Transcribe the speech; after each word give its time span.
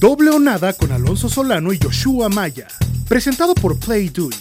Doble 0.00 0.30
o 0.30 0.38
nada 0.38 0.74
con 0.74 0.92
Alonso 0.92 1.28
Solano 1.28 1.72
y 1.72 1.78
Joshua 1.82 2.28
Maya. 2.28 2.68
Presentado 3.08 3.52
por 3.52 3.76
Play 3.80 4.10
Do 4.10 4.28
It. 4.28 4.36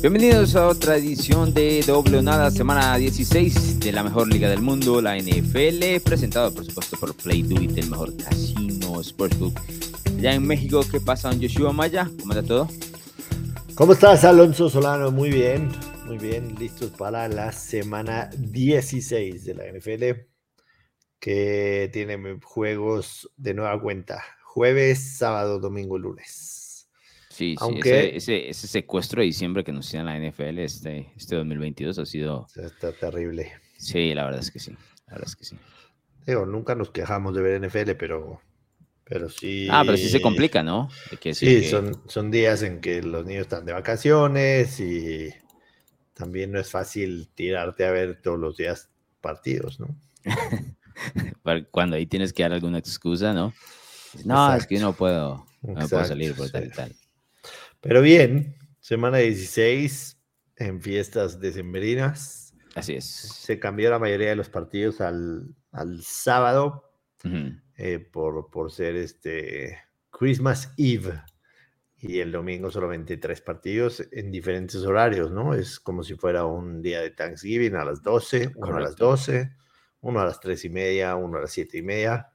Bienvenidos 0.00 0.56
a 0.56 0.68
otra 0.68 0.96
edición 0.96 1.52
de 1.52 1.84
Doble 1.86 2.16
o 2.16 2.22
Nada, 2.22 2.50
semana 2.50 2.96
16 2.96 3.80
de 3.80 3.92
la 3.92 4.02
mejor 4.02 4.28
liga 4.28 4.48
del 4.48 4.62
mundo, 4.62 5.02
la 5.02 5.18
NFL, 5.18 6.00
presentado 6.02 6.50
por 6.54 6.64
supuesto 6.64 6.96
por 6.96 7.14
Play 7.14 7.42
Do 7.42 7.60
It, 7.60 7.76
el 7.76 7.90
mejor 7.90 8.16
casino 8.16 9.04
sportsbook. 9.04 9.60
Ya 10.18 10.32
en 10.32 10.46
México, 10.46 10.80
¿qué 10.90 10.98
pasa, 10.98 11.28
don 11.28 11.42
Joshua 11.42 11.74
Maya? 11.74 12.08
¿Cómo 12.18 12.32
está 12.32 12.42
todo? 12.42 12.68
¿Cómo 13.74 13.92
estás, 13.92 14.24
Alonso 14.24 14.70
Solano? 14.70 15.10
Muy 15.10 15.28
bien, 15.28 15.70
muy 16.08 16.16
bien, 16.16 16.54
listos 16.54 16.90
para 16.92 17.28
la 17.28 17.52
semana 17.52 18.30
16 18.38 19.44
de 19.44 19.54
la 19.54 19.64
NFL, 19.70 20.22
que 21.20 21.90
tiene 21.92 22.38
juegos 22.42 23.30
de 23.36 23.52
nueva 23.52 23.78
cuenta, 23.78 24.24
jueves, 24.42 25.18
sábado, 25.18 25.60
domingo, 25.60 25.98
lunes. 25.98 26.88
Sí, 27.28 27.56
Aunque, 27.60 28.16
ese, 28.16 28.54
secuestro 28.54 29.20
de 29.20 29.26
diciembre 29.26 29.62
que 29.62 29.72
nos 29.72 29.90
tiene 29.90 30.06
la 30.06 30.18
NFL 30.18 30.60
este, 30.60 31.12
este 31.14 31.36
2022 31.36 31.98
ha 31.98 32.06
sido... 32.06 32.46
Está 32.56 32.90
terrible. 32.92 33.52
Sí, 33.76 34.14
la 34.14 34.24
verdad 34.24 34.40
es 34.40 34.50
que 34.50 34.60
sí, 34.60 34.70
la 35.08 35.12
verdad 35.12 35.28
es 35.28 35.36
que 35.36 35.44
sí. 35.44 35.58
Digo, 36.26 36.46
nunca 36.46 36.74
nos 36.74 36.90
quejamos 36.90 37.34
de 37.34 37.42
ver 37.42 37.60
NFL, 37.60 37.92
pero, 37.98 38.40
pero 39.04 39.28
sí... 39.28 39.68
Ah, 39.70 39.82
pero 39.84 39.98
sí 39.98 40.08
se 40.08 40.22
complica, 40.22 40.62
¿no? 40.62 40.88
sí, 41.34 41.64
son, 41.64 42.00
son 42.08 42.30
días 42.30 42.62
en 42.62 42.80
que 42.80 43.02
los 43.02 43.26
niños 43.26 43.42
están 43.42 43.66
de 43.66 43.74
vacaciones 43.74 44.80
y 44.80 45.28
también 46.18 46.50
no 46.50 46.58
es 46.58 46.68
fácil 46.68 47.28
tirarte 47.32 47.84
a 47.86 47.92
ver 47.92 48.20
todos 48.20 48.40
los 48.40 48.56
días 48.56 48.90
partidos, 49.20 49.78
¿no? 49.78 49.96
Cuando 51.70 51.94
ahí 51.94 52.06
tienes 52.06 52.32
que 52.32 52.42
dar 52.42 52.52
alguna 52.52 52.78
excusa, 52.78 53.32
¿no? 53.32 53.54
No, 54.24 54.52
es 54.52 54.66
que 54.66 54.80
no 54.80 54.92
puedo, 54.94 55.46
no 55.62 55.88
puedo 55.88 56.04
salir 56.04 56.34
por 56.34 56.50
tal 56.50 56.66
y 56.66 56.70
tal. 56.70 56.96
Pero 57.80 58.02
bien, 58.02 58.56
semana 58.80 59.18
16 59.18 60.18
en 60.56 60.82
fiestas 60.82 61.38
decembrinas. 61.38 62.52
Así 62.74 62.94
es. 62.94 63.04
Se 63.04 63.60
cambió 63.60 63.88
la 63.88 64.00
mayoría 64.00 64.30
de 64.30 64.36
los 64.36 64.48
partidos 64.48 65.00
al, 65.00 65.54
sábado 66.02 66.90
eh, 67.76 68.00
por, 68.00 68.50
por 68.50 68.72
ser 68.72 68.96
este 68.96 69.78
Christmas 70.10 70.72
Eve. 70.76 71.22
Y 72.00 72.20
el 72.20 72.30
domingo 72.30 72.70
solamente 72.70 73.16
tres 73.16 73.40
partidos 73.40 74.06
en 74.12 74.30
diferentes 74.30 74.84
horarios, 74.84 75.32
¿no? 75.32 75.54
Es 75.54 75.80
como 75.80 76.02
si 76.02 76.14
fuera 76.14 76.44
un 76.44 76.80
día 76.80 77.00
de 77.00 77.10
Thanksgiving 77.10 77.74
a 77.74 77.84
las 77.84 78.02
12, 78.02 78.52
uno 78.54 78.76
a 78.76 78.80
las 78.80 78.96
12, 78.96 79.50
uno 80.02 80.20
a 80.20 80.24
las 80.24 80.38
3 80.38 80.64
y 80.64 80.68
media, 80.68 81.16
uno 81.16 81.38
a 81.38 81.40
las 81.42 81.52
7 81.52 81.78
y 81.78 81.82
media. 81.82 82.30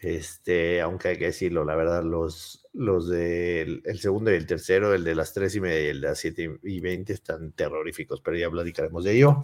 Este, 0.00 0.80
aunque 0.82 1.08
hay 1.08 1.18
que 1.18 1.26
decirlo, 1.26 1.64
la 1.64 1.74
verdad, 1.74 2.04
los, 2.04 2.68
los 2.74 3.08
del 3.08 3.82
el 3.84 3.98
segundo 3.98 4.30
y 4.30 4.34
el 4.34 4.46
tercero, 4.46 4.94
el 4.94 5.02
de 5.04 5.14
las 5.14 5.32
tres 5.32 5.56
y 5.56 5.60
media 5.60 5.86
y 5.86 5.88
el 5.88 6.00
de 6.02 6.08
las 6.08 6.18
siete 6.18 6.58
y 6.62 6.80
veinte 6.80 7.14
están 7.14 7.52
terroríficos, 7.52 8.20
pero 8.20 8.36
ya 8.36 8.50
platicaremos 8.50 9.04
de 9.04 9.16
ello. 9.16 9.42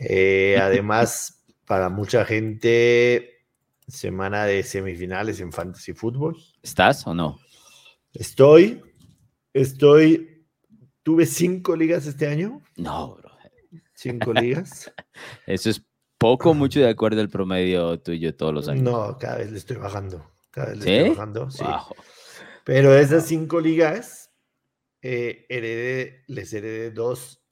Eh, 0.00 0.58
además, 0.60 1.44
para 1.64 1.88
mucha 1.90 2.24
gente, 2.24 3.44
semana 3.86 4.44
de 4.46 4.64
semifinales 4.64 5.40
en 5.40 5.52
Fantasy 5.52 5.92
Football. 5.92 6.36
¿Estás 6.62 7.06
o 7.06 7.14
no? 7.14 7.38
Estoy, 8.14 8.82
estoy, 9.52 10.46
tuve 11.02 11.26
cinco 11.26 11.76
ligas 11.76 12.06
este 12.06 12.26
año. 12.26 12.62
No, 12.76 13.16
bro. 13.16 13.30
Cinco 13.94 14.32
ligas. 14.32 14.92
Eso 15.46 15.70
es 15.70 15.82
poco, 16.18 16.54
mucho 16.54 16.80
de 16.80 16.88
acuerdo 16.88 17.20
al 17.20 17.28
promedio 17.28 17.98
tuyo 18.00 18.34
todos 18.34 18.54
los 18.54 18.68
años. 18.68 18.82
No, 18.82 19.18
cada 19.18 19.38
vez 19.38 19.50
le 19.52 19.58
estoy 19.58 19.76
bajando. 19.76 20.24
Cada 20.50 20.70
vez 20.70 20.84
le 20.84 20.96
estoy 20.96 21.10
bajando, 21.10 21.50
sí. 21.50 21.64
Pero 22.64 22.94
esas 22.94 23.26
cinco 23.26 23.60
ligas, 23.60 24.30
eh, 25.02 25.46
heredé, 25.48 26.24
les 26.26 26.52
heredé 26.52 26.90
dos 26.90 27.42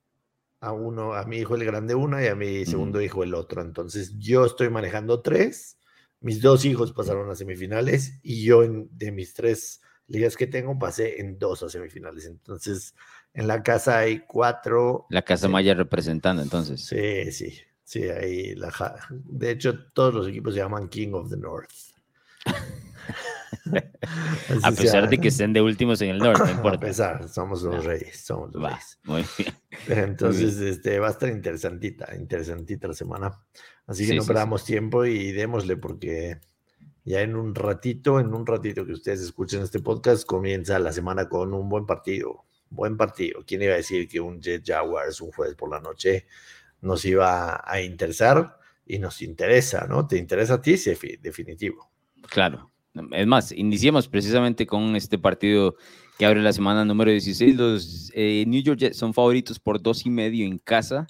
a 0.60 0.72
uno, 0.72 1.14
a 1.14 1.24
mi 1.24 1.38
hijo 1.38 1.54
el 1.54 1.64
grande 1.64 1.94
una 1.94 2.22
y 2.22 2.28
a 2.28 2.34
mi 2.34 2.64
segundo 2.64 3.00
hijo 3.00 3.22
el 3.22 3.34
otro. 3.34 3.62
Entonces 3.62 4.18
yo 4.18 4.44
estoy 4.44 4.68
manejando 4.68 5.22
tres, 5.22 5.78
mis 6.20 6.40
dos 6.40 6.64
hijos 6.64 6.92
pasaron 6.92 7.30
a 7.30 7.34
semifinales 7.34 8.18
y 8.22 8.44
yo 8.44 8.62
en, 8.62 8.88
de 8.92 9.12
mis 9.12 9.34
tres 9.34 9.80
ligas 10.08 10.36
que 10.36 10.46
tengo 10.46 10.78
pasé 10.78 11.20
en 11.20 11.38
dos 11.38 11.62
a 11.62 11.68
semifinales. 11.68 12.26
Entonces 12.26 12.94
en 13.34 13.46
la 13.46 13.62
casa 13.62 13.98
hay 13.98 14.20
cuatro. 14.20 15.06
La 15.10 15.22
casa 15.22 15.48
Maya 15.48 15.74
representando 15.74 16.42
entonces. 16.42 16.84
Sí, 16.84 17.30
sí. 17.32 17.58
Sí, 17.84 18.02
ahí 18.02 18.56
la 18.56 18.72
De 19.10 19.52
hecho, 19.52 19.78
todos 19.92 20.12
los 20.12 20.26
equipos 20.26 20.54
se 20.54 20.60
llaman 20.60 20.88
King 20.88 21.12
of 21.12 21.30
the 21.30 21.36
North. 21.36 21.70
a 24.62 24.72
pesar 24.72 25.08
de 25.08 25.18
que 25.18 25.28
estén 25.28 25.52
de 25.52 25.60
últimos 25.60 26.00
en 26.00 26.10
el 26.10 26.18
norte, 26.18 26.52
no 26.54 26.68
A 26.68 26.80
pesar, 26.80 27.28
somos 27.28 27.62
los 27.62 27.84
reyes, 27.84 28.24
somos 28.24 28.52
los 28.52 28.62
reyes. 28.62 28.98
Muy 29.04 29.24
bien. 29.38 29.54
Entonces, 29.86 30.56
Este, 30.56 30.98
va 30.98 31.08
a 31.08 31.10
estar 31.10 31.28
interesantita, 31.28 32.12
interesantita 32.16 32.88
la 32.88 32.94
semana. 32.94 33.40
Así 33.86 34.06
que 34.06 34.16
no 34.16 34.24
perdamos 34.24 34.64
tiempo 34.64 35.04
y 35.04 35.30
démosle 35.30 35.76
porque 35.76 36.40
ya 37.06 37.20
en 37.20 37.36
un 37.36 37.54
ratito, 37.54 38.18
en 38.18 38.34
un 38.34 38.44
ratito 38.44 38.84
que 38.84 38.92
ustedes 38.92 39.20
escuchen 39.20 39.62
este 39.62 39.78
podcast, 39.78 40.26
comienza 40.26 40.76
la 40.80 40.92
semana 40.92 41.28
con 41.28 41.54
un 41.54 41.68
buen 41.68 41.86
partido. 41.86 42.44
Buen 42.68 42.96
partido. 42.96 43.44
¿Quién 43.46 43.62
iba 43.62 43.74
a 43.74 43.76
decir 43.76 44.08
que 44.08 44.20
un 44.20 44.40
Jet 44.40 44.66
Jaguars 44.66 45.20
un 45.20 45.30
jueves 45.30 45.54
por 45.54 45.70
la 45.70 45.80
noche 45.80 46.26
nos 46.80 47.04
iba 47.04 47.62
a 47.64 47.80
interesar 47.80 48.58
y 48.84 48.98
nos 48.98 49.22
interesa, 49.22 49.86
¿no? 49.88 50.08
¿Te 50.08 50.18
interesa 50.18 50.54
a 50.54 50.60
ti? 50.60 50.76
Sí, 50.76 50.94
definitivo. 51.22 51.88
Claro. 52.28 52.72
Es 53.12 53.26
más, 53.26 53.52
iniciemos 53.52 54.08
precisamente 54.08 54.66
con 54.66 54.96
este 54.96 55.16
partido 55.16 55.76
que 56.18 56.26
abre 56.26 56.42
la 56.42 56.52
semana 56.52 56.84
número 56.84 57.12
16. 57.12 57.56
Los 57.56 58.10
eh, 58.14 58.42
New 58.48 58.62
York 58.62 58.80
Jets 58.80 58.96
son 58.96 59.14
favoritos 59.14 59.60
por 59.60 59.80
dos 59.80 60.04
y 60.06 60.10
medio 60.10 60.44
en 60.44 60.58
casa 60.58 61.06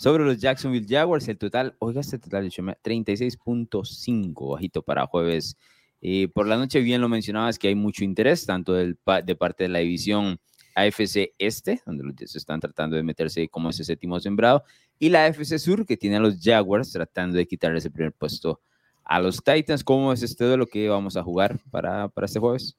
sobre 0.00 0.24
los 0.24 0.38
Jacksonville 0.38 0.86
Jaguars. 0.88 1.28
El 1.28 1.36
total, 1.36 1.76
oiga, 1.78 2.00
este 2.00 2.18
total, 2.18 2.48
36.5, 2.48 4.52
bajito 4.52 4.80
para 4.80 5.06
jueves. 5.06 5.58
Eh, 6.00 6.28
por 6.28 6.46
la 6.46 6.56
noche, 6.56 6.80
bien 6.80 7.02
lo 7.02 7.10
mencionabas, 7.10 7.58
que 7.58 7.68
hay 7.68 7.74
mucho 7.74 8.02
interés, 8.02 8.46
tanto 8.46 8.72
del, 8.72 8.98
de 9.26 9.36
parte 9.36 9.64
de 9.64 9.68
la 9.68 9.80
división 9.80 10.40
AFC 10.74 11.34
Este, 11.38 11.82
donde 11.84 12.04
los 12.04 12.16
Jets 12.16 12.36
están 12.36 12.60
tratando 12.60 12.96
de 12.96 13.02
meterse 13.02 13.46
como 13.48 13.68
ese 13.68 13.84
séptimo 13.84 14.18
sembrado, 14.20 14.64
y 14.98 15.10
la 15.10 15.26
AFC 15.26 15.58
Sur, 15.58 15.84
que 15.84 15.98
tiene 15.98 16.16
a 16.16 16.20
los 16.20 16.40
Jaguars 16.42 16.92
tratando 16.92 17.36
de 17.36 17.46
quitarle 17.46 17.76
ese 17.76 17.90
primer 17.90 18.14
puesto 18.14 18.62
a 19.04 19.20
los 19.20 19.44
Titans. 19.44 19.84
¿Cómo 19.84 20.14
es 20.14 20.22
este 20.22 20.46
de 20.46 20.56
lo 20.56 20.66
que 20.66 20.88
vamos 20.88 21.18
a 21.18 21.22
jugar 21.22 21.60
para, 21.70 22.08
para 22.08 22.24
este 22.24 22.40
jueves? 22.40 22.74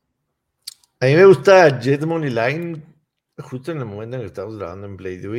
A 1.00 1.06
mí 1.06 1.14
me 1.14 1.26
gusta 1.26 1.80
Jet 1.80 2.04
Money 2.04 2.32
Line, 2.32 2.82
justo 3.38 3.72
en 3.72 3.78
el 3.78 3.86
momento 3.86 4.16
en 4.16 4.24
que 4.24 4.28
estamos 4.28 4.58
grabando 4.58 4.88
en 4.88 4.98
Play 4.98 5.18
Do 5.18 5.36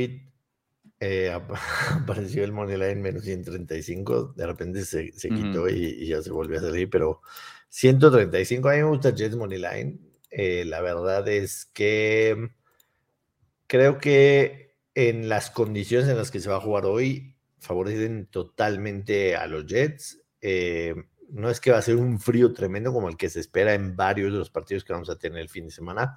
eh, 1.04 1.32
apareció 1.90 2.44
el 2.44 2.52
Money 2.52 2.76
Line 2.76 2.94
menos 2.94 3.24
135, 3.24 4.34
de 4.36 4.46
repente 4.46 4.84
se, 4.84 5.10
se 5.12 5.28
quitó 5.30 5.68
y, 5.68 6.06
ya 6.06 6.22
se 6.22 6.30
volvió 6.30 6.58
a 6.58 6.62
salir, 6.62 6.88
pero 6.88 7.20
135, 7.70 8.68
a 8.68 8.72
mí 8.72 8.78
me 8.78 8.84
gusta 8.84 9.10
Jet 9.10 9.34
Money 9.34 9.58
Line. 9.58 9.98
Eh, 10.30 10.64
la 10.64 10.80
verdad 10.80 11.26
es 11.26 11.66
que 11.66 12.50
creo 13.66 13.98
que 13.98 14.76
en 14.94 15.28
las 15.28 15.50
condiciones 15.50 16.08
en 16.08 16.16
las 16.16 16.30
que 16.30 16.38
se 16.38 16.48
va 16.48 16.56
a 16.56 16.60
jugar 16.60 16.86
hoy, 16.86 17.34
favorecen 17.58 18.26
totalmente 18.26 19.34
a 19.34 19.48
los 19.48 19.66
Jets. 19.66 20.22
Eh, 20.40 20.94
no 21.30 21.50
es 21.50 21.60
que 21.60 21.72
va 21.72 21.78
a 21.78 21.82
ser 21.82 21.96
un 21.96 22.20
frío 22.20 22.52
tremendo 22.52 22.92
como 22.92 23.08
el 23.08 23.16
que 23.16 23.28
se 23.28 23.40
espera 23.40 23.74
en 23.74 23.96
varios 23.96 24.32
de 24.32 24.38
los 24.38 24.50
partidos 24.50 24.84
que 24.84 24.92
vamos 24.92 25.10
a 25.10 25.18
tener 25.18 25.40
el 25.40 25.48
fin 25.48 25.64
de 25.64 25.72
semana, 25.72 26.16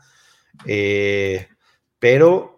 eh, 0.68 1.47
pero 1.98 2.55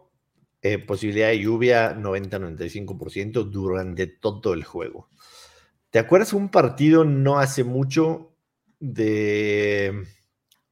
eh, 0.62 0.80
posibilidad 0.80 1.30
de 1.30 1.39
lluvia 1.39 1.95
90-95% 1.95 3.44
durante 3.44 4.07
todo 4.07 4.54
el 4.54 4.63
juego. 4.63 5.09
¿Te 5.89 6.00
acuerdas 6.00 6.33
un 6.33 6.50
partido 6.50 7.06
no 7.06 7.39
hace 7.39 7.63
mucho 7.63 8.36
de, 8.80 10.06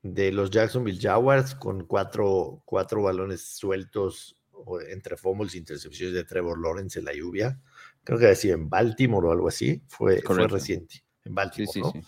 de 0.01 0.31
los 0.31 0.51
Jacksonville 0.51 0.99
Jaguars 1.01 1.55
con 1.55 1.85
cuatro, 1.85 2.61
cuatro 2.65 3.01
balones 3.03 3.41
sueltos 3.41 4.41
entre 4.89 5.17
fumbles 5.17 5.53
e 5.53 5.59
intercepciones 5.59 6.15
de 6.15 6.23
Trevor 6.23 6.59
Lawrence 6.59 6.99
en 6.99 7.05
la 7.05 7.13
lluvia? 7.13 7.59
creo 8.05 8.19
que 8.19 8.27
decía 8.27 8.53
en 8.53 8.69
Baltimore 8.69 9.27
o 9.27 9.31
algo 9.31 9.49
así, 9.49 9.83
fue, 9.87 10.21
fue 10.21 10.47
reciente, 10.47 11.03
en 11.25 11.35
Baltimore. 11.35 12.01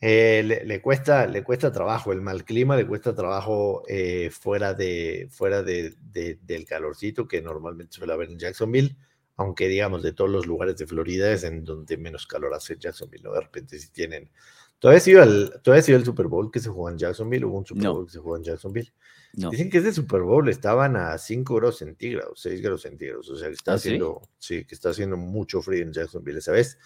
Eh, 0.00 0.62
le, 0.64 0.80
cuesta, 0.80 1.26
le 1.26 1.42
cuesta 1.42 1.72
trabajo, 1.72 2.12
el 2.12 2.20
mal 2.20 2.44
clima 2.44 2.76
le 2.76 2.86
cuesta 2.86 3.14
trabajo 3.14 3.82
eh, 3.88 4.30
fuera, 4.30 4.72
de, 4.72 5.26
fuera 5.30 5.62
de, 5.62 5.96
del 6.40 6.64
calorcito 6.66 7.26
que 7.26 7.42
normalmente 7.42 7.96
suele 7.96 8.12
haber 8.12 8.30
en 8.30 8.38
Jacksonville, 8.38 8.96
aunque 9.36 9.66
digamos 9.66 10.04
de 10.04 10.12
todos 10.12 10.30
los 10.30 10.46
lugares 10.46 10.76
de 10.76 10.86
Florida 10.86 11.32
es 11.32 11.42
en 11.42 11.64
donde 11.64 11.96
menos 11.96 12.28
calor 12.28 12.54
hace 12.54 12.76
Jacksonville, 12.78 13.28
De 13.28 13.40
repente 13.40 13.78
si 13.78 13.90
tienen 13.90 14.30
¿Todavía 14.78 14.98
ha 14.98 15.00
sido 15.00 15.22
el, 15.24 15.50
todavía 15.62 15.82
sido 15.82 15.98
el 15.98 16.04
Super 16.04 16.28
Bowl 16.28 16.52
que 16.52 16.60
se 16.60 16.68
jugó 16.68 16.88
en 16.88 16.98
Jacksonville? 16.98 17.44
¿Hubo 17.44 17.58
un 17.58 17.66
Super 17.66 17.88
Bowl 17.88 18.06
que 18.06 18.12
se 18.12 18.18
jugó 18.20 18.36
en 18.36 18.44
Jacksonville? 18.44 18.92
Dicen 19.32 19.70
que 19.70 19.78
ese 19.78 19.92
Super 19.92 20.22
Bowl 20.22 20.48
estaban 20.48 20.96
a 20.96 21.18
5 21.18 21.54
grados 21.56 21.78
centígrados, 21.78 22.40
6 22.40 22.62
grados 22.62 22.82
centígrados. 22.82 23.28
O 23.28 23.36
sea, 23.36 23.48
que 23.48 23.54
está, 23.54 23.72
¿Ah, 23.72 23.74
haciendo, 23.74 24.22
sí? 24.38 24.64
que 24.64 24.74
está 24.74 24.90
haciendo 24.90 25.16
mucho 25.16 25.60
frío 25.62 25.82
en 25.82 25.92
Jacksonville 25.92 26.38
esa 26.38 26.52
vez. 26.52 26.78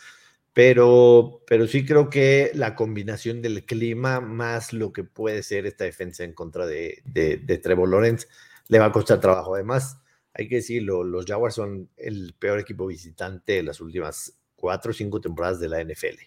Pero, 0.54 1.43
pero 1.46 1.66
sí 1.66 1.87
creo 1.87 2.10
que 2.10 2.50
la 2.54 2.75
combinación 2.75 3.40
del 3.40 3.64
clima 3.64 4.20
más 4.20 4.72
lo 4.72 4.93
que 4.93 5.02
puede 5.04 5.43
ser 5.43 5.64
esta 5.66 5.84
defensa 5.84 6.25
en 6.25 6.34
contra 6.34 6.66
de, 6.66 7.02
de, 7.04 7.58
Trevor 7.58 7.88
Lawrence 7.88 8.26
le 8.69 8.78
va 8.78 8.87
a 8.87 8.93
costar 8.93 9.19
trabajo. 9.19 9.54
Además, 9.54 9.99
hay 10.34 10.49
que 10.49 10.56
decirlo, 10.56 11.04
los 11.04 11.25
Jaguars 11.25 11.54
son 11.54 11.88
el 11.96 12.34
peor 12.38 12.58
equipo 12.58 12.87
visitante 12.87 13.54
de 13.54 13.62
las 13.62 13.81
últimas 13.81 14.38
cuatro 14.54 14.90
o 14.90 14.94
cinco 14.94 15.20
temporadas 15.20 15.58
de 15.58 15.69
la 15.69 15.82
NFL. 15.82 16.20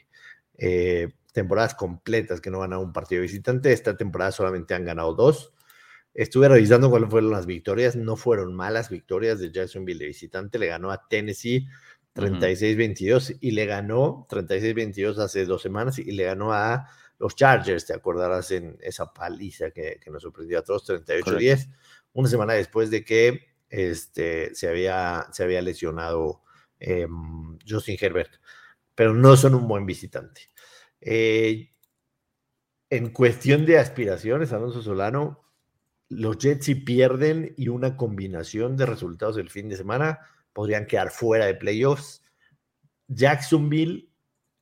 Eh, 0.57 1.13
temporadas 1.31 1.75
completas 1.75 2.41
que 2.41 2.49
no 2.49 2.59
ganan 2.59 2.79
un 2.79 2.93
partido 2.93 3.21
visitante. 3.21 3.71
Esta 3.73 3.95
temporada 3.95 4.31
solamente 4.31 4.73
han 4.73 4.85
ganado 4.85 5.13
dos. 5.13 5.53
Estuve 6.13 6.47
revisando 6.47 6.89
cuáles 6.89 7.09
fueron 7.09 7.29
las 7.29 7.45
victorias. 7.45 7.95
No 7.95 8.15
fueron 8.15 8.55
malas 8.55 8.89
victorias 8.89 9.39
de 9.39 9.51
Jacksonville 9.51 9.99
de 9.99 10.07
visitante. 10.07 10.57
Le 10.57 10.67
ganó 10.67 10.91
a 10.91 11.07
Tennessee 11.07 11.67
36-22 12.15 13.37
y 13.41 13.51
le 13.51 13.65
ganó 13.65 14.25
36-22 14.29 15.17
hace 15.19 15.45
dos 15.45 15.61
semanas 15.61 15.99
y 15.99 16.11
le 16.11 16.23
ganó 16.23 16.53
a 16.53 16.87
los 17.19 17.35
Chargers, 17.35 17.85
te 17.85 17.93
acordarás 17.93 18.51
en 18.51 18.77
esa 18.81 19.13
paliza 19.13 19.71
que, 19.71 19.99
nos 20.11 20.21
sorprendió 20.21 20.59
a 20.59 20.63
todos, 20.63 20.89
38-10, 20.89 21.69
una 22.13 22.29
semana 22.29 22.53
después 22.53 22.89
de 22.89 23.03
que 23.03 23.55
este, 23.69 24.53
se, 24.55 24.67
había, 24.67 25.27
se 25.31 25.43
había 25.43 25.61
lesionado 25.61 26.41
eh, 26.79 27.07
Justin 27.67 27.97
Herbert, 27.99 28.33
pero 28.95 29.13
no 29.13 29.35
son 29.35 29.55
un 29.55 29.67
buen 29.67 29.85
visitante. 29.85 30.49
Eh, 31.01 31.71
en 32.89 33.09
cuestión 33.09 33.65
de 33.65 33.77
aspiraciones, 33.77 34.53
Alonso 34.53 34.81
Solano, 34.81 35.41
los 36.09 36.37
Jets 36.37 36.65
si 36.65 36.75
pierden 36.75 37.53
y 37.57 37.69
una 37.69 37.97
combinación 37.97 38.77
de 38.77 38.85
resultados 38.85 39.35
del 39.35 39.49
fin 39.49 39.69
de 39.69 39.77
semana 39.77 40.19
podrían 40.55 40.87
quedar 40.87 41.11
fuera 41.11 41.45
de 41.45 41.53
playoffs. 41.53 42.23
Jacksonville, 43.09 44.09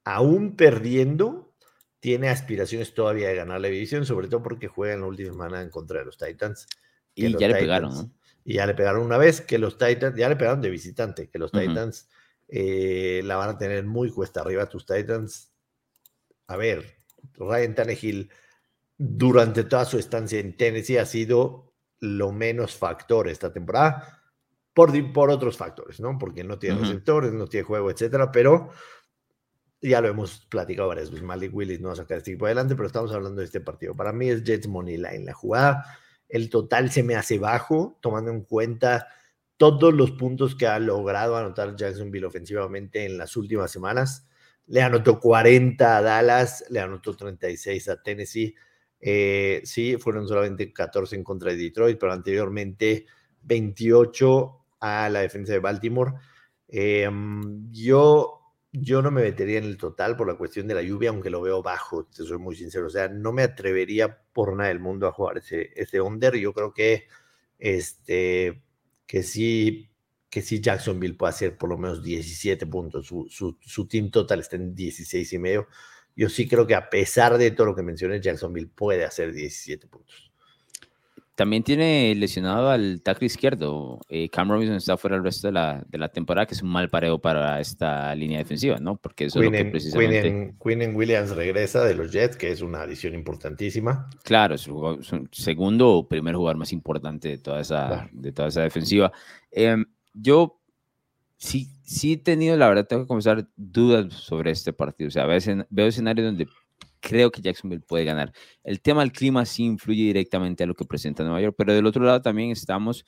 aún 0.04 0.56
perdiendo, 0.56 1.54
tiene 2.00 2.30
aspiraciones 2.30 2.96
todavía 2.96 3.30
de 3.30 3.36
ganar 3.36 3.62
la 3.62 3.68
división, 3.68 4.04
sobre 4.04 4.28
todo 4.28 4.42
porque 4.42 4.68
juega 4.68 4.96
en 4.96 5.02
la 5.02 5.08
última 5.08 5.32
semana 5.32 5.62
en 5.62 5.70
contra 5.70 6.00
de 6.00 6.06
los 6.06 6.18
Titans. 6.18 6.66
Y 7.14 7.38
ya 7.38 7.48
le 7.48 7.54
pegaron, 7.54 7.94
¿no? 7.94 8.12
Y 8.44 8.56
ya 8.56 8.66
le 8.66 8.74
pegaron 8.74 9.04
una 9.04 9.20
vez, 9.20 9.40
que 9.42 9.60
los 9.60 9.78
Titans, 9.78 10.18
ya 10.18 10.28
le 10.28 10.36
pegaron 10.36 10.62
de 10.62 10.72
visitante, 10.72 11.30
que 11.30 11.38
los 11.38 11.52
Titans 11.52 12.10
eh, 12.48 13.22
la 13.24 13.36
van 13.36 13.52
a 13.52 13.58
tener 13.60 13.86
muy 13.86 14.10
cuesta 14.10 14.42
arriba. 14.42 14.68
Tus 14.68 14.88
Titans, 14.88 15.54
a 16.48 16.58
ver, 16.58 16.98
Ryan 17.36 17.76
Tannehill 17.76 18.32
durante 18.98 19.64
toda 19.64 19.86
su 19.86 20.00
estancia 20.00 20.40
en 20.40 20.58
Tennessee 20.58 20.98
ha 20.98 21.06
sido 21.06 21.72
lo 22.00 22.32
menos 22.32 22.76
factor 22.76 23.28
esta 23.28 23.54
temporada 23.54 24.23
por, 24.74 25.14
por 25.14 25.30
otros 25.30 25.58
factores, 25.58 26.00
¿no? 26.00 26.18
Porque 26.18 26.44
no 26.44 26.58
tiene 26.58 26.80
receptores, 26.80 27.32
no 27.32 27.48
tiene 27.48 27.64
juego, 27.64 27.92
etcétera, 27.92 28.32
pero 28.32 28.70
ya 29.82 30.02
lo 30.02 30.08
hemos 30.08 30.46
platicado 30.48 30.88
varias 30.88 31.12
veces. 31.12 31.26
Malik 31.26 31.54
Willis 31.54 31.82
no 31.82 31.90
va 31.90 31.94
a 31.94 31.98
sacar 31.98 32.18
este 32.18 32.32
equipo 32.32 32.46
adelante, 32.46 32.76
pero 32.76 32.88
estamos 32.88 33.12
hablando 33.12 33.40
de 33.40 33.46
este 33.46 33.60
partido. 33.60 33.96
Para 33.96 34.14
mí 34.14 34.30
es 34.30 34.44
Jets 34.44 34.68
Money 34.68 34.98
Line. 34.98 35.26
La 35.26 35.34
jugada, 35.34 35.86
el 36.30 36.50
total 36.50 36.90
se 36.90 37.04
me 37.04 37.16
hace 37.16 37.38
bajo, 37.38 38.00
tomando 38.02 38.32
en 38.32 38.44
cuenta 38.44 39.08
todos 39.58 39.94
los 39.94 40.12
puntos 40.12 40.56
que 40.56 40.68
ha 40.68 40.80
logrado 40.80 41.38
anotar 41.38 41.76
Jacksonville 41.76 42.26
ofensivamente 42.26 43.06
en 43.06 43.18
las 43.18 43.36
últimas 43.36 43.72
semanas. 43.72 44.28
Le 44.66 44.82
anotó 44.82 45.20
40 45.20 45.98
a 45.98 46.02
Dallas, 46.02 46.64
le 46.70 46.80
anotó 46.80 47.16
36 47.16 47.90
a 47.90 48.02
Tennessee. 48.02 48.56
Eh, 49.00 49.62
sí, 49.66 49.98
fueron 49.98 50.28
solamente 50.28 50.72
14 50.72 51.18
en 51.18 51.24
contra 51.26 51.52
de 51.52 51.58
Detroit, 51.58 52.00
pero 52.00 52.14
anteriormente 52.14 53.06
28 53.42 54.63
a 54.84 55.10
la 55.10 55.22
defensa 55.22 55.54
de 55.54 55.60
Baltimore. 55.60 56.14
Em, 56.68 57.72
yo, 57.72 58.42
yo 58.74 59.02
no 59.02 59.12
me 59.12 59.24
metería 59.24 59.60
en 59.60 59.64
el 59.64 59.78
total 59.78 60.18
por 60.18 60.28
la 60.28 60.36
cuestión 60.36 60.68
de 60.68 60.76
la 60.76 60.82
lluvia, 60.82 61.10
aunque 61.10 61.30
lo 61.30 61.42
veo 61.42 61.64
bajo, 61.64 62.06
te 62.06 62.24
soy 62.24 62.38
muy 62.38 62.56
sincero. 62.56 62.88
O 62.88 62.90
sea, 62.90 63.08
no 63.08 63.32
me 63.32 63.44
atrevería 63.44 64.20
por 64.34 64.56
nada 64.56 64.70
del 64.70 64.82
mundo 64.82 65.08
a 65.08 65.14
jugar 65.14 65.38
ese, 65.38 65.72
ese 65.76 66.02
under. 66.02 66.36
Yo 66.36 66.54
creo 66.54 66.74
que, 66.74 67.08
este, 67.60 68.62
que 69.08 69.24
sí 69.24 69.90
que 70.30 70.42
sí 70.42 70.60
Jacksonville 70.60 71.14
puede 71.14 71.30
hacer 71.30 71.58
por 71.58 71.70
lo 71.70 71.78
menos 71.78 72.02
17 72.04 72.66
puntos. 72.66 73.06
Su, 73.06 73.28
su, 73.30 73.56
su, 73.62 73.88
team 73.88 74.10
total 74.10 74.40
está 74.40 74.56
en 74.56 74.74
16 74.74 75.32
y 75.32 75.38
medio. 75.38 75.68
Yo 76.16 76.28
sí 76.28 76.48
creo 76.48 76.66
que 76.66 76.74
a 76.74 76.90
pesar 76.90 77.38
de 77.38 77.52
todo 77.52 77.68
lo 77.68 77.76
que 77.76 77.84
mencioné, 77.84 78.20
Jacksonville 78.20 78.72
puede 78.74 79.06
hacer 79.06 79.32
17 79.32 79.86
puntos. 79.88 80.33
También 81.36 81.64
tiene 81.64 82.14
lesionado 82.16 82.70
al 82.70 83.02
tackle 83.02 83.26
izquierdo. 83.26 84.00
Eh, 84.08 84.30
Cam 84.30 84.50
Robinson 84.50 84.76
está 84.76 84.98
fuera 84.98 85.16
el 85.16 85.24
resto 85.24 85.48
de 85.48 85.54
la, 85.54 85.84
de 85.88 85.98
la, 85.98 86.10
temporada, 86.10 86.46
que 86.46 86.54
es 86.54 86.62
un 86.62 86.70
mal 86.70 86.90
pareo 86.90 87.20
para 87.20 87.60
esta 87.60 88.14
línea 88.14 88.38
defensiva, 88.38 88.78
¿no? 88.78 88.98
Porque 88.98 89.26
eso 89.26 89.40
es 89.40 89.46
lo 89.46 89.52
que 89.52 89.66
precisamente... 89.66 90.54
Quinn 90.64 90.96
Williams 90.96 91.36
regresa 91.36 91.84
de 91.86 91.96
los 91.96 92.12
Jets, 92.12 92.38
que 92.38 92.52
es 92.52 92.62
una 92.62 92.82
adición 92.82 93.16
importantísima. 93.16 94.10
Claro, 94.24 94.54
es 94.54 94.62
su, 94.62 95.28
segundo 95.32 95.90
o 95.90 96.08
primer 96.08 96.36
jugador 96.36 96.58
más 96.58 96.72
importante 96.72 97.30
de 97.30 97.38
toda 97.40 97.62
esa, 97.62 98.08
de 98.12 98.32
toda 98.32 98.50
esa 98.50 98.62
defensiva. 98.62 99.12
Em, 99.50 99.86
yo 100.14 100.60
sí, 101.38 101.72
sí 101.84 102.14
he 102.14 102.18
tenido, 102.18 102.56
la 102.58 102.68
verdad, 102.68 102.86
tengo 102.88 103.04
que 103.04 103.08
comenzar 103.08 103.48
dudas 103.56 104.14
sobre 104.14 104.52
este 104.52 104.72
partido. 104.72 105.08
O 105.08 105.12
sea, 105.12 105.26
veo 105.26 105.88
escenarios 105.88 106.28
donde 106.28 106.48
creo 107.04 107.32
que 107.32 107.42
Jacksonville 107.42 107.84
puede 107.86 108.06
ganar. 108.06 108.32
El 108.64 108.82
tema 108.82 109.02
del 109.02 109.12
clima 109.12 109.46
sí 109.46 109.66
influye 109.66 110.04
directamente 110.04 110.64
a 110.64 110.68
lo 110.68 110.74
que 110.74 110.86
presenta 110.86 111.24
Nueva 111.24 111.42
York, 111.42 111.56
pero 111.58 111.74
del 111.74 111.86
otro 111.86 112.04
lado 112.04 112.22
también 112.22 112.52
estamos 112.52 113.06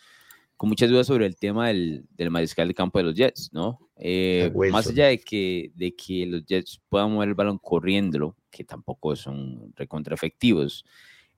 con 0.57 0.69
muchas 0.69 0.89
dudas 0.89 1.07
sobre 1.07 1.25
el 1.25 1.38
tema 1.38 1.69
del, 1.69 2.06
del 2.12 2.30
mariscal 2.30 2.68
de 2.68 2.74
campo 2.74 3.00
de 3.00 3.06
los 3.06 3.15
Jets, 3.15 3.51
¿no? 3.53 3.80
Eh, 3.95 4.51
más 4.71 4.88
allá 4.88 5.07
de 5.07 5.19
que, 5.19 5.71
de 5.75 5.95
que 5.95 6.25
los 6.25 6.45
Jets 6.45 6.81
puedan 6.89 7.12
mover 7.12 7.30
el 7.30 7.36
balón 7.36 7.57
corriéndolo, 7.57 8.36
que 8.51 8.65
tampoco 8.65 9.15
son 9.15 9.74
recontra 9.75 10.13
efectivos, 10.13 10.86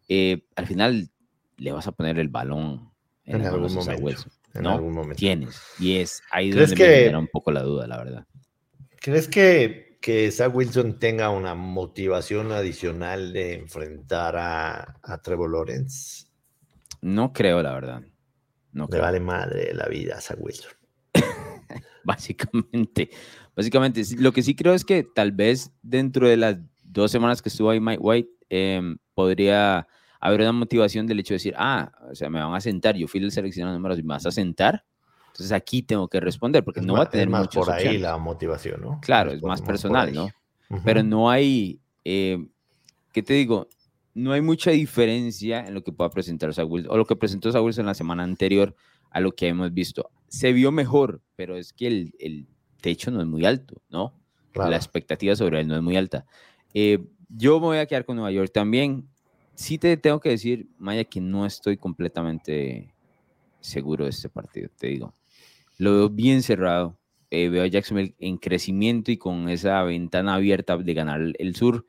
eh, 0.07 0.44
al 0.56 0.65
final 0.65 1.10
le 1.57 1.71
vas 1.71 1.88
a 1.88 1.92
poner 1.92 2.18
el 2.18 2.30
balón 2.30 2.92
en, 3.24 3.45
algún 3.45 3.74
momento. 3.74 4.30
En 4.53 4.65
algún 4.65 4.94
momento. 4.94 5.19
Tienes. 5.19 5.62
Y 5.80 5.98
es 5.98 6.24
ahí 6.31 6.50
donde 6.50 6.75
me 6.75 6.75
genera 6.75 7.19
un 7.19 7.27
poco 7.27 7.51
la 7.51 7.62
duda, 7.62 7.86
la 7.86 7.98
verdad. 7.98 8.27
¿Crees 9.00 9.27
que 9.27 9.87
que 10.07 10.31
Zach 10.31 10.56
Wilson 10.56 11.00
tenga 11.00 11.30
una 11.31 11.54
motivación 11.54 12.54
adicional 12.54 13.33
de 13.33 13.56
enfrentar 13.56 14.38
a, 14.38 15.21
Trevor 15.21 15.51
Lawrence? 15.51 16.27
No 17.01 17.33
creo, 17.33 17.62
la 17.62 17.74
verdad. 17.74 18.04
No 18.71 18.88
Le 18.89 19.00
vale 19.00 19.19
madre 19.19 19.74
la 19.74 19.86
vida 19.88 20.15
a 20.15 20.22
Zach 20.22 20.38
Wilson. 20.39 20.72
básicamente, 22.05 23.10
básicamente, 23.53 24.01
lo 24.17 24.31
que 24.31 24.43
sí 24.43 24.55
creo 24.55 24.74
es 24.74 24.86
que 24.86 25.03
tal 25.03 25.34
vez 25.34 25.74
dentro 25.81 26.29
de 26.29 26.38
las 26.38 26.55
dos 26.84 27.12
semanas 27.12 27.41
que 27.41 27.50
estuvo 27.50 27.70
ahí 27.70 27.81
Mike 27.81 28.01
White, 28.01 28.29
em, 28.48 28.98
podría 29.13 29.89
haber 30.22 30.39
una 30.39 30.53
motivación 30.53 31.05
del 31.05 31.20
hecho 31.20 31.34
de 31.34 31.39
decir, 31.39 31.53
ah, 31.58 31.91
o 32.10 32.15
sea, 32.15 32.29
me 32.29 32.39
van 32.39 32.55
a 32.55 32.62
sentar, 32.62 32.96
yo 32.96 33.10
fui 33.10 33.22
el 33.22 33.29
seleccionado 33.34 33.74
de 33.74 33.79
números 33.79 34.00
y 34.00 34.03
me 34.03 34.13
vas 34.13 34.25
a 34.25 34.31
sentar, 34.31 34.86
entonces 35.38 35.51
aquí 35.51 35.84
tengo 35.84 36.08
que 36.08 36.20
responder 36.20 36.63
porque 36.63 36.82
no 36.82 36.94
va 36.94 37.03
a 37.03 37.10
tener 37.12 37.29
más 37.29 37.48
por 37.50 37.70
ahí 37.70 38.00
la 38.00 38.17
motivación, 38.17 38.82
¿no? 38.82 39.00
Claro, 39.01 39.32
es 39.32 39.44
más 39.44 39.62
personal, 39.62 40.12
¿no? 40.12 40.32
Pero 40.84 41.03
no 41.03 41.29
hay, 41.29 41.79
eh, 42.03 42.44
¿qué 43.13 43.22
te 43.22 43.36
digo? 43.36 43.67
No 44.15 44.32
hay 44.32 44.41
mucha 44.41 44.72
diferencia 44.72 45.67
en 45.67 45.75
lo 45.75 45.84
que 45.84 45.91
pueda 45.91 46.10
presentar 46.10 46.51
Saúl 46.56 46.88
o 46.89 46.98
lo 46.98 47.06
que 47.06 47.15
presentó 47.15 47.51
Saúl 47.51 47.72
en 47.77 47.86
la 47.86 47.94
semana 47.94 48.24
anterior 48.24 48.75
a 49.12 49.20
lo 49.20 49.34
que 49.34 49.48
hemos 49.48 49.72
visto. 49.72 50.10
Se 50.27 50.53
vio 50.53 50.72
mejor, 50.72 51.22
pero 51.36 51.56
es 51.56 51.72
que 51.72 51.86
el, 51.86 52.15
el 52.17 52.48
techo 52.82 53.12
no 53.12 53.22
es 53.22 53.27
muy 53.27 53.46
alto, 53.46 53.79
¿no? 53.91 54.15
La 54.56 54.75
expectativa 54.75 55.36
sobre 55.36 55.60
él 55.62 55.67
no 55.67 55.75
es 55.75 55.84
muy 55.84 55.98
alta. 55.98 56.25
Eh, 56.74 56.98
yo 57.29 57.60
me 57.60 57.67
voy 57.67 57.77
a 57.77 57.86
quedar 57.86 58.06
con 58.06 58.15
Nueva 58.15 58.32
York 58.32 58.50
también. 58.51 59.08
Sí 59.53 59.77
te 59.77 59.98
tengo 59.98 60.20
que 60.20 60.29
decir, 60.29 60.67
Maya, 60.79 61.03
que 61.03 61.22
no 61.22 61.46
estoy 61.46 61.77
completamente 61.77 62.91
seguro 63.60 64.06
de 64.06 64.10
este 64.12 64.29
partido, 64.29 64.70
te 64.79 64.88
digo. 64.88 65.13
Lo 65.77 65.93
veo 65.93 66.10
bien 66.10 66.43
cerrado. 66.43 67.00
Eh, 67.29 67.50
veo 67.50 67.63
a 67.63 67.67
Jacksonville 67.67 68.15
en 68.19 68.38
crecimiento 68.38 69.12
y 69.12 69.17
con 69.17 69.50
esa 69.50 69.84
ventana 69.84 70.36
abierta 70.36 70.77
de 70.77 70.93
ganar 70.93 71.22
el 71.38 71.55
sur. 71.55 71.86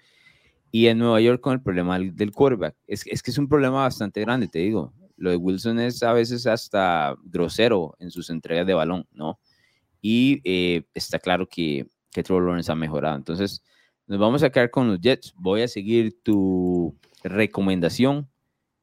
Y 0.70 0.86
en 0.86 0.98
Nueva 0.98 1.20
York 1.20 1.40
con 1.40 1.54
el 1.54 1.62
problema 1.62 1.98
del 1.98 2.32
quarterback. 2.32 2.76
Es, 2.86 3.06
es 3.06 3.22
que 3.22 3.30
es 3.30 3.38
un 3.38 3.48
problema 3.48 3.82
bastante 3.82 4.20
grande, 4.20 4.48
te 4.48 4.58
digo. 4.58 4.92
Lo 5.16 5.30
de 5.30 5.36
Wilson 5.36 5.80
es 5.80 6.02
a 6.02 6.12
veces 6.12 6.46
hasta 6.46 7.16
grosero 7.24 7.96
en 7.98 8.10
sus 8.10 8.30
entregas 8.30 8.66
de 8.66 8.74
balón, 8.74 9.06
¿no? 9.12 9.40
Y 10.00 10.40
eh, 10.44 10.84
está 10.94 11.18
claro 11.18 11.48
que, 11.48 11.86
que 12.12 12.22
Trevor 12.22 12.44
Lawrence 12.44 12.70
ha 12.70 12.76
mejorado. 12.76 13.16
Entonces, 13.16 13.62
nos 14.06 14.18
vamos 14.18 14.42
a 14.42 14.50
quedar 14.50 14.70
con 14.70 14.88
los 14.88 15.00
Jets. 15.00 15.34
Voy 15.36 15.62
a 15.62 15.68
seguir 15.68 16.16
tu 16.22 16.96
recomendación 17.24 18.28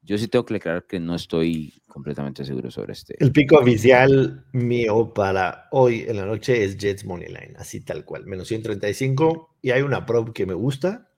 yo 0.05 0.17
sí 0.17 0.27
tengo 0.27 0.45
que 0.45 0.53
declarar 0.53 0.85
que 0.85 0.99
no 0.99 1.15
estoy 1.15 1.73
completamente 1.87 2.45
seguro 2.45 2.69
sobre 2.69 2.93
este. 2.93 3.15
El 3.19 3.31
pico 3.31 3.57
oficial 3.57 4.45
mío 4.53 5.13
para 5.13 5.67
hoy 5.71 6.05
en 6.07 6.17
la 6.17 6.25
noche 6.25 6.63
es 6.63 6.77
Jets 6.77 7.05
Moneyline, 7.05 7.55
así 7.57 7.81
tal 7.81 8.05
cual, 8.05 8.25
menos 8.25 8.47
135. 8.47 9.57
Y 9.61 9.71
hay 9.71 9.81
una 9.81 10.05
prop 10.05 10.29
que 10.33 10.45
me 10.45 10.53
gusta, 10.53 11.09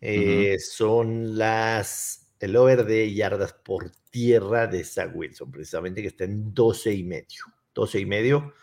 eh, 0.00 0.58
son 0.60 1.36
las, 1.36 2.32
el 2.38 2.56
over 2.56 2.84
de 2.84 3.12
yardas 3.12 3.52
por 3.52 3.90
tierra 4.10 4.66
de 4.66 4.84
Zach 4.84 5.10
Wilson, 5.14 5.50
precisamente 5.50 6.00
que 6.00 6.08
está 6.08 6.24
en 6.24 6.54
12 6.54 6.94
y 6.94 7.02
medio. 7.02 7.44
12 7.74 8.00
y 8.00 8.06
medio. 8.06 8.54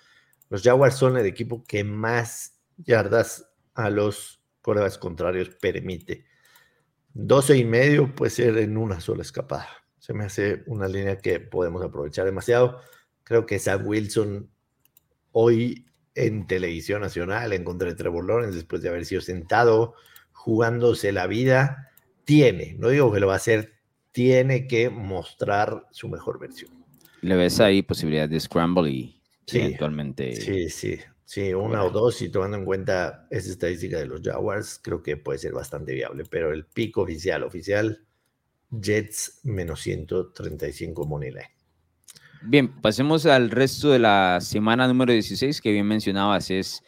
Los 0.50 0.64
Jaguars 0.64 0.96
son 0.96 1.18
el 1.18 1.26
equipo 1.26 1.64
que 1.64 1.84
más 1.84 2.58
yardas 2.78 3.52
a 3.74 3.90
los 3.90 4.42
corebacks 4.62 4.98
contrarios 4.98 5.50
permite. 5.50 6.26
12 7.14 7.58
y 7.58 7.66
medio 7.66 8.16
puede 8.16 8.32
ser 8.32 8.58
en 8.58 8.78
una 8.78 9.00
sola 9.00 9.22
escapada. 9.22 9.68
Se 10.00 10.14
me 10.14 10.26
hace 10.26 10.64
una 10.66 10.88
línea 10.88 11.18
que 11.18 11.40
podemos 11.40 11.84
aprovechar 11.84 12.26
demasiado. 12.26 12.80
Creo 13.24 13.46
que 13.46 13.60
Zach 13.60 13.82
Wilson 13.84 14.50
hoy 15.32 15.86
en 16.16 16.48
televisión 16.48 17.02
nacional 17.02 17.54
en 17.54 17.64
contra 17.64 17.90
de 17.90 17.96
Trevor 17.96 18.26
Lawrence 18.26 18.56
después 18.56 18.82
de 18.82 18.90
haber 18.90 19.06
sido 19.06 19.22
sentado 19.22 19.96
jugándose 20.32 21.12
la 21.12 21.28
vida, 21.28 21.92
tiene, 22.24 22.76
no 22.80 22.90
digo 22.90 23.12
que 23.12 23.20
lo 23.20 23.28
va 23.28 23.34
a 23.34 23.38
hacer, 23.38 23.76
tiene 24.12 24.68
que 24.68 24.90
mostrar 24.90 25.88
su 25.92 26.10
mejor 26.10 26.40
versión. 26.40 26.72
¿Le 27.22 27.36
ves 27.36 27.60
ahí 27.60 27.84
posibilidad 27.84 28.28
de 28.28 28.40
scramble 28.40 28.90
y 28.90 29.22
eventualmente? 29.48 30.36
Sí, 30.36 30.70
sí, 30.70 31.00
sí, 31.32 31.54
una 31.54 31.82
o 31.86 31.90
dos 31.90 32.22
y 32.22 32.28
tomando 32.28 32.58
en 32.58 32.66
cuenta 32.66 33.26
esa 33.30 33.52
estadística 33.52 33.98
de 33.98 34.06
los 34.06 34.22
Jaguars, 34.22 34.82
creo 34.84 35.02
que 35.02 35.16
puede 35.16 35.40
ser 35.40 35.54
bastante 35.54 35.94
viable, 35.94 36.26
pero 36.30 36.52
el 36.52 36.66
pico 36.66 37.04
oficial, 37.04 37.44
oficial, 37.44 38.06
Jets 38.70 39.40
menos 39.44 39.80
135 39.80 41.06
money 41.06 41.30
line. 41.30 41.50
Bien, 42.42 42.82
pasemos 42.82 43.26
al 43.26 43.50
resto 43.50 43.92
de 43.92 44.00
la 44.00 44.40
semana 44.42 44.90
número 44.90 45.14
16 45.14 45.62
que 45.62 45.72
bien 45.72 45.88
mencionabas, 45.88 46.52
es 46.52 46.84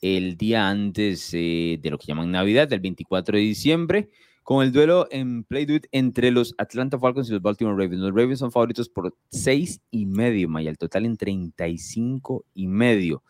el 0.00 0.38
día 0.38 0.70
antes 0.70 1.28
eh, 1.34 1.78
de 1.82 1.90
lo 1.90 1.98
que 1.98 2.06
llaman 2.06 2.30
Navidad, 2.30 2.68
del 2.68 2.80
24 2.80 3.36
de 3.36 3.42
diciembre, 3.42 4.10
con 4.42 4.64
el 4.64 4.72
duelo 4.72 5.06
en 5.10 5.44
Play 5.44 5.66
entre 5.90 6.30
los 6.30 6.54
Atlanta 6.56 6.98
Falcons 6.98 7.28
y 7.28 7.32
los 7.32 7.42
Baltimore 7.42 7.76
Ravens. 7.76 8.00
Los 8.00 8.14
Ravens 8.14 8.38
son 8.38 8.52
favoritos 8.52 8.88
por 8.88 9.14
6 9.32 9.82
y 9.90 10.06
medio, 10.06 10.48
Maya, 10.48 10.70
el 10.70 10.78
total 10.78 11.04
en 11.04 11.18
35 11.18 12.46
y 12.54 12.68
medio. 12.68 13.22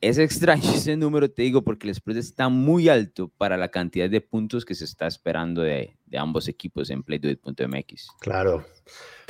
Es 0.00 0.18
extraño 0.18 0.62
ese 0.74 0.96
número, 0.96 1.30
te 1.30 1.42
digo, 1.42 1.62
porque 1.62 1.88
el 1.88 1.94
spread 1.94 2.18
está 2.18 2.48
muy 2.48 2.88
alto 2.88 3.28
para 3.36 3.56
la 3.56 3.70
cantidad 3.70 4.08
de 4.08 4.20
puntos 4.20 4.64
que 4.64 4.74
se 4.74 4.84
está 4.84 5.06
esperando 5.06 5.62
de, 5.62 5.96
de 6.06 6.18
ambos 6.18 6.48
equipos 6.48 6.90
en 6.90 7.02
playduit.mx. 7.02 8.08
Claro, 8.20 8.66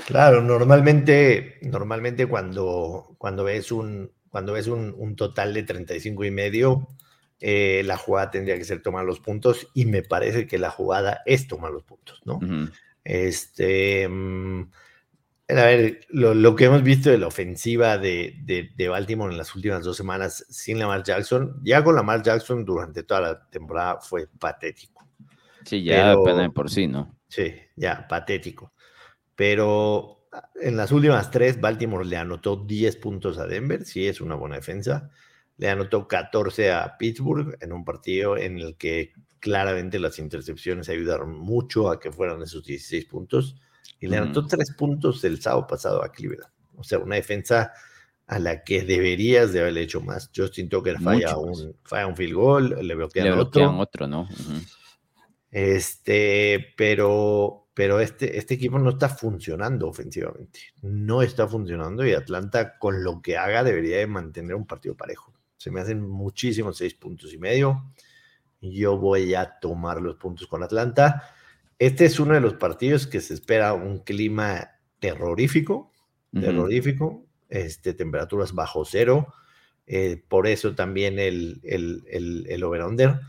claro, 0.07 0.41
normalmente, 0.43 1.59
normalmente 1.63 2.27
cuando, 2.27 3.15
cuando 3.19 3.45
ves 3.45 3.73
un, 3.73 4.13
cuando 4.31 4.53
ves 4.53 4.69
un, 4.69 5.17
total 5.17 5.53
de 5.53 5.65
35 5.65 6.25
y 6.25 6.31
medio, 6.31 6.89
eh, 7.41 7.83
la 7.85 7.97
jugada 7.97 8.31
tendría 8.31 8.57
que 8.57 8.65
ser 8.65 8.81
tomar 8.81 9.05
los 9.05 9.21
puntos 9.21 9.69
y 9.75 9.87
me 9.87 10.03
parece 10.03 10.47
que 10.47 10.59
la 10.59 10.71
jugada 10.71 11.23
es 11.27 11.49
tomar 11.49 11.73
los 11.73 11.83
puntos, 11.83 12.21
¿no? 12.25 12.39
Este, 13.03 14.07
mm, 14.09 14.71
a 15.59 15.65
ver, 15.65 16.07
lo, 16.11 16.55
que 16.57 16.65
hemos 16.65 16.83
visto 16.83 17.11
de 17.11 17.19
la 17.19 17.27
ofensiva 17.27 17.99
de, 17.99 18.37
de, 18.45 18.89
Baltimore 18.89 19.33
en 19.33 19.39
las 19.39 19.55
últimas 19.55 19.85
dos 19.85 19.97
semanas 19.97 20.45
sin 20.49 20.79
Lamar 20.79 21.03
Jackson, 21.03 21.61
ya 21.63 21.83
con 21.83 21.95
Lamar 21.95 22.23
Jackson 22.23 22.65
durante 22.65 23.03
toda 23.03 23.21
la 23.21 23.49
temporada 23.49 24.01
fue 24.01 24.27
patético. 24.27 25.07
Sí, 25.65 25.85
ya 25.85 26.17
depende 26.17 26.51
por 26.51 26.71
sí, 26.71 26.87
¿no? 26.87 27.17
Sí, 27.29 27.55
ya, 27.77 28.07
patético. 28.09 28.73
Pero 29.35 30.27
en 30.61 30.77
las 30.77 30.93
últimas 30.93 31.31
tres, 31.31 31.61
Baltimore 31.61 32.05
le 32.05 32.17
anotó 32.17 32.57
10 32.57 32.97
puntos 32.97 33.39
a 33.39 33.47
Denver, 33.47 33.85
sí 33.85 34.07
es 34.07 34.21
una 34.21 34.35
buena 34.35 34.57
defensa. 34.57 35.11
Le 35.57 35.69
anotó 35.69 36.09
14 36.09 36.73
a 36.73 36.97
Pittsburgh 36.99 37.57
en 37.61 37.73
un 37.73 37.85
partido 37.85 38.37
en 38.37 38.59
el 38.59 38.77
que 38.77 39.13
claramente 39.39 39.99
las 39.99 40.19
intercepciones 40.19 40.89
ayudaron 40.89 41.39
mucho 41.39 41.91
a 41.91 41.99
que 41.99 42.13
fueran 42.13 42.43
esos 42.43 42.65
16 42.65 43.07
puntos 43.07 43.57
y 44.01 44.09
le 44.09 44.17
anotó 44.17 44.47
tres 44.47 44.73
puntos 44.73 45.23
el 45.25 45.41
sábado 45.41 45.67
pasado 45.67 46.03
a 46.03 46.11
Cleveland. 46.11 46.51
O 46.77 46.83
sea, 46.83 46.99
una 46.99 47.17
defensa 47.17 47.73
a 48.27 48.39
la 48.39 48.65
que 48.65 48.83
deberías 48.83 49.53
de 49.53 49.61
haberle 49.61 49.83
hecho 49.83 50.01
más. 50.01 50.31
Justin 50.35 50.69
Tucker 50.69 50.99
falla 51.01 51.37
un, 51.37 51.77
falla 51.85 52.07
un 52.07 52.17
field 52.17 52.35
goal, 52.35 52.87
le 52.87 52.95
bloquean, 52.95 53.27
le 53.27 53.33
bloquean 53.33 53.75
otro. 53.79 54.07
¿no? 54.07 54.29
Este, 55.51 56.73
pero, 56.77 57.69
pero 57.75 57.99
este, 57.99 58.39
este 58.39 58.55
equipo 58.55 58.79
no 58.79 58.91
está 58.91 59.09
funcionando 59.09 59.89
ofensivamente. 59.89 60.61
No 60.83 61.23
está 61.23 61.49
funcionando 61.49 62.07
y 62.07 62.15
Atlanta 62.15 62.79
con 62.79 63.03
lo 63.03 63.21
que 63.21 63.37
haga 63.37 63.65
debería 63.65 63.99
de 63.99 64.07
mantener 64.07 64.55
un 64.55 64.67
partido 64.67 64.97
parejo. 64.97 65.35
Se 65.57 65.71
me 65.71 65.81
hacen 65.81 66.09
muchísimos 66.09 66.79
seis 66.79 66.95
puntos 66.95 67.35
y 67.35 67.39
medio. 67.39 67.85
Yo 68.61 68.97
voy 68.97 69.35
a 69.35 69.59
tomar 69.59 70.01
los 70.01 70.17
puntos 70.17 70.47
con 70.47 70.63
Atlanta. 70.63 71.35
Este 71.81 72.05
es 72.05 72.21
uno 72.21 72.35
de 72.35 72.41
los 72.41 72.55
partidos 72.55 73.07
que 73.07 73.23
se 73.23 73.33
espera 73.33 73.73
un 73.73 74.01
clima 74.01 74.69
terrorífico, 74.99 75.91
terrorífico, 76.31 77.25
este, 77.49 77.95
temperaturas 77.95 78.53
bajo 78.53 78.85
cero, 78.85 79.33
eh, 79.87 80.23
por 80.29 80.47
eso 80.47 80.75
también 80.75 81.19
el, 81.19 81.59
el, 81.65 82.05
el, 82.47 82.63
over-under, 82.63 83.21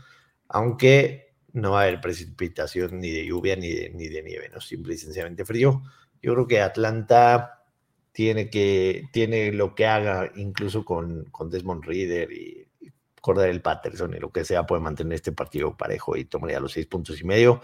aunque 0.48 1.32
no 1.54 1.72
va 1.72 1.80
a 1.80 1.82
haber 1.84 2.02
precipitación 2.02 3.00
ni 3.00 3.10
de 3.10 3.24
lluvia 3.24 3.56
ni 3.56 3.72
de, 3.72 3.88
ni 3.88 4.08
de 4.08 4.22
nieve, 4.22 4.50
¿no? 4.52 4.60
simple 4.60 4.94
y 4.94 4.98
sencillamente 4.98 5.46
frío. 5.46 5.82
Yo 6.20 6.34
creo 6.34 6.46
que 6.46 6.60
Atlanta 6.60 7.64
tiene, 8.12 8.50
que, 8.50 9.08
tiene 9.14 9.50
lo 9.52 9.74
que 9.74 9.86
haga, 9.86 10.30
incluso 10.36 10.84
con, 10.84 11.24
con 11.30 11.48
Desmond 11.48 11.84
Reader 11.84 12.30
y, 12.30 12.68
el 13.46 13.62
Patterson 13.62 14.14
y 14.14 14.18
lo 14.18 14.30
que 14.30 14.44
sea, 14.44 14.66
puede 14.66 14.82
mantener 14.82 15.14
este 15.14 15.32
partido 15.32 15.76
parejo 15.76 16.16
y 16.16 16.24
tomaría 16.24 16.60
los 16.60 16.72
seis 16.72 16.86
puntos 16.86 17.20
y 17.20 17.24
medio. 17.24 17.62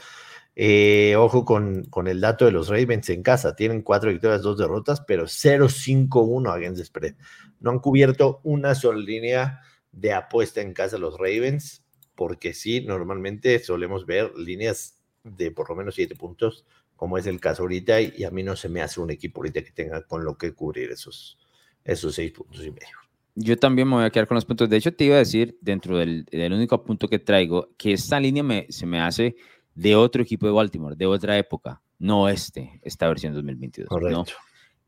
Eh, 0.61 1.15
ojo 1.15 1.45
con, 1.45 1.85
con, 1.85 2.09
el 2.09 2.21
dato 2.21 2.45
de 2.45 2.51
los 2.51 2.67
Ravens 2.69 3.09
en 3.11 3.23
casa. 3.23 3.55
Tienen 3.55 3.83
cuatro 3.83 4.11
victorias, 4.11 4.43
dos 4.43 4.59
derrotas, 4.59 5.01
pero 5.03 5.27
0-5-1 5.27 6.53
against 6.53 6.85
spread. 6.85 7.15
No 7.61 7.71
han 7.71 7.79
cubierto 7.79 8.41
una 8.43 8.75
sola 8.75 8.99
línea 8.99 9.61
de 9.93 10.13
apuesta 10.13 10.61
en 10.61 10.73
casa 10.73 10.99
los 10.99 11.17
Ravens, 11.17 11.85
porque 12.17 12.55
sí, 12.55 12.81
normalmente 12.81 13.61
solemos 13.61 14.05
ver 14.05 14.33
líneas 14.37 14.99
de 15.23 15.53
por 15.53 15.69
lo 15.71 15.77
menos 15.77 15.95
siete 15.95 16.17
puntos, 16.17 16.67
como 16.97 17.19
es 17.19 17.29
el 17.29 17.39
caso 17.39 17.63
ahorita, 17.63 18.01
y, 18.01 18.25
a 18.25 18.33
mí 18.33 18.43
no 18.43 18.57
se 18.57 18.69
me 18.69 18.83
hace 18.83 19.01
un 19.01 19.13
equipo 19.13 19.41
ahorita 19.41 19.63
que 19.63 19.71
tenga 19.71 20.03
con 20.09 20.25
lo 20.25 20.37
que 20.37 20.55
cubrir 20.55 20.91
esos, 20.91 21.39
esos 21.85 22.17
seis 22.17 22.33
puntos 22.33 22.67
y 22.67 22.73
medio. 22.73 22.99
Yo 23.37 23.57
también 23.57 23.87
me 23.87 23.95
voy 23.95 24.05
a 24.05 24.11
quedar 24.11 24.27
con 24.27 24.35
los 24.35 24.45
puntos. 24.45 24.69
De 24.69 24.77
hecho, 24.77 24.93
te 24.93 25.05
iba 25.05 25.15
a 25.15 25.19
decir, 25.19 25.57
dentro 25.61 25.99
del, 25.99 26.25
del 26.25 26.53
único 26.53 26.83
punto 26.83 27.07
que 27.07 27.21
traigo, 27.21 27.69
que 27.79 27.93
esta 27.93 28.19
línea 28.19 28.67
se 28.71 28.87
me 28.87 29.01
hace 29.01 29.37
de 29.79 29.95
otro 29.95 30.21
equipo 30.23 30.45
de 30.45 30.53
Baltimore, 30.53 30.97
de 30.97 31.07
otra 31.07 31.39
época, 31.39 31.81
no 32.01 32.29
este, 32.29 32.81
esta 32.83 33.07
versión 33.07 33.33
2022. 33.33 33.89
Correcto. 33.89 34.25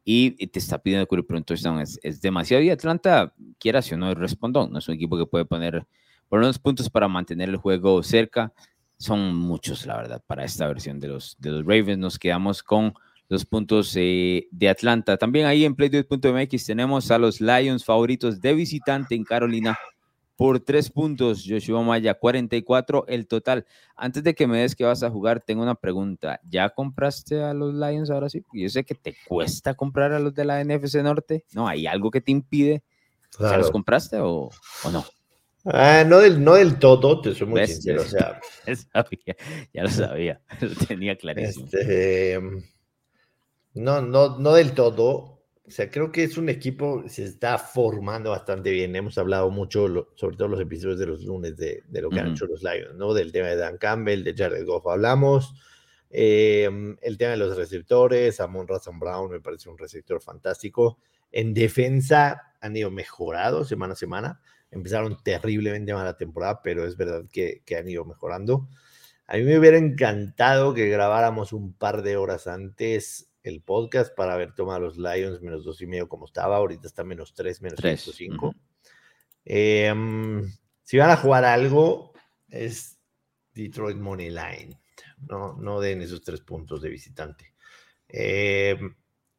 Y, 0.04 0.32
te 0.48 0.58
está 0.58 0.78
pidiendo 0.78 1.06
cubrir 1.06 1.24
por 1.24 1.36
un 1.36 1.44
touchdown, 1.44 1.80
es, 1.80 2.00
es, 2.02 2.20
demasiado. 2.20 2.60
Y 2.60 2.70
Atlanta, 2.70 3.32
quiera 3.60 3.82
si 3.82 3.94
o 3.94 3.96
no, 3.96 4.12
respondón. 4.14 4.72
No 4.72 4.80
es 4.80 4.88
un 4.88 4.96
equipo 4.96 5.16
que 5.16 5.26
puede 5.26 5.44
poner 5.44 5.86
por 6.28 6.40
unos 6.40 6.58
puntos 6.58 6.90
para 6.90 7.06
mantener 7.06 7.48
el 7.48 7.56
juego 7.56 8.02
cerca. 8.02 8.52
Son 8.98 9.36
muchos, 9.36 9.86
la 9.86 9.96
verdad, 9.96 10.24
para 10.26 10.44
esta 10.44 10.66
versión 10.66 10.98
de 10.98 11.06
los, 11.06 11.36
de 11.38 11.50
los 11.50 11.60
Ravens. 11.60 11.98
Nos 11.98 12.18
quedamos 12.18 12.60
con 12.64 12.92
los 13.28 13.44
puntos 13.44 13.94
eh, 13.96 14.48
de 14.50 14.68
Atlanta. 14.68 15.16
También 15.16 15.46
ahí 15.46 15.64
en 15.64 15.76
playduit.mx 15.76 16.66
tenemos 16.66 17.12
a 17.12 17.18
los 17.18 17.40
Lions 17.40 17.84
favoritos 17.84 18.40
de 18.40 18.54
visitante 18.54 19.14
en 19.14 19.22
Carolina 19.22 19.78
por 20.40 20.58
tres 20.58 20.88
puntos, 20.88 21.44
Joshua 21.46 21.82
Maya, 21.82 22.14
44 22.14 23.04
el 23.08 23.26
total. 23.26 23.66
Antes 23.94 24.24
de 24.24 24.34
que 24.34 24.46
me 24.46 24.62
des 24.62 24.74
que 24.74 24.84
vas 24.84 25.02
a 25.02 25.10
jugar, 25.10 25.42
tengo 25.42 25.62
una 25.62 25.74
pregunta. 25.74 26.40
¿Ya 26.48 26.70
compraste 26.70 27.42
a 27.42 27.52
los 27.52 27.74
Lions 27.74 28.08
ahora 28.08 28.30
sí? 28.30 28.42
Yo 28.54 28.70
sé 28.70 28.84
que 28.84 28.94
te 28.94 29.14
cuesta 29.28 29.74
comprar 29.74 30.14
a 30.14 30.18
los 30.18 30.32
de 30.32 30.46
la 30.46 30.64
NFC 30.64 31.02
Norte. 31.02 31.44
No, 31.52 31.68
¿hay 31.68 31.86
algo 31.86 32.10
que 32.10 32.22
te 32.22 32.32
impide? 32.32 32.82
¿Ya 33.38 33.58
los 33.58 33.70
compraste 33.70 34.16
o, 34.18 34.48
no? 34.90 35.04
Ah, 35.66 36.04
no, 36.06 36.20
del, 36.20 36.42
no 36.42 36.54
del 36.54 36.78
todo, 36.78 37.20
te 37.20 37.34
soy 37.34 37.46
muy 37.46 37.66
sincero. 37.66 38.00
O 38.00 38.04
sea, 38.06 38.40
ya 39.74 39.82
lo 39.82 39.90
sabía, 39.90 40.40
lo 40.62 40.86
tenía 40.86 41.18
clarísimo. 41.18 41.66
Este, 41.66 42.40
no, 43.74 44.00
no, 44.00 44.38
no 44.38 44.54
del 44.54 44.72
todo. 44.72 45.39
O 45.70 45.72
sea, 45.72 45.88
creo 45.88 46.10
que 46.10 46.24
es 46.24 46.36
un 46.36 46.48
equipo 46.48 47.04
que 47.04 47.08
se 47.08 47.22
está 47.22 47.56
formando 47.56 48.30
bastante 48.30 48.72
bien. 48.72 48.96
Hemos 48.96 49.16
hablado 49.18 49.50
mucho, 49.50 50.08
sobre 50.16 50.36
todo 50.36 50.48
los 50.48 50.60
episodios 50.60 50.98
de 50.98 51.06
los 51.06 51.22
lunes, 51.22 51.56
de, 51.56 51.84
lo 51.92 52.10
que 52.10 52.18
han 52.18 52.32
hecho 52.32 52.46
los 52.46 52.64
Lions, 52.64 52.96
¿no? 52.96 53.14
Del 53.14 53.30
tema 53.30 53.46
de 53.50 53.56
Dan 53.56 53.78
Campbell, 53.78 54.24
de 54.24 54.34
Jared 54.34 54.66
Goff 54.66 54.88
hablamos. 54.88 55.54
Em, 56.10 56.96
el 57.00 57.16
tema 57.16 57.30
de 57.30 57.36
los 57.36 57.56
receptores, 57.56 58.40
Amon 58.40 58.66
Razan 58.66 58.98
Brown 58.98 59.30
me 59.30 59.38
parece 59.38 59.68
un 59.68 59.78
receptor 59.78 60.20
fantástico. 60.20 60.98
En 61.30 61.54
defensa 61.54 62.52
han 62.60 62.76
ido 62.76 62.90
mejorando 62.90 63.64
semana 63.64 63.92
a 63.92 63.96
semana. 63.96 64.40
Empezaron 64.72 65.22
terriblemente 65.22 65.94
mal 65.94 66.04
la 66.04 66.16
temporada, 66.16 66.62
pero 66.62 66.84
es 66.84 66.96
verdad 66.96 67.26
que, 67.30 67.62
que 67.64 67.76
han 67.76 67.88
ido 67.88 68.04
mejorando. 68.04 68.68
A 69.28 69.36
mí 69.36 69.44
me 69.44 69.56
hubiera 69.56 69.78
encantado 69.78 70.74
que 70.74 70.88
grabáramos 70.88 71.52
un 71.52 71.74
par 71.74 72.02
de 72.02 72.16
horas 72.16 72.48
antes 72.48 73.29
el 73.42 73.62
podcast 73.62 74.14
para 74.14 74.34
haber 74.34 74.54
tomado 74.54 74.80
los 74.80 74.98
Lions 74.98 75.40
menos 75.40 75.64
dos 75.64 75.80
y 75.80 75.86
medio 75.86 76.08
como 76.08 76.26
estaba. 76.26 76.56
Ahorita 76.56 76.86
está 76.86 77.04
menos 77.04 77.34
tres, 77.34 77.62
menos 77.62 77.80
cinco. 78.14 78.54
Em, 79.44 80.50
si 80.82 80.98
van 80.98 81.10
a 81.10 81.16
jugar 81.16 81.44
algo, 81.44 82.12
es 82.48 82.98
Detroit 83.54 83.96
Money 83.96 84.30
Line. 84.30 84.78
No, 85.28 85.54
no 85.54 85.80
den 85.80 86.02
esos 86.02 86.22
tres 86.22 86.40
puntos 86.40 86.82
de 86.82 86.88
visitante. 86.88 87.54
Eh, 88.08 88.78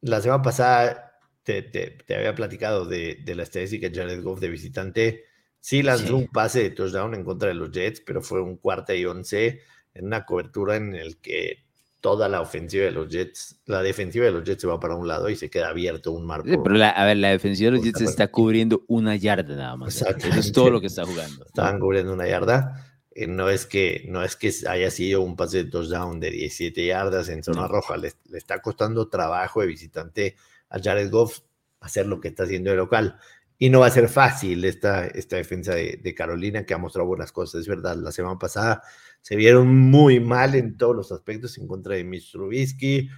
la 0.00 0.20
semana 0.20 0.42
pasada 0.42 1.18
te, 1.42 1.62
te, 1.62 2.14
había 2.14 2.34
platicado 2.34 2.86
de, 2.86 3.16
de, 3.24 3.34
la 3.34 3.42
estadística 3.42 3.88
de 3.88 3.94
Jared 3.94 4.22
Goff 4.22 4.40
de 4.40 4.48
visitante. 4.48 5.24
Sí 5.60 5.82
lanzó 5.82 6.16
un 6.16 6.28
pase 6.28 6.62
de 6.62 6.70
touchdown 6.70 7.14
en 7.14 7.24
contra 7.24 7.48
de 7.48 7.54
los 7.54 7.70
Jets, 7.70 8.00
pero 8.00 8.22
fue 8.22 8.40
un 8.40 8.56
cuarta 8.56 8.94
y 8.94 9.04
once 9.04 9.60
en 9.94 10.06
una 10.06 10.24
cobertura 10.24 10.76
en 10.76 10.94
el 10.94 11.18
que 11.20 11.64
toda 12.02 12.28
la 12.28 12.40
ofensiva 12.40 12.84
de 12.84 12.90
los 12.90 13.08
Jets, 13.08 13.60
la 13.64 13.80
defensiva 13.80 14.26
de 14.26 14.32
los 14.32 14.42
Jets 14.42 14.60
se 14.60 14.66
va 14.66 14.78
para 14.80 14.96
un 14.96 15.06
lado 15.06 15.30
y 15.30 15.36
se 15.36 15.48
queda 15.48 15.68
abierto 15.68 16.10
un 16.10 16.26
marco. 16.26 16.48
pero 16.62 16.74
la, 16.74 16.90
a 16.90 17.06
ver, 17.06 17.16
la 17.16 17.30
defensiva 17.30 17.70
de 17.70 17.76
los 17.76 17.86
Jets 17.86 18.00
está 18.02 18.26
cubriendo 18.26 18.84
una 18.88 19.14
yarda 19.14 19.54
nada 19.54 19.76
más. 19.76 20.02
Eso 20.02 20.38
es 20.38 20.52
todo 20.52 20.68
lo 20.68 20.80
que 20.80 20.88
está 20.88 21.06
jugando. 21.06 21.46
Estaban 21.46 21.78
cubriendo 21.78 22.12
una 22.12 22.26
yarda. 22.26 22.92
Eh, 23.12 23.28
no, 23.28 23.48
es 23.48 23.66
que, 23.66 24.04
no 24.08 24.22
es 24.24 24.34
que 24.34 24.52
haya 24.68 24.90
sido 24.90 25.22
un 25.22 25.36
pase 25.36 25.64
de 25.64 25.70
touchdown 25.70 26.18
de 26.18 26.32
17 26.32 26.84
yardas 26.84 27.28
en 27.28 27.44
zona 27.44 27.68
roja. 27.68 27.96
Le, 27.96 28.12
está 28.32 28.60
costando 28.60 29.08
trabajo 29.08 29.60
de 29.60 29.68
visitante 29.68 30.34
a 30.70 30.80
Jared 30.80 31.08
Goff 31.08 31.38
hacer 31.80 32.06
lo 32.06 32.20
que 32.20 32.28
está 32.28 32.42
haciendo 32.42 32.70
de 32.70 32.76
local. 32.76 33.16
Y 33.62 33.70
no 33.70 33.78
va 33.78 33.86
a 33.86 33.90
ser 33.90 34.08
fácil 34.08 34.64
esta, 34.64 35.06
esta 35.06 35.36
defensa 35.36 35.72
de, 35.72 36.00
de 36.02 36.14
Carolina, 36.16 36.66
que 36.66 36.74
ha 36.74 36.78
mostrado 36.78 37.06
buenas 37.06 37.30
cosas. 37.30 37.60
Es 37.60 37.68
verdad, 37.68 37.94
la 37.94 38.10
semana 38.10 38.36
pasada 38.36 38.82
se 39.20 39.36
vieron 39.36 39.68
muy 39.68 40.18
mal 40.18 40.56
en 40.56 40.76
todos 40.76 40.96
los 40.96 41.12
aspectos 41.12 41.56
en 41.58 41.68
contra 41.68 41.94
de 41.94 42.02
Mitch 42.02 42.32
Trubisky. 42.32 43.08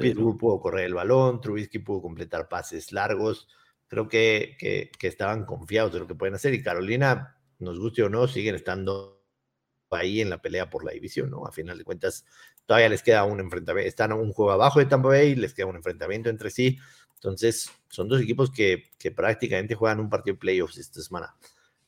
Pittsburgh 0.00 0.36
pudo 0.36 0.58
correr 0.58 0.86
el 0.86 0.94
balón, 0.94 1.40
Trubisky 1.40 1.78
pudo 1.78 2.02
completar 2.02 2.48
pases 2.48 2.90
largos. 2.90 3.46
Creo 3.86 4.08
que, 4.08 4.56
que, 4.58 4.90
que, 4.98 5.06
estaban 5.06 5.44
confiados 5.44 5.92
de 5.92 6.00
lo 6.00 6.08
que 6.08 6.16
pueden 6.16 6.34
hacer 6.34 6.52
y 6.52 6.64
Carolina, 6.64 7.36
nos 7.60 7.78
guste 7.78 8.02
o 8.02 8.08
no, 8.08 8.26
siguen 8.26 8.56
estando 8.56 9.22
ahí 9.92 10.20
en 10.20 10.30
la 10.30 10.42
pelea 10.42 10.68
por 10.68 10.84
la 10.84 10.90
división, 10.90 11.30
¿no? 11.30 11.46
A 11.46 11.52
final 11.52 11.78
de 11.78 11.84
cuentas, 11.84 12.24
todavía 12.66 12.88
les 12.88 13.04
queda 13.04 13.22
un 13.22 13.38
enfrentamiento, 13.38 13.88
están 13.88 14.12
un 14.12 14.32
juego 14.32 14.50
abajo 14.50 14.80
de 14.80 14.86
Tampa 14.86 15.10
Bay, 15.10 15.36
les 15.36 15.54
queda 15.54 15.66
un 15.66 15.76
enfrentamiento 15.76 16.28
entre 16.28 16.50
sí. 16.50 16.78
Entonces, 17.22 17.70
son 17.88 18.08
dos 18.08 18.20
equipos 18.20 18.50
que, 18.50 18.84
que 18.98 19.12
prácticamente 19.12 19.76
juegan 19.76 20.00
un 20.00 20.10
partido 20.10 20.34
de 20.34 20.40
playoffs 20.40 20.76
esta 20.78 21.00
semana. 21.00 21.36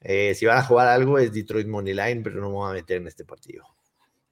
Eh, 0.01 0.33
si 0.35 0.47
van 0.47 0.59
a 0.59 0.63
jugar 0.63 0.87
algo 0.87 1.19
es 1.19 1.33
Detroit 1.33 1.67
Money 1.67 1.93
Line, 1.93 2.21
pero 2.23 2.41
no 2.41 2.49
me 2.51 2.55
voy 2.55 2.71
a 2.71 2.75
meter 2.75 2.99
en 2.99 3.09
este 3.09 3.25
partido. 3.25 3.65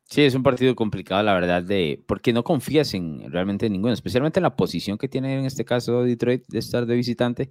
Sí, 0.05 0.23
es 0.23 0.35
un 0.35 0.43
partido 0.43 0.77
complicado, 0.77 1.23
la 1.23 1.35
verdad, 1.35 1.63
de 1.63 2.01
porque 2.07 2.33
no 2.33 2.45
confías 2.45 2.93
en 2.95 3.33
realmente 3.33 3.67
en 3.67 3.73
ninguno, 3.73 3.95
especialmente 3.95 4.39
en 4.39 4.45
la 4.45 4.55
posición 4.55 4.97
que 4.97 5.09
tiene 5.09 5.39
en 5.39 5.47
este 5.47 5.65
caso 5.65 6.05
Detroit 6.05 6.45
de 6.47 6.59
estar 6.59 6.87
de 6.87 6.95
visitante 6.95 7.51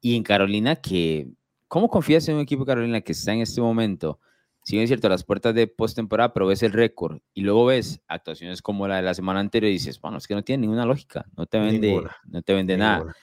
y 0.00 0.14
en 0.14 0.22
Carolina, 0.22 0.76
que 0.76 1.28
¿cómo 1.66 1.88
confías 1.88 2.28
en 2.28 2.36
un 2.36 2.42
equipo 2.42 2.64
de 2.64 2.68
Carolina 2.68 3.00
que 3.00 3.12
está 3.12 3.32
en 3.32 3.40
este 3.40 3.60
momento? 3.62 4.20
Si 4.66 4.74
bien 4.74 4.82
es 4.82 4.88
cierto, 4.88 5.08
las 5.08 5.22
puertas 5.22 5.54
de 5.54 5.68
postemporada, 5.68 6.32
pero 6.32 6.48
ves 6.48 6.60
el 6.64 6.72
récord 6.72 7.20
y 7.32 7.42
luego 7.42 7.66
ves 7.66 8.00
actuaciones 8.08 8.62
como 8.62 8.88
la 8.88 8.96
de 8.96 9.02
la 9.02 9.14
semana 9.14 9.38
anterior 9.38 9.70
y 9.70 9.74
dices, 9.74 10.00
bueno, 10.00 10.18
es 10.18 10.26
que 10.26 10.34
no 10.34 10.42
tiene 10.42 10.62
ninguna 10.62 10.84
lógica, 10.84 11.24
no 11.36 11.46
te 11.46 11.60
vende, 11.60 12.02
no 12.24 12.42
te 12.42 12.52
vende 12.52 12.76
nada. 12.76 13.14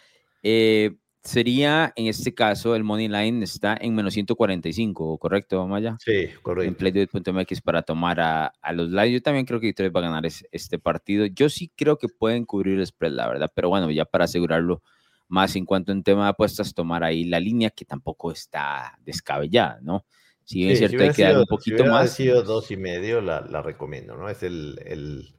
Eh, 0.41 0.95
sería, 1.21 1.91
en 1.97 2.07
este 2.07 2.33
caso, 2.33 2.77
el 2.77 2.85
money 2.85 3.09
line 3.09 3.43
está 3.43 3.77
en 3.77 3.93
menos 3.93 4.13
145, 4.13 5.17
¿correcto, 5.17 5.67
Maya? 5.67 5.97
Sí, 5.99 6.29
correcto. 6.41 6.69
En 6.69 6.75
playduit.mx 6.75 7.59
para 7.59 7.81
tomar 7.81 8.21
a, 8.21 8.53
a, 8.61 8.71
los 8.71 8.87
Lions. 8.87 9.11
Yo 9.11 9.21
también 9.21 9.45
creo 9.45 9.59
que 9.59 9.67
Detroit 9.67 9.93
va 9.93 9.99
a 9.99 10.03
ganar 10.03 10.25
este 10.25 10.79
partido. 10.79 11.25
Yo 11.25 11.49
sí 11.49 11.69
creo 11.75 11.97
que 11.97 12.07
pueden 12.07 12.45
cubrir 12.45 12.79
el 12.79 12.87
spread, 12.87 13.11
la 13.11 13.27
verdad, 13.27 13.51
pero 13.53 13.67
bueno, 13.67 13.91
ya 13.91 14.05
para 14.05 14.23
asegurarlo 14.23 14.81
más 15.27 15.57
en 15.57 15.65
cuanto 15.65 15.91
en 15.91 16.03
tema 16.03 16.23
de 16.23 16.29
apuestas, 16.29 16.73
tomar 16.73 17.03
ahí 17.03 17.25
la 17.25 17.41
línea 17.41 17.69
que 17.69 17.83
tampoco 17.83 18.31
está 18.31 18.97
descabellada, 19.03 19.79
¿no? 19.81 20.05
Si 20.45 20.69
es 20.69 20.79
cierto, 20.79 21.03
hay 21.03 21.11
que 21.11 21.23
dar 21.23 21.37
un 21.37 21.45
poquito 21.45 21.85
más. 21.85 22.11
Si 22.11 22.23
sido 22.23 22.43
dos 22.43 22.69
y 22.71 22.77
medio, 22.77 23.21
la, 23.21 23.41
la 23.41 23.61
recomiendo, 23.61 24.15
¿no? 24.15 24.29
Es 24.29 24.43
el, 24.43 24.79
el 24.85 25.33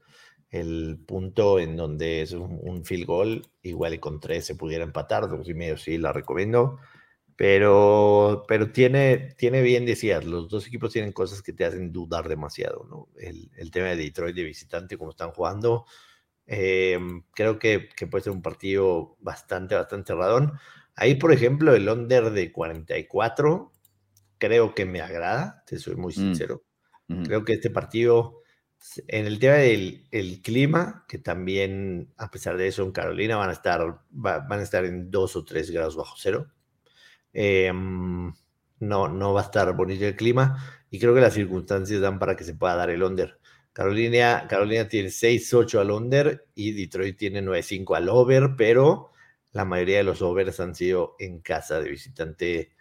el 0.54 1.00
punto 1.04 1.58
en 1.58 1.76
donde 1.76 2.22
es 2.22 2.30
un, 2.30 2.84
field 2.84 3.06
goal, 3.06 3.46
igual 3.62 3.94
y 3.94 3.98
con 3.98 4.20
tres 4.20 4.46
se 4.46 4.54
pudiera 4.54 4.84
empatar, 4.84 5.28
dos 5.28 5.48
y 5.48 5.54
medio 5.54 5.76
sí 5.76 5.98
la 5.98 6.12
recomiendo, 6.12 6.78
pero, 7.34 8.44
pero 8.46 8.70
tiene, 8.70 9.34
tiene 9.36 9.62
bien, 9.62 9.84
decías, 9.84 10.24
los 10.24 10.48
dos 10.48 10.68
equipos 10.68 10.92
tienen 10.92 11.10
cosas 11.10 11.42
que 11.42 11.52
te 11.52 11.64
hacen 11.64 11.90
dudar 11.90 12.28
demasiado, 12.28 12.86
¿no? 12.88 13.08
El, 13.18 13.50
el 13.56 13.72
tema 13.72 13.88
de 13.88 13.96
Detroit 13.96 14.36
de 14.36 14.44
visitante, 14.44 14.96
como 14.96 15.10
están 15.10 15.32
jugando, 15.32 15.86
eh, 16.46 17.00
creo 17.34 17.58
que, 17.58 17.88
que, 17.96 18.06
puede 18.06 18.22
ser 18.22 18.32
un 18.32 18.42
partido 18.42 19.16
bastante, 19.18 19.74
bastante 19.74 20.14
radón. 20.14 20.52
Ahí, 20.94 21.16
por 21.16 21.32
ejemplo, 21.32 21.74
el 21.74 21.88
under 21.88 22.30
de 22.30 22.52
44, 22.52 23.72
creo 24.44 24.74
que 24.74 24.84
me 24.84 25.00
agrada, 25.00 25.62
te 25.66 25.78
soy 25.78 25.96
muy 25.96 26.12
mm, 26.12 26.16
sincero. 26.16 26.64
Creo 27.06 27.44
que 27.44 27.52
este 27.52 27.68
partido 27.68 28.40
en 29.08 29.26
el 29.26 29.38
tema 29.38 29.54
del 29.54 30.06
el 30.10 30.42
clima, 30.42 31.04
que 31.08 31.18
también, 31.18 32.12
a 32.16 32.30
pesar 32.30 32.56
de 32.56 32.66
eso, 32.68 32.82
en 32.82 32.92
Carolina 32.92 33.36
van 33.36 33.50
a 33.50 33.52
estar, 33.52 34.00
van 34.10 34.52
a 34.52 34.62
estar 34.62 34.84
en 34.84 35.10
2 35.10 35.36
o 35.36 35.44
3 35.44 35.70
grados 35.70 35.96
bajo 35.96 36.14
cero. 36.18 36.48
Em, 37.32 38.32
no, 38.80 39.08
no 39.08 39.32
va 39.32 39.40
a 39.40 39.44
estar 39.44 39.74
bonito 39.74 40.04
el 40.06 40.16
clima 40.16 40.86
y 40.90 40.98
creo 40.98 41.14
que 41.14 41.20
las 41.20 41.34
circunstancias 41.34 42.00
dan 42.00 42.18
para 42.18 42.36
que 42.36 42.44
se 42.44 42.54
pueda 42.54 42.76
dar 42.76 42.90
el 42.90 43.02
under. 43.02 43.38
Carolina, 43.72 44.46
Carolina 44.48 44.86
tiene 44.88 45.10
6-8 45.10 45.80
al 45.80 45.90
under 45.90 46.46
y 46.54 46.72
Detroit 46.72 47.16
tiene 47.16 47.42
9-5 47.42 47.96
al 47.96 48.08
over, 48.08 48.50
pero 48.56 49.10
la 49.52 49.64
mayoría 49.64 49.98
de 49.98 50.04
los 50.04 50.22
overs 50.22 50.60
han 50.60 50.74
sido 50.74 51.16
en 51.18 51.40
casa 51.40 51.80
de 51.80 51.90
visitante. 51.90 52.73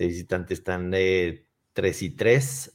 De 0.00 0.06
visitante 0.06 0.54
están 0.54 0.90
de 0.90 1.46
3 1.74 2.02
y 2.04 2.16
3 2.16 2.74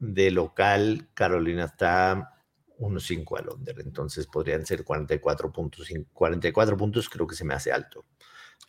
de 0.00 0.32
local, 0.32 1.08
Carolina 1.14 1.66
está 1.66 2.34
1-5 2.80 3.38
al 3.38 3.48
under, 3.50 3.78
entonces 3.78 4.26
podrían 4.26 4.66
ser 4.66 4.82
44 4.82 5.52
puntos. 5.52 5.88
44 6.12 6.76
puntos 6.76 7.08
creo 7.08 7.28
que 7.28 7.36
se 7.36 7.44
me 7.44 7.54
hace 7.54 7.70
alto. 7.70 8.04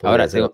Ahora 0.04 0.28
tengo, 0.28 0.54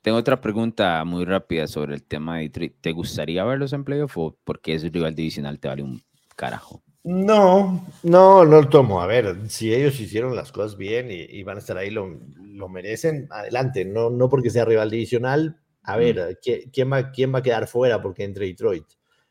tengo, 0.00 0.16
otra 0.16 0.40
pregunta 0.40 1.04
muy 1.04 1.26
rápida 1.26 1.66
sobre 1.66 1.96
el 1.96 2.02
tema 2.02 2.38
de 2.38 2.44
Detroit. 2.44 2.76
¿Te 2.80 2.92
gustaría 2.92 3.44
verlos 3.44 3.74
en 3.74 3.84
playoff 3.84 4.16
o 4.16 4.38
porque 4.42 4.72
es 4.72 4.90
rival 4.90 5.14
divisional 5.14 5.60
te 5.60 5.68
vale 5.68 5.82
un 5.82 6.02
carajo? 6.34 6.82
No, 7.04 7.86
no, 8.04 8.46
no 8.46 8.62
lo 8.62 8.68
tomo. 8.70 9.02
A 9.02 9.06
ver, 9.06 9.50
si 9.50 9.74
ellos 9.74 10.00
hicieron 10.00 10.34
las 10.34 10.50
cosas 10.50 10.78
bien 10.78 11.08
y, 11.10 11.42
van 11.42 11.56
a 11.56 11.60
estar 11.60 11.76
ahí, 11.76 11.90
lo, 11.90 12.18
lo, 12.38 12.70
merecen, 12.70 13.28
adelante. 13.30 13.84
No, 13.84 14.08
no 14.08 14.30
porque 14.30 14.48
sea 14.48 14.64
rival 14.64 14.88
divisional. 14.88 15.60
A 15.82 15.96
ver, 15.96 16.38
¿quién, 16.72 16.92
va, 16.92 17.10
¿quién 17.10 17.34
va 17.34 17.38
a 17.38 17.42
quedar 17.42 17.66
fuera 17.66 18.00
porque 18.00 18.24
entre 18.24 18.46
Detroit? 18.46 18.84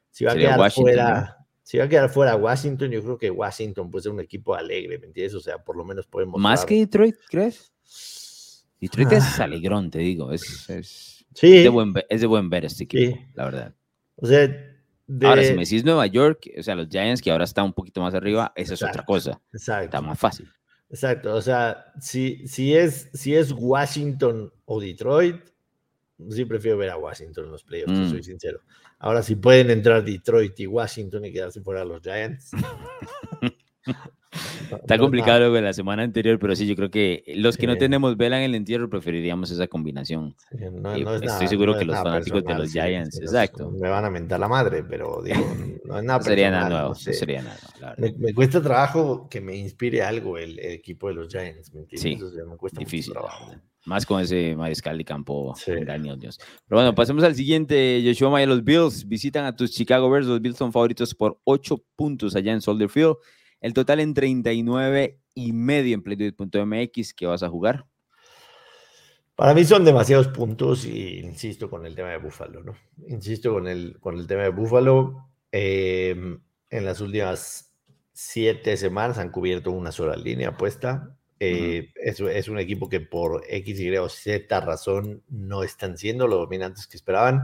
Si 0.09 0.25
va 0.25 0.33
a 0.33 0.35
quedar 0.35 0.71
fuera. 0.71 1.35
Si 1.63 1.77
va 1.77 1.83
a 1.83 1.89
quedar 1.89 2.09
fuera 2.09 2.35
Washington, 2.35 2.89
yo 2.89 3.03
creo 3.03 3.17
que 3.19 3.29
Washington 3.29 3.91
puede 3.91 4.03
ser 4.03 4.11
un 4.11 4.19
equipo 4.19 4.55
alegre, 4.55 4.97
¿me 4.97 5.05
entiendes? 5.05 5.35
O 5.35 5.39
sea, 5.39 5.59
por 5.59 5.77
lo 5.77 5.85
menos 5.85 6.07
podemos. 6.07 6.41
¿Más 6.41 6.65
que 6.65 6.75
Detroit, 6.75 7.15
crees? 7.29 7.71
Detroit 8.81 9.11
es 9.11 9.39
ah. 9.39 9.43
alegrón, 9.43 9.91
te 9.91 9.99
digo. 9.99 10.31
Es, 10.31 10.67
es, 10.67 11.25
sí. 11.35 11.57
es, 11.57 11.63
de 11.63 11.69
buen, 11.69 11.93
es 12.09 12.21
de 12.21 12.27
buen 12.27 12.49
ver 12.49 12.65
este 12.65 12.85
equipo, 12.85 13.19
la 13.35 13.45
verdad. 13.45 13.75
O 14.15 14.25
sea, 14.25 14.49
Ahora, 15.23 15.43
si 15.43 15.53
me 15.53 15.63
decís 15.63 15.83
Nueva 15.83 16.05
York, 16.05 16.51
o 16.57 16.61
sea, 16.61 16.75
los 16.75 16.87
Giants, 16.87 17.21
que 17.21 17.31
ahora 17.31 17.43
están 17.43 17.65
un 17.65 17.73
poquito 17.73 18.01
más 18.01 18.13
arriba, 18.13 18.53
esa 18.55 18.75
es 18.75 18.83
otra 18.83 19.03
cosa. 19.03 19.41
Exacto. 19.51 19.85
Está 19.85 20.01
más 20.01 20.19
fácil. 20.19 20.47
Exacto. 20.89 21.33
O 21.33 21.41
sea, 21.41 21.93
si, 21.99 22.47
si, 22.47 22.75
es, 22.75 23.09
si 23.13 23.35
es 23.35 23.51
Washington 23.51 24.53
o 24.65 24.79
Detroit, 24.79 25.37
sí 26.29 26.45
prefiero 26.45 26.77
ver 26.77 26.89
a 26.89 26.97
Washington 26.97 27.45
en 27.45 27.51
los 27.51 27.63
playoffs, 27.63 27.93
mm. 27.93 28.09
soy 28.09 28.23
sincero. 28.23 28.61
Ahora, 28.99 29.23
si 29.23 29.35
pueden 29.35 29.69
entrar 29.69 30.03
Detroit 30.03 30.59
y 30.59 30.67
Washington 30.67 31.25
y 31.25 31.31
quedarse 31.31 31.61
fuera 31.61 31.85
los 31.85 32.01
Giants. 32.01 32.51
Está 34.31 34.97
complicado 34.97 35.49
lo 35.49 35.61
la 35.61 35.73
semana 35.73 36.03
anterior, 36.03 36.37
pero 36.37 36.55
sí, 36.55 36.67
yo 36.67 36.75
creo 36.75 36.91
que 36.91 37.23
los 37.35 37.57
que 37.57 37.65
no 37.65 37.77
tenemos 37.77 38.15
vela 38.15 38.37
en 38.37 38.43
el 38.43 38.55
entierro 38.55 38.89
preferiríamos 38.89 39.49
esa 39.51 39.67
combinación. 39.67 40.35
estoy 41.21 41.47
seguro 41.47 41.77
que 41.77 41.85
los 41.85 41.97
fanáticos 41.97 42.43
de 42.43 42.53
los 42.53 42.71
Giants, 42.71 43.19
exacto. 43.19 43.71
Me 43.71 43.89
van 43.89 44.05
a 44.05 44.09
mentar 44.09 44.39
la 44.39 44.47
madre, 44.47 44.83
pero 44.83 45.21
digo, 45.23 45.39
no 45.85 45.97
es 45.97 46.03
nada 46.03 46.21
sería 46.29 46.51
nada 46.51 46.69
nuevo, 46.69 46.95
sería 46.95 47.41
nada 47.41 47.95
me, 47.97 48.33
cuesta 48.33 48.61
trabajo 48.61 49.27
que 49.29 49.41
me 49.41 49.55
inspire 49.55 50.03
algo 50.03 50.37
el, 50.37 50.59
equipo 50.59 51.07
de 51.07 51.15
los 51.15 51.29
Giants, 51.29 51.73
¿me 51.73 51.85
Sí, 51.97 52.17
me 52.47 52.57
cuesta 52.57 52.79
difícil. 52.79 53.13
trabajo. 53.13 53.51
Más 53.85 54.05
con 54.05 54.21
ese 54.21 54.55
mariscal 54.55 54.97
de 54.97 55.05
campo, 55.05 55.55
sí. 55.55 55.71
Dios. 56.19 56.37
Pero 56.67 56.79
bueno, 56.79 56.93
pasemos 56.93 57.23
al 57.23 57.33
siguiente. 57.33 58.03
Joshua 58.05 58.29
Maya, 58.29 58.45
los 58.45 58.63
Bills 58.63 59.07
visitan 59.07 59.45
a 59.45 59.55
tus 59.55 59.71
Chicago 59.71 60.09
Bears. 60.09 60.27
Los 60.27 60.41
Bills 60.41 60.57
son 60.57 60.71
favoritos 60.71 61.15
por 61.15 61.39
8 61.45 61.81
puntos 61.95 62.35
allá 62.35 62.51
en 62.51 62.61
Soldier 62.61 62.89
Field. 62.89 63.15
El 63.61 63.73
total 63.73 63.99
en 63.99 64.13
39 64.13 65.19
y 65.35 65.53
medio 65.53 65.93
en 65.93 66.01
playduit.mx 66.01 67.13
que 67.13 67.25
vas 67.25 67.43
a 67.43 67.49
jugar. 67.49 67.85
Para 69.35 69.53
mí 69.53 69.63
son 69.63 69.85
demasiados 69.85 70.27
puntos 70.27 70.85
y 70.85 71.19
insisto 71.19 71.69
con 71.69 71.85
el 71.85 71.95
tema 71.95 72.09
de 72.09 72.17
Buffalo, 72.17 72.61
¿no? 72.61 72.75
Insisto 73.07 73.53
con 73.53 73.67
el, 73.67 73.97
con 73.99 74.17
el 74.17 74.27
tema 74.27 74.43
de 74.43 74.49
Buffalo. 74.49 75.29
Em, 75.51 76.41
en 76.69 76.85
las 76.85 76.99
últimas 76.99 77.73
siete 78.11 78.75
semanas 78.75 79.17
han 79.17 79.31
cubierto 79.31 79.71
una 79.71 79.93
sola 79.93 80.17
línea 80.17 80.57
puesta. 80.57 81.15
Eh, 81.39 81.93
es, 81.95 82.19
es, 82.19 82.49
un 82.49 82.59
equipo 82.59 82.89
que 82.89 82.99
por 82.99 83.43
X, 83.47 83.79
Y 83.79 83.95
o 83.95 84.09
Z 84.09 84.59
razón 84.59 85.23
no 85.29 85.63
están 85.63 85.97
siendo 85.97 86.27
los 86.27 86.39
dominantes 86.39 86.85
que 86.85 86.97
esperaban. 86.97 87.43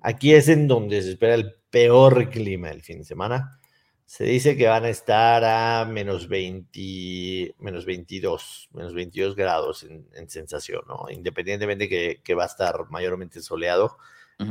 Aquí 0.00 0.32
es 0.32 0.48
en 0.48 0.66
donde 0.66 1.02
se 1.02 1.10
espera 1.10 1.34
el 1.34 1.56
peor 1.68 2.30
clima 2.30 2.68
del 2.68 2.80
fin 2.80 3.00
de 3.00 3.04
semana. 3.04 3.60
Se 4.06 4.24
dice 4.24 4.56
que 4.56 4.66
van 4.66 4.84
a 4.84 4.90
estar 4.90 5.42
a 5.44 5.84
menos, 5.86 6.28
20, 6.28 7.54
menos 7.58 7.86
22, 7.86 8.68
menos 8.72 8.94
22 8.94 9.34
grados 9.34 9.84
en, 9.84 10.28
sensación, 10.28 10.82
¿no? 10.86 11.06
Independientemente 11.10 11.88
que, 11.88 12.20
que, 12.22 12.34
va 12.34 12.44
a 12.44 12.46
estar 12.46 12.88
mayormente 12.90 13.40
soleado, 13.40 13.96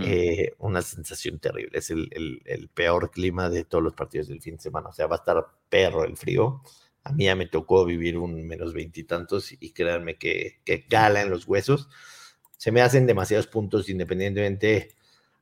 eh, 0.01 0.53
una 0.57 0.81
sensación 0.81 1.39
terrible. 1.39 1.77
Es 1.77 1.91
el, 1.91 2.09
el, 2.45 2.69
peor 2.69 3.11
clima 3.11 3.49
de 3.49 3.63
todos 3.63 3.83
los 3.83 3.93
partidos 3.93 4.27
del 4.27 4.41
fin 4.41 4.55
de 4.55 4.61
semana. 4.61 4.89
O 4.89 4.93
sea, 4.93 5.07
va 5.07 5.17
a 5.17 5.19
estar 5.19 5.45
perro 5.69 6.03
el 6.03 6.17
frío. 6.17 6.61
A 7.03 7.11
mí 7.11 7.25
ya 7.25 7.35
me 7.35 7.47
tocó 7.47 7.85
vivir 7.85 8.17
un 8.17 8.47
menos 8.47 8.73
veintitantos 8.73 9.51
y, 9.51 9.71
créanme 9.71 10.17
que, 10.17 10.61
que 10.65 10.87
cala 10.87 11.21
en 11.21 11.29
los 11.29 11.47
huesos. 11.47 11.89
Se 12.57 12.71
me 12.71 12.81
hacen 12.81 13.05
demasiados 13.05 13.47
puntos 13.47 13.89
independientemente. 13.89 14.95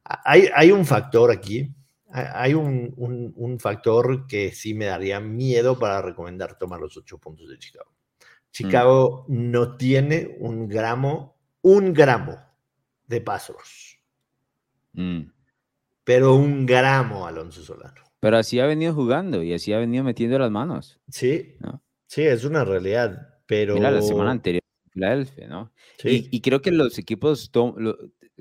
Hay, 0.04 0.50
hay 0.54 0.72
un 0.72 0.86
factor 0.86 1.32
aquí 1.32 1.72
hay 2.14 2.54
un, 2.54 2.94
un, 3.36 3.60
factor 3.60 4.28
que 4.28 4.52
sí 4.52 4.74
me 4.74 4.86
daría 4.86 5.20
miedo 5.20 5.80
para 5.80 6.02
recomendar 6.02 6.58
tomar 6.58 6.80
los 6.80 6.98
ocho 6.98 7.18
puntos 7.18 7.50
de 7.50 7.58
Chicago. 7.58 7.92
Mm. 7.92 8.52
Chicago 8.52 9.26
no 9.30 9.78
tiene 9.78 10.36
un 10.40 10.68
gramo, 10.68 11.38
un 11.62 11.94
gramo 11.94 12.38
de 13.08 13.22
pasos. 13.22 13.98
Mm. 14.94 15.22
Pero 16.04 16.36
un 16.36 16.66
gramo, 16.66 17.28
Alonso 17.28 17.62
Solano. 17.62 18.02
Pero 18.20 18.38
así 18.38 18.60
ha 18.60 18.66
venido 18.66 18.94
jugando 18.94 19.42
y 19.42 19.54
así 19.54 19.72
ha 19.74 19.80
venido 19.80 20.04
metiendo 20.04 20.38
las 20.38 20.52
manos. 20.52 21.00
Sí, 21.10 21.56
sí, 22.08 22.24
es 22.24 22.44
una 22.44 22.66
realidad. 22.66 23.40
Pero... 23.46 23.76
Mira, 23.76 23.92
la 23.92 24.02
semana 24.02 24.32
anterior, 24.32 24.62
Filadelfia, 24.92 25.48
¿no? 25.48 25.72
Sí. 25.98 26.28
Y, 26.30 26.42
creo 26.42 26.62
que 26.62 26.72
los 26.72 26.98
equipos, 27.00 27.52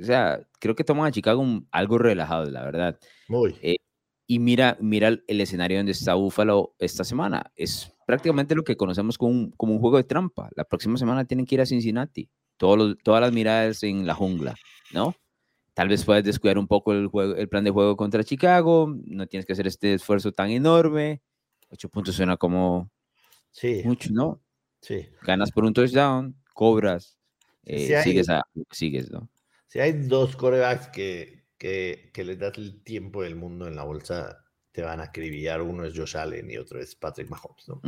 o 0.01 0.05
sea, 0.05 0.41
creo 0.59 0.75
que 0.75 0.85
toman 0.85 1.07
a 1.07 1.13
Chicago 1.13 1.45
algo 1.71 1.99
relajado, 1.99 2.51
la 2.51 2.65
verdad. 2.65 2.99
Muy. 3.29 3.57
Eh, 3.63 3.77
y 4.27 4.39
mira, 4.39 4.77
mira 4.81 5.09
el, 5.09 5.41
escenario 5.41 5.79
donde 5.79 5.93
está 5.93 6.15
Buffalo 6.15 6.75
esta 6.79 7.05
semana. 7.05 7.51
Es 7.57 7.93
prácticamente 8.07 8.55
lo 8.55 8.63
que 8.63 8.77
conocemos 8.77 9.19
como 9.19 9.33
un, 9.33 9.51
como 9.53 9.73
un 9.75 9.81
juego 9.81 9.97
de 9.97 10.05
trampa. 10.05 10.49
La 10.55 10.65
próxima 10.65 10.97
semana 10.97 11.25
tienen 11.25 11.47
que 11.47 11.57
ir 11.57 11.61
a 11.61 11.67
Cincinnati. 11.67 12.31
Todos 12.57 12.97
todas 13.03 13.21
las 13.21 13.33
miradas 13.33 13.83
en 13.83 14.07
la 14.07 14.15
jungla, 14.15 14.55
¿no? 14.93 15.15
Tal 15.75 15.89
vez 15.89 16.05
puedes 16.05 16.25
descuidar 16.25 16.59
un 16.59 16.67
poco 16.67 16.93
el, 16.93 17.07
juego, 17.07 17.35
el 17.35 17.49
plan 17.49 17.65
de 17.65 17.71
juego 17.71 17.97
contra 17.97 18.23
Chicago. 18.23 18.95
No 19.05 19.27
tienes 19.27 19.47
que 19.47 19.53
hacer 19.53 19.67
este 19.67 19.95
esfuerzo 19.95 20.31
tan 20.31 20.51
enorme. 20.51 21.23
Ocho 21.71 21.89
puntos 21.89 22.15
suena 22.15 22.37
como 22.37 22.91
sí. 23.51 23.83
mucho, 23.85 24.11
¿no? 24.13 24.41
Sí. 24.81 25.09
Ganas 25.23 25.51
por 25.51 25.65
un 25.65 25.73
touchdown, 25.73 26.37
cobras, 26.55 27.19
eh, 27.65 28.01
sigues, 28.03 28.29
a, 28.29 28.43
sigues, 28.71 29.11
¿no? 29.11 29.29
Si 29.71 29.79
hay 29.79 29.93
dos 29.93 30.35
corebacks 30.35 30.89
que, 30.89 31.45
que, 31.57 32.11
que, 32.13 32.25
les 32.25 32.37
das 32.41 32.59
el 32.59 32.83
tiempo 32.83 33.23
del 33.23 33.37
mundo 33.37 33.69
en 33.69 33.77
la 33.77 33.85
bolsa, 33.85 34.45
te 34.73 34.83
van 34.83 34.99
a 34.99 35.05
acribillar. 35.05 35.63
Uno 35.63 35.85
es 35.85 35.97
Josh 35.97 36.17
Allen 36.17 36.51
y 36.51 36.57
otro 36.57 36.81
es 36.81 36.97
Patrick 36.97 37.31
Mahomes, 37.31 37.69
¿no? 37.69 37.81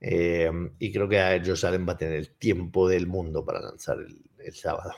Em, 0.00 0.74
y 0.78 0.90
creo 0.90 1.06
que 1.06 1.42
Josh 1.44 1.66
Allen 1.66 1.86
va 1.86 1.92
a 1.92 1.98
tener 1.98 2.14
el 2.14 2.38
tiempo 2.38 2.88
del 2.88 3.06
mundo 3.06 3.44
para 3.44 3.60
lanzar 3.60 3.98
el, 3.98 4.24
el, 4.38 4.54
sábado. 4.54 4.94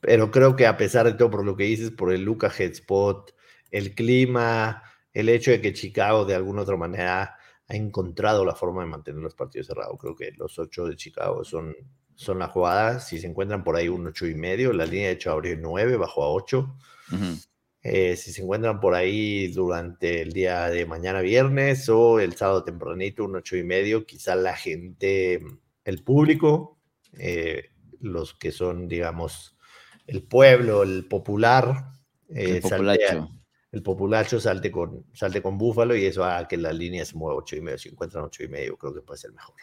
Pero 0.00 0.30
creo 0.30 0.56
que 0.56 0.66
a 0.66 0.78
pesar 0.78 1.04
de 1.04 1.12
todo, 1.12 1.28
por 1.28 1.44
lo 1.44 1.58
que 1.58 1.64
dices, 1.64 1.90
por 1.90 2.10
el 2.10 2.22
Luca 2.22 2.50
Headspot, 2.50 3.34
el 3.70 3.94
clima, 3.94 4.82
el 5.12 5.28
hecho 5.28 5.50
de 5.50 5.60
que 5.60 5.74
Chicago 5.74 6.24
de 6.24 6.36
alguna 6.36 6.62
otra 6.62 6.78
manera 6.78 7.36
ha 7.68 7.76
encontrado 7.76 8.46
la 8.46 8.54
forma 8.54 8.80
de 8.80 8.88
mantener 8.88 9.20
los 9.20 9.34
partidos 9.34 9.66
cerrados. 9.66 9.98
Creo 10.00 10.16
que 10.16 10.32
los 10.38 10.58
ocho 10.58 10.86
de 10.86 10.96
Chicago 10.96 11.44
son 11.44 11.76
son 12.14 12.38
las 12.38 12.50
jugadas. 12.50 13.08
Si 13.08 13.18
se 13.18 13.26
encuentran 13.26 13.64
por 13.64 13.76
ahí 13.76 13.88
un 13.88 14.06
ocho 14.06 14.26
y 14.26 14.34
medio, 14.34 14.72
la 14.72 14.86
línea 14.86 15.08
de 15.08 15.14
hecho 15.14 15.32
abrió 15.32 15.56
9, 15.56 15.96
bajó 15.96 16.24
a 16.24 16.30
8. 16.32 16.76
Eh, 17.84 18.16
si 18.16 18.32
se 18.32 18.42
encuentran 18.42 18.78
por 18.78 18.94
ahí 18.94 19.48
durante 19.48 20.22
el 20.22 20.32
día 20.32 20.70
de 20.70 20.86
mañana 20.86 21.20
viernes 21.20 21.88
o 21.88 22.20
el 22.20 22.34
sábado 22.36 22.62
tempranito, 22.62 23.24
un 23.24 23.36
ocho 23.36 23.56
y 23.56 23.64
medio, 23.64 24.06
quizá 24.06 24.36
la 24.36 24.54
gente, 24.54 25.40
el 25.84 26.04
público, 26.04 26.78
eh, 27.18 27.70
los 28.00 28.34
que 28.34 28.52
son, 28.52 28.86
digamos, 28.86 29.56
el 30.06 30.22
pueblo, 30.22 30.84
el 30.84 31.06
popular, 31.06 31.90
eh, 32.28 32.56
el 32.56 32.60
populacho. 32.60 33.30
el 33.72 33.82
populacho 33.82 34.40
salte 34.40 34.70
con, 34.70 35.06
salte 35.12 35.42
con 35.42 35.58
Búfalo 35.58 35.96
y 35.96 36.04
eso 36.04 36.22
haga 36.24 36.46
que 36.46 36.56
la 36.58 36.72
línea 36.72 37.04
se 37.04 37.16
mueva 37.16 37.38
ocho 37.38 37.56
y 37.56 37.62
medio. 37.62 37.78
Si 37.78 37.88
encuentran 37.88 38.24
ocho 38.24 38.44
y 38.44 38.48
medio, 38.48 38.76
creo 38.76 38.94
que 38.94 39.00
puede 39.00 39.18
ser 39.18 39.32
mejor. 39.32 39.56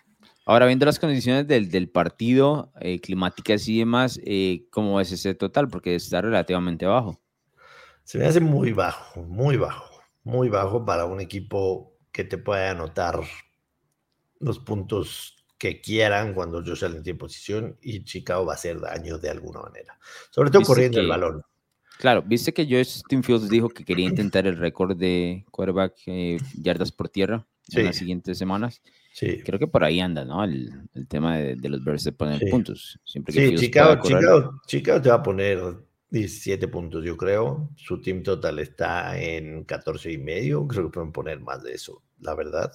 Ahora, 0.45 0.65
viendo 0.65 0.85
las 0.85 0.99
condiciones 0.99 1.47
del, 1.47 1.69
del 1.69 1.89
partido, 1.89 2.71
eh, 2.79 2.99
climáticas 2.99 3.67
y 3.67 3.79
demás, 3.79 4.19
eh, 4.23 4.65
¿cómo 4.71 4.99
es 4.99 5.11
ese 5.11 5.35
total? 5.35 5.67
Porque 5.67 5.95
está 5.95 6.21
relativamente 6.21 6.85
bajo. 6.85 7.21
Se 8.03 8.17
me 8.17 8.25
hace 8.25 8.39
muy 8.39 8.73
bajo, 8.73 9.21
muy 9.21 9.57
bajo, 9.57 10.01
muy 10.23 10.49
bajo 10.49 10.85
para 10.85 11.05
un 11.05 11.21
equipo 11.21 11.95
que 12.11 12.23
te 12.23 12.39
pueda 12.39 12.71
anotar 12.71 13.21
los 14.39 14.59
puntos 14.59 15.35
que 15.59 15.81
quieran 15.81 16.33
cuando 16.33 16.63
yo 16.63 16.75
salga 16.75 17.01
en 17.03 17.17
posición 17.17 17.77
y 17.81 18.03
Chicago 18.05 18.45
va 18.45 18.53
a 18.53 18.55
hacer 18.55 18.79
daño 18.79 19.19
de 19.19 19.29
alguna 19.29 19.61
manera. 19.61 19.99
Sobre 20.31 20.49
todo 20.49 20.63
corriendo 20.63 21.01
el 21.01 21.07
balón. 21.07 21.43
Claro, 21.99 22.23
viste 22.23 22.53
que 22.53 22.65
Justin 22.65 23.23
Fields 23.23 23.49
dijo 23.49 23.67
que 23.67 23.83
quería 23.83 24.07
intentar 24.07 24.47
el 24.47 24.57
récord 24.57 24.95
de 24.97 25.45
quarterback 25.51 25.95
eh, 26.05 26.37
yardas 26.55 26.93
por 26.93 27.09
tierra 27.09 27.45
en 27.73 27.85
las 27.85 27.97
siguientes 27.97 28.37
semanas. 28.37 28.81
Sí. 29.11 29.41
Creo 29.43 29.59
que 29.59 29.67
por 29.67 29.83
ahí 29.83 29.99
anda, 29.99 30.23
¿no? 30.23 30.43
El, 30.43 30.71
el 30.93 31.07
tema 31.07 31.37
de, 31.37 31.55
de, 31.55 31.69
los 31.69 31.83
Bears 31.83 32.03
de 32.03 32.11
poner 32.11 32.41
puntos. 32.49 32.99
Siempre 33.03 33.33
que 33.33 33.49
sí, 33.49 33.55
Chicago, 33.55 34.01
Chicago, 34.01 34.61
Chicago, 34.65 35.01
te 35.01 35.09
va 35.09 35.15
a 35.15 35.23
poner 35.23 35.59
17 36.09 36.67
puntos, 36.67 37.03
yo 37.03 37.17
creo. 37.17 37.69
Su 37.75 38.01
team 38.01 38.23
total 38.23 38.59
está 38.59 39.19
en 39.19 39.63
14 39.65 40.11
y 40.11 40.17
medio. 40.17 40.67
Creo 40.67 40.85
que 40.85 40.91
pueden 40.91 41.11
poner 41.11 41.39
más 41.39 41.63
de 41.63 41.73
eso, 41.73 42.03
la 42.19 42.35
verdad. 42.35 42.71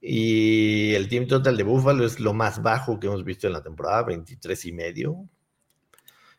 Y 0.00 0.94
el 0.94 1.08
team 1.08 1.26
total 1.26 1.56
de 1.56 1.62
Buffalo 1.62 2.04
es 2.04 2.20
lo 2.20 2.32
más 2.32 2.62
bajo 2.62 2.98
que 2.98 3.06
hemos 3.06 3.22
visto 3.22 3.46
en 3.46 3.52
la 3.52 3.62
temporada, 3.62 4.02
23 4.04 4.64
y 4.66 4.72
medio. 4.72 5.28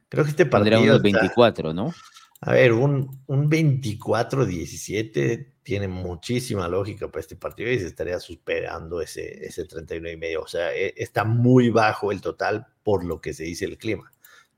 Creo 0.10 0.24
que 0.24 0.32
este 0.32 0.46
partido. 0.46 0.78
Tendría 0.78 0.94
unos 0.94 1.02
24, 1.04 1.74
¿no? 1.74 1.94
A 2.42 2.54
ver, 2.54 2.74
un, 2.74 3.22
un 3.28 3.50
24-17 3.50 5.48
tiene 5.64 5.88
muchísima 5.88 6.68
lógica 6.68 7.08
para 7.08 7.22
este 7.22 7.36
partido 7.36 7.72
y 7.72 7.80
se 7.80 7.88
estaría 7.88 8.20
superando 8.20 9.00
ese, 9.00 9.46
ese 9.46 9.66
31 9.66 10.10
y 10.10 10.18
medio. 10.18 10.42
O 10.42 10.48
sea, 10.48 10.74
e, 10.74 10.94
está 10.98 11.24
muy 11.24 11.70
bajo 11.70 12.12
el 12.12 12.20
total 12.20 12.66
por 12.84 13.06
lo 13.06 13.22
que 13.22 13.34
se 13.34 13.44
dice 13.44 13.66
el 13.66 13.78
clima. 13.78 14.12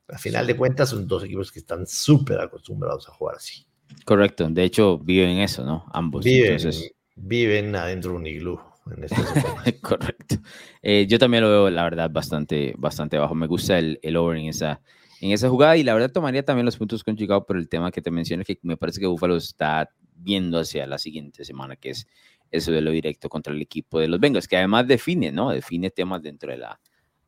A 0.08 0.18
final 0.18 0.48
de 0.48 0.56
cuentas, 0.56 0.90
son 0.90 1.08
dos 1.08 1.24
equipos 1.24 1.52
que 1.52 1.60
están 1.60 1.86
súper 1.86 2.40
acostumbrados 2.40 3.08
a 3.10 3.12
jugar 3.12 3.36
así. 3.36 3.66
Correcto. 4.06 4.48
De 4.50 4.64
hecho, 4.64 4.98
viven 4.98 5.40
eso, 5.40 5.66
¿no? 5.66 5.86
Ambos. 5.94 6.24
Viven, 6.24 6.58
viven 7.16 7.76
adentro 7.76 8.12
de 8.12 8.18
un 8.18 8.28
iglú. 8.28 8.60
En 8.86 9.08
Correcto. 9.82 10.36
Eh, 10.82 11.06
yo 11.08 11.20
también 11.20 11.44
lo 11.44 11.50
veo, 11.50 11.70
la 11.70 11.84
verdad, 11.84 12.10
bastante, 12.10 12.74
bastante 12.78 13.18
bajo. 13.18 13.36
Me 13.36 13.48
gusta 13.48 13.78
el, 13.78 14.00
el 14.02 14.18
over 14.18 14.38
en 14.38 14.48
esa, 14.48 14.82
en 15.24 15.32
esa 15.32 15.48
jugada 15.48 15.78
y 15.78 15.84
la 15.84 15.94
verdad 15.94 16.12
tomaría 16.12 16.44
también 16.44 16.66
los 16.66 16.76
puntos 16.76 17.02
con 17.02 17.16
Chicago 17.16 17.46
por 17.46 17.56
el 17.56 17.70
tema 17.70 17.92
que 17.92 18.02
te 18.02 18.12
mencioné, 18.12 18.44
que 18.44 18.60
me 18.62 18.76
parece 18.76 19.00
que 19.00 19.08
Buffalo 19.08 19.38
está 19.38 19.90
viendo 20.18 20.60
hacia 20.60 20.86
la 20.86 20.98
siguiente 20.98 21.46
semana, 21.46 21.78
que 21.78 21.92
es 21.92 22.08
eso 22.52 22.74
de 22.74 22.82
lo 22.82 22.92
directo 22.92 23.30
contra 23.30 23.54
el 23.54 23.62
equipo 23.62 24.02
de 24.02 24.10
los 24.10 24.20
Bengals, 24.20 24.50
que 24.50 24.58
además 24.58 24.86
define, 24.86 25.32
¿no? 25.32 25.52
Define 25.52 25.92
temas 25.92 26.22
dentro 26.22 26.52
de 26.52 26.58
la 26.58 26.78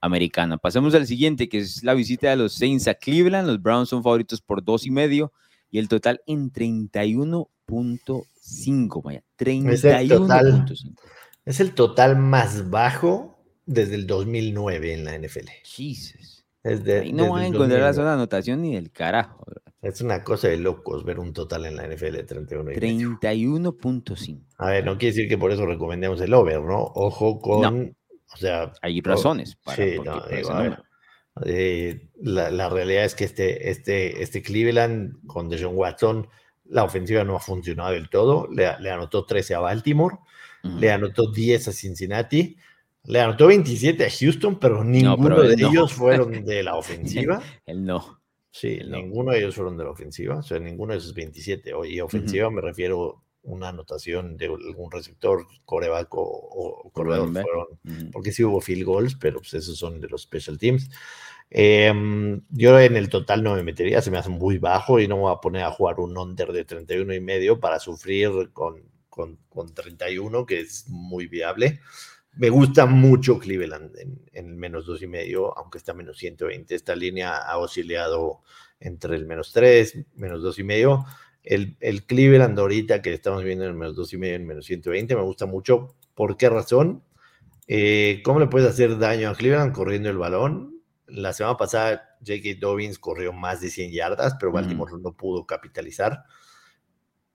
americana. 0.01 0.58
Pasemos 0.58 0.93
al 0.93 1.08
siguiente, 1.08 1.47
que 1.47 1.60
es 1.60 1.86
la 1.86 1.93
visita 1.93 2.29
de 2.29 2.36
los 2.36 2.51
Saints 2.51 2.89
a 2.89 2.95
Cleveland. 2.95 3.47
Los 3.47 3.62
Browns 3.62 3.88
son 3.88 4.03
favoritos 4.03 4.41
por 4.41 4.62
dos 4.62 4.86
y 4.86 4.91
medio 4.91 5.31
y 5.71 5.79
el 5.79 5.88
total 5.88 6.19
en 6.27 6.51
31.5, 6.51 9.03
vaya, 9.03 9.23
31.5. 9.39 10.95
Es 11.45 11.62
el 11.62 11.73
total 11.73 12.17
más 12.17 12.69
bajo 12.69 13.39
desde 13.65 13.95
el 13.95 14.05
2009 14.05 14.95
en 14.95 15.05
la 15.05 15.17
NFL. 15.17 15.47
Jesus. 15.63 16.35
Ahí 16.65 17.13
no 17.13 17.32
van 17.32 17.43
a 17.43 17.47
encontrar 17.47 17.82
la 17.82 17.93
zona 17.93 18.10
de 18.10 18.13
anotación 18.15 18.62
ni 18.62 18.73
del 18.75 18.91
carajo. 18.91 19.45
Es 19.82 20.01
una 20.01 20.23
cosa 20.23 20.47
de 20.47 20.58
locos 20.58 21.04
ver 21.04 21.19
un 21.19 21.32
total 21.32 21.65
en 21.65 21.75
la 21.75 21.88
NFL 21.88 22.13
de 22.13 22.23
31 22.23 22.71
31.5. 22.71 24.41
A 24.58 24.71
ver, 24.71 24.86
no 24.86 24.97
quiere 24.97 25.15
decir 25.15 25.30
que 25.30 25.38
por 25.38 25.51
eso 25.51 25.65
recomendemos 25.67 26.19
el 26.21 26.34
over, 26.34 26.62
¿no? 26.62 26.82
Ojo 26.95 27.39
con. 27.39 27.95
O 28.34 28.38
sea. 28.38 28.71
Hay 28.82 28.99
razones 29.01 29.56
para. 29.58 29.78
Sí, 29.78 29.97
no, 30.04 30.23
eh, 31.45 32.10
la, 32.21 32.49
la, 32.49 32.69
realidad 32.69 33.04
es 33.04 33.13
que 33.13 33.25
este, 33.25 33.69
este, 33.69 34.23
este 34.23 34.41
Cleveland 34.41 35.28
con 35.28 35.49
Deshaun 35.49 35.75
Watson, 35.75 36.30
la 36.63 36.86
ofensiva 36.86 37.25
no 37.25 37.36
ha 37.36 37.41
funcionado 37.41 37.91
del 37.91 38.10
todo. 38.10 38.47
Le, 38.49 38.80
le 38.80 38.89
anotó 38.89 39.25
13 39.25 39.54
a 39.54 39.60
Baltimore, 39.60 40.15
le 40.63 40.91
anotó 40.91 41.32
10 41.32 41.67
a 41.67 41.71
Cincinnati 41.71 42.58
le 43.08 43.22
anotó 43.22 43.48
27 43.48 44.06
a 44.06 44.10
Houston, 44.10 44.60
pero 44.60 44.84
ninguno 44.84 45.41
de 45.41 45.54
ellos 45.54 45.94
fueron 45.94 46.32
de 46.46 46.63
la 46.63 46.76
ofensiva. 46.76 47.41
Él 47.65 47.86
no. 47.86 48.22
Sí, 48.52 48.80
ninguno 48.88 49.32
de 49.32 49.39
ellos 49.39 49.56
fueron 49.56 49.78
de 49.78 49.84
la 49.84 49.89
ofensiva. 49.89 50.38
O 50.38 50.44
sea, 50.44 50.60
ninguno 50.60 50.94
de 50.94 51.00
esos 51.00 51.13
27. 51.13 51.72
Y 51.89 52.00
ofensiva 52.00 52.50
me 52.50 52.62
refiero 52.62 53.24
una 53.41 53.70
anotación 53.70 54.38
de 54.38 54.46
algún 54.46 54.89
receptor, 54.89 55.46
coreback 55.65 56.08
o, 56.12 56.89
corredor 56.94 57.32
fueron, 57.32 58.12
porque 58.12 58.32
sí 58.32 58.44
hubo 58.44 58.62
field 58.62 58.86
goals, 58.86 59.15
pero 59.15 59.39
pues 59.39 59.54
esos 59.54 59.78
son 59.78 60.00
de 60.00 60.08
los 60.08 60.24
special 60.24 60.58
teams. 60.58 60.89
Em, 61.50 62.41
yo 62.50 62.80
en 62.80 62.96
el 62.96 63.10
total 63.10 63.44
no 63.44 63.54
me 63.56 63.62
metería, 63.62 64.02
se 64.02 64.10
me 64.10 64.18
hace 64.18 64.30
muy 64.30 64.58
bajo 64.58 65.00
y 65.00 65.08
no 65.08 65.18
me 65.18 65.22
voy 65.24 65.34
a 65.34 65.41
poner 65.41 65.63
a 65.63 65.72
jugar 65.72 66.00
un 66.00 66.18
under 66.18 66.52
de 66.52 66.65
31 66.65 67.13
y 67.13 67.20
medio 67.20 67.60
para 67.60 67.80
sufrir 67.80 68.52
con 68.52 68.82
con, 69.15 69.39
con 69.48 69.74
31, 69.74 70.46
que 70.46 70.60
es 70.60 70.89
muy 70.89 71.28
viable. 71.28 71.80
Me 72.38 72.50
gusta 72.50 72.86
mucho 72.86 73.39
Cleveland 73.39 73.98
en, 73.98 74.21
en 74.34 74.58
menos 74.58 74.86
dos 74.86 75.02
y 75.02 75.08
medio, 75.08 75.58
aunque 75.58 75.78
está 75.78 75.93
menos 75.93 76.17
120. 76.17 76.76
Esta 76.76 76.95
línea 76.95 77.38
ha 77.38 77.58
oscilado 77.58 78.41
entre 78.80 79.15
el 79.15 79.26
menos 79.26 79.54
3, 79.54 80.06
menos 80.15 80.41
dos 80.41 80.60
y 80.60 80.63
medio. 80.63 81.06
El, 81.43 81.78
el 81.80 82.06
Cleveland 82.06 82.60
ahorita 82.60 83.02
que 83.02 83.13
estamos 83.13 83.43
viendo 83.43 83.63
en 83.63 83.71
el 83.71 83.78
menos 83.78 83.95
dos 83.95 84.12
y 84.13 84.17
medio, 84.17 84.36
en 84.36 84.45
menos 84.45 84.65
120, 84.65 85.15
me 85.15 85.21
gusta 85.21 85.45
mucho. 85.45 85.95
¿Por 86.13 86.36
qué 86.36 86.50
razón? 86.50 87.04
Eh, 87.67 88.21
¿Cómo 88.24 88.39
le 88.39 88.48
puedes 88.48 88.69
hacer 88.69 88.98
daño 88.98 89.30
a 89.30 89.36
Cleveland 89.36 89.74
corriendo 89.74 90.10
el 90.10 90.17
balón? 90.17 90.82
La 91.08 91.34
semana 91.34 91.56
pasada 91.56 92.17
J.K. 92.19 92.60
Dobbins 92.60 93.00
corrió 93.00 93.32
más 93.32 93.62
de 93.62 93.69
100 93.69 93.91
yardas, 93.91 94.36
pero 94.39 94.52
Baltimore 94.52 94.91
no 95.00 95.13
pudo 95.15 95.45
capitalizar. 95.45 96.24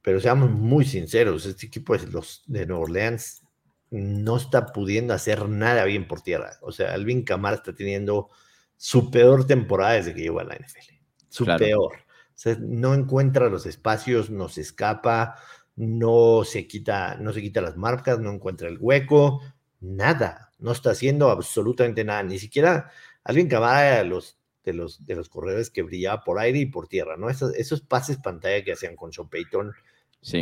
Pero 0.03 0.21
seamos 0.21 0.51
muy 0.51 0.85
sinceros, 0.85 1.47
este 1.47 1.67
equipo 1.67 1.97
de 1.97 2.07
los 2.09 2.43
de 2.47 2.67
Nueva 2.67 2.85
Orleans 2.85 3.43
no 3.91 4.37
está 4.37 4.67
pudiendo 4.67 5.15
hacer 5.15 5.49
nada 5.49 5.85
bien 5.85 6.07
por 6.07 6.23
tierra. 6.23 6.53
O 6.63 6.73
sea, 6.73 6.95
Alvin 6.95 7.25
Kamara 7.25 7.57
está 7.57 7.75
teniendo 7.75 8.31
su 8.77 9.11
peor 9.11 9.47
temporada 9.47 9.95
desde 9.95 10.15
que 10.15 10.23
llegó 10.23 10.41
a 10.41 10.45
la 10.45 10.55
NFL. 10.55 10.95
Su 11.29 11.45
peor. 11.45 11.93
O 11.95 12.43
sea, 12.43 12.57
no 12.61 12.95
encuentra 12.95 13.49
los 13.49 13.67
espacios, 13.67 14.31
no 14.31 14.49
se 14.49 14.63
escapa, 14.63 15.37
no 15.77 16.45
se 16.45 16.67
quita, 16.67 17.17
no 17.17 17.33
se 17.33 17.43
quita 17.43 17.61
las 17.61 17.77
marcas, 17.77 18.19
no 18.21 18.33
encuentra 18.33 18.69
el 18.69 18.79
hueco, 18.81 19.43
nada. 19.81 20.53
No 20.59 20.73
está 20.73 20.91
haciendo 20.91 21.31
absolutamente 21.31 22.05
nada. 22.05 22.23
Ni 22.23 22.39
siquiera 22.39 22.91
Alvin 23.25 23.49
Kamara 23.49 23.99
de 23.99 24.05
los, 24.05 24.39
de 24.65 24.73
los, 24.73 25.05
de 25.05 25.17
los 25.17 25.29
corredores 25.29 25.71
que 25.71 25.83
brillaba 25.83 26.23
por 26.23 26.39
aire 26.39 26.61
y 26.61 26.67
por 26.67 26.87
tierra, 26.87 27.17
¿no? 27.17 27.29
Esos, 27.29 27.55
esos 27.55 27.81
pases 27.81 28.19
pantalla 28.19 28.63
que 28.63 28.73
hacían 28.73 28.97
con 28.97 29.13
Sean 29.13 29.29
Payton 29.29 29.73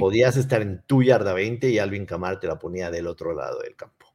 Podías 0.00 0.36
estar 0.36 0.60
en 0.62 0.82
tu 0.86 1.02
yarda 1.02 1.32
20 1.32 1.70
y 1.70 1.78
Alvin 1.78 2.06
Kamara 2.06 2.40
te 2.40 2.46
la 2.46 2.58
ponía 2.58 2.90
del 2.90 3.06
otro 3.06 3.34
lado 3.34 3.60
del 3.60 3.76
campo. 3.76 4.06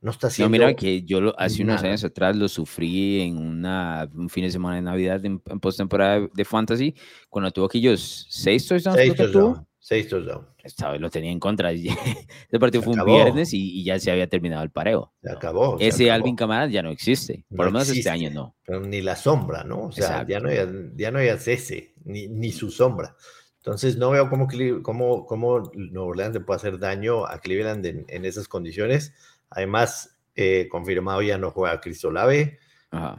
No 0.00 0.10
está 0.10 0.28
haciendo. 0.28 0.48
No, 0.48 0.52
mira 0.52 0.74
que 0.74 1.02
yo 1.02 1.38
hace 1.38 1.62
unos 1.62 1.82
años 1.82 2.02
atrás 2.04 2.34
lo 2.34 2.48
sufrí 2.48 3.20
en 3.20 3.36
una, 3.36 4.08
un 4.14 4.30
fin 4.30 4.44
de 4.44 4.50
semana 4.50 4.76
de 4.76 4.82
Navidad 4.82 5.22
en, 5.26 5.38
postemporada 5.38 6.26
de 6.32 6.44
Fantasy, 6.44 6.94
cuando 7.28 7.50
tuvo 7.50 7.66
aquellos 7.66 8.26
seis 8.30 8.66
touchdowns. 8.66 8.96
Seis 8.96 9.14
touchdowns. 9.14 9.60
Seis 9.78 10.08
touchdowns. 10.08 10.46
Esta 10.62 10.90
vez 10.90 11.00
lo 11.00 11.10
tenía 11.10 11.30
en 11.30 11.38
contra. 11.38 11.70
Ese 11.72 12.58
partido 12.58 12.82
fue 12.82 12.94
un 12.94 13.04
viernes 13.04 13.52
y, 13.52 13.84
ya 13.84 13.98
se 13.98 14.10
había 14.10 14.26
terminado 14.26 14.62
el 14.62 14.70
pareo. 14.70 15.12
Se 15.22 15.30
acabó. 15.30 15.76
Ese 15.78 16.10
Alvin 16.10 16.36
Kamara 16.36 16.66
ya 16.68 16.82
no 16.82 16.90
existe. 16.90 17.44
Por 17.54 17.66
lo 17.66 17.72
menos 17.72 17.88
este 17.90 18.08
año 18.08 18.30
no. 18.30 18.56
Pero 18.64 18.80
ni 18.80 19.02
la 19.02 19.16
sombra, 19.16 19.64
¿no? 19.64 19.84
O 19.84 19.92
sea, 19.92 20.26
ya 20.26 20.40
no, 20.40 20.48
hay, 20.48 20.58
ya 20.96 21.10
no 21.10 21.18
hay 21.18 21.28
ese, 21.28 21.94
ni, 22.04 22.28
ni 22.28 22.52
su 22.52 22.70
sombra. 22.70 23.14
Entonces 23.60 23.98
no 23.98 24.10
veo 24.10 24.30
cómo, 24.30 24.48
cómo, 24.82 25.26
cómo 25.26 25.70
Nueva 25.74 26.08
Orleans 26.08 26.34
le 26.34 26.40
puede 26.40 26.56
hacer 26.56 26.78
daño 26.78 27.26
a 27.26 27.40
Cleveland 27.40 27.84
en, 27.84 28.24
esas 28.24 28.48
condiciones. 28.48 29.12
Además, 29.50 30.18
eh, 30.34 30.66
confirmado 30.70 31.20
ya 31.20 31.36
no 31.36 31.50
juega 31.50 31.80
Chris 31.80 32.02
Olave, 32.06 32.58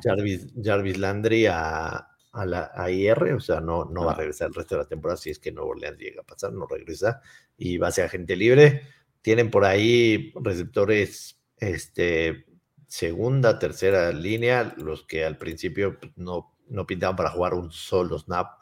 Jarvis, 0.04 0.48
Jarvis, 0.62 0.98
Landry 0.98 1.46
a, 1.46 2.08
a, 2.32 2.46
la, 2.46 2.72
a 2.74 2.90
IR, 2.90 3.34
o 3.34 3.40
sea, 3.40 3.62
no, 3.62 3.86
no 3.86 4.06
va 4.06 4.14
a 4.14 4.16
regresar 4.16 4.48
el 4.48 4.56
resto 4.56 4.76
de 4.76 4.82
la 4.82 4.88
temporada 4.88 5.18
si 5.18 5.30
es 5.30 5.38
que 5.38 5.52
Nueva 5.52 5.70
Orleans 5.70 6.00
llega 6.00 6.22
a 6.22 6.26
pasar, 6.26 6.52
no 6.54 6.66
regresa 6.66 7.22
y 7.56 7.78
va 7.78 7.90
a 7.90 7.92
ser 7.92 8.06
agente 8.06 8.36
libre. 8.36 8.82
Tienen 9.22 9.52
por 9.52 9.64
ahí 9.64 10.34
receptores 10.42 11.40
este, 11.58 12.48
segunda, 12.88 13.60
tercera 13.60 14.12
línea, 14.12 14.74
los 14.78 15.04
que 15.04 15.24
al 15.24 15.38
principio 15.38 16.00
pues, 16.00 16.12
no, 16.16 16.58
no 16.68 16.88
pintaban 16.88 17.16
para 17.16 17.30
jugar 17.30 17.54
un 17.54 17.72
solo 17.72 18.18
snap 18.18 18.60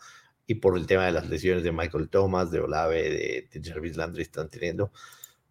y 0.50 0.56
por 0.56 0.76
el 0.80 0.88
tema 0.88 1.06
de 1.06 1.12
las 1.12 1.30
lesiones 1.30 1.62
de 1.62 1.72
Michael 1.72 2.10
Thomas, 2.10 2.50
de 2.50 2.60
Olave, 2.60 3.48
de, 3.52 3.62
Jarvis 3.64 3.96
Landry 3.96 4.24
están 4.24 4.50
teniendo, 4.50 4.92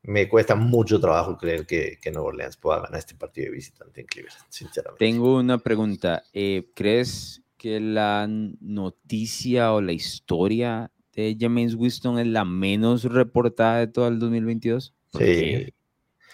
me 0.03 0.29
cuesta 0.29 0.57
mucho 0.57 0.99
trabajo 0.99 1.39
creer 1.39 1.67
que, 1.67 2.01
que 2.03 2.11
Nueva 2.11 2.31
Orleans 2.31 2.57
pueda 2.57 2.81
ganar 2.81 2.99
este 2.99 3.15
partido 3.15 3.45
de 3.45 3.53
visitante 3.53 4.01
en 4.01 4.09
Cleveland, 4.09 4.43
sinceramente. 4.49 4.99
Tengo 4.99 5.37
una 5.37 5.59
pregunta. 5.59 6.25
Eh, 6.33 6.73
¿Crees 6.75 7.43
que 7.57 7.79
la 7.79 8.27
noticia 8.29 9.73
o 9.73 9.81
la 9.81 9.93
historia 9.93 10.91
de 11.15 11.37
James 11.39 11.77
Winston 11.77 12.19
es 12.19 12.27
la 12.27 12.45
menos 12.45 13.05
reportada 13.05 13.79
de 13.79 13.87
todo 13.87 14.09
el 14.09 14.19
2022? 14.19 14.95
sí. 15.17 15.73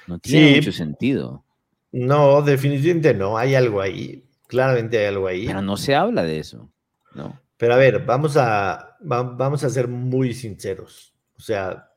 No 0.06 0.18
tiene 0.18 0.56
mucho 0.56 0.72
sentido. 0.72 1.44
No, 1.92 2.42
definitivamente 2.42 3.14
no. 3.14 3.38
Hay 3.38 3.54
algo 3.54 3.80
ahí. 3.80 4.22
Claramente 4.48 4.98
hay 4.98 5.06
algo 5.06 5.26
ahí. 5.26 5.46
Pero 5.46 5.62
no 5.62 5.76
se 5.76 5.94
habla 5.94 6.22
de 6.22 6.38
eso. 6.38 6.70
No. 7.14 7.40
Pero 7.64 7.72
a 7.72 7.78
ver, 7.78 8.04
vamos 8.04 8.36
a, 8.36 8.98
vamos 9.00 9.64
a 9.64 9.70
ser 9.70 9.88
muy 9.88 10.34
sinceros. 10.34 11.14
O 11.38 11.40
sea, 11.40 11.94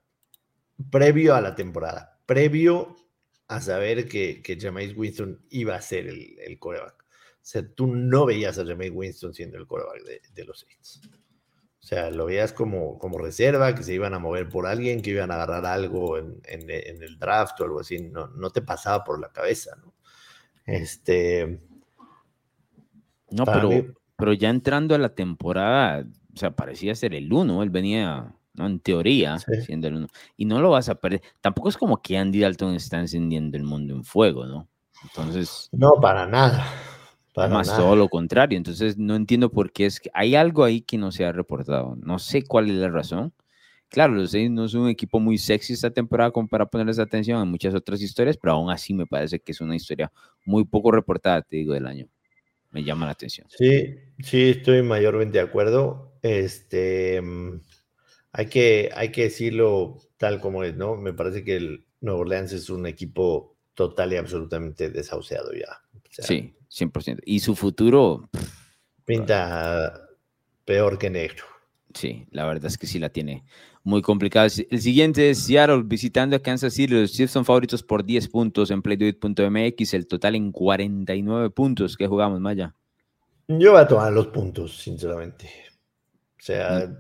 previo 0.90 1.36
a 1.36 1.42
la 1.42 1.56
temporada, 1.56 2.22
previo 2.26 2.96
a 3.50 3.60
saber 3.60 4.08
que, 4.08 4.42
que 4.42 4.58
Jameis 4.58 4.96
Winston 4.96 5.46
iba 5.50 5.76
a 5.76 5.82
ser 5.82 6.08
el, 6.08 6.40
el 6.40 6.58
coreback. 6.58 7.04
O 7.04 7.06
sea, 7.42 7.68
tú 7.68 7.86
no 7.86 8.26
veías 8.26 8.58
a 8.60 8.66
Jameis 8.66 8.94
Winston 8.96 9.34
siendo 9.34 9.58
el 9.58 9.68
coreback 9.68 10.04
de, 10.34 10.46
los 10.46 10.62
Saints. 10.62 11.02
O 11.82 11.86
sea, 11.86 12.12
lo 12.12 12.28
veías 12.28 12.54
como, 12.54 12.98
como 12.98 13.18
reserva, 13.18 13.76
que 13.76 13.84
se 13.84 13.94
iban 13.94 14.14
a 14.14 14.20
mover 14.20 14.48
por 14.48 14.68
alguien, 14.68 15.02
que 15.02 15.10
iban 15.10 15.32
a 15.32 15.34
agarrar 15.34 15.66
algo 15.66 16.18
en, 16.18 16.40
en, 16.46 16.62
en 16.70 17.04
el 17.04 17.20
draft 17.20 17.60
o 17.60 17.66
algo 17.66 17.82
así. 17.82 18.00
No, 18.00 18.28
no 18.28 18.52
te 18.52 18.62
pasaba 18.62 19.04
por 19.04 19.20
la 19.20 19.34
cabeza, 19.34 19.76
¿no? 19.84 19.94
Este. 20.66 21.60
No, 23.32 23.44
pero, 23.44 23.98
pero 24.18 24.34
ya 24.34 24.50
entrando 24.50 24.96
a 24.96 24.98
la 24.98 25.10
temporada, 25.10 26.06
o 26.34 26.38
sea, 26.38 26.52
parecía 26.52 26.96
ser 26.96 27.14
el 27.14 27.32
uno, 27.32 27.62
él 27.62 27.70
venía, 27.70 28.34
¿no? 28.56 28.66
En 28.66 28.80
teoría, 28.80 29.38
siendo 29.40 29.88
el 29.88 29.96
uno. 29.96 30.08
Y 30.36 30.46
no 30.46 30.60
lo 30.60 30.72
vas 30.72 30.90
a 30.90 30.96
perder. 30.96 31.22
Tampoco 31.40 31.70
es 31.70 31.78
como 31.78 32.02
que 32.02 32.18
Andy 32.18 32.40
Dalton 32.40 32.74
está 32.74 33.00
encendiendo 33.00 33.58
el 33.58 33.64
mundo 33.64 33.94
en 33.94 34.04
fuego, 34.04 34.46
¿no? 34.46 34.68
Entonces. 35.04 35.70
No, 35.72 35.94
para 36.02 36.26
nada. 36.26 36.66
Para 37.34 37.54
más 37.54 37.68
todo 37.68 37.96
lo 37.96 38.10
contrario. 38.10 38.58
Entonces, 38.58 38.98
no 38.98 39.16
entiendo 39.16 39.52
por 39.52 39.72
qué 39.72 39.86
es 39.86 40.00
que 40.00 40.10
hay 40.16 40.36
algo 40.36 40.64
ahí 40.64 40.82
que 40.82 40.98
no 40.98 41.12
se 41.12 41.24
ha 41.24 41.32
reportado. 41.32 41.96
No 42.02 42.18
sé 42.18 42.44
cuál 42.44 42.72
es 42.72 42.78
la 42.78 42.90
razón. 42.90 43.34
Claro, 43.90 44.14
los 44.14 44.32
seis 44.32 44.50
no 44.50 44.66
es 44.66 44.74
un 44.74 44.90
equipo 44.90 45.20
muy 45.20 45.38
sexy 45.38 45.74
esta 45.74 45.92
temporada 45.92 46.32
como 46.32 46.48
para 46.48 46.66
ponerles 46.66 46.98
atención 46.98 47.40
a 47.40 47.46
muchas 47.46 47.76
otras 47.76 48.02
historias, 48.02 48.36
pero 48.36 48.54
aún 48.54 48.72
así 48.72 48.94
me 48.94 49.06
parece 49.06 49.40
que 49.40 49.52
es 49.52 49.62
una 49.62 49.76
historia 49.76 50.12
muy 50.44 50.66
poco 50.66 50.92
reportada, 50.92 51.42
te 51.44 51.58
digo, 51.58 51.74
del 51.74 51.86
año 51.86 52.08
me 52.72 52.84
llama 52.84 53.06
la 53.06 53.14
atención. 53.14 53.48
Sí, 53.50 53.96
sí, 54.20 54.50
estoy 54.50 54.82
mayormente 54.84 55.38
de 55.38 55.44
acuerdo. 55.44 56.18
Este, 56.22 57.22
mm, 57.22 57.62
hay 58.34 58.46
que, 58.48 58.90
hay 58.94 59.12
que 59.12 59.24
decirlo 59.24 59.98
tal 60.18 60.40
como 60.40 60.64
es, 60.64 60.76
¿no? 60.76 60.96
Me 60.96 61.14
parece 61.14 61.44
que 61.44 61.56
el 61.56 61.86
Nuevo 62.02 62.22
Orleans 62.22 62.54
es 62.54 62.70
un 62.70 62.86
equipo 62.86 63.58
total 63.74 64.14
y 64.14 64.18
absolutamente 64.18 64.90
desahuciado 64.90 65.52
ya. 65.54 65.82
sí, 66.10 66.56
100%. 66.70 67.22
Y 67.26 67.40
su 67.40 67.56
futuro... 67.56 68.30
Pinta 69.06 70.10
peor 70.66 70.98
que 70.98 71.10
negro. 71.10 71.46
Sí, 71.94 72.28
la 72.32 72.46
verdad 72.46 72.66
es 72.66 72.78
que 72.78 72.88
sí 72.88 73.00
la 73.00 73.10
tiene 73.10 73.46
muy 73.88 74.02
complicada. 74.02 74.50
El 74.70 74.82
siguiente 74.82 75.30
es 75.30 75.46
Seattle 75.46 75.82
visitando 75.86 76.36
a 76.36 76.40
Kansas 76.40 76.74
City. 76.74 76.94
Los 76.94 77.14
Chiefs 77.14 77.32
son 77.32 77.46
favoritos 77.46 77.82
por 77.82 78.04
10 78.04 78.28
puntos 78.28 78.70
en 78.70 78.82
playduit.mx, 78.82 79.94
el 79.94 80.08
total 80.08 80.36
en 80.36 80.52
49 80.52 81.50
puntos. 81.52 81.96
¿Qué 81.96 82.06
jugamos, 82.06 82.42
Maya? 82.42 82.76
Yo 83.48 83.72
voy 83.72 83.82
a 83.82 83.88
tomar 83.88 84.12
los 84.12 84.28
puntos, 84.28 84.78
sinceramente. 84.78 85.50
O 86.38 86.44
sea. 86.44 86.94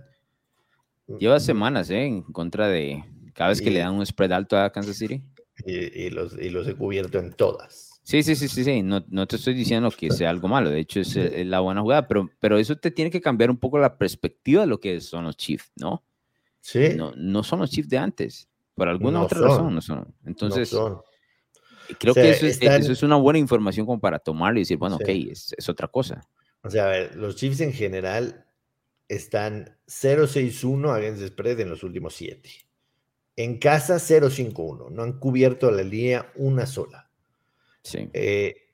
Lleva 1.20 1.42
semanas, 1.42 1.90
¿eh? 1.90 2.06
En 2.06 2.22
contra 2.24 2.70
de. 2.70 3.04
Cada 3.34 3.50
vez 3.50 3.62
que 3.62 3.70
le 3.70 3.80
dan 3.80 3.94
un 3.94 4.06
spread 4.06 4.32
alto 4.32 4.58
a 4.58 4.72
Kansas 4.72 4.96
City. 4.96 5.22
Y, 5.66 6.10
los, 6.10 6.38
y 6.40 6.50
los 6.50 6.68
he 6.70 6.76
cubierto 6.76 7.20
en 7.20 7.34
todas. 7.34 8.00
Sí, 8.04 8.24
sí, 8.24 8.36
sí, 8.38 8.48
sí, 8.48 8.64
sí. 8.64 8.82
No, 8.82 9.04
no, 9.10 9.28
te 9.28 9.36
estoy 9.36 9.56
diciendo 9.56 9.92
que 9.92 10.10
sea 10.12 10.30
algo 10.30 10.48
malo. 10.48 10.70
De 10.70 10.80
hecho, 10.80 11.02
es, 11.02 11.18
la 11.46 11.60
buena 11.60 11.82
jugada. 11.82 12.08
Pero, 12.08 12.30
pero 12.40 12.58
eso 12.58 12.78
te 12.78 12.92
tiene 12.92 13.12
que 13.12 13.20
cambiar 13.20 13.52
un 13.52 13.58
poco 13.58 13.78
la 13.78 13.98
perspectiva 13.98 14.62
de 14.62 14.68
lo 14.68 14.80
que 14.80 15.02
son 15.02 15.26
los 15.26 15.36
Chiefs, 15.36 15.74
¿no? 15.76 16.07
Sí. 16.68 16.90
No, 16.98 17.14
no 17.16 17.44
son 17.44 17.60
los 17.60 17.72
Chiefs 17.72 17.88
de 17.88 17.98
antes. 17.98 18.50
Por 18.76 18.90
alguna 18.90 19.24
otra 19.24 19.40
razón 19.40 19.74
no 19.74 19.82
son. 19.82 20.14
Entonces, 20.26 20.76
creo 21.98 22.14
que 22.14 22.30
eso 22.30 22.46
es, 22.92 23.04
una 23.04 23.16
buena 23.16 23.40
información 23.40 23.86
como 23.86 24.02
para 24.02 24.20
tomarlo 24.20 24.60
y 24.60 24.64
decir, 24.64 24.76
bueno, 24.76 24.98
ok, 24.98 25.08
es, 25.08 25.56
es, 25.58 25.70
otra 25.70 25.88
cosa. 25.88 26.28
O 26.64 26.70
sea, 26.70 26.88
a 26.88 26.90
ver, 26.90 27.16
los 27.16 27.38
Chiefs 27.38 27.62
en 27.62 27.72
general 27.72 28.46
están 29.08 29.78
0-6-1 29.88 30.94
against 30.94 31.26
spread 31.26 31.62
en 31.62 31.70
los 31.70 31.84
últimos 31.84 32.16
siete. 32.16 32.50
En 33.38 33.60
casa 33.60 33.96
0-5-1. 33.96 34.92
No 34.92 35.04
han 35.04 35.20
cubierto 35.20 35.72
la 35.72 35.84
línea 35.84 36.34
una 36.36 36.66
sola. 36.66 37.10
Sí. 37.82 38.10
Eh, 38.12 38.74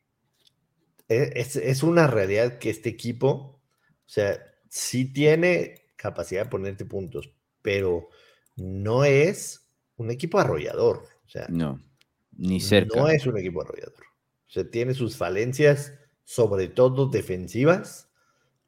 e, 1.08 1.32
es, 1.36 1.84
una 1.84 2.08
realidad 2.08 2.58
que 2.58 2.71
este 2.71 2.89
equipo, 2.89 3.62
o 3.63 4.10
sea, 4.10 4.39
sí 4.67 5.13
tiene 5.13 5.91
capacidad 5.95 6.45
de 6.45 6.49
ponerte 6.49 6.86
puntos, 6.86 7.29
pero 7.63 8.10
no 8.56 9.04
es 9.04 9.67
un 9.97 10.12
equipo 10.12 10.38
arrollador. 10.38 11.08
O 11.26 11.30
sea, 11.30 11.47
no, 11.49 11.82
ni 12.38 12.60
cerca. 12.60 12.99
No 12.99 13.08
es 13.08 13.26
un 13.26 13.38
equipo 13.39 13.63
arrollador. 13.63 14.04
O 14.47 14.52
sea, 14.52 14.69
tiene 14.69 14.93
sus 14.93 15.17
falencias, 15.17 15.93
sobre 16.23 16.67
todo 16.67 17.08
defensivas. 17.08 18.12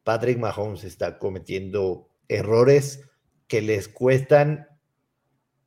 Patrick 0.04 0.40
Mahomes 0.40 0.84
está 0.84 1.20
cometiendo 1.20 2.10
errores 2.28 3.08
que 3.48 3.62
les 3.62 3.88
cuestan 3.88 4.68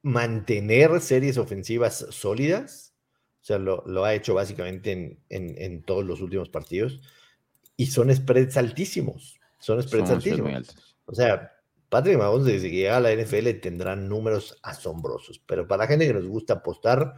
mantener 0.03 1.01
series 1.01 1.39
ofensivas 1.39 2.07
sólidas. 2.11 2.95
O 3.43 3.45
sea, 3.45 3.59
lo, 3.59 4.05
ha 4.05 4.15
hecho 4.15 4.35
básicamente 4.35 5.21
en, 5.29 5.83
todos 5.83 6.05
los 6.05 6.21
últimos 6.21 6.49
partidos. 6.49 7.01
Y 7.77 7.87
son 7.87 8.15
spreads 8.15 8.57
altísimos. 8.57 9.39
Son 9.61 9.81
spreads 9.83 10.11
altísimos. 10.11 10.75
O 11.07 11.15
sea, 11.15 11.53
Patrick 11.89 12.19
Mahomes 12.19 12.45
desde 12.45 12.71
que 12.71 12.77
llega 12.77 12.99
a 12.99 13.01
la 13.01 13.15
NFL 13.15 13.51
tendrá 13.63 13.97
números 13.97 14.59
asombrosos. 14.63 15.41
Pero 15.47 15.67
para 15.67 15.85
la 15.85 15.89
gente 15.89 16.07
que 16.07 16.15
nos 16.15 16.27
gusta 16.27 16.55
apostar, 16.55 17.15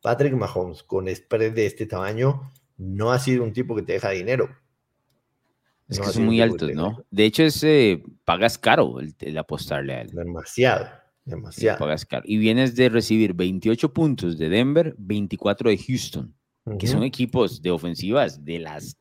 Patrick 0.00 0.34
Mahomes 0.34 0.82
con 0.82 1.08
spread 1.08 1.52
de 1.52 1.66
este 1.66 1.86
tamaño 1.86 2.52
no 2.76 3.12
ha 3.12 3.18
sido 3.18 3.44
un 3.44 3.52
tipo 3.52 3.74
que 3.74 3.82
te 3.82 3.94
deja 3.94 4.10
dinero. 4.10 4.48
Es 5.88 6.00
que 6.00 6.06
son 6.06 6.24
muy 6.24 6.40
altos, 6.40 6.72
¿no? 6.74 7.04
De 7.10 7.24
hecho, 7.24 7.42
es, 7.42 7.62
eh, 7.64 8.02
pagas 8.24 8.56
caro 8.56 8.98
el, 9.00 9.38
apostarle 9.38 9.94
a 9.94 10.00
él. 10.02 10.10
Demasiado, 10.10 10.88
demasiado. 11.24 11.78
pagas 11.78 12.06
caro. 12.06 12.22
Y 12.26 12.38
vienes 12.38 12.74
de 12.76 12.88
recibir 12.88 13.34
28 13.34 13.92
puntos 13.92 14.38
de 14.38 14.48
Denver, 14.48 14.94
24 14.98 15.68
de 15.68 15.78
Houston, 15.78 16.34
que 16.78 16.86
son 16.86 17.02
equipos 17.02 17.60
de 17.60 17.72
ofensivas 17.72 18.42
de 18.44 18.60
las 18.60 18.96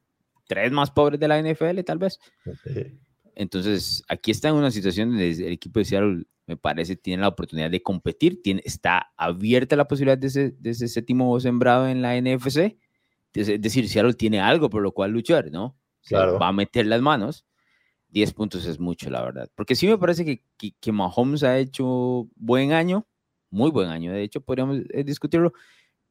tres 0.48 0.72
más 0.72 0.92
pobres 0.92 1.20
de 1.20 1.28
la 1.28 1.42
NFL, 1.42 1.80
tal 1.86 2.00
vez. 2.00 2.20
Entonces, 3.42 4.04
aquí 4.08 4.30
está 4.30 4.50
en 4.50 4.56
una 4.56 4.70
situación 4.70 5.10
donde 5.10 5.32
el 5.32 5.54
equipo 5.54 5.80
de 5.80 5.86
Seattle, 5.86 6.26
me 6.46 6.58
parece, 6.58 6.96
tiene 6.96 7.22
la 7.22 7.30
oportunidad 7.30 7.72
de 7.72 7.82
competir, 7.82 8.40
tiene, 8.44 8.62
está 8.64 9.12
abierta 9.18 9.76
la 9.76 9.88
posibilidad 9.88 10.16
de 10.16 10.28
ese, 10.28 10.52
de 10.52 10.70
ese 10.70 10.88
séptimo 10.88 11.40
sembrado 11.40 11.88
en 11.88 12.04
la 12.04 12.16
NFC. 12.22 12.78
Es 13.34 13.60
decir, 13.60 13.90
Seattle 13.90 14.14
tiene 14.14 14.40
algo 14.40 14.70
por 14.70 14.84
lo 14.84 14.92
cual 14.92 15.10
luchar, 15.10 15.50
¿no? 15.50 15.76
claro. 16.06 16.38
va 16.38 16.50
a 16.50 16.54
meter 16.54 16.86
las 16.86 17.02
manos. 17.02 17.48
10 18.10 18.32
puntos 18.34 18.68
es 18.68 18.80
mucho, 18.80 19.10
la 19.10 19.24
verdad. 19.24 19.50
Porque 19.56 19.74
sí 19.74 19.88
me 19.88 19.98
parece 19.98 20.24
que, 20.24 20.44
que, 20.80 20.92
Mahomes 20.92 21.42
ha 21.42 21.58
hecho 21.58 22.30
buen 22.36 22.74
año, 22.74 23.08
muy 23.50 23.72
buen 23.72 23.90
año, 23.90 24.12
de 24.12 24.22
hecho, 24.22 24.42
podríamos 24.42 24.82
eh, 24.90 25.04
discutirlo, 25.04 25.54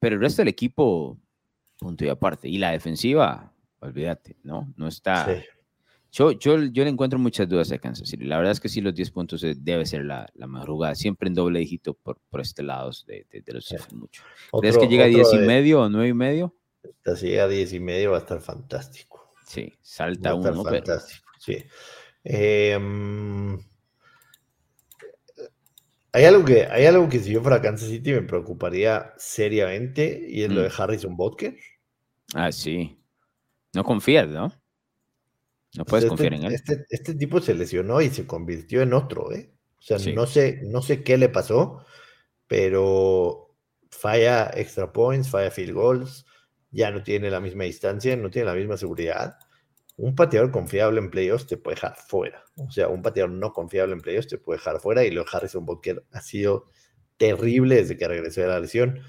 pero 0.00 0.16
el 0.16 0.20
resto 0.20 0.42
del 0.42 0.48
equipo, 0.48 1.16
punto 1.78 2.04
y 2.04 2.08
aparte. 2.08 2.48
Y 2.48 2.58
la 2.58 2.72
defensiva, 2.72 3.52
olvídate, 3.78 4.36
¿no? 4.42 4.72
No 4.76 4.88
está. 4.88 5.28
Yo, 6.12 6.32
yo, 6.32 6.58
yo 6.64 6.82
le 6.82 6.90
encuentro 6.90 7.18
muchas 7.18 7.48
dudas 7.48 7.70
a 7.70 7.78
Kansas 7.78 8.08
City. 8.08 8.24
La 8.24 8.36
verdad 8.36 8.52
es 8.52 8.60
que 8.60 8.68
sí, 8.68 8.80
los 8.80 8.94
10 8.94 9.10
puntos 9.12 9.46
debe 9.58 9.86
ser 9.86 10.04
la, 10.04 10.28
la 10.34 10.46
mejor 10.48 10.70
jugada. 10.70 10.94
Siempre 10.96 11.28
en 11.28 11.34
doble 11.34 11.60
dígito 11.60 11.94
por, 11.94 12.18
por 12.28 12.40
este 12.40 12.62
lado 12.64 12.90
de, 13.06 13.26
de, 13.30 13.52
los 13.52 13.72
mucho. 13.92 14.22
¿Crees 14.60 14.76
que 14.76 14.88
llega 14.88 15.04
a 15.04 15.08
10 15.08 15.34
y 15.34 15.38
medio 15.38 15.82
o 15.82 15.88
9 15.88 16.08
y 16.08 16.14
medio? 16.14 16.56
Si 17.16 17.28
llega 17.28 17.44
a 17.44 17.48
10 17.48 17.74
y 17.74 17.80
medio 17.80 18.10
va 18.12 18.16
a 18.16 18.20
estar 18.20 18.40
fantástico. 18.40 19.34
Sí, 19.46 19.72
salta 19.82 20.34
uno. 20.34 20.64
Fantástico, 20.64 21.28
sí. 21.38 21.64
Em, 22.24 23.58
hay, 26.12 26.24
algo 26.24 26.44
que, 26.44 26.66
hay 26.66 26.86
algo 26.86 27.08
que 27.08 27.20
si 27.20 27.32
yo 27.32 27.40
fuera 27.40 27.62
Kansas 27.62 27.88
City 27.88 28.12
me 28.12 28.22
preocuparía 28.22 29.12
seriamente 29.16 30.26
y 30.28 30.42
es 30.42 30.50
lo 30.50 30.62
de 30.62 30.68
mm. 30.68 30.72
Harrison 30.76 31.16
Butker. 31.16 31.56
Ah, 32.34 32.50
sí. 32.50 33.00
No 33.72 33.84
confías, 33.84 34.28
¿no? 34.28 34.59
No 35.76 35.84
puedes 35.84 36.04
este 36.04 36.08
confiar 36.08 36.34
en 36.34 36.44
él. 36.44 36.54
Este, 36.54 36.84
este, 36.90 37.14
tipo 37.14 37.40
se 37.40 37.54
lesionó 37.54 38.00
y 38.00 38.10
se 38.10 38.26
convirtió 38.26 38.82
en 38.82 38.92
otro, 38.92 39.32
¿eh? 39.32 39.52
O 39.78 39.82
sea, 39.82 39.98
no, 40.14 40.26
sé, 40.26 40.60
no 40.64 40.82
sé 40.82 41.02
qué 41.02 41.16
le 41.16 41.28
pasó, 41.28 41.84
pero 42.46 43.56
falla 43.90 44.50
extra 44.54 44.92
points, 44.92 45.30
falla 45.30 45.50
field 45.50 45.72
goals, 45.72 46.26
ya 46.70 46.90
no 46.90 47.02
tiene 47.02 47.30
la 47.30 47.40
misma 47.40 47.64
distancia, 47.64 48.16
no 48.16 48.30
tiene 48.30 48.46
la 48.46 48.54
misma 48.54 48.76
seguridad. 48.76 49.36
Un 49.96 50.14
pateador 50.14 50.50
confiable 50.50 51.00
en 51.00 51.10
playoffs 51.10 51.46
te 51.46 51.56
puede 51.56 51.76
dejar 51.76 51.96
fuera. 51.96 52.44
O 52.56 52.70
sea, 52.70 52.88
un 52.88 53.02
pateador 53.02 53.30
no 53.30 53.52
confiable 53.52 53.94
en 53.94 54.00
playoffs 54.00 54.28
te 54.28 54.38
puede 54.38 54.58
dejar 54.58 54.80
fuera. 54.80 55.04
Y 55.04 55.10
lo 55.10 55.24
Harrison 55.30 55.64
Butker 55.64 56.04
ha 56.12 56.20
sido 56.20 56.66
terrible 57.16 57.76
desde 57.76 57.96
que 57.96 58.08
regresó 58.08 58.40
de 58.40 58.46
la 58.46 58.60
lesión. 58.60 59.00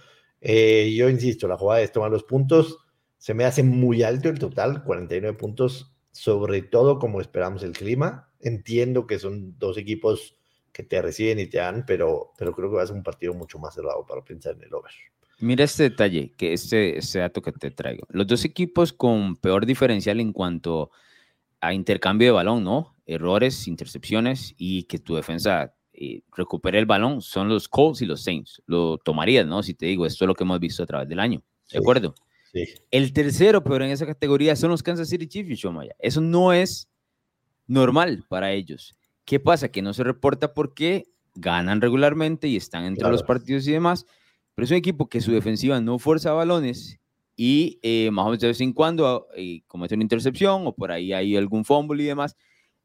Eh, 0.41 0.93
yo 0.95 1.08
insisto, 1.10 1.47
la 1.47 1.58
jugada 1.58 1.82
es 1.82 1.91
tomar 1.91 2.12
los 2.12 2.24
puntos. 2.24 2.80
Se 3.17 3.34
me 3.34 3.45
hace 3.45 3.63
muy 3.63 4.04
alto 4.04 4.30
el 4.30 4.39
total, 4.39 4.84
49 4.84 5.38
puntos, 5.38 5.91
sobre 6.12 6.62
todo 6.62 7.00
como 7.00 7.21
esperamos 7.21 7.63
el 7.63 7.74
clima. 7.74 8.30
Entiendo 8.39 9.08
que 9.08 9.19
son 9.19 9.58
dos 9.58 9.78
equipos 9.78 10.36
que 10.71 10.84
te 10.84 11.02
reciben 11.02 11.39
y 11.39 11.47
te 11.47 11.58
dan, 11.58 11.86
pero, 11.86 12.32
pero 12.38 12.54
creo 12.54 12.69
que 12.69 12.78
va 12.78 12.84
a 12.84 12.88
ser 12.88 12.95
un 12.95 13.04
partido 13.04 13.34
mucho 13.34 13.60
más 13.60 13.76
cerrado 13.76 14.06
para 14.06 14.24
pensar 14.24 14.56
en 14.56 14.63
el 14.63 14.74
over. 14.74 14.91
Mira 15.39 15.63
este 15.63 15.84
detalle, 15.84 16.34
que 16.38 16.54
este, 16.54 16.97
este 16.97 17.19
dato 17.19 17.41
que 17.41 17.52
te 17.52 17.71
traigo. 17.71 18.06
Los 18.10 18.28
dos 18.28 18.45
equipos 18.45 18.93
con 18.93 19.36
peor 19.36 19.65
diferencial 19.65 20.19
en 20.19 20.34
cuanto 20.34 20.91
a 21.60 21.74
intercambio 21.74 22.28
de 22.28 22.32
balón, 22.32 22.63
¿no? 22.63 22.95
Errores, 23.06 23.67
intercepciones 23.67 24.54
y 24.58 24.84
que 24.84 25.00
tu 25.00 25.15
defensa 25.15 25.74
eh, 25.93 26.21
recupere 26.36 26.80
el 26.80 26.86
balón 26.86 27.21
son 27.21 27.50
los 27.50 27.67
Colts 27.67 28.02
y 28.02 28.06
los 28.06 28.24
Saints. 28.24 28.62
Lo 28.65 28.97
tomarías, 29.00 29.47
¿no? 29.47 29.63
Si 29.63 29.74
te 29.74 29.88
digo, 29.88 30.06
esto 30.06 30.26
es 30.26 30.28
lo 30.28 30.36
que 30.36 30.43
hemos 30.43 30.60
visto 30.60 30.84
a 30.84 30.86
través 30.86 31.10
del 31.10 31.19
año. 31.19 31.41
¿De 31.71 31.80
acuerdo? 31.80 32.13
Sí. 32.52 32.66
El 32.92 33.14
tercero, 33.14 33.64
pero 33.64 33.86
en 33.86 33.92
esa 33.92 34.06
categoría, 34.06 34.56
son 34.56 34.72
los 34.72 34.84
Kansas 34.84 35.10
City 35.10 35.28
Chiefs, 35.28 35.66
Maya. 35.66 35.96
Eso 36.00 36.22
no 36.22 36.54
es 36.54 36.90
normal 37.68 38.26
para 38.28 38.52
ellos. 38.52 38.94
¿Qué 39.26 39.40
pasa? 39.40 39.70
Que 39.70 39.82
no 39.82 39.94
se 39.94 40.04
reporta 40.04 40.54
porque 40.54 41.06
ganan 41.36 41.80
regularmente 41.80 42.48
y 42.48 42.58
están 42.58 42.84
entre 42.84 43.10
los 43.10 43.24
partidos 43.24 43.66
y 43.68 43.72
demás 43.72 44.06
pero 44.56 44.66
es 44.66 44.72
un 44.72 44.78
equipo 44.78 45.08
que 45.08 45.22
su 45.22 45.32
defensiva 45.32 45.80
no 45.82 46.00
fuerza 46.00 46.34
balones 46.34 47.00
y 47.36 47.80
eh, 47.82 48.12
más 48.12 48.24
o 48.24 48.30
menos 48.30 48.42
de 48.42 48.48
vez 48.48 48.62
en 48.62 48.74
cuando 48.74 49.28
eh, 49.36 49.62
comete 49.68 49.96
una 49.96 50.04
intercepción 50.04 50.68
o 50.68 50.74
por 50.74 50.92
ahí 50.92 51.14
hay 51.14 51.36
algún 51.36 51.66
fumble 51.66 52.04
y 52.04 52.08
demás. 52.08 52.36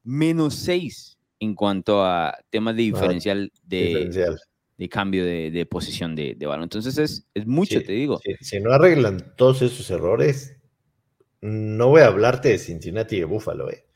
Menos 0.03 0.55
6 0.55 1.19
en 1.41 1.55
cuanto 1.55 2.05
a 2.05 2.39
temas 2.51 2.77
de 2.77 2.83
diferencial, 2.83 3.53
de, 3.65 4.35
de, 4.77 4.89
cambio 4.89 5.25
de, 5.25 5.51
de 5.51 5.67
posición 5.67 6.15
de, 6.15 6.35
de, 6.35 6.47
balón. 6.47 6.65
Entonces 6.65 6.99
es, 6.99 7.29
es 7.35 7.47
mucho, 7.47 7.83
te 7.83 7.93
digo. 7.93 8.21
Si, 8.41 8.61
no 8.61 8.73
arreglan 8.73 9.35
todos 9.37 9.63
esos 9.63 9.91
errores, 9.91 10.57
no 11.41 11.89
voy 11.89 12.03
a 12.03 12.07
hablarte 12.07 12.51
de 12.51 12.59
Cincinnati 12.59 13.17
y 13.17 13.21
de 13.21 13.25
Buffalo. 13.25 13.71
Eh. 13.71 13.87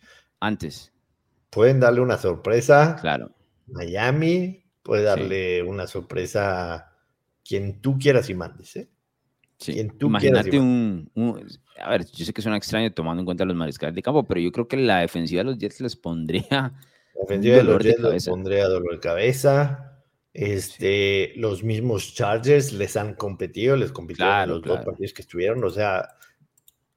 Antes. 0.41 0.93
Pueden 1.51 1.81
darle 1.81 2.01
una 2.01 2.17
sorpresa. 2.17 2.97
Claro. 3.01 3.31
Miami 3.67 4.65
puede 4.83 5.03
darle 5.03 5.63
una 5.63 5.87
sorpresa 5.87 6.97
quien 7.45 7.81
tú 7.81 7.99
quieras 7.99 8.31
y 8.31 8.35
mandes, 8.35 8.77
¿eh? 8.77 8.91
Sí. 9.59 9.87
Imagínate 10.01 10.59
un, 10.59 11.11
A 11.79 11.91
ver, 11.91 12.07
yo 12.07 12.25
sé 12.25 12.33
que 12.33 12.41
suena 12.41 12.57
extraño 12.57 12.93
tomando 12.95 13.21
en 13.21 13.27
cuenta 13.27 13.45
los 13.45 13.55
mariscales 13.55 13.95
de 13.95 14.03
campo, 14.03 14.27
pero 14.27 14.41
yo 14.41 14.51
creo 14.53 14.67
que 14.67 14.79
la 14.79 15.01
defensiva 15.01 15.41
de 15.41 15.51
los 15.51 15.59
Jets 15.59 15.81
les 15.83 15.97
pondría. 15.97 16.73
La 17.15 17.21
defensiva 17.21 17.57
de 17.57 17.65
los 17.65 17.83
Jets 17.83 18.01
les 18.01 18.29
pondría 18.29 18.67
dolor 18.69 18.95
de 18.95 19.01
cabeza. 19.01 19.90
Este, 20.33 21.33
Los 21.37 21.65
mismos 21.65 22.15
Chargers 22.15 22.73
les 22.73 22.97
han 22.97 23.15
competido, 23.15 23.77
les 23.77 23.93
compitieron 23.93 24.49
los 24.49 24.63
dos 24.63 24.85
partidos 24.85 25.13
que 25.13 25.23
estuvieron. 25.23 25.65
O 25.65 25.71
sea, 25.71 26.09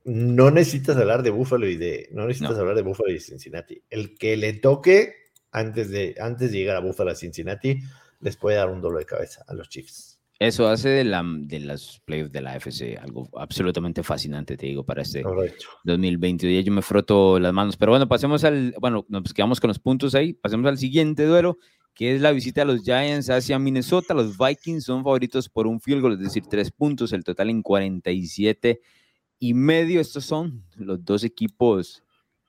no 0.03 0.51
necesitas 0.51 0.97
hablar 0.97 1.23
de 1.23 1.31
Buffalo 1.31 1.67
y 1.67 1.77
de. 1.77 2.09
No 2.11 2.27
necesitas 2.27 2.57
hablar 2.57 2.75
de 2.75 2.83
Buffalo 2.83 3.11
y 3.11 3.19
Cincinnati. 3.19 3.81
El 3.89 4.17
que 4.17 4.37
le 4.37 4.53
toque 4.53 5.15
antes 5.51 5.89
de, 5.89 6.15
antes 6.19 6.51
de 6.51 6.57
llegar 6.57 6.75
a 6.75 6.81
Buffalo 6.81 7.11
a 7.11 7.15
Cincinnati 7.15 7.79
les 8.19 8.37
puede 8.37 8.57
dar 8.57 8.69
un 8.69 8.81
dolor 8.81 8.99
de 8.99 9.05
cabeza 9.05 9.43
a 9.47 9.53
los 9.53 9.69
Chiefs. 9.69 10.19
Eso 10.39 10.67
hace 10.67 10.89
de, 10.89 11.03
la, 11.03 11.23
de 11.25 11.59
las 11.59 12.01
playoffs 12.03 12.31
de 12.31 12.41
la 12.41 12.55
FC 12.57 12.97
algo 12.97 13.29
absolutamente 13.37 14.03
fascinante, 14.03 14.57
te 14.57 14.65
digo, 14.65 14.83
para 14.83 15.03
este 15.03 15.23
2020. 15.83 16.47
Y 16.47 16.63
yo 16.63 16.73
me 16.73 16.81
froto 16.81 17.39
las 17.39 17.53
manos. 17.53 17.77
Pero 17.77 17.93
bueno, 17.93 18.09
pasemos 18.09 18.43
al. 18.43 18.75
Bueno, 18.79 19.05
nos 19.07 19.33
quedamos 19.33 19.61
con 19.61 19.69
los 19.69 19.79
puntos 19.79 20.15
ahí. 20.15 20.33
Pasemos 20.33 20.65
al 20.67 20.77
siguiente 20.77 21.25
duelo, 21.25 21.59
que 21.93 22.15
es 22.15 22.21
la 22.21 22.31
visita 22.31 22.61
de 22.61 22.73
los 22.73 22.83
Giants 22.83 23.29
hacia 23.29 23.59
Minnesota. 23.59 24.13
Los 24.13 24.37
Vikings 24.37 24.83
son 24.83 25.03
favoritos 25.03 25.49
por 25.49 25.67
un 25.67 25.79
field 25.79 26.01
goal, 26.01 26.13
es 26.13 26.19
decir, 26.19 26.43
tres 26.49 26.71
puntos, 26.71 27.13
el 27.13 27.23
total 27.23 27.49
en 27.49 27.61
47 27.61 28.81
y 29.39 29.53
medio. 29.53 30.01
Estos 30.01 30.25
son 30.25 30.63
los 30.75 31.03
dos 31.03 31.23
equipos 31.23 32.03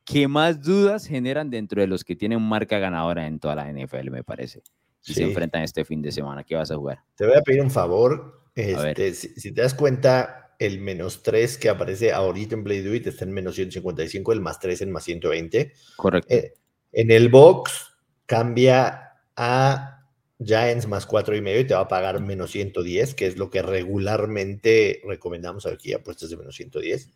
que 0.04 0.28
más 0.28 0.62
dudas 0.62 1.06
generan 1.06 1.50
dentro 1.50 1.80
de 1.80 1.86
los 1.86 2.04
que 2.04 2.16
tienen 2.16 2.42
marca 2.42 2.78
ganadora 2.78 3.26
en 3.26 3.38
toda 3.38 3.54
la 3.54 3.72
NFL, 3.72 4.10
me 4.10 4.22
parece 4.22 4.62
y 5.06 5.14
se 5.14 5.22
enfrentan 5.22 5.62
este 5.62 5.84
fin 5.84 6.00
de 6.02 6.12
semana. 6.12 6.44
¿Qué 6.44 6.54
vas 6.54 6.70
a 6.70 6.76
jugar? 6.76 7.00
Te 7.14 7.26
voy 7.26 7.36
a 7.36 7.42
pedir 7.42 7.60
un 7.60 7.70
favor. 7.70 8.42
Este, 8.54 9.12
si, 9.14 9.52
te 9.52 9.60
das 9.60 9.74
cuenta, 9.74 10.54
el 10.58 10.80
menos 10.80 11.22
3 11.22 11.58
que 11.58 11.68
aparece 11.68 12.12
ahorita 12.12 12.54
en 12.54 12.64
Play 12.64 12.80
Do 12.80 12.94
It 12.94 13.06
está 13.06 13.24
en 13.24 13.32
menos 13.32 13.56
155, 13.56 14.32
el 14.32 14.40
más 14.40 14.58
3 14.60 14.82
en 14.82 14.92
más 14.92 15.04
120. 15.04 15.72
Correcto. 15.96 16.32
Eh, 16.32 16.54
en 16.92 17.10
el 17.10 17.28
box 17.28 17.96
cambia 18.26 19.03
a 19.36 20.04
Giants 20.44 20.86
más 20.86 21.06
4 21.06 21.36
y 21.36 21.40
medio 21.40 21.60
y 21.60 21.66
te 21.66 21.74
va 21.74 21.80
a 21.80 21.88
pagar 21.88 22.20
menos 22.20 22.50
110, 22.50 23.14
que 23.14 23.26
es 23.26 23.36
lo 23.36 23.50
que 23.50 23.62
regularmente 23.62 25.00
recomendamos 25.06 25.66
aquí, 25.66 25.92
apuestas 25.92 26.30
de 26.30 26.36
menos 26.36 26.56
110. 26.56 27.10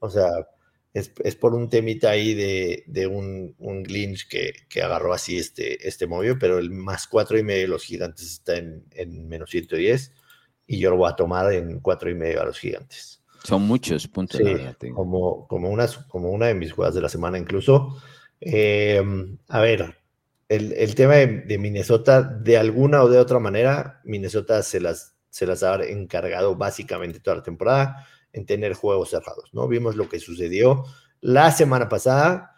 O 0.00 0.08
sea, 0.08 0.28
es, 0.94 1.08
por 1.36 1.54
un 1.54 1.68
temita 1.68 2.10
ahí 2.10 2.34
de, 2.34 3.06
un, 3.06 3.54
un, 3.58 3.82
glitch 3.82 4.28
que, 4.28 4.52
que, 4.68 4.82
agarró 4.82 5.12
así 5.12 5.36
este, 5.36 5.86
este 5.86 6.06
móvil, 6.06 6.38
pero 6.38 6.58
el 6.58 6.70
más 6.70 7.08
cuatro 7.08 7.36
y 7.36 7.42
medio 7.42 7.62
de 7.62 7.68
los 7.68 7.84
gigantes 7.84 8.26
está 8.30 8.56
en, 8.56 8.84
en, 8.92 9.26
menos 9.26 9.50
110 9.50 10.12
y 10.68 10.78
yo 10.78 10.90
lo 10.90 10.96
voy 10.96 11.10
a 11.10 11.16
tomar 11.16 11.52
en 11.52 11.80
cuatro 11.80 12.08
y 12.10 12.14
medio 12.14 12.40
a 12.40 12.44
los 12.44 12.60
gigantes. 12.60 13.22
Son 13.42 13.62
muchos 13.62 14.06
puntos. 14.06 14.40
como, 14.94 15.46
como, 15.48 15.68
una, 15.68 15.86
como 16.08 16.30
una 16.30 16.46
de 16.46 16.54
mis 16.54 16.72
jugadas 16.72 16.94
de 16.94 17.02
la 17.02 17.08
semana 17.08 17.38
incluso. 17.38 18.00
Em, 18.40 19.36
a 19.48 19.60
ver, 19.60 19.96
el, 20.48 20.94
tema 20.94 21.14
de, 21.14 21.58
Minnesota, 21.58 22.22
de 22.22 22.56
alguna 22.56 23.02
o 23.02 23.08
de 23.08 23.18
otra 23.18 23.38
manera, 23.38 24.00
Minnesota 24.04 24.62
se 24.62 24.80
las, 24.80 25.16
se 25.30 25.46
las 25.46 25.62
ha 25.62 25.82
encargado 25.84 26.56
básicamente 26.56 27.20
toda 27.20 27.38
la 27.38 27.42
temporada 27.42 28.06
en 28.32 28.46
tener 28.46 28.74
juegos 28.74 29.10
cerrados, 29.10 29.54
¿no? 29.54 29.68
Vimos 29.68 29.96
lo 29.96 30.08
que 30.08 30.20
sucedió 30.20 30.84
la 31.20 31.50
semana 31.50 31.88
pasada. 31.88 32.50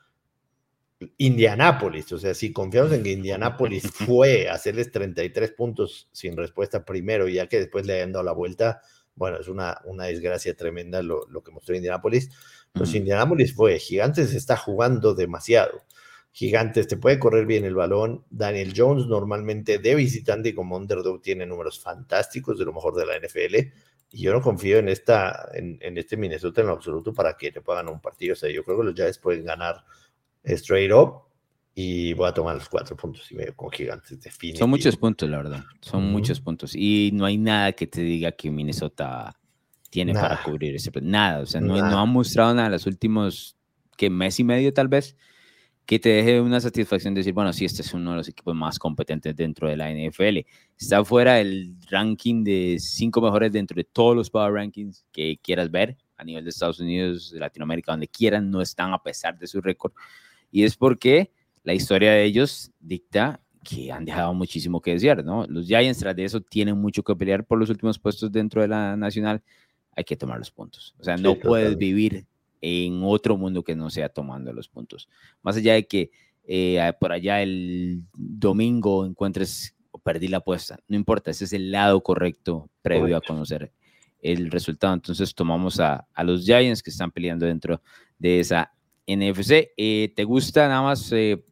Indianápolis, 1.19 2.11
o 2.13 2.19
sea, 2.19 2.33
si 2.35 2.53
confiamos 2.53 2.91
en 2.93 3.03
que 3.03 3.13
Indianápolis 3.13 3.91
fue 3.93 4.49
a 4.49 4.55
hacerles 4.55 4.91
33 4.91 5.53
puntos 5.53 6.09
sin 6.11 6.37
respuesta 6.37 6.85
primero, 6.85 7.29
ya 7.29 7.49
que 7.49 7.59
después 7.59 7.87
le 7.87 7.95
hayan 7.95 8.13
dado 8.13 8.25
la 8.25 8.33
vuelta, 8.33 8.81
bueno, 9.15 9.39
es 9.39 9.49
una, 9.49 9.81
una 9.85 10.05
desgracia 10.05 10.55
tremenda 10.57 11.03
lo, 11.03 11.27
lo 11.29 11.43
que 11.43 11.53
mostró 11.53 11.75
Indianápolis. 11.75 12.31
Pues 12.73 12.95
Indianápolis 12.95 13.55
fue, 13.55 13.79
Gigantes 13.79 14.35
está 14.35 14.57
jugando 14.57 15.15
demasiado. 15.15 15.83
Gigantes 16.37 16.87
te 16.87 16.99
puede 16.99 17.19
correr 17.19 17.47
bien 17.47 17.65
el 17.65 17.75
balón. 17.75 18.23
Daniel 18.29 18.75
Jones 18.77 19.07
normalmente 19.07 19.79
de 19.79 19.95
visitante 19.95 20.51
y 20.51 20.53
como 20.53 20.77
underdog 20.77 21.23
tiene 21.23 21.47
números 21.47 21.81
fantásticos 21.81 22.59
de 22.59 22.67
lo 22.67 22.75
mejor 22.75 22.95
de 22.95 23.07
la 23.07 23.19
NFL. 23.19 23.55
Y 24.11 24.21
yo 24.21 24.35
no 24.35 24.43
confío 24.43 24.77
en, 24.77 24.91
esta, 24.91 25.49
en, 25.55 25.79
este 25.97 26.19
Minnesota 26.19 26.61
en 26.61 26.67
lo 26.67 26.75
absoluto 26.75 27.15
para 27.15 27.39
que 27.39 27.53
te 27.53 27.63
puedan 27.63 27.89
un 27.89 28.03
partido. 28.03 28.35
O 28.35 28.37
sea, 28.37 28.51
yo 28.51 28.63
creo 28.65 28.77
que 28.77 28.85
los 28.85 28.95
Giants 28.95 29.17
pueden 29.17 29.47
ganar 29.47 29.83
straight 30.45 30.93
up 30.93 31.23
y 31.75 32.13
voy 32.13 32.29
a 32.29 32.35
tomar 32.35 32.57
los 32.57 32.69
cuatro 32.69 32.95
puntos 32.99 33.33
y 33.33 33.35
medio 33.35 33.57
con 33.57 33.71
Gigantes. 33.71 34.19
Son 34.59 34.69
muchos 34.69 34.95
puntos, 34.99 35.31
la 35.31 35.39
verdad. 35.39 35.65
Son 35.81 36.05
muchos 36.05 36.39
puntos. 36.39 36.75
Y 36.75 37.13
no 37.15 37.25
hay 37.25 37.39
nada 37.39 37.73
que 37.73 37.87
te 37.87 38.03
diga 38.03 38.31
que 38.33 38.51
Minnesota 38.51 39.35
tiene 39.89 40.13
para 40.13 40.43
cubrir 40.43 40.75
ese. 40.75 40.91
Nada. 41.01 41.41
O 41.41 41.47
sea, 41.47 41.63
no, 41.63 41.77
no 41.77 41.99
han 41.99 42.11
mostrado 42.11 42.53
nada 42.53 42.67
en 42.67 42.73
los 42.73 42.87
últimos 42.87 43.57
que 43.97 44.11
mes 44.11 44.39
y 44.39 44.45
medio 44.45 44.75
tal 44.75 44.89
vez 44.89 45.17
que 45.87 46.01
te 46.01 46.09
deje 46.09 46.41
una 46.41 46.61
satisfacción 46.61 47.15
de 47.15 47.21
decir, 47.21 47.33
bueno, 47.33 47.53
sí, 47.53 47.65
este 47.65 47.83
es 47.83 47.95
uno 47.95 48.11
de 48.11 48.17
los 48.17 48.29
equipos 48.29 48.57
más 48.57 48.77
competentes 48.77 49.37
dentro 49.37 49.69
de 49.69 49.77
la 49.77 49.89
NFL. 49.89 50.39
Está 50.77 51.05
fuera 51.05 51.35
del 51.35 51.77
ranking 51.89 52.43
de 52.43 52.77
cinco 52.81 53.21
mejores 53.21 53.53
dentro 53.53 53.77
de 53.77 53.85
todos 53.85 54.17
los 54.17 54.29
power 54.29 54.53
rankings 54.53 55.07
que 55.13 55.39
quieras 55.41 55.71
ver 55.71 55.97
a 56.17 56.25
nivel 56.25 56.43
de 56.43 56.51
Estados 56.51 56.81
Unidos, 56.81 57.31
de 57.31 57.39
Latinoamérica, 57.39 57.93
donde 57.93 58.09
quieran, 58.09 58.51
no 58.51 58.61
están 58.61 58.93
a 58.93 59.03
pesar 59.03 59.39
de 59.39 59.47
su 59.47 59.61
récord. 59.61 59.93
Y 60.51 60.65
es 60.65 60.77
porque 60.77 61.31
la 61.63 61.73
historia 61.73 62.11
de 62.13 62.25
ellos 62.25 62.73
dicta 62.81 63.41
que 63.63 63.93
han 63.93 64.05
dejado 64.05 64.35
muchísimo 64.35 64.81
que 64.81 64.93
desear, 64.93 65.25
¿no? 65.25 65.45
Los 65.47 65.67
Giants 65.67 66.01
tras 66.01 66.17
de 66.17 66.25
eso 66.25 66.41
tienen 66.41 66.79
mucho 66.79 67.05
que 67.05 67.15
pelear 67.15 67.45
por 67.45 67.59
los 67.59 67.71
últimos 67.71 67.99
puestos 67.99 68.33
dentro 68.33 68.61
de 68.61 68.69
la 68.69 68.97
nacional. 68.97 69.43
Hay 69.95 70.05
que 70.05 70.17
tomar 70.17 70.39
los 70.39 70.51
puntos. 70.51 70.95
O 70.99 71.05
sea, 71.05 71.17
no 71.17 71.37
puedes 71.37 71.77
vivir 71.77 72.27
en 72.61 73.01
otro 73.03 73.37
mundo 73.37 73.63
que 73.63 73.77
no 73.77 73.91
sea 73.91 74.09
tomando 74.09 74.53
los 74.53 74.69
puntos. 74.69 75.09
Más 75.43 75.57
allá 75.57 75.75
de 75.75 75.87
que 75.87 76.11
eh, 76.47 76.93
por 77.01 77.13
allá 77.13 77.43
el 77.43 78.03
domingo 78.15 79.05
encuentres 79.05 79.75
o 79.91 79.99
perdí 79.99 80.29
la 80.29 80.39
apuesta, 80.39 80.79
no 80.89 80.97
importa, 80.97 81.31
ese 81.31 81.45
es 81.45 81.53
el 81.53 81.71
lado 81.71 82.03
correcto 82.03 82.71
previo 82.83 83.17
a 83.17 83.21
conocer 83.21 83.73
el 84.21 84.51
resultado. 84.51 84.95
Entonces 84.95 85.35
tomamos 85.35 85.81
a, 85.81 86.07
a, 86.13 86.25
los 86.25 86.45
Giants 86.45 86.83
que 86.83 86.91
están 86.91 87.11
peleando 87.11 87.47
dentro 87.47 87.83
de 88.19 88.41
esa 88.41 88.73
NFC. 89.07 89.71
Eh, 89.77 90.13
¿Te 90.15 90.25
gusta 90.25 90.69
nada 90.69 90.83
más 90.83 91.11
eh, 91.13 91.45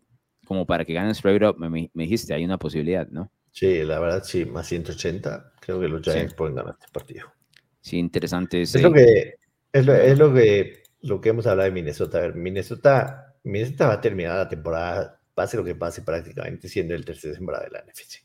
como 0.44 0.66
para 0.66 0.84
que 0.84 0.92
ganes 0.92 1.20
previo? 1.20 1.54
Me, 1.54 1.68
me, 1.70 2.02
dijiste, 2.02 2.34
hay 2.34 2.44
una 2.44 2.58
posibilidad, 2.58 3.08
¿no? 3.08 3.30
Sí, 3.52 3.84
la 3.84 4.00
verdad, 4.00 4.24
sí, 4.24 4.44
más 4.44 4.66
180. 4.66 5.52
Creo 5.60 5.80
que 5.80 5.88
los 5.88 6.02
Giants 6.02 6.34
pueden 6.34 6.56
ganar 6.56 6.76
este 6.78 6.92
partido. 6.92 7.32
Sí, 7.80 7.98
interesante. 7.98 8.62
Es, 8.62 8.80
lo 8.80 8.92
que, 8.92 9.34
es, 9.72 9.86
lo, 9.86 9.94
es 9.94 10.18
lo 10.18 10.34
que 10.34 10.83
lo 11.04 11.20
que 11.20 11.28
hemos 11.28 11.46
hablado 11.46 11.68
de 11.68 11.74
Minnesota. 11.74 12.18
A 12.18 12.20
ver, 12.22 12.34
Minnesota, 12.34 13.36
Minnesota 13.44 13.88
va 13.88 13.92
a 13.94 14.00
terminar 14.00 14.36
la 14.36 14.48
temporada, 14.48 15.20
pase 15.34 15.56
lo 15.56 15.64
que 15.64 15.74
pase, 15.74 16.02
prácticamente 16.02 16.68
siendo 16.68 16.94
el 16.94 17.04
tercer 17.04 17.34
sembrado 17.34 17.64
de 17.64 17.70
la 17.70 17.84
NFC. 17.84 18.24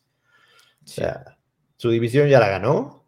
O 0.84 0.88
sea, 0.88 1.38
su 1.76 1.90
división 1.90 2.30
ya 2.30 2.40
la 2.40 2.48
ganó. 2.48 3.06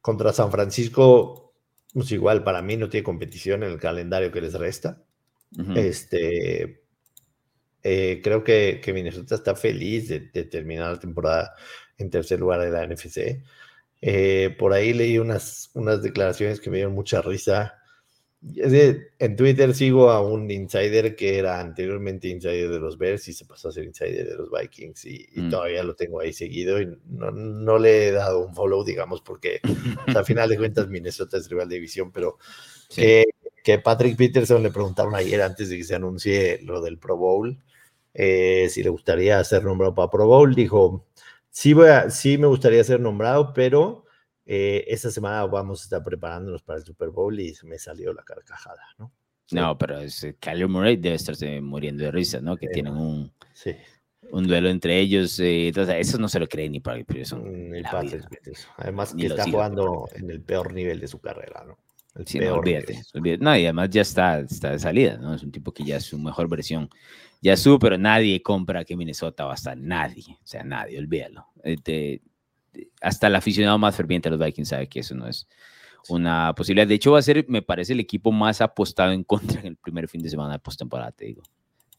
Contra 0.00 0.32
San 0.32 0.52
Francisco, 0.52 1.54
pues 1.92 2.12
igual 2.12 2.44
para 2.44 2.62
mí 2.62 2.76
no 2.76 2.88
tiene 2.88 3.02
competición 3.04 3.64
en 3.64 3.72
el 3.72 3.80
calendario 3.80 4.30
que 4.30 4.40
les 4.40 4.54
resta. 4.54 5.02
Este. 5.74 6.84
Eh, 7.82 8.20
creo 8.22 8.44
que, 8.44 8.80
que, 8.82 8.92
Minnesota 8.92 9.34
está 9.34 9.54
feliz 9.56 10.08
de, 10.08 10.20
terminar 10.20 10.92
la 10.92 11.00
temporada 11.00 11.54
en 11.96 12.10
tercer 12.10 12.38
lugar 12.38 12.60
de 12.60 12.70
la 12.70 12.86
NFC. 12.86 13.42
Eh, 14.00 14.54
por 14.56 14.72
ahí 14.72 14.92
leí 14.92 15.18
unas, 15.18 15.70
unas 15.74 16.00
declaraciones 16.00 16.60
que 16.60 16.70
me 16.70 16.76
dieron 16.76 16.94
mucha 16.94 17.22
risa 17.22 17.78
en 18.40 19.36
Twitter 19.36 19.74
sigo 19.74 20.10
a 20.10 20.20
un 20.20 20.48
insider 20.50 21.16
que 21.16 21.38
era 21.38 21.58
anteriormente 21.58 22.28
insider 22.28 22.70
de 22.70 22.78
los 22.78 22.96
Bears 22.96 23.26
y 23.28 23.32
se 23.32 23.44
pasó 23.44 23.68
a 23.68 23.72
ser 23.72 23.84
insider 23.84 24.28
de 24.28 24.36
los 24.36 24.48
Vikings 24.50 25.04
y, 25.06 25.28
mm. 25.34 25.50
todavía 25.50 25.82
lo 25.82 25.96
tengo 25.96 26.20
ahí 26.20 26.32
seguido 26.32 26.80
y 26.80 26.88
no, 27.08 27.78
le 27.78 28.08
he 28.08 28.12
dado 28.12 28.46
un 28.46 28.54
follow, 28.54 28.84
digamos, 28.84 29.22
porque 29.22 29.60
al 30.06 30.24
final 30.24 30.48
de 30.48 30.56
cuentas 30.56 30.88
Minnesota 30.88 31.36
es 31.36 31.48
rival 31.50 31.68
de 31.68 31.74
división, 31.76 32.12
pero 32.12 32.38
que, 32.94 33.24
Patrick 33.84 34.16
Peterson 34.16 34.62
le 34.62 34.70
preguntaron 34.70 35.14
ayer 35.14 35.42
antes 35.42 35.68
de 35.68 35.76
que 35.76 35.84
se 35.84 35.94
anuncie 35.94 36.60
lo 36.62 36.80
del 36.80 36.96
Pro 36.96 37.18
Bowl, 37.18 37.58
eh, 38.14 38.68
si 38.70 38.82
le 38.82 38.88
gustaría 38.88 39.42
ser 39.44 39.64
nombrado 39.64 39.94
para 39.94 40.10
Pro 40.10 40.26
Bowl, 40.26 40.54
dijo, 40.54 41.06
sí, 41.50 41.74
voy 41.74 41.88
a, 41.88 42.08
sí 42.08 42.38
me 42.38 42.46
gustaría 42.46 42.82
ser 42.82 43.00
nombrado, 43.00 43.52
pero 43.52 44.06
eh, 44.50 44.86
esta 44.88 45.10
semana 45.10 45.44
vamos 45.44 45.82
a 45.82 45.84
estar 45.84 46.02
preparándonos 46.02 46.62
para 46.62 46.78
el 46.78 46.84
Super 46.86 47.10
Bowl 47.10 47.38
y 47.38 47.54
me 47.64 47.78
salió 47.78 48.14
la 48.14 48.22
carcajada, 48.22 48.80
¿no? 48.96 49.12
No, 49.50 49.76
pero 49.76 49.98
es, 49.98 50.26
Kyler 50.40 50.68
Murray 50.68 50.96
debe 50.96 51.16
estarse 51.16 51.60
muriendo 51.60 52.04
de 52.04 52.10
risa, 52.10 52.40
¿no? 52.40 52.56
Que 52.56 52.68
tienen 52.68 52.94
un, 52.94 53.30
un 54.30 54.46
duelo 54.46 54.70
entre 54.70 54.98
ellos. 54.98 55.38
Eh, 55.40 55.68
entonces, 55.68 55.96
eso 55.98 56.16
no 56.16 56.30
se 56.30 56.40
lo 56.40 56.48
cree 56.48 56.70
ni 56.70 56.80
para 56.80 56.96
Peterson. 57.04 57.70
Ni 57.70 57.82
Además, 58.78 59.14
que 59.14 59.26
está 59.26 59.44
jugando 59.44 60.08
en 60.14 60.30
el 60.30 60.40
peor 60.40 60.72
nivel 60.72 60.98
de 60.98 61.08
su 61.08 61.18
carrera, 61.18 61.64
¿no? 61.66 61.76
El 62.14 62.26
sí, 62.26 62.38
no, 62.38 62.54
olvídate, 62.54 63.02
No, 63.40 63.54
y 63.54 63.64
además 63.64 63.90
ya 63.90 64.00
está, 64.00 64.40
está 64.40 64.70
de 64.70 64.78
salida, 64.78 65.18
¿no? 65.18 65.34
Es 65.34 65.42
un 65.42 65.52
tipo 65.52 65.72
que 65.72 65.84
ya 65.84 65.96
es 65.96 66.04
su 66.04 66.18
mejor 66.18 66.48
versión. 66.48 66.88
Ya 67.42 67.54
su, 67.54 67.78
pero 67.78 67.98
nadie 67.98 68.42
compra 68.42 68.82
que 68.86 68.96
Minnesota 68.96 69.44
va 69.44 69.52
a 69.52 69.56
estar. 69.56 69.76
Nadie. 69.76 70.24
O 70.42 70.46
sea, 70.46 70.64
nadie, 70.64 70.98
olvídalo. 70.98 71.48
Eh, 71.62 72.20
hasta 73.00 73.26
el 73.26 73.36
aficionado 73.36 73.78
más 73.78 73.96
ferviente 73.96 74.28
de 74.28 74.36
los 74.36 74.44
Vikings 74.44 74.68
sabe 74.68 74.88
que 74.88 75.00
eso 75.00 75.14
no 75.14 75.26
es 75.26 75.48
una 76.08 76.54
posibilidad. 76.54 76.86
De 76.86 76.94
hecho, 76.94 77.12
va 77.12 77.18
a 77.18 77.22
ser, 77.22 77.44
me 77.48 77.62
parece, 77.62 77.92
el 77.92 78.00
equipo 78.00 78.32
más 78.32 78.60
apostado 78.60 79.12
en 79.12 79.24
contra 79.24 79.60
en 79.60 79.66
el 79.66 79.76
primer 79.76 80.08
fin 80.08 80.22
de 80.22 80.30
semana 80.30 80.54
de 80.54 80.58
postemporada, 80.58 81.12
te 81.12 81.26
digo. 81.26 81.42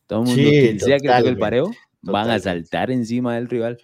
Todo 0.08 0.24
el 0.24 0.28
mundo, 0.28 0.50
quien 0.50 0.80
sea 0.80 0.98
que 1.00 1.08
toque 1.08 1.30
el 1.30 1.38
pareo, 1.38 1.72
van 2.02 2.30
a 2.32 2.40
saltar 2.40 2.90
encima 2.92 3.36
del 3.36 3.48
rival 3.48 3.78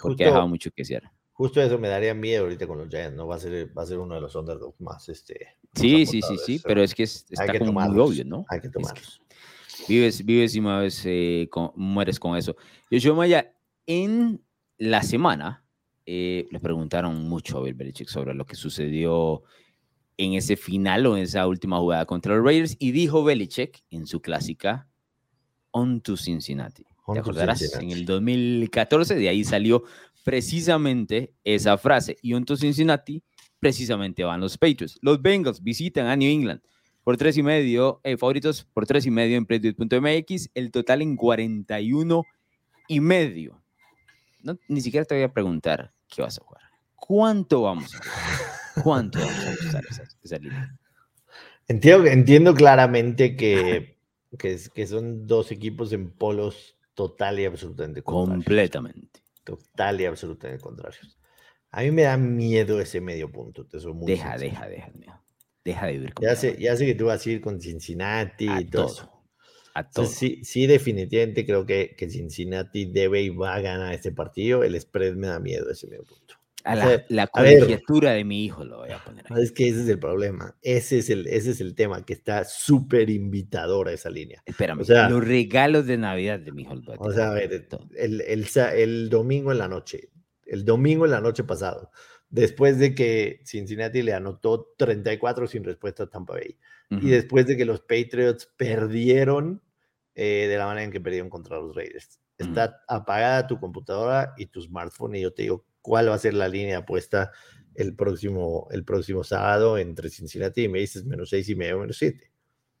porque 0.00 0.24
ha 0.24 0.28
dejado 0.28 0.48
mucho 0.48 0.70
que 0.70 0.82
hacer. 0.82 1.02
Justo 1.32 1.60
eso 1.60 1.78
me 1.78 1.88
daría 1.88 2.14
miedo 2.14 2.44
ahorita 2.44 2.66
con 2.66 2.78
los 2.78 2.88
Giants, 2.88 3.14
¿no? 3.14 3.26
Va 3.26 3.34
a 3.34 3.38
ser, 3.38 3.76
va 3.76 3.82
a 3.82 3.86
ser 3.86 3.98
uno 3.98 4.14
de 4.14 4.22
los 4.22 4.34
underdogs 4.34 4.80
más, 4.80 5.06
este... 5.10 5.48
sí, 5.74 6.06
sí, 6.06 6.22
sí, 6.22 6.38
sí, 6.38 6.62
pero 6.64 6.82
es 6.82 6.94
que 6.94 7.02
está 7.02 7.58
como 7.58 7.72
muy 7.72 7.98
obvio, 7.98 8.24
¿no? 8.24 8.46
Hay 8.48 8.60
que 8.60 8.70
tomarlos. 8.70 9.20
vives, 9.86 10.24
vives 10.24 10.54
y 10.54 10.60
mueves, 10.62 11.02
eh, 11.04 11.48
mueres 11.74 12.18
con 12.18 12.38
eso. 12.38 12.56
Yo, 12.90 13.14
Maya, 13.14 13.52
en 13.84 14.42
la 14.78 15.02
semana, 15.02 15.65
eh, 16.06 16.46
le 16.52 16.60
preguntaron 16.60 17.28
mucho 17.28 17.58
a 17.58 17.62
Bill 17.62 17.74
Belichick 17.74 18.08
sobre 18.08 18.32
lo 18.32 18.46
que 18.46 18.54
sucedió 18.54 19.42
en 20.16 20.34
ese 20.34 20.56
final 20.56 21.04
o 21.06 21.16
en 21.16 21.24
esa 21.24 21.46
última 21.46 21.78
jugada 21.78 22.06
contra 22.06 22.36
los 22.36 22.44
Raiders 22.44 22.76
y 22.78 22.92
dijo 22.92 23.24
Belichick 23.24 23.82
en 23.90 24.06
su 24.06 24.20
clásica 24.20 24.88
On 25.72 26.00
to 26.00 26.16
Cincinnati. 26.16 26.84
¿Te 27.12 27.18
acordarás? 27.18 27.74
En 27.74 27.90
el 27.90 28.06
2014 28.06 29.16
de 29.16 29.28
ahí 29.28 29.44
salió 29.44 29.82
precisamente 30.24 31.34
esa 31.44 31.76
frase. 31.76 32.16
Y 32.22 32.34
On 32.34 32.44
to 32.44 32.56
Cincinnati 32.56 33.22
precisamente 33.58 34.24
van 34.24 34.40
los 34.40 34.56
Patriots. 34.56 34.98
Los 35.02 35.20
Bengals 35.20 35.62
visitan 35.62 36.06
a 36.06 36.16
New 36.16 36.30
England 36.30 36.60
por 37.02 37.16
tres 37.16 37.36
y 37.36 37.42
medio, 37.42 38.00
eh, 38.04 38.16
favoritos 38.16 38.64
por 38.72 38.86
tres 38.86 39.06
y 39.06 39.10
medio 39.10 39.36
en 39.36 39.44
playdude.mx, 39.44 40.50
el 40.54 40.70
total 40.70 41.02
en 41.02 41.16
41 41.16 42.22
y 42.88 43.00
medio. 43.00 43.60
No, 44.42 44.56
ni 44.68 44.80
siquiera 44.80 45.04
te 45.04 45.14
voy 45.14 45.24
a 45.24 45.32
preguntar 45.32 45.92
¿qué 46.08 46.22
vas 46.22 46.38
a 46.38 46.44
jugar? 46.44 46.62
¿Cuánto 46.94 47.62
vamos 47.62 47.94
a 47.94 47.98
jugar? 47.98 48.84
¿Cuánto 48.84 49.18
vamos 49.20 49.46
a 49.46 49.66
usar 49.68 49.84
esa, 50.22 50.38
línea? 50.38 50.76
Entiendo, 51.68 52.06
entiendo 52.06 52.54
claramente 52.54 53.36
que, 53.36 53.98
que, 54.38 54.86
son 54.86 55.26
dos 55.26 55.50
equipos 55.50 55.92
en 55.92 56.10
polos 56.10 56.76
total 56.94 57.40
y 57.40 57.44
absolutamente 57.44 58.02
contrarios. 58.02 58.44
Completamente. 58.44 59.22
Total 59.44 60.00
y 60.00 60.04
absolutamente 60.06 60.62
contrarios. 60.62 61.18
A 61.70 61.82
mí 61.82 61.90
me 61.90 62.02
da 62.02 62.16
miedo 62.16 62.80
ese 62.80 63.00
medio 63.00 63.30
punto. 63.30 63.66
Te 63.66 63.78
deja, 63.78 64.38
deja, 64.38 64.68
deja, 64.68 64.92
deja, 65.64 65.86
de 65.86 65.92
vivir 65.92 66.14
con 66.14 66.26
ya 66.26 66.36
sé, 66.36 66.56
ya 66.58 66.76
sé 66.76 66.86
que 66.86 66.94
tú 66.94 67.06
vas 67.06 67.24
a 67.26 67.30
ir 67.30 67.40
con 67.40 67.60
Cincinnati 67.60 68.46
y 68.46 68.64
todo. 68.64 68.86
todo. 68.86 69.15
A 69.78 69.90
todo. 69.90 70.06
sí, 70.06 70.40
sí, 70.42 70.66
definitivamente 70.66 71.44
creo 71.44 71.66
que, 71.66 71.94
que, 71.98 72.08
Cincinnati 72.08 72.86
debe 72.86 73.20
y 73.22 73.28
va 73.28 73.56
a 73.56 73.60
ganar 73.60 73.92
este 73.92 74.10
partido. 74.10 74.64
El 74.64 74.80
spread 74.80 75.14
me 75.16 75.26
da 75.26 75.38
miedo 75.38 75.68
ese 75.70 75.86
medio 75.86 76.04
punto. 76.04 76.34
A 76.64 76.72
O 76.72 76.76
la, 76.76 76.86
sea, 76.88 77.04
la 77.10 77.28
a 77.32 77.42
ver. 77.42 77.58
colegiatura 77.60 78.12
de 78.12 78.24
mi 78.24 78.44
hijo 78.44 78.64
lo 78.64 78.78
voy 78.78 78.90
a 78.90 79.04
poner. 79.04 79.24
ahí. 79.30 79.42
Es 79.42 79.52
que 79.52 79.68
ese 79.68 79.82
es 79.82 79.88
el 79.88 79.98
problema. 79.98 80.56
Ese 80.62 80.98
es 80.98 81.10
el, 81.10 81.26
ese 81.26 81.50
es 81.50 81.60
el 81.60 81.74
tema, 81.74 82.04
que 82.06 82.14
está 82.14 82.44
súper 82.44 83.10
invitadora 83.10 83.92
esa 83.92 84.08
línea. 84.10 84.42
Espérame, 84.46 84.80
o 84.80 84.84
sea- 84.84 85.08
los 85.10 85.22
regalos 85.22 85.86
de 85.86 85.98
Navidad 85.98 86.40
de 86.40 86.52
mi 86.52 86.62
hijo. 86.62 86.74
O 86.98 87.12
sea, 87.12 87.30
a 87.30 87.34
ver, 87.34 87.66
el, 87.96 88.20
el, 88.22 88.46
el 88.74 89.08
domingo 89.10 89.52
en 89.52 89.58
la 89.58 89.68
noche, 89.68 90.08
el 90.46 90.64
domingo 90.64 91.04
en 91.04 91.10
la 91.12 91.20
noche 91.20 91.44
pasado, 91.44 91.90
después 92.30 92.78
de 92.78 92.94
que 92.94 93.42
Cincinnati 93.44 94.00
le 94.02 94.14
anotó 94.14 94.72
34 94.78 95.46
sin 95.46 95.62
respuesta 95.64 96.04
a 96.04 96.06
Tampa 96.08 96.32
Bay, 96.32 96.56
y 96.88 97.08
después 97.10 97.46
de 97.46 97.56
que 97.56 97.64
los 97.64 97.80
Patriots 97.80 98.48
perdieron 98.56 99.60
eh, 100.16 100.46
de 100.48 100.58
la 100.58 100.66
manera 100.66 100.82
en 100.84 100.90
que 100.90 101.00
perdieron 101.00 101.30
contra 101.30 101.58
los 101.58 101.76
Raiders. 101.76 102.18
Está 102.38 102.82
apagada 102.88 103.46
tu 103.46 103.60
computadora 103.60 104.34
y 104.36 104.46
tu 104.46 104.60
smartphone 104.60 105.14
y 105.16 105.20
yo 105.20 105.32
te 105.32 105.42
digo 105.42 105.64
cuál 105.80 106.08
va 106.10 106.14
a 106.14 106.18
ser 106.18 106.34
la 106.34 106.48
línea 106.48 106.78
apuesta 106.78 107.30
el 107.74 107.94
próximo, 107.94 108.66
el 108.72 108.84
próximo 108.84 109.22
sábado 109.22 109.78
entre 109.78 110.10
Cincinnati 110.10 110.64
y 110.64 110.68
me 110.68 110.80
dices 110.80 111.04
menos 111.04 111.28
6 111.30 111.48
y 111.50 111.54
medio, 111.54 111.78
menos 111.78 111.96
7. 111.98 112.32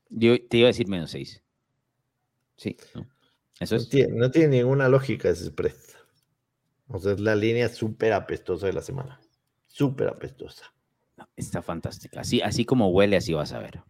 Yo 0.08 0.34
te 0.48 0.56
iba 0.56 0.66
a 0.66 0.70
decir 0.72 0.88
menos 0.88 1.10
6. 1.12 1.42
Sí, 2.56 2.76
¿no? 2.94 3.06
Eso 3.60 3.74
No 3.76 3.80
es. 3.82 3.88
tiene, 3.88 4.14
no 4.14 4.30
tiene 4.30 4.56
ninguna 4.58 4.88
lógica 4.88 5.28
ese 5.28 5.46
spread. 5.46 5.74
O 6.88 6.98
sea, 6.98 7.12
es 7.12 7.20
la 7.20 7.34
línea 7.34 7.68
súper 7.68 8.12
apestosa 8.12 8.66
de 8.66 8.72
la 8.72 8.82
semana. 8.82 9.20
Súper 9.66 10.08
apestosa. 10.08 10.72
no, 11.16 11.28
está 11.36 11.60
fantástica. 11.62 12.20
Así, 12.20 12.40
así 12.40 12.64
como 12.64 12.88
huele, 12.90 13.16
así 13.16 13.32
vas 13.34 13.52
a 13.52 13.58
ver. 13.58 13.82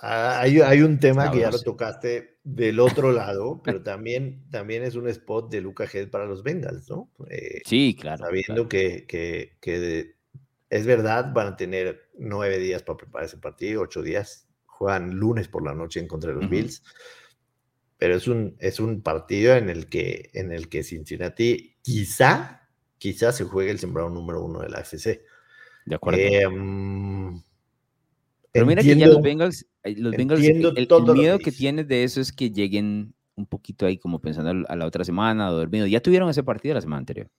Ah, 0.00 0.40
Hay, 0.40 0.60
hay 0.60 0.82
un 0.82 0.98
tema 1.00 1.30
que 1.30 1.40
ya 1.40 1.50
lo 1.50 1.60
tocaste 1.60 2.31
del 2.44 2.80
otro 2.80 3.12
lado, 3.12 3.60
pero 3.64 3.82
también, 3.82 4.44
también 4.50 4.82
es 4.82 4.94
un 4.94 5.08
spot 5.08 5.50
de 5.50 5.60
Luca 5.60 5.84
Head 5.92 6.10
para 6.10 6.26
los 6.26 6.42
Bengals, 6.42 6.88
¿no? 6.90 7.10
Eh, 7.28 7.60
Sí, 7.64 7.96
claro. 7.98 8.24
sabiendo 8.24 8.68
claro. 8.68 8.68
que, 8.68 9.06
que, 9.06 9.56
que 9.60 9.78
de- 9.78 10.16
es 10.70 10.86
verdad, 10.86 11.32
van 11.34 11.48
a 11.48 11.56
tener 11.56 12.08
nueve 12.18 12.58
días 12.58 12.82
para 12.82 12.96
preparar 12.96 13.26
ese 13.26 13.36
partido, 13.36 13.82
ocho 13.82 14.00
días. 14.02 14.48
Juegan 14.64 15.10
lunes 15.16 15.46
por 15.48 15.62
la 15.62 15.74
noche 15.74 16.00
en 16.00 16.08
contra 16.08 16.32
de 16.32 16.40
los. 16.40 16.48
Bills. 16.50 16.82
Pero 17.98 18.16
es 18.16 18.26
un, 18.26 18.56
es 18.58 18.80
un 18.80 19.02
partido 19.02 19.54
en 19.54 19.68
el, 19.68 19.88
que, 19.88 20.30
en 20.32 20.50
el 20.50 20.68
que 20.68 20.82
Cincinnati 20.82 21.76
quizá, 21.82 22.68
quizá 22.98 23.32
se 23.32 23.44
juegue 23.44 23.70
el 23.70 23.78
sembrado 23.78 24.08
número 24.08 24.42
uno 24.42 24.60
de 24.60 24.70
la 24.70 24.78
AFC. 24.78 25.20
De 25.84 25.94
acuerdo. 25.94 26.18
Em, 26.20 27.42
Pero 28.52 28.66
mira 28.66 28.82
que 28.82 28.96
ya 28.96 29.06
los 29.06 29.22
Bengals, 29.22 29.66
eh, 29.82 29.94
los 29.96 30.12
Bengals, 30.14 30.42
el, 30.44 30.86
que 30.88 31.12
miedo 31.14 31.38
que 31.38 31.52
tienes 31.52 31.88
de 31.88 32.04
eso 32.04 32.20
es 32.20 32.32
que 32.32 32.50
lleguen 32.50 33.14
un 33.34 33.46
poquito 33.46 33.86
ahí 33.86 33.96
como 33.98 34.20
pensando 34.20 34.66
a 34.68 34.76
la 34.76 34.86
otra 34.86 35.04
semana 35.04 35.50
o 35.50 35.54
dormidos. 35.54 35.88
Ya 35.90 36.00
tuvieron 36.00 36.28
ese 36.28 36.42
partido 36.42 36.74
la 36.74 36.80
semana 36.82 36.98
anterior. 36.98 37.30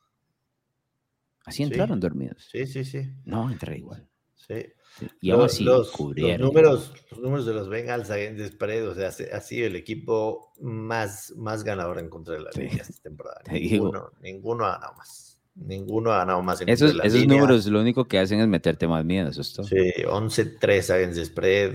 Así 1.45 1.57
Sí. 1.57 1.63
entraron 1.63 1.99
dormidos. 1.99 2.47
Sí, 2.51 2.65
sí, 2.65 2.83
sí. 2.83 3.09
No, 3.25 3.51
entré 3.51 3.77
igual. 3.77 4.07
sí. 4.35 4.55
Sí, 4.99 5.07
Y 5.21 5.31
aún 5.31 5.39
Lo- 5.39 5.45
así 5.45 5.63
los, 5.63 5.99
los 5.99 6.39
números, 6.39 6.93
los 7.09 7.19
números 7.19 7.45
de 7.47 7.53
los 7.55 7.67
Bengals 7.67 8.09
spread, 8.51 8.87
o 8.87 8.93
sea, 8.93 9.07
ha 9.07 9.39
sido 9.41 9.65
el 9.65 9.75
equipo 9.75 10.51
más, 10.61 11.33
más 11.35 11.63
ganador 11.63 11.97
en 11.97 12.09
contra 12.09 12.35
de 12.35 12.41
la 12.41 12.51
Sí, 12.51 12.61
línea 12.61 12.83
esta 12.83 13.01
temporada. 13.01 13.41
te 13.45 13.55
digo. 13.55 13.85
Ninguno, 13.85 14.11
ninguno 14.21 14.65
ha 14.65 14.73
ganado 14.73 14.93
más. 14.95 15.32
Ninguno 15.55 16.11
ha 16.11 16.17
ganado 16.19 16.41
más 16.41 16.61
en 16.61 16.69
Esos, 16.69 16.91
esos 17.03 17.13
línea. 17.21 17.37
números 17.37 17.65
lo 17.67 17.79
único 17.79 18.05
que 18.05 18.17
hacen 18.19 18.39
es 18.39 18.47
meterte 18.47 18.87
más 18.87 19.05
miedo. 19.05 19.29
Eso 19.29 19.41
es 19.41 19.53
todo. 19.53 19.65
Sí, 19.67 19.75
11-3 20.05 20.89
against 20.93 21.23
spread. 21.25 21.73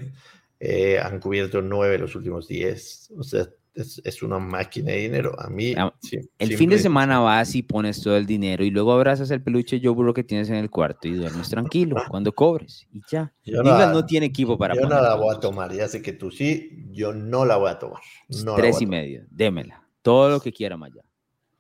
eh, 0.61 0.99
han 0.99 1.21
cubierto 1.21 1.63
9 1.63 1.99
los 1.99 2.17
últimos 2.17 2.49
10. 2.49 3.13
O 3.17 3.23
sea, 3.23 3.47
es, 3.75 4.03
es 4.05 4.23
una 4.25 4.41
máquina 4.41 4.91
de 4.91 4.99
dinero. 4.99 5.37
A 5.41 5.49
mí. 5.49 5.73
Ah, 5.77 5.95
El 6.41 6.57
fin 6.57 6.69
de 6.71 6.79
semana 6.81 7.21
vas 7.21 7.55
y 7.55 7.63
pones 7.63 8.03
todo 8.03 8.17
el 8.17 8.27
dinero 8.27 8.65
y 8.65 8.71
luego 8.71 8.93
abrazas 8.93 9.31
el 9.31 9.41
peluche 9.41 9.81
Joe 9.81 9.93
Burrow 9.95 10.13
que 10.13 10.25
tienes 10.25 10.49
en 10.49 10.57
el 10.57 10.69
cuarto 10.69 11.07
y 11.07 11.13
duermes 11.13 11.49
tranquilo 11.49 11.95
cuando 12.11 12.33
cobres 12.35 12.89
y 12.93 13.01
ya. 13.09 13.33
Yo 13.45 13.63
no- 13.63 14.05
tiene 14.05 14.27
equipo 14.27 14.59
para 14.59 14.75
Yo 14.75 14.81
no 14.89 15.01
la 15.01 15.15
voy 15.15 15.33
a 15.33 15.39
tomar. 15.39 15.73
Ya 15.73 15.87
sé 15.87 16.03
que 16.03 16.13
tú 16.13 16.33
sí. 16.33 16.87
Yo 16.91 17.13
no 17.15 17.45
la 17.45 17.57
voy 17.57 17.71
a 17.71 17.79
tomar. 17.79 18.01
No 18.45 18.57
Tres 18.57 18.75
voy 18.75 18.83
y 18.83 18.87
medio, 18.87 19.25
démela. 19.31 19.85
Todo 20.03 20.29
lo 20.31 20.41
que 20.41 20.53
quiera 20.53 20.77
Maya. 20.77 21.03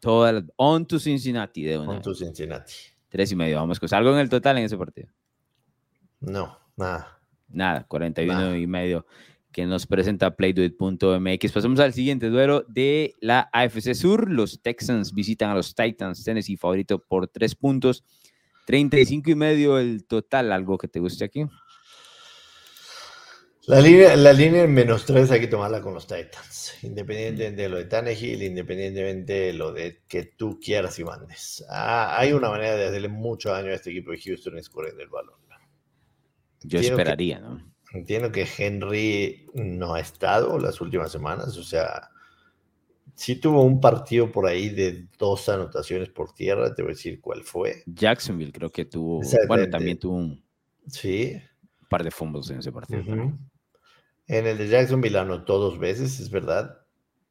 Todas 0.00 0.34
las- 0.34 0.44
on 0.56 0.86
to 0.86 0.98
Cincinnati 0.98 1.62
de 1.62 1.78
una. 1.78 1.88
vez. 1.88 1.96
Con 1.96 2.02
tu 2.02 2.14
Cincinnati. 2.14 2.72
Tres 3.08 3.32
y 3.32 3.36
medio, 3.36 3.56
vamos 3.56 3.80
con 3.80 3.88
algo 3.94 4.12
en 4.12 4.18
el 4.18 4.28
total 4.28 4.58
en 4.58 4.64
ese 4.64 4.76
partido. 4.76 5.08
No, 6.20 6.58
nada. 6.76 7.18
Nada, 7.48 7.84
41 7.88 8.32
Nada. 8.40 8.58
y 8.58 8.66
medio 8.66 9.06
que 9.50 9.64
nos 9.64 9.86
presenta 9.86 10.36
playduit.mx. 10.36 11.52
Pasamos 11.52 11.80
al 11.80 11.92
siguiente 11.94 12.28
duelo 12.28 12.64
de 12.68 13.14
la 13.20 13.48
AFC 13.52 13.94
Sur. 13.94 14.30
Los 14.30 14.60
Texans 14.60 15.14
visitan 15.14 15.50
a 15.50 15.54
los 15.54 15.74
Titans, 15.74 16.22
Tennessee 16.22 16.56
favorito 16.56 16.98
por 17.02 17.26
tres 17.28 17.54
puntos. 17.54 18.04
35 18.66 19.30
y 19.30 19.34
medio 19.34 19.78
el 19.78 20.04
total, 20.04 20.52
algo 20.52 20.76
que 20.76 20.88
te 20.88 21.00
guste 21.00 21.24
aquí. 21.24 21.46
La 23.68 23.80
línea, 23.80 24.16
la 24.16 24.32
línea 24.32 24.62
en 24.62 24.72
menos 24.72 25.04
3 25.04 25.30
hay 25.30 25.40
que 25.40 25.46
tomarla 25.46 25.82
con 25.82 25.92
los 25.92 26.06
Titans, 26.06 26.74
independientemente 26.82 27.62
de 27.62 27.68
lo 27.68 27.76
de 27.76 27.84
Tannehill, 27.84 28.42
independientemente 28.42 29.32
de 29.34 29.52
lo 29.52 29.72
de 29.72 30.00
que 30.08 30.24
tú 30.24 30.58
quieras 30.58 30.98
y 30.98 31.04
mandes. 31.04 31.64
Ah, 31.68 32.16
hay 32.18 32.32
una 32.32 32.48
manera 32.48 32.76
de 32.76 32.86
hacerle 32.86 33.08
mucho 33.08 33.50
daño 33.50 33.68
a 33.68 33.74
este 33.74 33.90
equipo 33.90 34.10
de 34.12 34.18
Houston 34.20 34.56
es 34.58 34.70
corriendo 34.70 35.02
el 35.02 35.10
balón. 35.10 35.34
Yo 36.62 36.80
que- 36.80 36.86
esperaría, 36.86 37.38
¿no? 37.40 37.62
Entiendo 37.92 38.32
que 38.32 38.46
Henry 38.58 39.46
no 39.54 39.94
ha 39.94 40.00
estado 40.00 40.58
las 40.58 40.80
últimas 40.80 41.10
semanas, 41.12 41.56
o 41.56 41.62
sea, 41.62 42.08
sí 43.14 43.36
tuvo 43.36 43.62
un 43.62 43.80
partido 43.80 44.30
por 44.32 44.46
ahí 44.46 44.68
de 44.70 45.06
dos 45.18 45.48
anotaciones 45.48 46.08
por 46.10 46.32
tierra, 46.34 46.74
te 46.74 46.82
voy 46.82 46.92
a 46.92 46.94
decir 46.94 47.20
cuál 47.20 47.44
fue. 47.44 47.82
Jacksonville 47.86 48.52
creo 48.52 48.70
que 48.70 48.84
tuvo, 48.86 49.20
bueno, 49.46 49.68
también 49.70 49.98
tuvo 49.98 50.16
un 50.16 50.42
Sí. 50.86 51.34
par 51.88 52.02
de 52.04 52.10
fumbles 52.10 52.50
en 52.50 52.58
ese 52.58 52.72
partido. 52.72 53.02
También. 53.04 53.38
En 54.28 54.46
el 54.46 54.58
de 54.58 54.68
Jacksonville 54.68 55.18
anotó 55.18 55.58
dos 55.58 55.78
veces, 55.78 56.20
es 56.20 56.30
verdad. 56.30 56.82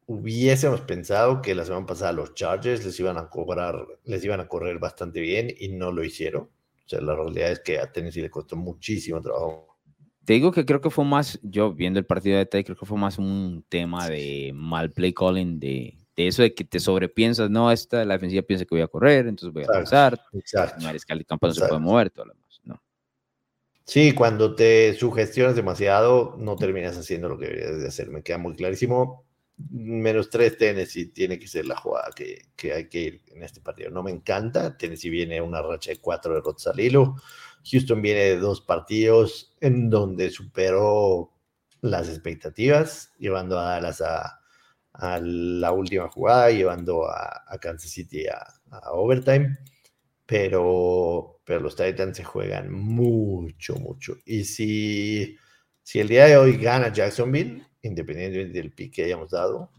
Hubiésemos 0.08 0.82
pensado 0.82 1.44
que 1.44 1.54
la 1.54 1.64
semana 1.64 1.86
pasada 1.86 2.12
los 2.12 2.34
Chargers 2.34 2.84
les 2.84 3.00
iban 3.00 3.18
a 3.18 3.30
cobrar, 3.30 3.86
les 4.04 4.26
iban 4.26 4.40
a 4.40 4.48
correr 4.48 4.80
bastante 4.80 5.20
bien 5.20 5.54
y 5.60 5.70
no 5.70 5.92
lo 5.92 6.04
hicieron. 6.04 6.44
O 6.44 6.90
sea, 6.90 7.00
la 7.02 7.16
realidad 7.16 7.52
es 7.52 7.60
que 7.60 7.80
a 7.80 7.92
Tennessee 7.92 8.22
le 8.22 8.32
costó 8.32 8.56
muchísimo 8.56 9.22
trabajo. 9.22 9.78
Te 10.26 10.34
digo 10.34 10.52
que 10.52 10.66
creo 10.66 10.82
que 10.82 10.90
fue 10.90 11.06
más, 11.06 11.40
yo 11.44 11.72
viendo 11.72 12.00
el 12.00 12.06
partido 12.06 12.34
de 12.34 12.40
detalle, 12.40 12.64
creo 12.64 12.78
que 12.78 12.86
fue 12.86 12.98
más 12.98 13.20
un 13.20 13.64
tema 13.70 14.10
de 14.10 14.52
mal 14.56 14.92
play 14.92 15.14
calling, 15.14 15.60
de, 15.60 15.96
de 16.16 16.28
eso 16.28 16.42
de 16.42 16.54
que 16.54 16.64
te 16.64 16.80
sobrepiensas, 16.80 17.50
no, 17.50 17.72
esta, 17.72 18.04
la 18.06 18.16
defensiva 18.16 18.42
piensa 18.42 18.66
que 18.66 18.74
voy 18.74 18.82
a 18.82 18.88
correr, 18.88 19.28
entonces 19.28 19.54
voy 19.54 19.64
a 19.64 19.72
lanzar, 19.72 20.20
Exacto. 20.34 20.84
Mariscal 20.84 21.20
de 21.20 21.26
campo 21.26 21.48
no 21.48 21.54
se 21.54 21.66
puede 21.66 21.80
mover, 21.80 22.10
todo 22.10 22.26
lo 22.26 22.34
demás, 22.34 22.47
¿no? 22.47 22.47
Sí, 23.88 24.12
cuando 24.14 24.54
te 24.54 24.94
sugestionas 24.96 25.56
demasiado, 25.56 26.36
no 26.38 26.58
terminas 26.58 26.98
haciendo 26.98 27.30
lo 27.30 27.38
que 27.40 27.46
deberías 27.46 27.80
de 27.80 27.88
hacer. 27.88 28.10
Me 28.10 28.22
queda 28.22 28.38
muy 28.38 28.54
clarísimo. 28.54 29.26
Menos 29.70 30.30
tres 30.30 30.58
Tennessee 30.58 31.06
tiene 31.08 31.40
que 31.40 31.48
ser 31.48 31.66
la 31.66 31.78
jugada 31.78 32.10
que, 32.14 32.50
que 32.58 32.74
hay 32.74 32.90
que 32.90 33.00
ir 33.00 33.22
en 33.30 33.44
este 33.44 33.62
partido. 33.62 33.90
No 33.90 34.04
me 34.04 34.12
encanta. 34.12 34.78
Tennessee 34.78 35.10
viene 35.10 35.42
una 35.42 35.62
racha 35.62 35.92
de 35.92 36.02
cuatro 36.02 36.34
derrotas 36.34 36.68
al 36.68 36.82
hilo. 36.82 37.16
Houston 37.72 38.02
viene 38.02 38.20
de 38.22 38.38
dos 38.38 38.60
partidos 38.60 39.56
en 39.62 39.90
donde 39.90 40.32
superó 40.32 41.32
las 41.80 42.10
expectativas, 42.10 43.14
llevando 43.20 43.58
a 43.58 43.80
Dallas 43.80 44.02
a, 44.02 44.42
la 45.22 45.72
última 45.72 46.10
jugada, 46.10 46.50
llevando 46.52 47.08
a, 47.10 47.44
a 47.48 47.58
Kansas 47.60 47.92
City 47.92 48.26
a 48.28 48.44
overtime 48.92 49.56
pero, 50.28 51.40
pero 51.44 51.62
los 51.62 51.76
Titans 51.76 52.18
se 52.18 52.24
juegan 52.24 52.72
mucho, 52.72 53.76
mucho. 53.78 54.18
Y 54.26 54.44
si, 54.44 55.36
si 55.82 56.00
el 56.00 56.08
día 56.10 56.26
de 56.26 56.38
hoy 56.38 56.58
gana 56.58 56.92
Jacksonville, 56.94 57.64
independientemente 57.82 58.60
del 58.60 58.72
pick 58.74 58.94
que 58.96 59.06
hayamos 59.06 59.32
dado, 59.32 59.72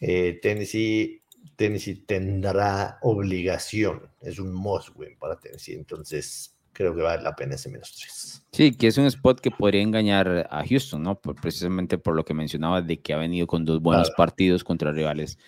eh, 0.00 0.38
Tennessee, 0.42 1.22
Tennessee 1.56 2.04
tendrá 2.06 2.98
obligación, 3.02 4.02
es 4.20 4.38
un 4.38 4.52
must 4.52 4.90
win 4.96 5.16
para 5.18 5.38
Tennessee, 5.38 5.74
entonces 5.74 6.54
creo 6.72 6.94
que 6.94 7.02
vale 7.02 7.22
la 7.22 7.34
pena 7.34 7.54
ese 7.54 7.68
menos 7.70 7.92
tres. 7.96 8.44
Sí, 8.52 8.72
que 8.72 8.88
es 8.88 8.98
un 8.98 9.06
spot 9.06 9.40
que 9.40 9.50
podría 9.50 9.82
engañar 9.82 10.48
a 10.50 10.64
Houston, 10.66 11.02
¿no? 11.02 11.20
Por- 11.20 11.40
precisamente 11.40 11.98
por 11.98 12.14
lo 12.16 12.24
que 12.24 12.34
mencionaba 12.34 12.82
de 12.82 13.00
que 13.00 13.12
ha 13.12 13.16
venido 13.18 13.46
con 13.46 13.64
dos 13.64 13.80
buenos 13.80 14.08
Claro. 14.08 14.16
partidos 14.16 14.64
contra 14.64 14.90
rivales 14.92 15.38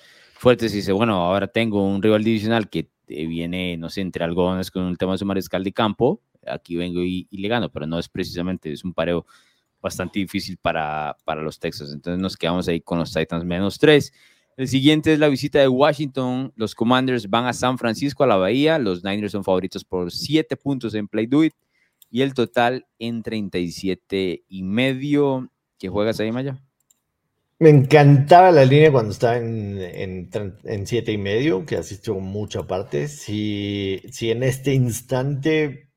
fuertes 0.41 0.73
y 0.73 0.77
dice, 0.77 0.93
bueno, 0.93 1.17
ahora 1.17 1.47
tengo 1.49 1.87
un 1.87 2.03
rival 2.03 2.25
divisional 2.25 2.71
que 2.71 2.91
eh, 3.09 3.27
viene, 3.27 3.77
no 3.77 3.91
sé, 3.91 4.01
entre 4.01 4.25
algodones 4.25 4.71
con 4.71 4.89
el 4.89 4.97
tema 4.97 5.13
de 5.13 5.19
su 5.19 5.27
mariscal 5.27 5.63
de 5.63 5.73
campo, 5.73 6.23
aquí 6.47 6.77
vengo 6.77 7.03
y, 7.03 7.29
y 7.31 7.39
le 7.39 7.49
gano, 7.49 7.71
pero 7.71 7.87
no 7.87 7.99
es 7.99 8.09
precisamente, 8.09 8.73
es 8.73 8.83
un 8.83 8.95
pareo 8.95 9.27
bastante 9.83 10.19
difícil 10.19 10.57
para, 10.57 11.17
para 11.25 11.43
los 11.43 11.59
Texas. 11.59 11.93
Entonces 11.93 12.21
nos 12.21 12.37
quedamos 12.37 12.69
ahí 12.69 12.81
con 12.81 12.99
los 12.99 13.13
Titans 13.13 13.45
menos 13.45 13.79
tres. 13.79 14.13
El 14.57 14.69
siguiente 14.69 15.13
es 15.13 15.19
la 15.19 15.29
visita 15.29 15.59
de 15.59 15.69
Washington. 15.69 16.53
Los 16.57 16.75
Commanders 16.75 17.29
van 17.29 17.47
a 17.47 17.53
San 17.53 17.79
Francisco, 17.79 18.25
a 18.25 18.27
la 18.27 18.37
Bahía. 18.37 18.79
Los 18.79 19.05
Niners 19.05 19.33
son 19.33 19.45
favoritos 19.45 19.85
por 19.85 20.11
siete 20.11 20.57
puntos 20.57 20.95
en 20.95 21.09
Play 21.09 21.27
Do 21.27 21.45
It. 21.45 21.55
Y 22.11 22.23
el 22.23 22.35
total 22.35 22.87
en 22.99 23.23
37 23.23 24.45
y 24.49 24.63
medio. 24.63 25.51
¿Qué 25.79 25.89
juegas 25.89 26.19
ahí, 26.21 26.33
Maya? 26.33 26.61
Me 27.61 27.69
encantaba 27.69 28.51
la 28.53 28.65
línea 28.65 28.91
cuando 28.91 29.13
estaba 29.13 29.37
en, 29.37 29.79
en, 30.65 30.87
siete 30.87 31.13
y 31.13 31.19
medio, 31.19 31.67
que 31.67 31.77
asistió 31.77 32.15
mucha 32.15 32.67
parte. 32.67 33.07
Si, 33.07 34.03
si 34.11 34.31
en 34.31 34.43
este 34.43 34.73
instante 34.73 35.91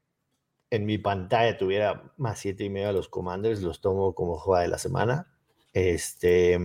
en 0.69 0.85
mi 0.85 0.97
pantalla 0.97 1.57
tuviera 1.57 2.13
más 2.17 2.39
siete 2.39 2.65
y 2.65 2.69
medio 2.69 2.89
a 2.89 2.91
los 2.91 3.07
Commanders, 3.07 3.61
los 3.61 3.79
tomo 3.79 4.13
como 4.13 4.37
jugada 4.37 4.63
de 4.63 4.71
la 4.71 4.77
semana. 4.77 5.33
Este, 5.71 6.59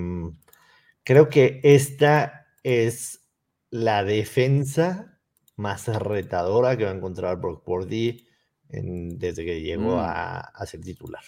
creo 1.05 1.28
que 1.28 1.61
esta 1.62 2.49
es 2.64 3.20
la 3.70 4.03
defensa 4.03 5.20
más 5.55 5.86
retadora 5.86 6.76
que 6.76 6.86
va 6.86 6.90
a 6.90 6.96
encontrar 6.96 7.40
Brock 7.40 7.62
Purdy 7.64 8.26
desde 8.68 9.44
que 9.44 9.61
llegó 9.61 9.94
mm. 9.94 10.01
a, 10.01 10.38
a 10.40 10.66
ser 10.66 10.80
titular. 10.80 11.22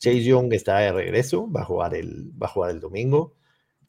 Chase 0.00 0.24
Young 0.24 0.52
está 0.54 0.78
de 0.78 0.92
regreso, 0.92 1.50
va 1.50 1.60
a 1.60 1.64
jugar 1.66 1.94
el, 1.94 2.32
va 2.42 2.46
a 2.46 2.50
jugar 2.50 2.70
el 2.70 2.80
domingo. 2.80 3.36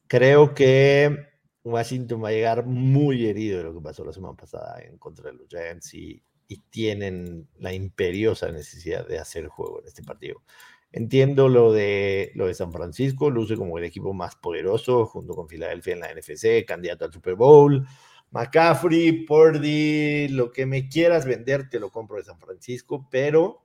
Creo 0.07 0.53
que 0.53 1.18
Washington 1.64 2.22
va 2.22 2.30
a 2.30 2.32
llegar 2.34 2.66
muy 2.66 3.26
herido 3.26 3.59
de 3.59 3.64
lo 3.64 3.74
que 3.74 3.80
pasó 3.80 4.03
la 4.03 4.12
semana 4.12 4.36
pasada 4.36 4.82
en 4.82 4.97
contra 4.97 5.32
de 5.32 5.38
los 5.38 5.47
Giants 5.47 5.93
y, 5.93 6.22
tienen 6.70 7.47
la 7.59 7.74
imperiosa 7.74 8.51
necesidad 8.51 9.07
de 9.07 9.18
hacer 9.18 9.47
juego 9.47 9.80
en 9.80 9.88
este 9.88 10.03
partido. 10.03 10.43
Entiendo 10.91 11.47
lo 11.47 11.72
de, 11.72 12.34
lo 12.36 12.47
de 12.47 12.53
San 12.53 12.74
Francisco, 12.74 13.30
luce 13.30 13.55
como 13.55 13.78
el 13.78 13.86
equipo 13.86 14.14
más 14.14 14.36
poderoso 14.36 15.05
junto 15.05 15.34
con 15.34 15.47
Filadelfia 15.47 15.93
en 15.93 16.01
la 16.01 16.14
NFC, 16.14 16.66
candidato 16.68 17.05
al 17.05 17.14
Super 17.14 17.36
Bowl. 17.36 17.88
McCaffrey, 18.32 19.26
Purdy, 19.26 20.28
lo 20.28 20.51
que 20.51 20.66
me 20.66 20.89
quieras 20.89 21.26
vender, 21.26 21.70
te 21.70 21.80
lo 21.80 21.89
compro 21.89 22.18
de 22.18 22.26
San 22.26 22.38
Francisco, 22.38 23.07
pero 23.09 23.64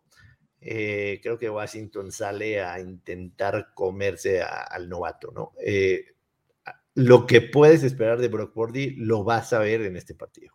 eh, 0.69 1.21
creo 1.23 1.39
que 1.39 1.49
Washington 1.49 2.11
sale 2.11 2.61
a 2.61 2.81
intentar 2.81 3.73
comerse 3.73 4.43
al 4.43 4.89
novato, 4.89 5.31
¿no? 5.31 5.53
Eh, 5.65 6.17
lo 6.95 7.25
que 7.25 7.41
puedes 7.41 7.85
esperar 7.85 8.19
de 8.19 8.27
Brock 8.27 8.53
Purdy 8.53 8.97
lo 8.97 9.23
vas 9.23 9.53
a 9.53 9.61
ver 9.61 9.83
en 9.83 9.97
este 9.97 10.17
partido. 10.17 10.55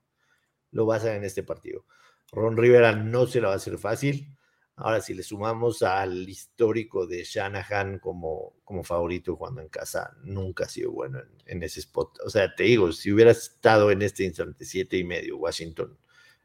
Lo 0.71 0.85
vas 0.85 1.03
a 1.03 1.05
ver 1.05 1.15
en 1.15 1.23
este 1.23 1.43
partido. 1.43 1.85
Ron 2.29 2.57
Rivera 2.57 2.91
no 2.91 3.25
se 3.25 3.39
lo 3.39 3.47
va 3.47 3.53
a 3.53 3.57
hacer 3.57 3.77
fácil. 3.77 4.35
Ahora, 4.75 4.99
si 4.99 5.13
le 5.13 5.23
sumamos 5.23 5.81
al 5.81 6.27
histórico 6.27 7.07
de 7.07 7.23
Shanahan 7.23 7.99
como, 7.99 8.55
como 8.65 8.83
favorito 8.83 9.37
jugando 9.37 9.61
en 9.61 9.69
casa, 9.69 10.17
nunca 10.23 10.65
ha 10.65 10.69
sido 10.69 10.91
bueno 10.91 11.21
en, 11.45 11.63
ese 11.63 11.79
spot. 11.79 12.19
O 12.25 12.29
sea, 12.29 12.53
te 12.53 12.63
digo, 12.63 12.91
si 12.91 13.13
hubiera 13.13 13.31
estado 13.31 13.91
en 13.91 14.01
este 14.01 14.25
instante 14.25 14.65
siete 14.65 14.97
y 14.97 15.05
medio 15.05 15.37
Washington 15.37 15.97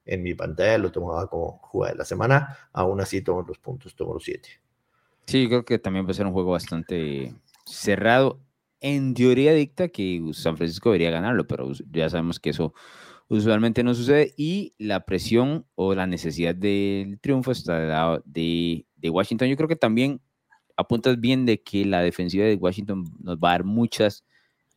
en 0.07 0.23
mi 0.23 0.35
pantalla, 0.35 0.79
lo 0.79 0.93
tomaba 0.93 1.29
como 1.29 1.59
jugada 1.59 1.93
de 1.93 1.99
la 1.99 2.05
semana. 2.05 2.57
Aún 2.73 3.01
así 3.01 3.21
tomo 3.23 3.43
los 3.43 3.59
puntos, 3.59 3.95
tomo 3.95 4.15
los 4.15 4.25
siete. 4.25 4.49
Sí, 5.27 5.49
creo 5.49 5.65
que 5.65 5.79
también 5.79 6.07
va 6.07 6.11
a 6.11 6.15
ser 6.15 6.27
un 6.27 6.33
juego 6.33 6.53
bastante 6.53 7.35
cerrado. 7.67 8.41
En 8.81 9.15
teoría 9.15 9.53
dicta 9.53 9.89
que 9.89 10.23
San 10.33 10.57
Francisco 10.57 10.91
debería 10.91 11.11
ganarlo, 11.11 11.47
pero 11.47 11.73
ya 11.91 12.09
sabemos 12.09 12.39
que 12.39 12.51
eso 12.51 12.73
usualmente 13.29 13.83
no 13.83 13.95
sucede 13.95 14.35
y 14.37 14.75
la 14.79 15.05
presión 15.05 15.67
o 15.75 15.95
la 15.95 16.07
necesidad 16.07 16.55
del 16.55 17.19
triunfo 17.19 17.51
está 17.51 17.81
del 17.81 17.89
lado 17.89 18.23
de, 18.25 18.87
de, 18.97 19.11
Washington. 19.11 19.49
Yo 19.49 19.57
creo 19.57 19.69
que 19.69 19.75
también 19.75 20.21
apuntas 20.77 21.19
bien 21.21 21.45
de 21.47 21.61
que 21.61 21.85
la 21.85 22.03
defensiva 22.03 22.45
de 22.45 22.55
Washington 22.55 23.05
nos 23.21 23.39
va 23.39 23.51
a 23.51 23.53
dar 23.53 23.65
muchas, 23.65 24.25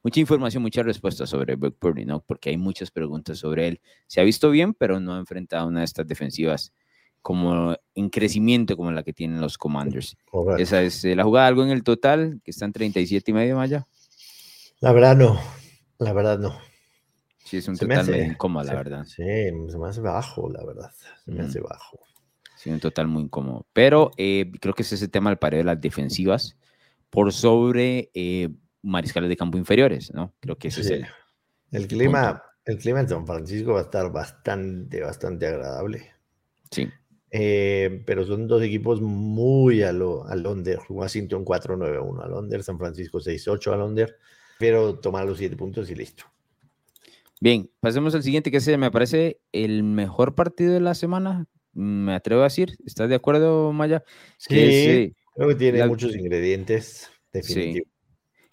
mucha 0.03 0.19
información, 0.19 0.63
muchas 0.63 0.85
respuestas 0.85 1.29
sobre 1.29 1.55
Buck 1.55 1.77
Purdy, 1.77 2.05
¿no? 2.05 2.21
Porque 2.21 2.49
hay 2.49 2.57
muchas 2.57 2.91
preguntas 2.91 3.37
sobre 3.37 3.67
él. 3.67 3.81
Se 4.07 4.21
ha 4.21 4.23
visto 4.23 4.49
bien, 4.49 4.73
pero 4.73 4.99
no 4.99 5.15
ha 5.15 5.19
enfrentado 5.19 5.67
una 5.67 5.79
de 5.79 5.85
estas 5.85 6.07
defensivas 6.07 6.73
como 7.21 7.75
en 7.95 8.09
crecimiento 8.09 8.77
como 8.77 8.91
la 8.91 9.03
que 9.03 9.13
tienen 9.13 9.41
los 9.41 9.57
Commanders. 9.57 10.17
Esa 10.57 10.81
es 10.81 11.03
eh, 11.03 11.15
la 11.15 11.23
jugada, 11.23 11.47
algo 11.47 11.63
en 11.63 11.69
el 11.69 11.83
total, 11.83 12.39
que 12.43 12.51
están 12.51 12.71
37 12.71 13.31
y 13.31 13.33
medio, 13.33 13.57
Maya. 13.57 13.87
La 14.79 14.93
verdad 14.93 15.17
no, 15.17 15.39
la 15.97 16.13
verdad 16.13 16.39
no. 16.39 16.57
Sí, 17.43 17.57
es 17.57 17.67
un 17.67 17.77
total 17.77 18.05
muy 18.05 18.19
incómodo, 18.19 18.63
la 18.63 18.75
verdad. 18.75 19.05
Sí, 19.05 19.23
se 19.23 19.77
me 19.77 19.87
hace 19.87 20.01
bajo, 20.01 20.49
la 20.49 20.63
verdad. 20.63 20.91
Se 21.25 21.31
me 21.31 21.41
hace 21.41 21.59
bajo. 21.59 21.99
Sí, 22.55 22.69
un 22.69 22.79
total 22.79 23.07
muy 23.07 23.23
incómodo. 23.23 23.65
Pero 23.73 24.11
eh, 24.17 24.51
creo 24.59 24.73
que 24.73 24.83
es 24.83 24.91
ese 24.93 25.07
tema 25.07 25.29
del 25.29 25.39
pared 25.39 25.59
de 25.59 25.63
las 25.63 25.81
defensivas 25.81 26.57
por 27.09 27.33
sobre 27.33 28.11
eh, 28.13 28.49
mariscales 28.81 29.29
de 29.29 29.37
campo 29.37 29.57
inferiores, 29.57 30.13
¿no? 30.13 30.33
Creo 30.39 30.57
que 30.57 30.69
ese 30.69 30.81
es 30.81 30.89
el. 30.89 31.07
El 31.71 31.87
clima, 31.87 32.43
el 32.65 32.77
clima 32.77 32.99
en 33.01 33.09
San 33.09 33.27
Francisco 33.27 33.73
va 33.73 33.79
a 33.79 33.83
estar 33.83 34.11
bastante, 34.11 35.01
bastante 35.01 35.47
agradable. 35.47 36.11
Sí. 36.71 36.89
Eh, 37.31 38.03
pero 38.05 38.25
son 38.25 38.47
dos 38.47 38.63
equipos 38.63 39.01
muy 39.01 39.83
a 39.83 39.91
lo, 39.91 40.25
al 40.27 40.45
under. 40.47 40.79
Washington 40.89 41.45
4-9-1 41.45 42.23
al 42.23 42.33
under, 42.33 42.63
San 42.63 42.79
Francisco 42.79 43.19
6-8 43.19 43.73
al 43.73 43.81
under. 43.81 44.17
Pero 44.57 44.99
tomar 44.99 45.25
los 45.25 45.37
siete 45.37 45.55
puntos 45.55 45.89
y 45.89 45.95
listo. 45.95 46.25
Bien, 47.39 47.69
pasemos 47.79 48.13
al 48.15 48.23
siguiente, 48.23 48.51
que 48.51 48.59
se 48.59 48.77
me 48.77 48.91
parece 48.91 49.39
el 49.53 49.83
mejor 49.83 50.35
partido 50.35 50.73
de 50.73 50.81
la 50.81 50.93
semana. 50.93 51.45
Me 51.71 52.13
atrevo 52.13 52.41
a 52.41 52.45
decir, 52.45 52.75
¿estás 52.85 53.07
de 53.07 53.15
acuerdo, 53.15 53.71
Maya? 53.71 54.03
Sí, 54.37 55.15
creo 55.35 55.47
que 55.47 55.55
tiene 55.55 55.87
muchos 55.87 56.13
ingredientes, 56.15 57.09
definitivos. 57.31 57.87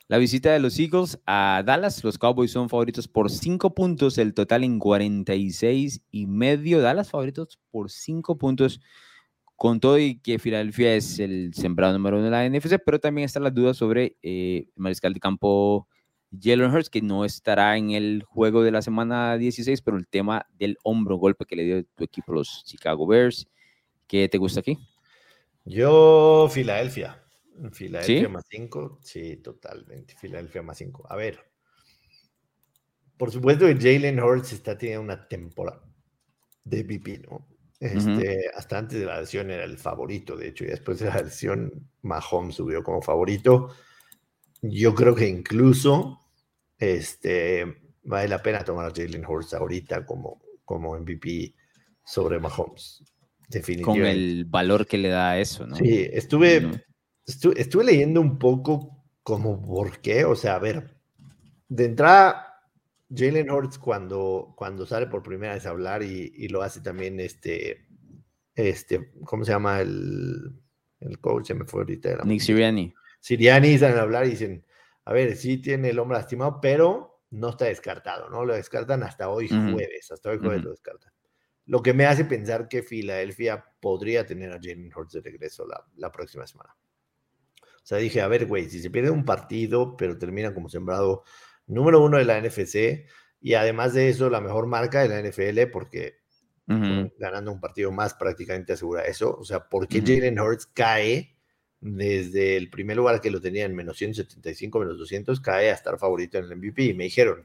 La 0.09 0.19
visita 0.19 0.53
de 0.53 0.61
los 0.61 0.79
Eagles 0.79 1.19
a 1.27 1.65
Dallas, 1.67 2.05
los 2.05 2.17
Cowboys 2.17 2.53
son 2.53 2.69
favoritos 2.69 3.09
por 3.09 3.29
5 3.29 3.75
puntos, 3.75 4.19
el 4.19 4.35
total 4.35 4.63
en 4.63 4.79
46 4.79 6.03
y 6.13 6.27
medio. 6.27 6.81
Dallas 6.81 7.11
favoritos 7.11 7.59
por 7.73 7.91
5 7.91 8.39
puntos, 8.39 8.81
con 9.57 9.81
todo 9.81 9.99
y 9.99 10.21
que 10.21 10.39
Filadelfia 10.39 10.95
es 10.95 11.19
el 11.19 11.53
sembrado 11.55 11.95
número 11.95 12.19
uno 12.19 12.27
de 12.27 12.31
la 12.31 12.49
NFC, 12.49 12.79
pero 12.85 13.01
también 13.01 13.25
están 13.25 13.43
las 13.43 13.53
dudas 13.53 13.77
sobre 13.77 14.17
eh, 14.23 14.69
el 14.69 14.73
mariscal 14.77 15.13
de 15.13 15.19
campo 15.19 15.89
Jalen 16.41 16.71
Hurts, 16.71 16.89
que 16.89 17.03
no 17.03 17.25
estará 17.25 17.77
en 17.77 17.91
el 17.91 18.23
juego 18.23 18.63
de 18.63 18.71
la 18.71 18.83
semana 18.83 19.37
16, 19.37 19.83
pero 19.83 19.97
el 19.97 20.07
tema 20.07 20.47
del 20.57 20.77
hombro 20.85 21.17
golpe 21.17 21.47
que 21.47 21.57
le 21.57 21.65
dio 21.65 21.85
tu 21.97 22.05
equipo, 22.05 22.33
los 22.33 22.63
Chicago 22.65 23.09
Bears. 23.09 23.49
¿Qué 24.07 24.29
te 24.29 24.39
gusta 24.39 24.61
aquí? 24.61 24.79
Yo, 25.65 26.49
Filadelfia. 26.49 27.26
Filadelfia 27.73 28.29
más 28.29 28.45
5. 28.49 29.01
Sí, 29.03 29.37
totalmente. 29.37 30.15
Filadelfia 30.19 30.63
más 30.63 30.79
5. 30.79 31.07
A 31.11 31.17
ver. 31.17 31.41
Por 33.17 33.31
supuesto 33.31 33.67
que 33.67 33.77
Jalen 33.77 34.21
Hurts 34.21 34.53
está 34.53 34.77
teniendo 34.77 35.03
una 35.03 35.27
temporada 35.27 35.83
de 36.65 36.83
VP, 36.83 37.23
¿no? 37.29 37.49
Este, 37.79 38.51
Hasta 38.55 38.79
antes 38.79 38.99
de 38.99 39.07
la 39.07 39.21
lesión 39.21 39.51
era 39.51 39.65
el 39.65 39.79
favorito, 39.79 40.37
de 40.37 40.49
hecho, 40.49 40.65
y 40.65 40.69
después 40.69 40.99
de 40.99 41.07
la 41.07 41.23
lesión, 41.23 41.89
Mahomes 42.03 42.57
subió 42.57 42.83
como 42.83 43.03
favorito. 43.03 43.71
Yo 44.63 44.95
creo 44.95 45.15
que 45.15 45.29
incluso 45.29 46.21
este, 46.79 47.65
vale 48.03 48.29
la 48.29 48.43
pena 48.43 48.65
tomar 48.65 48.87
a 48.87 48.93
Jalen 48.95 49.27
Hurts 49.27 49.55
ahorita 49.55 50.05
como, 50.05 50.43
como 50.65 50.99
MVP 50.99 51.55
sobre 52.05 52.39
Mahomes. 52.39 53.03
Definitivamente. 53.49 54.01
Con 54.01 54.11
el 54.11 54.45
valor 54.47 54.87
que 54.87 54.99
le 54.99 55.09
da 55.09 55.39
eso, 55.39 55.67
¿no? 55.67 55.77
Sí, 55.77 56.09
estuve, 56.13 56.85
estuve, 57.27 57.85
leyendo 57.85 58.21
un 58.21 58.39
poco 58.39 59.05
como 59.23 59.61
por 59.61 60.01
qué, 60.01 60.25
o 60.25 60.37
sea, 60.37 60.55
a 60.55 60.59
ver, 60.59 60.97
de 61.69 61.85
entrada, 61.85 62.63
Jalen 63.15 63.51
Hurts 63.51 63.79
cuando, 63.79 64.55
cuando 64.57 64.87
sale 64.87 65.07
por 65.07 65.23
primera 65.23 65.55
vez 65.55 65.67
a 65.67 65.71
hablar 65.71 66.03
y, 66.03 66.49
lo 66.49 66.63
hace 66.63 66.81
también 66.81 67.19
este, 67.21 67.87
este, 68.55 69.13
¿cómo 69.25 69.45
se 69.45 69.53
llama 69.53 69.81
el, 69.81 70.61
el 71.01 71.19
coach? 71.21 71.49
Se 71.49 71.55
me 71.55 71.65
fue 71.65 71.81
ahorita. 71.81 72.23
Nick 72.25 72.41
Siriani. 72.41 72.95
Siriani 73.21 73.79
salen 73.79 73.99
a 73.99 74.03
hablar 74.03 74.27
y 74.27 74.31
dicen, 74.31 74.65
a 75.05 75.13
ver, 75.13 75.37
sí 75.37 75.59
tiene 75.59 75.91
el 75.91 75.99
hombro 75.99 76.17
lastimado, 76.17 76.61
pero 76.61 77.23
no 77.31 77.51
está 77.51 77.67
descartado, 77.67 78.29
¿no? 78.31 78.45
Lo 78.45 78.55
descartan 78.55 79.03
hasta 79.03 79.29
hoy 79.29 79.49
jueves, 79.49 80.11
hasta 80.11 80.31
hoy 80.31 80.39
jueves 80.39 80.63
lo 80.63 80.71
descartan. 80.71 81.13
Lo 81.67 81.83
que 81.83 81.93
me 81.93 82.07
hace 82.07 82.25
pensar 82.25 82.69
que 82.69 82.83
Filadelfia 82.83 83.65
podría 83.81 84.25
tener 84.25 84.51
a 84.53 84.61
Jalen 84.61 84.93
Hurts 84.95 85.15
de 85.15 85.21
regreso 85.21 85.67
la, 85.97 86.13
próxima 86.13 86.47
semana. 86.47 86.77
O 87.87 87.89
sea, 87.89 87.99
dije, 87.99 88.21
a 88.21 88.27
ver, 88.27 88.47
güey, 88.47 88.69
si 88.69 88.81
se 88.81 88.91
pierde 88.91 89.11
un 89.11 89.25
partido, 89.25 89.97
pero 89.97 90.19
termina 90.19 90.53
como 90.53 90.69
sembrado 90.69 91.23
número 91.69 92.03
uno 92.03 92.19
de 92.19 92.25
la 92.25 92.41
NFC, 92.41 93.07
y 93.41 93.55
además 93.55 93.95
de 93.95 94.09
eso, 94.09 94.29
la 94.29 94.41
mejor 94.41 94.67
marca 94.67 95.03
de 95.03 95.09
la 95.09 95.23
NFL, 95.23 95.71
porque 95.71 96.17
ganando 96.67 97.53
un 97.53 97.61
partido 97.61 97.93
más 97.93 98.15
prácticamente 98.15 98.73
asegura 98.73 99.05
eso. 99.05 99.37
O 99.39 99.45
sea, 99.45 99.69
¿por 99.69 99.87
qué 99.87 100.01
Jalen 100.01 100.41
Hurts 100.41 100.67
cae 100.67 101.37
desde 101.81 102.57
el 102.57 102.71
primer 102.71 102.97
lugar 102.97 103.21
que 103.21 103.31
lo 103.31 103.41
tenía 103.41 103.65
en 103.65 103.75
menos 103.77 103.99
175, 103.99 104.81
menos 104.81 104.99
200, 104.99 105.41
cae 105.41 105.71
a 105.71 105.75
estar 105.75 105.97
favorito 105.97 106.39
en 106.39 106.47
el 106.47 106.57
MVP. 106.57 106.83
Y 106.83 106.95
me 106.95 107.05
dijeron, 107.05 107.45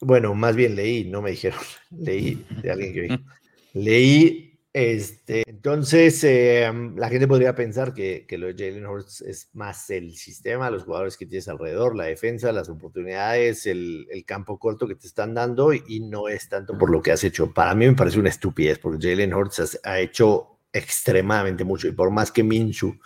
bueno, 0.00 0.34
más 0.34 0.54
bien 0.54 0.76
leí, 0.76 1.04
no 1.04 1.22
me 1.22 1.30
dijeron, 1.30 1.60
leí 1.90 2.44
de 2.62 2.70
alguien 2.70 2.92
que 2.92 3.00
vi. 3.00 3.24
Leí, 3.72 4.51
este, 4.74 5.42
entonces 5.46 6.24
em, 6.24 6.96
la 6.96 7.10
gente 7.10 7.28
podría 7.28 7.54
pensar 7.54 7.92
que, 7.92 8.24
que, 8.26 8.38
lo 8.38 8.46
de 8.46 8.54
Jalen 8.54 8.86
Hurts 8.86 9.20
es 9.20 9.50
más 9.52 9.90
el 9.90 10.14
sistema, 10.16 10.70
los 10.70 10.84
jugadores 10.84 11.18
que 11.18 11.26
tienes 11.26 11.46
alrededor, 11.48 11.94
la 11.94 12.04
defensa, 12.04 12.52
las 12.52 12.70
oportunidades, 12.70 13.66
el, 13.66 14.06
el, 14.10 14.24
campo 14.24 14.58
corto 14.58 14.88
que 14.88 14.94
te 14.94 15.06
están 15.06 15.34
dando 15.34 15.74
y 15.74 16.00
no 16.00 16.28
es 16.28 16.48
tanto 16.48 16.78
por 16.78 16.90
lo 16.90 17.02
que 17.02 17.12
has 17.12 17.22
hecho. 17.22 17.52
Para 17.52 17.74
mí 17.74 17.86
me 17.86 17.94
parece 17.94 18.18
una 18.18 18.30
estupidez 18.30 18.78
porque 18.78 19.10
Jalen 19.10 19.34
Hurts 19.34 19.78
ha 19.84 20.00
hecho 20.00 20.58
extremadamente 20.72 21.64
mucho. 21.64 21.86
Y 21.88 21.92
por 21.92 22.10
más 22.10 22.32
que 22.32 22.42
Minshu 22.42 22.98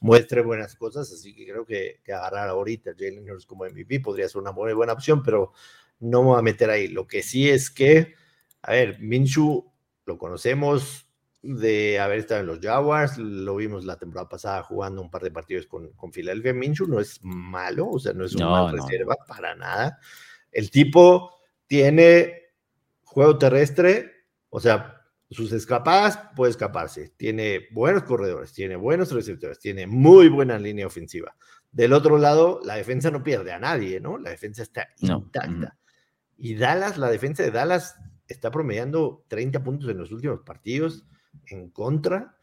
muestre 0.00 0.42
buenas 0.42 0.76
cosas, 0.76 1.10
así 1.10 1.34
que 1.34 1.46
creo 1.46 1.64
que, 1.64 2.02
que 2.04 2.12
agarrar 2.12 2.50
ahorita 2.50 2.92
Jalen 2.98 3.30
Hurts 3.30 3.46
como 3.46 3.64
MVP 3.64 4.00
podría 4.00 4.28
ser 4.28 4.42
una 4.42 4.52
muy 4.52 4.74
buena 4.74 4.92
opción, 4.92 5.22
pero 5.22 5.52
no 6.00 6.20
me 6.20 6.28
voy 6.28 6.38
a 6.38 6.42
meter 6.42 6.68
ahí. 6.68 6.88
Lo 6.88 7.06
que 7.06 7.22
sí 7.22 7.48
es 7.48 7.70
que, 7.70 8.14
a 8.60 8.72
ver, 8.72 9.00
Minshu 9.00 9.72
lo 10.04 10.18
conocemos 10.18 11.04
de 11.46 12.00
haber 12.00 12.20
estado 12.20 12.40
en 12.40 12.46
los 12.46 12.58
Jaguars, 12.58 13.18
lo 13.18 13.56
vimos 13.56 13.84
la 13.84 13.98
temporada 13.98 14.28
pasada 14.28 14.62
jugando 14.62 15.02
un 15.02 15.10
par 15.10 15.22
de 15.22 15.30
partidos 15.30 15.66
con, 15.66 15.90
con 15.90 16.10
Philadelphia. 16.10 16.54
Minshu 16.54 16.86
no 16.86 16.98
es 16.98 17.20
malo, 17.22 17.90
o 17.90 17.98
sea, 17.98 18.14
no 18.14 18.24
es 18.24 18.34
una 18.34 18.72
reserva 18.72 19.16
para 19.28 19.54
nada. 19.54 19.98
El 20.50 20.70
tipo 20.70 21.38
tiene 21.66 22.54
juego 23.02 23.36
terrestre, 23.36 24.10
o 24.48 24.58
sea, 24.58 25.02
sus 25.30 25.52
escapadas 25.52 26.18
puede 26.34 26.50
escaparse. 26.52 27.12
Tiene 27.16 27.66
buenos 27.72 28.04
corredores, 28.04 28.54
tiene 28.54 28.76
buenos 28.76 29.12
receptores, 29.12 29.58
tiene 29.58 29.86
muy 29.86 30.28
buena 30.28 30.58
línea 30.58 30.86
ofensiva. 30.86 31.36
Del 31.70 31.92
otro 31.92 32.16
lado, 32.16 32.60
la 32.64 32.76
defensa 32.76 33.10
no 33.10 33.22
pierde 33.22 33.52
a 33.52 33.58
nadie, 33.58 34.00
¿no? 34.00 34.16
La 34.16 34.30
defensa 34.30 34.62
está 34.62 34.88
intacta. 34.98 35.76
Y 36.38 36.54
Dallas, 36.54 36.96
la 36.96 37.10
defensa 37.10 37.42
de 37.42 37.50
Dallas 37.50 37.96
está 38.28 38.50
promediando 38.50 39.24
30 39.28 39.62
puntos 39.62 39.90
en 39.90 39.98
los 39.98 40.10
últimos 40.10 40.40
partidos 40.40 41.04
en 41.46 41.70
contra. 41.70 42.36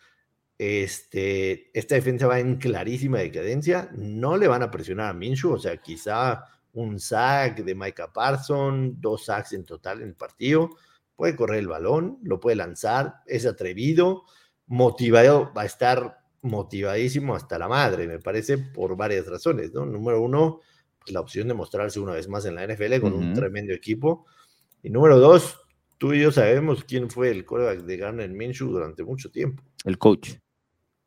Este, 0.58 1.72
esta 1.78 1.96
defensa 1.96 2.28
va 2.28 2.40
en 2.40 2.58
clarísima 2.58 3.20
decadencia. 3.20 3.90
No 3.94 4.38
le 4.38 4.48
van 4.48 4.64
a 4.64 4.72
presionar 4.72 5.10
a 5.10 5.14
Minshew, 5.14 5.54
o 5.54 5.60
sea, 5.60 5.78
quizá 5.78 6.46
un 6.74 7.00
sack 7.00 7.64
de 7.64 7.76
Micah 7.76 8.14
Parson, 8.14 9.00
dos 9.00 9.26
sacks 9.26 9.54
en 9.54 9.66
total 9.66 10.02
en 10.02 10.10
el 10.10 10.16
partido. 10.16 10.70
Puede 11.16 11.36
correr 11.36 11.60
el 11.60 11.68
balón, 11.68 12.20
lo 12.24 12.40
puede 12.40 12.56
lanzar, 12.56 13.16
es 13.26 13.46
atrevido, 13.46 14.24
motivado, 14.68 15.52
va 15.54 15.64
a 15.64 15.66
estar 15.66 16.20
motivadísimo 16.42 17.36
hasta 17.36 17.60
la 17.60 17.68
madre, 17.68 18.08
me 18.08 18.20
parece, 18.20 18.58
por 18.58 18.96
varias 18.96 19.28
razones, 19.28 19.74
¿no? 19.74 19.86
Número 19.86 20.22
uno, 20.22 20.62
la 21.08 21.20
opción 21.20 21.48
de 21.48 21.54
mostrarse 21.54 22.00
una 22.00 22.14
vez 22.14 22.28
más 22.28 22.46
en 22.46 22.56
la 22.56 22.66
NFL 22.66 23.00
con 23.00 23.14
un 23.14 23.34
tremendo 23.34 23.74
equipo. 23.74 24.26
Y 24.82 24.90
número 24.90 25.20
dos, 25.20 25.61
tú 26.02 26.14
y 26.14 26.22
yo 26.22 26.32
sabemos 26.32 26.84
quién 26.84 27.12
fue 27.12 27.30
el 27.30 27.46
coreback 27.46 27.84
de 27.84 27.96
Garner 27.96 28.28
Minshew 28.28 28.72
durante 28.72 29.04
mucho 29.04 29.30
tiempo. 29.30 29.62
El 29.86 30.00
coach. 30.00 30.32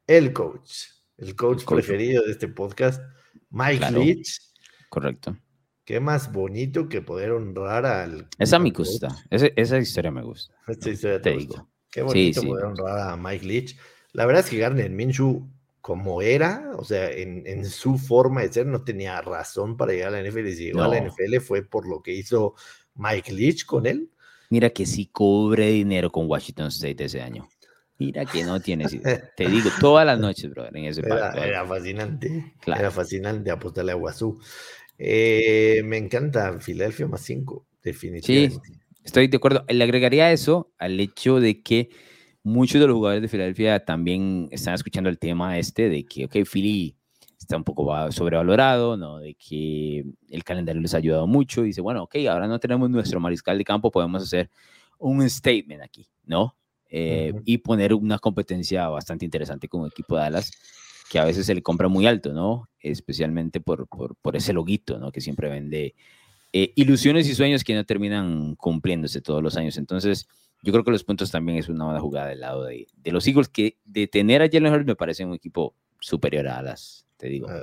El 0.07 0.33
coach. 0.33 0.85
El 1.17 1.35
coach, 1.35 1.65
preferido 1.65 2.23
de 2.23 2.31
este 2.31 2.47
podcast, 2.47 3.03
Mike 3.51 3.91
Leach. 3.91 4.39
Correcto. 4.89 5.37
Qué 5.85 5.99
más 5.99 6.33
bonito 6.33 6.89
que 6.89 7.03
poder 7.03 7.33
honrar 7.33 7.85
al. 7.85 8.29
Esa 8.39 8.61
me 8.61 8.71
gusta. 8.71 9.09
Esa, 9.31 9.79
historia 9.79 10.13
me 10.13 10.23
gusta. 10.23 10.55
Esta 10.69 10.91
historia 10.91 11.21
te, 11.21 11.39
digo. 11.39 11.69
Qué 11.91 12.03
bonito 12.03 12.43
poder 12.43 12.67
honrar 12.67 13.15
a 13.15 13.17
Mike 13.17 13.45
Leach. 13.45 13.77
La 14.13 14.27
verdad 14.27 14.45
es 14.45 14.51
que 14.51 14.59
Garner 14.59 14.93
Minshew, 14.93 15.51
como 15.81 16.23
era, 16.23 16.71
o 16.77 16.85
sea, 16.85 17.11
en, 17.11 17.65
su 17.65 17.99
forma 17.99 18.43
de 18.43 18.53
ser, 18.53 18.67
no 18.67 18.85
tenía 18.85 19.21
razón 19.23 19.77
para 19.77 19.93
llegar 19.93 20.15
a 20.15 20.23
la 20.23 20.31
NFL. 20.31 20.47
Y 20.47 20.55
si 20.55 20.65
llegó 20.67 20.83
a 20.83 20.89
la 20.89 21.01
NFL 21.01 21.41
fue 21.41 21.63
por 21.63 21.89
lo 21.89 22.01
que 22.01 22.13
hizo 22.15 22.55
Mike 22.95 23.33
Leach 23.33 23.67
con 23.67 23.87
él. 23.87 24.13
Mira 24.55 24.71
que 24.71 24.87
sí 24.87 25.07
cobre 25.07 25.69
dinero 25.71 26.13
con 26.13 26.31
Washington 26.31 26.69
State 26.69 27.07
ese 27.07 27.21
año. 27.21 27.49
Mira 27.99 28.25
que 28.25 28.45
no 28.45 28.61
tienes 28.61 28.93
Te 29.37 29.49
digo, 29.49 29.69
todas 29.81 30.07
las 30.07 30.17
noches, 30.17 30.49
brother, 30.49 30.77
en 30.77 30.85
ese 30.85 31.01
era, 31.01 31.33
era 31.33 31.67
fascinante. 31.67 32.55
Era 32.65 32.93
fascinante 32.93 33.51
apostarle 33.51 33.91
a 33.91 33.97
Guazú. 33.97 34.41
Eh, 34.97 35.83
me 35.85 35.97
encanta 35.97 36.61
Filadelfia 36.61 37.09
más 37.09 37.23
5, 37.23 37.67
definitivamente. 37.83 38.61
Sí, 38.65 38.81
estoy 39.03 39.27
de 39.27 39.39
acuerdo. 39.39 39.65
Le 39.69 39.83
agregaría 39.83 40.31
eso 40.31 40.73
al 40.79 41.01
hecho 41.01 41.41
de 41.41 41.61
que 41.61 41.89
muchos 42.45 42.81
de 42.81 42.87
los 42.87 42.95
jugadores 42.95 43.23
de 43.23 43.29
Filadelfia 43.29 43.85
también 43.85 44.47
están 44.53 44.75
escuchando 44.75 45.11
el 45.11 45.19
tema 45.19 45.59
este 45.59 45.89
de 45.89 46.05
que, 46.05 46.27
ok, 46.27 46.37
Philly 46.49 46.97
está 47.45 47.57
un 47.57 47.65
poco 47.65 48.11
sobrevalorado, 48.11 48.97
¿no? 48.97 49.19
De 49.19 49.35
que 49.35 50.05
el 50.31 50.45
calendario 50.45 50.81
les 50.83 50.95
ha 50.95 50.99
ayudado 50.99 51.27
mucho. 51.27 51.63
dice, 51.63 51.81
bueno, 51.81 52.05
ok, 52.05 52.17
ahora 52.29 52.49
no 52.49 52.59
tenemos 52.59 52.91
nuestro 52.91 53.21
mariscal 53.21 53.59
de 53.59 53.65
campo, 53.65 53.91
podemos 53.91 54.23
hacer 54.23 54.51
un 54.99 55.29
statement 55.29 55.83
aquí, 55.83 56.09
¿no? 56.25 56.57
Eh, 56.89 57.33
y 57.45 57.59
poner 57.59 57.95
una 57.95 58.19
competencia 58.19 58.89
bastante 58.89 59.25
interesante 59.25 59.69
con 59.69 59.83
el 59.83 59.89
equipo 59.89 60.17
de 60.17 60.23
Dallas 60.23 60.51
que 61.11 61.19
a 61.19 61.25
veces 61.25 61.47
se 61.47 61.55
le 61.55 61.63
compra 61.63 61.89
muy 61.89 62.07
alto, 62.07 62.33
¿no? 62.33 62.69
Especialmente 62.81 63.61
por, 63.61 63.87
por, 63.89 64.17
por 64.17 64.37
ese 64.37 64.53
loguito, 64.53 64.99
¿no? 64.99 65.13
Que 65.13 65.21
siempre 65.21 65.49
vende 65.49 65.95
eh, 66.53 66.73
ilusiones 66.77 67.29
y 67.29 67.35
sueños 67.35 67.65
que 67.65 67.75
no 67.75 67.85
terminan 67.85 68.55
cumpliéndose 68.57 69.21
todos 69.21 69.43
los 69.43 69.57
años. 69.57 69.77
Entonces, 69.77 70.29
yo 70.63 70.73
creo 70.73 70.85
que 70.85 70.93
los 70.93 71.05
puntos 71.05 71.31
también 71.31 71.59
es 71.59 71.69
una 71.69 71.85
buena 71.85 72.01
jugada 72.01 72.29
del 72.29 72.41
lado 72.41 72.65
de, 72.65 72.87
de 72.97 73.13
los 73.13 73.27
Eagles, 73.27 73.49
que 73.49 73.79
de 73.85 74.07
tener 74.07 74.41
a 74.41 74.49
Jalen 74.49 74.73
Hurts 74.73 74.87
me 74.87 74.97
parece 74.97 75.25
un 75.25 75.35
equipo 75.35 75.75
superior 76.01 76.49
a 76.49 76.63
las, 76.63 77.04
te 77.17 77.29
digo, 77.29 77.49
ah, 77.49 77.63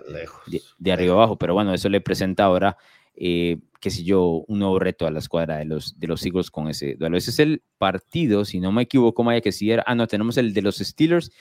de, 0.78 0.92
arriba 0.92 1.14
abajo. 1.14 1.38
Pero 1.38 1.54
bueno, 1.54 1.74
eso 1.74 1.90
le 1.90 2.02
presenta 2.02 2.46
ahora, 2.46 2.78
eh, 3.16 3.58
qué 3.80 3.90
sé 3.90 4.04
yo, 4.04 4.44
un 4.48 4.60
nuevo 4.60 4.80
reto 4.80 5.06
a 5.06 5.12
la 5.12 5.20
escuadra 5.20 5.58
de 5.58 5.66
los, 5.66 6.00
de 6.00 6.08
los 6.08 6.26
Eagles 6.26 6.52
con 6.52 6.68
ese 6.68 6.96
duelo. 6.96 7.18
Ese 7.18 7.32
es 7.32 7.40
el 7.40 7.64
partido, 7.78 8.46
si 8.46 8.60
no 8.60 8.72
me 8.72 8.84
equivoco, 8.84 9.24
Maya, 9.24 9.42
que 9.42 9.52
si 9.52 9.72
era, 9.72 9.84
ah, 9.86 9.96
no, 9.96 10.08
tenemos 10.08 10.38
el 10.38 10.54
de 10.54 10.62
los 10.62 10.78
Steelers 10.78 11.32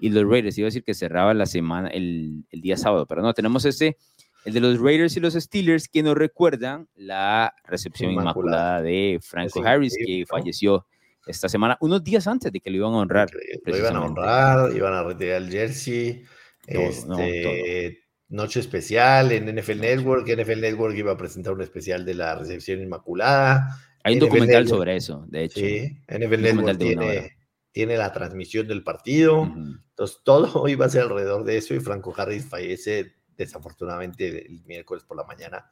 y 0.00 0.10
los 0.10 0.24
Raiders. 0.24 0.56
Iba 0.58 0.66
a 0.66 0.68
decir 0.70 0.84
que 0.84 0.94
cerraba 0.94 1.34
la 1.34 1.46
semana, 1.46 1.88
el, 1.88 2.44
el 2.50 2.60
día 2.60 2.76
sábado, 2.76 3.06
pero 3.06 3.22
no, 3.22 3.34
tenemos 3.34 3.64
ese, 3.64 3.96
el 4.44 4.54
de 4.54 4.60
los 4.60 4.80
Raiders 4.80 5.16
y 5.16 5.20
los 5.20 5.34
Steelers, 5.34 5.88
que 5.88 6.02
nos 6.02 6.16
recuerdan 6.16 6.88
la 6.94 7.54
recepción 7.64 8.12
inmaculada, 8.12 8.80
de 8.82 9.18
Franco 9.22 9.62
Harris, 9.62 9.94
que 9.94 10.24
falleció 10.26 10.86
esta 11.26 11.48
semana, 11.48 11.76
unos 11.80 12.02
días 12.02 12.26
antes 12.26 12.50
de 12.50 12.60
que 12.60 12.70
lo 12.70 12.78
iban 12.78 12.94
a 12.94 12.98
honrar. 12.98 13.28
Lo 13.64 13.76
iban 13.76 13.96
a 13.96 14.00
honrar, 14.00 14.74
iban 14.74 14.94
a 14.94 15.02
retirar 15.02 15.42
el 15.42 15.50
jersey. 15.50 16.24
Este, 16.68 18.08
Noche 18.30 18.60
especial 18.60 19.32
en 19.32 19.46
NFL 19.56 19.80
Network. 19.80 20.28
NFL 20.28 20.60
Network 20.60 20.96
iba 20.96 21.12
a 21.12 21.16
presentar 21.16 21.54
un 21.54 21.62
especial 21.62 22.04
de 22.04 22.14
la 22.14 22.34
recepción 22.34 22.82
inmaculada. 22.82 23.80
Hay 24.04 24.14
un 24.14 24.20
documental 24.20 24.68
sobre 24.68 24.96
eso, 24.96 25.24
de 25.28 25.44
hecho. 25.44 25.60
Sí, 25.60 25.98
NFL 26.08 26.42
Network 26.42 26.78
tiene, 26.78 27.38
tiene 27.72 27.96
la 27.96 28.12
transmisión 28.12 28.68
del 28.68 28.84
partido. 28.84 29.44
Entonces, 29.44 30.18
todo 30.24 30.68
iba 30.68 30.84
a 30.84 30.90
ser 30.90 31.02
alrededor 31.02 31.44
de 31.44 31.56
eso 31.56 31.74
y 31.74 31.80
Franco 31.80 32.14
Harris 32.16 32.44
fallece 32.44 33.14
desafortunadamente 33.34 34.46
el 34.46 34.62
miércoles 34.66 35.04
por 35.04 35.16
la 35.16 35.24
mañana. 35.24 35.70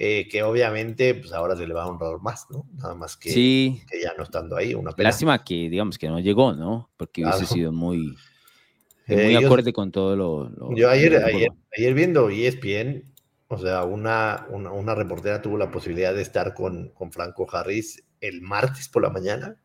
Eh, 0.00 0.28
que 0.28 0.44
obviamente 0.44 1.16
pues 1.16 1.32
ahora 1.32 1.56
se 1.56 1.66
le 1.66 1.74
va 1.74 1.82
a 1.82 1.88
honrar 1.88 2.20
más, 2.20 2.46
¿no? 2.50 2.68
Nada 2.74 2.94
más 2.94 3.16
que, 3.16 3.30
que 3.30 4.00
ya 4.00 4.14
no 4.16 4.22
estando 4.22 4.56
ahí. 4.56 4.72
Una 4.72 4.92
Lástima 4.96 5.42
que, 5.42 5.68
digamos, 5.68 5.98
que 5.98 6.06
no 6.06 6.20
llegó, 6.20 6.52
¿no? 6.52 6.88
Porque 6.96 7.24
hubiese 7.24 7.46
sido 7.46 7.72
muy, 7.72 8.16
muy 9.08 9.36
acorde 9.36 9.72
con 9.72 9.90
todo 9.90 10.16
lo... 10.16 10.74
yo 10.74 10.90
ayer, 10.90 11.16
ayer, 11.24 11.50
ayer, 11.76 11.94
viendo 11.94 12.28
ESPN, 12.30 13.04
o 13.48 13.58
sea, 13.58 13.84
una, 13.84 14.46
una, 14.50 14.72
una, 14.72 14.94
reportera 14.94 15.40
tuvo 15.40 15.56
la 15.56 15.70
posibilidad 15.70 16.14
de 16.14 16.22
estar 16.22 16.54
con, 16.54 16.90
con 16.90 17.10
Franco 17.10 17.46
Harris 17.50 18.04
el 18.20 18.42
martes 18.42 18.88
por 18.88 19.02
la 19.02 19.10
mañana 19.10 19.58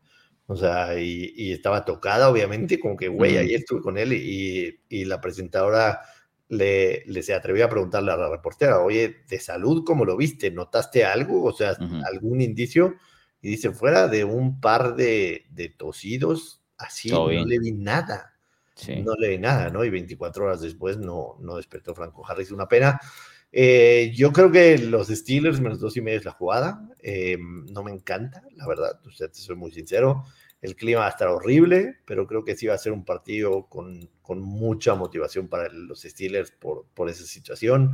o 0.46 0.56
sea, 0.56 0.98
y, 0.98 1.52
estaba 1.52 1.84
tocada, 1.84 2.28
obviamente, 2.28 2.78
como 2.78 2.96
que, 2.96 3.08
güey, 3.08 3.38
ayer 3.38 3.60
estuve 3.60 3.80
con 3.80 3.96
él 3.96 4.12
y, 4.12 4.78
y 4.90 5.04
la 5.06 5.20
presentadora 5.20 6.00
le, 6.48 7.02
le, 7.06 7.22
se 7.22 7.32
atrevió 7.32 7.64
a 7.64 7.70
preguntarle 7.70 8.12
a 8.12 8.16
la 8.16 8.28
reportera, 8.28 8.80
oye, 8.80 9.24
de 9.26 9.40
salud, 9.40 9.84
¿cómo 9.86 10.04
lo 10.04 10.16
viste? 10.18 10.50
¿Notaste 10.50 11.04
algo? 11.04 11.44
O 11.44 11.52
sea, 11.52 11.76
algún 12.12 12.42
indicio. 12.42 12.94
Y 13.40 13.48
dice, 13.48 13.70
fuera 13.70 14.06
de 14.08 14.24
un 14.24 14.60
par 14.60 14.96
de, 14.96 15.46
de 15.50 15.70
tosidos, 15.70 16.62
así 16.76 17.08
no 17.08 17.30
le 17.30 17.58
vi 17.58 17.72
nada. 17.72 18.33
No 19.04 19.14
le 19.14 19.28
vi 19.28 19.38
nada, 19.38 19.70
¿no? 19.70 19.84
Y 19.84 19.90
24 19.90 20.44
horas 20.44 20.60
después 20.60 20.98
no, 20.98 21.36
no 21.40 21.56
despertó 21.56 21.94
Franco 21.94 22.26
Harris. 22.26 22.50
Una 22.50 22.68
pena. 22.68 23.00
Eh, 23.52 24.12
yo 24.14 24.32
creo 24.32 24.50
que 24.50 24.76
los 24.78 25.08
Steelers 25.08 25.60
menos 25.60 25.78
dos 25.78 25.96
y 25.96 26.00
medio 26.00 26.18
es 26.18 26.24
la 26.24 26.32
jugada. 26.32 26.88
Eh, 27.02 27.38
no 27.38 27.84
me 27.84 27.92
encanta, 27.92 28.42
la 28.56 28.66
verdad, 28.66 29.00
usted 29.06 29.30
soy 29.32 29.54
muy 29.56 29.70
sincero. 29.70 30.24
El 30.60 30.74
clima 30.74 31.00
va 31.00 31.06
a 31.06 31.10
estar 31.10 31.28
horrible, 31.28 31.98
pero 32.04 32.26
creo 32.26 32.44
que 32.44 32.56
sí 32.56 32.66
va 32.66 32.74
a 32.74 32.78
ser 32.78 32.92
un 32.92 33.04
partido 33.04 33.68
con, 33.68 34.08
con 34.22 34.40
mucha 34.40 34.94
motivación 34.94 35.46
para 35.46 35.68
los 35.68 36.02
Steelers 36.02 36.50
por, 36.50 36.86
por 36.94 37.08
esa 37.08 37.24
situación. 37.24 37.92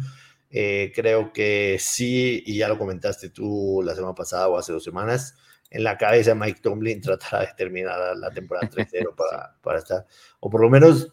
Eh, 0.51 0.93
creo 0.95 1.33
que 1.33 1.77
sí, 1.79 2.43
y 2.47 2.57
ya 2.59 2.69
lo 2.69 2.79
comentaste 2.79 3.31
tú 3.31 3.83
la 3.85 3.95
semana 3.95 4.15
pasada 4.15 4.49
o 4.49 4.57
hace 4.57 4.73
dos 4.73 4.83
semanas, 4.83 5.37
en 5.71 5.85
la 5.85 5.97
cabeza 5.97 6.31
de 6.31 6.41
Mike 6.41 6.61
Tomlin 6.61 7.01
tratará 7.03 7.47
de 7.47 7.55
terminar 7.57 8.17
la 8.17 8.31
temporada 8.31 8.69
3-0 8.69 9.15
para, 9.17 9.57
para 9.63 9.79
estar, 9.79 10.07
o 10.41 10.51
por 10.51 10.61
lo 10.61 10.69
menos 10.69 11.11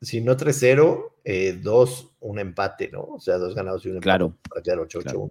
si 0.00 0.20
no 0.20 0.36
3-0, 0.36 1.12
eh, 1.24 1.58
dos, 1.60 2.14
un 2.20 2.38
empate, 2.38 2.90
¿no? 2.92 3.02
O 3.02 3.20
sea, 3.20 3.38
dos 3.38 3.54
ganados 3.54 3.84
y 3.84 3.88
un 3.88 3.96
empate 3.96 4.04
claro. 4.04 4.38
para 4.48 4.62
quedar 4.62 4.78
8-8-1. 4.78 5.30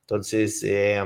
Entonces, 0.00 0.62
eh, 0.64 1.00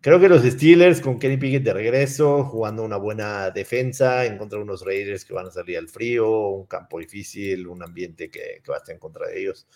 creo 0.00 0.18
que 0.18 0.28
los 0.28 0.42
Steelers 0.42 1.00
con 1.00 1.18
Kenny 1.18 1.36
Pickett 1.36 1.62
de 1.62 1.74
regreso, 1.74 2.44
jugando 2.44 2.82
una 2.82 2.96
buena 2.96 3.50
defensa, 3.50 4.24
en 4.24 4.38
contra 4.38 4.58
de 4.58 4.64
unos 4.64 4.84
Raiders 4.84 5.24
que 5.24 5.34
van 5.34 5.46
a 5.46 5.50
salir 5.50 5.76
al 5.76 5.88
frío, 5.88 6.48
un 6.48 6.66
campo 6.66 6.98
difícil, 6.98 7.66
un 7.66 7.82
ambiente 7.82 8.30
que, 8.30 8.60
que 8.64 8.70
va 8.70 8.76
a 8.76 8.78
estar 8.78 8.94
en 8.94 9.00
contra 9.00 9.26
de 9.28 9.40
ellos. 9.40 9.66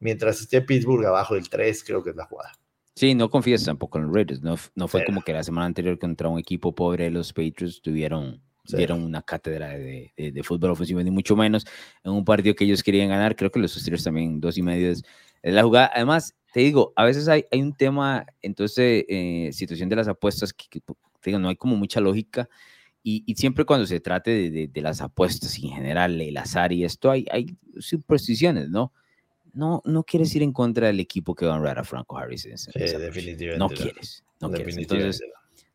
Mientras 0.00 0.40
esté 0.40 0.60
Pittsburgh 0.60 1.06
abajo 1.06 1.34
del 1.34 1.48
3, 1.48 1.84
creo 1.84 2.02
que 2.02 2.10
es 2.10 2.16
la 2.16 2.26
jugada. 2.26 2.52
Sí, 2.94 3.14
no 3.14 3.28
confías 3.28 3.64
tampoco 3.64 3.98
en 3.98 4.04
los 4.04 4.14
Raiders. 4.14 4.42
No, 4.42 4.56
no 4.74 4.88
fue 4.88 5.04
como 5.04 5.22
que 5.22 5.32
la 5.32 5.42
semana 5.42 5.66
anterior 5.66 5.98
contra 5.98 6.28
un 6.28 6.38
equipo 6.38 6.74
pobre, 6.74 7.10
los 7.10 7.32
Patriots 7.32 7.82
tuvieron 7.82 8.40
dieron 8.72 9.02
una 9.02 9.22
cátedra 9.22 9.76
de, 9.76 10.12
de, 10.16 10.42
fútbol 10.42 10.70
ofensivo, 10.70 11.02
ni 11.02 11.10
mucho 11.10 11.36
menos, 11.36 11.66
en 12.02 12.12
un 12.12 12.24
partido 12.24 12.54
que 12.54 12.64
ellos 12.64 12.82
querían 12.82 13.08
ganar. 13.10 13.36
Creo 13.36 13.50
que 13.50 13.60
los 13.60 13.74
Steelers 13.74 14.04
también, 14.04 14.40
dos 14.40 14.56
y 14.56 14.62
medio 14.62 14.90
es, 14.90 15.02
la 15.42 15.62
jugada. 15.62 15.90
Además, 15.94 16.34
te 16.52 16.60
digo, 16.60 16.92
a 16.96 17.04
veces 17.04 17.28
hay, 17.28 17.44
hay 17.50 17.60
un 17.60 17.74
tema, 17.74 18.24
entonces, 18.40 19.04
eh, 19.08 19.50
situación 19.52 19.88
de 19.88 19.96
las 19.96 20.08
apuestas, 20.08 20.52
que, 20.52 20.80
te 20.80 20.94
digo, 21.26 21.38
no 21.38 21.48
hay 21.48 21.56
como 21.56 21.76
mucha 21.76 22.00
lógica. 22.00 22.48
Y, 23.02 23.22
y 23.26 23.34
siempre 23.34 23.66
cuando 23.66 23.86
se 23.86 24.00
trate 24.00 24.50
de, 24.50 24.68
de, 24.68 24.80
las 24.80 25.02
apuestas 25.02 25.58
en 25.58 25.68
general, 25.70 26.18
el 26.18 26.36
azar 26.38 26.72
y 26.72 26.84
esto, 26.84 27.10
hay, 27.10 27.26
hay 27.30 27.58
supersticiones, 27.78 28.70
¿no? 28.70 28.94
No, 29.54 29.82
no 29.84 30.02
quieres 30.02 30.34
ir 30.34 30.42
en 30.42 30.52
contra 30.52 30.88
del 30.88 31.00
equipo 31.00 31.34
que 31.34 31.46
va 31.46 31.54
a 31.54 31.56
honrar 31.56 31.78
a 31.78 31.84
Franco 31.84 32.18
Harris. 32.18 32.42
sí, 32.42 32.70
definitivamente. 32.74 33.58
No, 33.58 33.68
quieres, 33.68 34.24
no 34.40 34.50
quieres. 34.50 34.76
Entonces, 34.76 35.20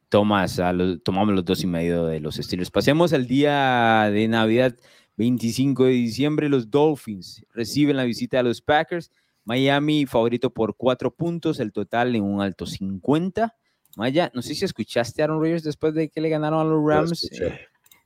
tomas 0.09 0.59
a 0.59 0.73
los, 0.73 1.01
tomamos 1.03 1.33
los 1.33 1.45
dos 1.45 1.63
y 1.63 1.67
medio 1.67 2.05
de 2.05 2.19
los 2.19 2.37
estilos. 2.39 2.71
Pasemos 2.71 3.13
al 3.13 3.27
día 3.27 4.09
de 4.11 4.27
Navidad, 4.27 4.75
25 5.17 5.85
de 5.85 5.91
diciembre. 5.91 6.49
Los 6.49 6.69
Dolphins 6.69 7.45
reciben 7.53 7.95
la 7.95 8.03
visita 8.03 8.37
de 8.37 8.43
los 8.43 8.61
Packers. 8.61 9.11
Miami 9.45 10.05
favorito 10.05 10.51
por 10.51 10.75
cuatro 10.75 11.13
puntos, 11.13 11.59
el 11.59 11.71
total 11.71 12.15
en 12.15 12.23
un 12.23 12.41
alto 12.41 12.65
50. 12.65 13.55
Maya, 13.95 14.31
no 14.33 14.41
sé 14.41 14.53
si 14.53 14.65
escuchaste 14.65 15.21
a 15.21 15.25
Aaron 15.25 15.39
Rodgers 15.39 15.63
después 15.63 15.93
de 15.93 16.09
que 16.09 16.21
le 16.21 16.29
ganaron 16.29 16.59
a 16.59 16.63
los 16.63 16.85
Rams. 16.85 17.29
Eh, 17.31 17.59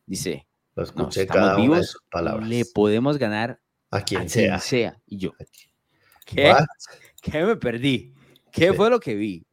dice, 0.05 0.47
Lo 0.75 0.83
escuché 0.83 1.27
cada 1.27 1.55
vivos, 1.55 1.97
palabras. 2.09 2.47
le 2.47 2.63
podemos 2.65 3.17
ganar 3.17 3.59
a 3.93 4.03
quien, 4.03 4.27
sea. 4.27 4.59
sea. 4.59 4.97
Y 5.05 5.17
yo, 5.17 5.33
¿qué? 6.25 6.53
¿Qué 7.21 7.43
me 7.43 7.55
perdí? 7.55 8.13
¿Qué 8.51 8.73
fue 8.73 8.89
lo 8.89 8.99
que 8.99 9.15
vi? 9.15 9.45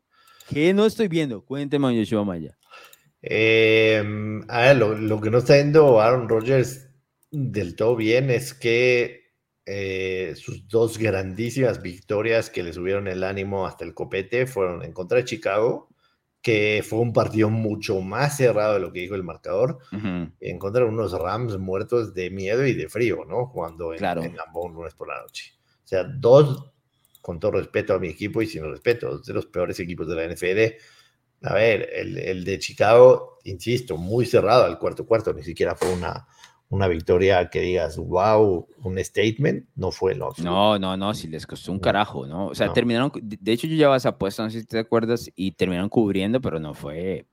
¿Qué 0.48 0.72
no 0.72 0.86
estoy 0.86 1.08
viendo? 1.08 1.44
Cuénteme, 1.44 1.94
Yoshua 1.94 2.24
Maya. 2.24 2.56
Eh, 3.22 4.02
a 4.48 4.60
ver, 4.60 4.76
lo, 4.76 5.20
que 5.20 5.30
no 5.30 5.38
está 5.38 5.54
viendo 5.54 6.00
Aaron 6.00 6.28
Rodgers 6.28 6.88
del 7.30 7.76
todo 7.76 7.96
bien 7.96 8.30
es 8.30 8.54
que 8.54 9.34
eh, 9.66 10.32
sus 10.36 10.66
dos 10.66 10.96
grandísimas 10.96 11.82
victorias 11.82 12.48
que 12.48 12.62
le 12.62 12.72
subieron 12.72 13.08
el 13.08 13.22
ánimo 13.22 13.66
hasta 13.66 13.84
el 13.84 13.92
copete 13.92 14.46
fueron 14.46 14.82
en 14.82 14.92
contra 14.92 15.18
de 15.18 15.24
Chicago, 15.26 15.89
que 16.42 16.82
fue 16.86 17.00
un 17.00 17.12
partido 17.12 17.50
mucho 17.50 18.00
más 18.00 18.36
cerrado 18.36 18.74
de 18.74 18.80
lo 18.80 18.92
que 18.92 19.00
dijo 19.00 19.14
el 19.14 19.22
marcador, 19.22 19.78
en 19.92 20.58
contra 20.58 20.84
de 20.84 20.88
unos 20.88 21.12
Rams 21.12 21.58
muertos 21.58 22.14
de 22.14 22.30
miedo 22.30 22.66
y 22.66 22.72
de 22.72 22.88
frío, 22.88 23.24
¿no? 23.26 23.46
Jugando 23.46 23.92
en, 23.92 23.98
claro. 23.98 24.22
en 24.22 24.36
lunes 24.72 24.94
por 24.94 25.08
la 25.08 25.20
noche. 25.20 25.52
O 25.84 25.86
sea, 25.86 26.04
dos 26.04 26.70
con 27.20 27.38
todo 27.38 27.52
respeto 27.52 27.94
a 27.94 27.98
mi 27.98 28.08
equipo 28.08 28.40
y 28.40 28.46
sin 28.46 28.64
respeto, 28.64 29.18
de 29.18 29.32
los 29.34 29.46
peores 29.46 29.78
equipos 29.80 30.08
de 30.08 30.14
la 30.16 30.34
NFL. 30.34 31.46
A 31.46 31.54
ver, 31.54 31.88
el, 31.92 32.44
de 32.44 32.58
Chicago, 32.58 33.38
insisto, 33.44 33.96
muy 33.96 34.26
cerrado 34.26 34.64
al 34.64 34.78
cuarto 34.78 35.06
cuarto, 35.06 35.32
ni 35.32 35.42
siquiera 35.42 35.74
fue 35.74 35.92
una, 35.92 36.26
una 36.70 36.86
victoria 36.86 37.50
que 37.50 37.60
digas, 37.60 37.96
wow, 37.98 38.66
un 38.84 39.04
statement, 39.04 39.66
no 39.74 39.90
fue 39.90 40.14
lo 40.14 40.32
No, 40.38 40.78
no, 40.78 40.96
no, 40.96 41.14
si 41.14 41.26
les 41.26 41.44
costó 41.44 41.72
un 41.72 41.80
carajo, 41.80 42.26
¿no? 42.26 42.46
O 42.46 42.54
sea, 42.54 42.72
terminaron, 42.72 43.12
de 43.20 43.52
hecho 43.52 43.66
yo 43.66 43.74
llevaba 43.74 43.96
esa 43.96 44.10
apuesta, 44.10 44.44
no 44.44 44.50
sé 44.50 44.60
si 44.60 44.66
te 44.66 44.78
acuerdas, 44.78 45.30
y 45.34 45.50
terminaron 45.52 45.88
cubriendo, 45.88 46.40
pero 46.40 46.60
no 46.60 46.72
fue 46.72 47.26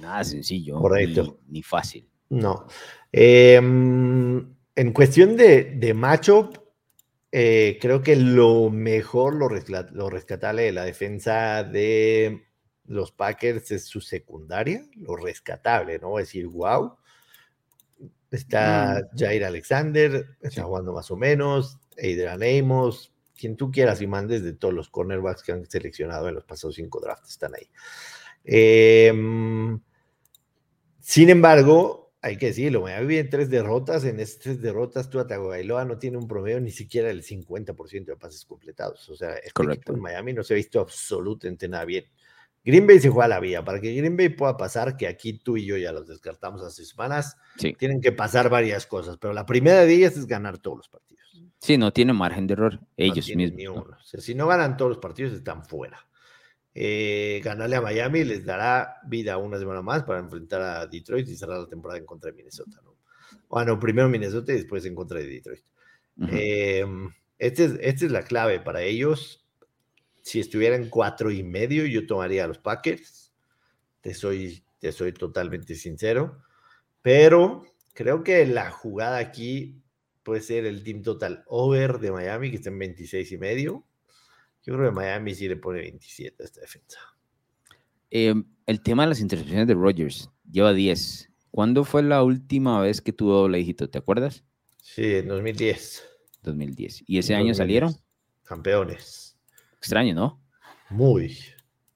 nada 0.00 0.22
sencillo. 0.22 0.78
Correcto. 0.78 1.40
Ni, 1.48 1.62
fácil. 1.62 2.08
No. 2.30 2.66
Em, 3.10 4.54
en 4.76 4.92
cuestión 4.92 5.36
de, 5.36 5.64
de 5.76 5.92
matchup, 5.92 6.56
eh, 7.32 7.78
creo 7.80 8.00
que 8.00 8.14
lo 8.14 8.70
mejor, 8.70 9.34
lo, 9.34 9.48
lo 9.90 10.08
rescatable 10.08 10.62
de 10.62 10.72
la 10.72 10.84
defensa 10.84 11.64
de 11.64 12.44
los 12.84 13.10
Packers 13.10 13.72
es 13.72 13.86
su 13.86 14.00
secundaria, 14.00 14.84
lo 14.94 15.16
rescatable, 15.16 15.98
¿no? 15.98 16.20
Es 16.20 16.26
decir, 16.28 16.46
wow. 16.46 16.96
Está. 18.34 19.08
Jair 19.16 19.44
Alexander, 19.44 20.26
está 20.40 20.64
jugando 20.64 20.92
más 20.92 21.10
o 21.10 21.16
menos, 21.16 21.78
Adrian 21.96 22.42
Amos, 22.42 23.12
quien 23.38 23.56
tú 23.56 23.70
quieras 23.70 24.00
y 24.00 24.06
mandes 24.06 24.42
de 24.42 24.52
todos 24.52 24.74
los 24.74 24.88
cornerbacks 24.88 25.42
que 25.42 25.52
han 25.52 25.64
seleccionado 25.66 26.28
en 26.28 26.34
los 26.34 26.44
pasados 26.44 26.76
cinco 26.76 27.00
drafts, 27.00 27.30
están 27.30 27.54
ahí. 27.54 27.68
Em, 28.44 29.80
sin 31.00 31.30
embargo, 31.30 32.12
hay 32.20 32.38
que 32.38 32.46
decirlo, 32.46 32.80
Miami 32.80 33.06
viene 33.06 33.28
tres 33.28 33.50
derrotas. 33.50 34.04
En 34.04 34.18
estas 34.18 34.42
tres 34.42 34.62
derrotas, 34.62 35.10
Tua 35.10 35.26
Tagovailoa 35.26 35.84
no 35.84 35.98
tiene 35.98 36.16
un 36.16 36.26
promedio 36.26 36.58
ni 36.60 36.70
siquiera 36.70 37.08
del 37.08 37.22
50% 37.22 38.06
de 38.06 38.16
pases 38.16 38.44
completados. 38.46 39.08
O 39.10 39.14
sea, 39.14 39.34
este 39.34 39.52
Correcto. 39.52 39.92
en 39.92 40.00
Miami 40.00 40.32
no 40.32 40.42
se 40.42 40.54
ha 40.54 40.56
visto 40.56 40.80
absolutamente 40.80 41.68
nada 41.68 41.84
bien. 41.84 42.06
Green 42.64 42.86
Bay 42.86 42.98
se 42.98 43.10
juega 43.10 43.28
la 43.28 43.40
vía. 43.40 43.64
Para 43.64 43.80
que 43.80 43.94
Green 43.94 44.16
Bay 44.16 44.30
pueda 44.30 44.56
pasar, 44.56 44.96
que 44.96 45.06
aquí 45.06 45.34
tú 45.34 45.56
y 45.56 45.66
yo 45.66 45.76
ya 45.76 45.92
los 45.92 46.06
descartamos 46.06 46.62
hace 46.62 46.84
semanas, 46.84 47.36
tienen 47.78 48.00
que 48.00 48.12
pasar 48.12 48.48
varias 48.48 48.86
cosas. 48.86 49.18
Pero 49.18 49.34
la 49.34 49.44
primera 49.44 49.84
de 49.84 49.94
ellas 49.94 50.16
es 50.16 50.26
ganar 50.26 50.58
todos 50.58 50.78
los 50.78 50.88
partidos. 50.88 51.14
Sí, 51.58 51.78
no 51.78 51.92
tiene 51.92 52.12
margen 52.12 52.46
de 52.46 52.54
error 52.54 52.80
ellos 52.96 53.28
mismos. 53.34 53.86
O 53.88 54.04
sea, 54.04 54.20
si 54.20 54.34
no 54.34 54.46
ganan 54.46 54.76
todos 54.76 54.90
los 54.90 54.98
partidos, 54.98 55.32
están 55.32 55.64
fuera. 55.64 55.98
Eh, 56.76 57.40
ganarle 57.44 57.76
a 57.76 57.80
Miami 57.80 58.24
les 58.24 58.44
dará 58.44 58.96
vida 59.06 59.36
una 59.38 59.58
semana 59.58 59.80
más 59.80 60.02
para 60.02 60.18
enfrentar 60.18 60.60
a 60.60 60.86
Detroit 60.88 61.28
y 61.28 61.36
cerrar 61.36 61.60
la 61.60 61.68
temporada 61.68 61.98
en 61.98 62.04
contra 62.04 62.30
de 62.30 62.36
Minnesota. 62.36 62.80
¿no? 62.84 62.96
Bueno, 63.48 63.78
primero 63.78 64.08
Minnesota 64.08 64.52
y 64.52 64.56
después 64.56 64.84
en 64.84 64.94
contra 64.94 65.20
de 65.20 65.26
Detroit. 65.26 65.62
Em, 66.28 67.10
este 67.38 67.64
esta 67.64 68.06
es 68.06 68.10
la 68.10 68.22
clave 68.22 68.60
para 68.60 68.82
ellos. 68.82 69.43
Si 70.24 70.40
estuvieran 70.40 70.88
cuatro 70.88 71.30
y 71.30 71.42
medio, 71.42 71.86
yo 71.86 72.06
tomaría 72.06 72.44
a 72.44 72.48
los 72.48 72.58
Packers. 72.58 73.32
Te 74.00 74.14
soy, 74.14 74.64
te 74.78 74.90
soy 74.90 75.12
totalmente 75.12 75.74
sincero. 75.74 76.42
Pero 77.02 77.64
creo 77.92 78.24
que 78.24 78.44
la 78.46 78.70
jugada 78.70 79.18
aquí 79.18 79.82
puede 80.22 80.40
ser 80.40 80.64
el 80.64 80.82
team 80.82 81.02
total 81.02 81.44
over 81.46 81.98
de 82.00 82.10
Miami, 82.10 82.50
que 82.50 82.56
está 82.56 82.70
en 82.70 82.78
26 82.78 83.32
y 83.32 83.38
medio 83.38 83.84
yo 84.64 84.74
creo 84.74 84.90
que 84.90 84.94
Miami 84.94 85.34
sí 85.34 85.46
le 85.46 85.56
pone 85.56 85.80
27 85.80 86.42
a 86.42 86.46
esta 86.46 86.60
defensa. 86.62 86.98
Em, 88.10 88.44
el 88.66 88.82
tema 88.82 89.02
de 89.02 89.10
las 89.10 89.20
intercepciones 89.20 89.66
de 89.66 89.74
Rodgers 89.74 90.30
lleva 90.50 90.72
10. 90.72 91.30
¿Cuándo 91.50 91.84
fue 91.84 92.02
la 92.02 92.22
última 92.22 92.80
vez 92.80 93.02
que 93.02 93.12
tuvo 93.12 93.34
doble 93.34 93.58
dígito? 93.58 93.90
¿Te 93.90 93.98
acuerdas? 93.98 94.42
Sí, 94.82 95.16
en 95.16 95.28
2010. 95.28 96.02
2010. 96.42 97.04
¿Y 97.06 97.18
ese 97.18 97.34
año 97.34 97.54
salieron? 97.54 97.94
Campeones. 98.44 99.33
Extraño, 99.84 100.14
¿no? 100.14 100.40
Muy, 100.88 101.36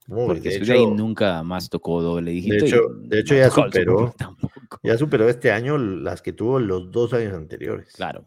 muy. 0.06 0.26
Porque 0.26 0.50
de 0.50 0.56
hecho, 0.56 0.72
ahí 0.74 0.86
nunca 0.86 1.42
más 1.42 1.70
tocó 1.70 2.02
doble 2.02 2.32
dígito. 2.32 2.56
De 2.56 2.66
hecho, 2.66 2.80
de 3.00 3.20
hecho 3.20 3.34
ya 3.34 3.50
superó. 3.50 4.14
Ya 4.82 4.96
superó 4.96 5.28
este 5.28 5.50
año 5.50 5.76
las 5.76 6.22
que 6.22 6.32
tuvo 6.32 6.60
los 6.60 6.92
dos 6.92 7.12
años 7.12 7.32
anteriores. 7.34 7.92
Claro, 7.94 8.24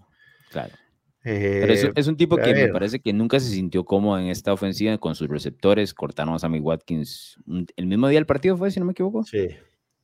claro. 0.52 0.74
Pero 1.24 1.72
es, 1.96 2.08
un 2.08 2.18
tipo 2.18 2.36
que 2.36 2.54
me 2.54 2.68
parece 2.70 3.00
que 3.00 3.14
nunca 3.14 3.40
se 3.40 3.50
sintió 3.50 3.86
cómodo 3.86 4.20
en 4.20 4.28
esta 4.28 4.52
ofensiva 4.52 4.98
con 4.98 5.16
sus 5.16 5.30
receptores. 5.30 5.94
Cortaron 5.94 6.34
a 6.34 6.40
Sammy 6.40 6.60
Watkins 6.60 7.38
el 7.78 7.86
mismo 7.86 8.08
día 8.10 8.18
del 8.18 8.26
partido, 8.26 8.58
fue, 8.58 8.72
si 8.72 8.80
no 8.80 8.88
me 8.88 8.92
equivoco. 8.92 9.24
Sí. 9.24 9.50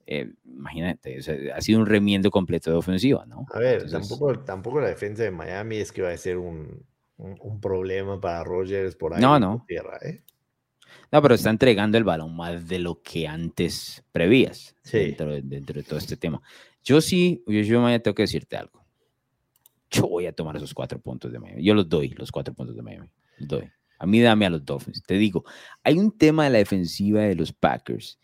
Eh, 0.06 0.32
imagínate, 0.46 1.20
ha 1.54 1.60
sido 1.60 1.80
un 1.80 1.86
remiendo 1.86 2.32
completo 2.32 2.72
de 2.72 2.78
ofensiva, 2.78 3.26
¿no? 3.26 3.46
A 3.52 3.60
ver, 3.60 3.90
tampoco, 3.90 4.40
tampoco 4.40 4.80
la 4.80 4.88
defensa 4.88 5.24
de 5.24 5.32
Miami 5.32 5.78
es 5.78 5.92
que 5.92 6.02
va 6.02 6.12
a 6.12 6.18
ser 6.18 6.38
un, 6.38 6.86
un, 7.18 7.60
problema 7.60 8.20
para 8.20 8.44
Rogers 8.44 8.96
por 8.96 9.14
ahí. 9.14 9.22
No, 9.22 9.40
no. 9.40 9.66
Tierra, 9.68 9.98
¿eh? 10.04 10.24
No, 11.12 11.22
pero 11.22 11.36
está 11.36 11.50
entregando 11.50 11.98
el 11.98 12.04
balón 12.04 12.36
más 12.36 12.68
de 12.68 12.80
lo 12.80 13.02
que 13.02 13.28
antes 13.28 14.04
prevías 14.12 14.76
sí. 14.84 14.98
dentro, 15.00 15.42
dentro 15.42 15.76
de 15.76 15.84
todo 15.84 16.00
este 16.00 16.18
tema. 16.18 16.42
Yo 16.84 17.02
sí, 17.02 17.44
yo, 17.48 17.62
yo 17.62 17.82
Maya, 17.82 18.00
tengo 18.00 18.16
que 18.16 18.24
decirte 18.24 18.58
algo 18.58 18.78
yo 19.90 20.08
voy 20.08 20.26
a 20.26 20.34
tomar 20.34 20.56
esos 20.58 20.74
cuatro 20.74 21.00
puntos 21.00 21.32
de 21.32 21.40
Miami. 21.40 21.64
Yo 21.64 21.74
los 21.74 21.88
doy, 21.88 22.10
los 22.10 22.32
cuatro 22.32 22.54
puntos 22.54 22.76
de 22.76 22.82
Miami. 22.82 23.10
Los 23.38 23.48
doy. 23.48 23.70
A 24.00 24.06
mí 24.06 24.22
dame 24.22 24.46
a 24.46 24.50
los 24.50 24.64
Dolphins. 24.64 25.02
Te 25.04 25.16
digo, 25.16 25.44
hay 25.84 25.98
un 25.98 26.16
tema 26.16 26.46
de 26.46 26.52
la 26.52 26.58
defensiva 26.60 27.22
de 27.22 27.36
los 27.36 27.52
Packers. 27.52 28.20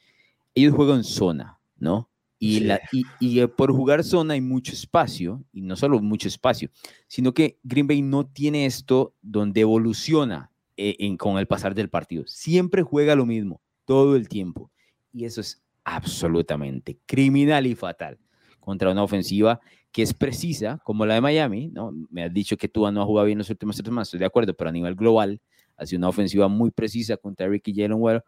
Ellos 0.53 0.73
juegan 0.75 1.03
zona, 1.03 1.59
¿no? 1.77 2.09
Y, 2.45 2.59
la, 2.59 2.81
y, 2.91 3.39
eh, 3.39 3.47
por 3.47 3.71
jugar 3.71 4.03
zona 4.03 4.33
hay 4.33 4.41
mucho 4.41 4.73
espacio, 4.73 5.45
y 5.53 5.61
no 5.61 5.77
solo 5.77 6.01
mucho 6.01 6.27
espacio, 6.27 6.69
sino 7.07 7.33
que 7.33 7.57
Green 7.63 7.87
Bay 7.87 8.01
no 8.01 8.25
tiene 8.25 8.65
esto 8.65 9.15
donde 9.21 9.61
evoluciona 9.61 10.51
eh, 10.75 10.97
en, 10.99 11.15
con 11.15 11.37
el 11.37 11.47
pasar 11.47 11.73
del 11.73 11.89
partido. 11.89 12.25
Siempre 12.27 12.81
juega 12.81 13.15
lo 13.15 13.25
mismo, 13.25 13.61
todo 13.85 14.17
el 14.17 14.27
tiempo. 14.27 14.71
Y 15.13 15.23
eso 15.23 15.39
es 15.39 15.63
absolutamente 15.85 16.99
criminal 17.05 17.65
y 17.65 17.75
fatal 17.75 18.19
contra 18.59 18.91
una 18.91 19.03
ofensiva 19.03 19.61
que 19.93 20.01
es 20.01 20.13
precisa, 20.13 20.81
como 20.83 21.05
la 21.05 21.13
de 21.13 21.21
Miami, 21.21 21.69
¿no? 21.69 21.93
Me 22.09 22.25
has 22.25 22.33
dicho 22.33 22.57
que 22.57 22.67
tú 22.67 22.91
no 22.91 23.01
ha 23.01 23.05
jugado 23.05 23.25
bien 23.25 23.37
los 23.37 23.49
últimos 23.49 23.77
tres 23.77 23.85
semanas, 23.85 24.09
estoy 24.09 24.19
de 24.19 24.25
acuerdo, 24.25 24.53
pero 24.53 24.69
a 24.69 24.73
nivel 24.73 24.95
global, 24.95 25.39
ha 25.77 25.85
sido 25.85 25.99
una 25.99 26.09
ofensiva 26.09 26.49
muy 26.49 26.71
precisa 26.71 27.15
contra 27.15 27.47
Ricky 27.47 27.71
y 27.71 27.75
Jalen 27.75 28.01
Well. 28.01 28.21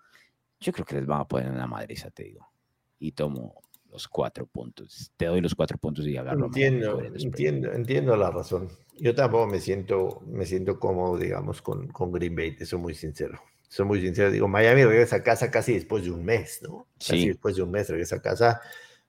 Yo 0.62 0.72
creo 0.72 0.86
que 0.86 0.96
les 0.96 1.06
van 1.06 1.20
a 1.20 1.28
poner 1.28 1.48
en 1.48 1.58
la 1.58 1.68
madriza, 1.68 2.10
te 2.12 2.24
digo. 2.24 2.48
Y 2.98 3.12
tomo 3.12 3.65
los 3.96 4.08
cuatro 4.10 4.46
puntos. 4.46 5.12
Te 5.16 5.26
doy 5.26 5.40
los 5.40 5.56
cuatro 5.56 5.78
puntos 5.78 6.06
y 6.06 6.18
agarro. 6.18 6.46
Entiendo, 6.48 7.02
entiendo, 7.02 7.72
entiendo 7.72 8.18
la 8.18 8.30
razón. 8.30 8.68
Yo 9.00 9.16
tampoco 9.16 9.48
me 9.48 9.62
siento, 9.62 10.22
me 10.28 10.46
siento 10.46 10.80
cómodo, 10.80 11.18
digamos, 11.18 11.62
con, 11.62 11.88
con 11.88 12.12
Green 12.12 12.36
Bay, 12.36 12.56
te 12.56 12.66
soy 12.66 12.80
muy 12.80 12.94
sincero. 12.94 13.42
Soy 13.70 13.86
muy 13.86 14.02
sincero. 14.02 14.32
Digo, 14.32 14.50
Miami 14.50 14.84
regresa 14.84 15.18
a 15.18 15.24
casa 15.24 15.50
casi 15.50 15.74
después 15.74 16.04
de 16.04 16.12
un 16.12 16.26
mes, 16.26 16.60
¿no? 16.62 16.88
Casi 17.00 17.30
después 17.30 17.56
de 17.56 17.64
un 17.64 17.72
mes 17.72 17.90
regresa 17.90 18.18
a 18.18 18.22
casa 18.22 18.62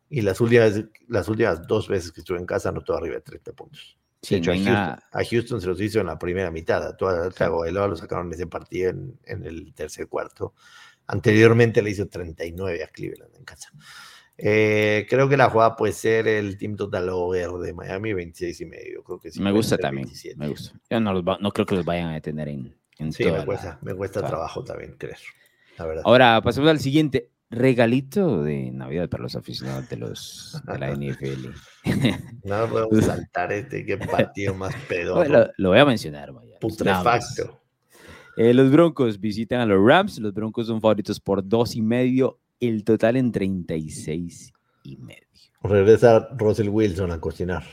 Y 0.09 0.23
las 0.23 0.41
últimas, 0.41 0.85
las 1.09 1.29
últimas 1.29 1.67
dos 1.67 1.89
veces 1.89 2.13
que 2.13 2.21
estuve 2.21 2.39
en 2.39 2.47
casa 2.47 2.71
no 2.71 2.83
todo 2.83 2.97
arriba 2.97 3.17
de 3.17 3.23
30 3.23 3.53
puntos. 3.53 3.99
Sí, 4.23 4.37
hecho, 4.37 4.55
no 4.55 4.57
a, 4.57 4.65
Houston, 4.65 4.99
a 5.13 5.25
Houston 5.25 5.61
se 5.61 5.67
los 5.67 5.81
hizo 5.81 6.01
en 6.01 6.07
la 6.07 6.19
primera 6.19 6.53
mitad. 6.53 6.87
A 6.87 6.97
toda 6.97 7.29
Tagovailoa 7.31 7.89
lo 7.89 7.97
sacaron 7.97 8.33
ese 8.33 8.47
partido 8.47 8.91
en, 8.91 9.19
en 9.25 9.45
el 9.45 9.75
tercer 9.75 10.07
cuarto. 10.07 10.55
Anteriormente 11.09 11.83
le 11.83 11.91
hizo 11.91 12.09
39 12.09 12.83
a 12.83 12.89
Cleveland 12.89 13.35
en 13.37 13.45
casa. 13.45 13.71
Eh, 14.39 15.07
creo 15.09 15.29
que 15.29 15.37
la 15.37 15.49
jugada 15.49 15.77
puede 15.77 15.93
ser 15.95 16.29
el 16.29 16.59
team 16.59 16.77
total 16.77 17.09
over 17.09 17.51
de 17.53 17.73
Miami, 17.73 18.13
26 18.13 18.61
y 18.61 18.67
medio. 18.67 19.03
Creo 19.03 19.19
que 19.19 19.31
sí. 19.31 19.41
me 19.41 19.51
gusta 19.53 19.79
también. 19.79 20.07
27. 20.07 20.37
Me 20.39 20.49
gusta. 20.49 20.79
Yo 20.91 21.01
no, 21.01 21.23
va- 21.25 21.39
no 21.41 21.51
creo 21.53 21.65
que 21.67 21.75
los 21.77 21.85
vayan 21.85 22.09
a 22.09 22.15
detener 22.15 22.49
en, 22.49 22.77
en 22.99 23.13
Sí, 23.13 23.25
me 23.25 23.33
la- 23.33 23.45
cuesta, 23.47 23.79
me 23.83 23.95
cuesta 23.95 24.23
trabajo 24.27 24.63
también 24.63 24.95
creer. 24.99 25.19
La 25.79 25.87
verdad. 25.87 26.03
Ahora 26.05 26.41
pasemos 26.43 26.69
al 26.71 26.81
siguiente 26.81 27.31
regalito 27.49 28.43
de 28.43 28.71
Navidad 28.73 29.09
para 29.09 29.23
los 29.23 29.37
aficionados 29.37 29.89
de 29.89 29.97
los 29.97 30.61
de 30.67 30.79
la 30.79 30.91
NFL. 30.91 31.49
No 32.45 32.69
podemos 32.69 33.05
saltar 33.05 33.53
este. 33.53 33.85
Qué 33.87 33.97
partido 33.97 34.55
más 34.55 34.75
pedorro. 34.89 35.29
lo, 35.29 35.47
lo 35.57 35.69
voy 35.71 35.79
a 35.79 35.85
mencionar, 35.85 36.33
más. 36.33 36.45
putrefacto. 36.61 37.61
Eh, 38.37 38.53
los 38.53 38.71
Broncos 38.71 39.19
visitan 39.19 39.61
a 39.61 39.67
los 39.67 39.83
Rams. 39.83 40.19
Los 40.19 40.35
Broncos 40.35 40.67
son 40.67 40.81
favoritos 40.81 41.19
por 41.21 41.47
dos 41.47 41.75
y 41.75 41.83
medio. 41.83 42.39
El 42.61 42.85
total 42.85 43.17
en 43.17 43.33
36 43.33 44.53
y 44.85 44.97
medio. 44.97 45.27
Regresa 45.63 46.29
Russell 46.37 46.69
Wilson 46.69 47.11
a 47.11 47.21
cocinar. 47.21 47.65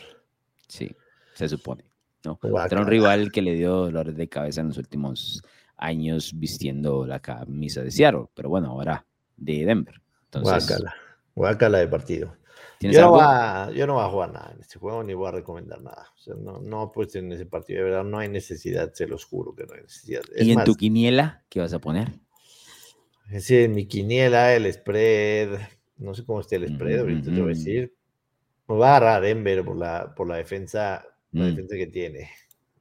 Sí, 0.67 0.95
se 1.35 1.47
supone. 1.47 1.85
¿no? 2.25 2.39
Era 2.41 2.81
un 2.81 2.87
rival 2.87 3.31
que 3.31 3.41
le 3.41 3.55
dio 3.55 3.73
dolores 3.73 4.15
de 4.15 4.29
cabeza 4.29 4.61
en 4.61 4.69
los 4.69 4.77
últimos 4.77 5.41
años 5.77 6.31
vistiendo 6.35 7.05
la 7.05 7.19
camisa 7.19 7.81
de 7.81 7.91
Seattle, 7.91 8.25
pero 8.33 8.49
bueno, 8.49 8.69
ahora 8.71 9.05
de 9.37 9.65
Denver. 9.65 10.01
Entonces, 10.25 10.67
Guácala. 10.67 10.95
Guácala 11.35 11.77
de 11.79 11.87
partido. 11.87 12.37
¿tienes 12.79 12.97
Yo 12.97 13.01
no, 13.01 13.07
algo? 13.07 13.17
voy 13.17 13.25
a, 13.25 13.71
yo 13.71 13.87
no 13.87 13.93
voy 13.93 14.03
a 14.03 14.09
jugar 14.09 14.33
nada 14.33 14.51
en 14.53 14.61
este 14.61 14.79
juego 14.79 15.03
ni 15.03 15.13
voy 15.13 15.27
a 15.27 15.31
recomendar 15.31 15.81
nada. 15.81 16.07
O 16.15 16.19
sea, 16.19 16.35
no, 16.35 16.59
no 16.59 16.81
apuesto 16.81 17.19
en 17.19 17.31
ese 17.31 17.45
partido. 17.45 17.79
De 17.79 17.85
verdad, 17.85 18.03
no 18.03 18.19
hay 18.19 18.29
necesidad. 18.29 18.91
Se 18.93 19.07
los 19.07 19.25
juro 19.25 19.55
que 19.55 19.65
no 19.65 19.73
hay 19.73 19.81
necesidad. 19.81 20.21
Es 20.35 20.45
¿Y 20.45 20.51
en 20.51 20.55
más, 20.55 20.65
tu 20.65 20.75
quiniela 20.75 21.43
qué 21.49 21.59
vas 21.59 21.73
a 21.73 21.79
poner? 21.79 22.11
Ese, 23.31 23.67
mi 23.67 23.85
quiniela, 23.85 24.55
el 24.55 24.71
spread. 24.71 25.59
No 25.97 26.13
sé 26.13 26.25
cómo 26.25 26.41
esté 26.41 26.57
el 26.57 26.67
spread. 26.73 26.99
Ahorita 26.99 27.25
te 27.31 27.39
voy 27.41 27.51
a 27.51 27.55
decir. 27.55 27.93
Me 28.67 28.75
va 28.77 28.93
a 28.93 28.97
agarrar 28.97 29.17
a 29.17 29.21
Denver 29.21 29.63
por 29.63 29.77
la, 29.77 30.13
por 30.15 30.27
la 30.27 30.37
defensa. 30.37 31.05
La 31.31 31.45
Mm. 31.45 31.47
defensa 31.49 31.75
que 31.75 31.87
tiene. 31.87 32.29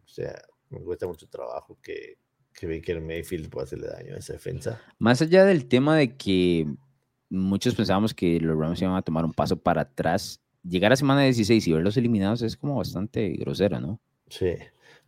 O 0.05 0.09
sea, 0.09 0.35
me 0.71 0.81
cuesta 0.81 1.07
mucho 1.07 1.27
trabajo 1.29 1.79
que, 1.83 2.19
que 2.53 2.67
Baker 2.67 3.01
Mayfield 3.01 3.49
pueda 3.49 3.65
hacerle 3.65 3.89
daño 3.89 4.15
a 4.15 4.19
esa 4.19 4.35
defensa. 4.35 4.81
Más 4.99 5.23
allá 5.23 5.45
del 5.45 5.67
tema 5.67 5.97
de 5.97 6.17
que 6.17 6.67
muchos 7.31 7.75
pensábamos 7.75 8.13
que 8.13 8.39
los 8.41 8.59
Rams 8.59 8.83
iban 8.83 8.95
a 8.95 9.03
tomar 9.03 9.25
un 9.25 9.33
paso 9.33 9.57
para 9.57 9.83
atrás, 9.83 10.41
llegar 10.63 10.93
a 10.93 10.97
semana 10.97 11.23
16 11.23 11.67
y 11.67 11.73
verlos 11.73 11.97
eliminados 11.97 12.43
es 12.43 12.57
como 12.59 12.77
bastante 12.77 13.31
grosero, 13.39 13.81
¿no? 13.81 14.01
Sí. 14.29 14.55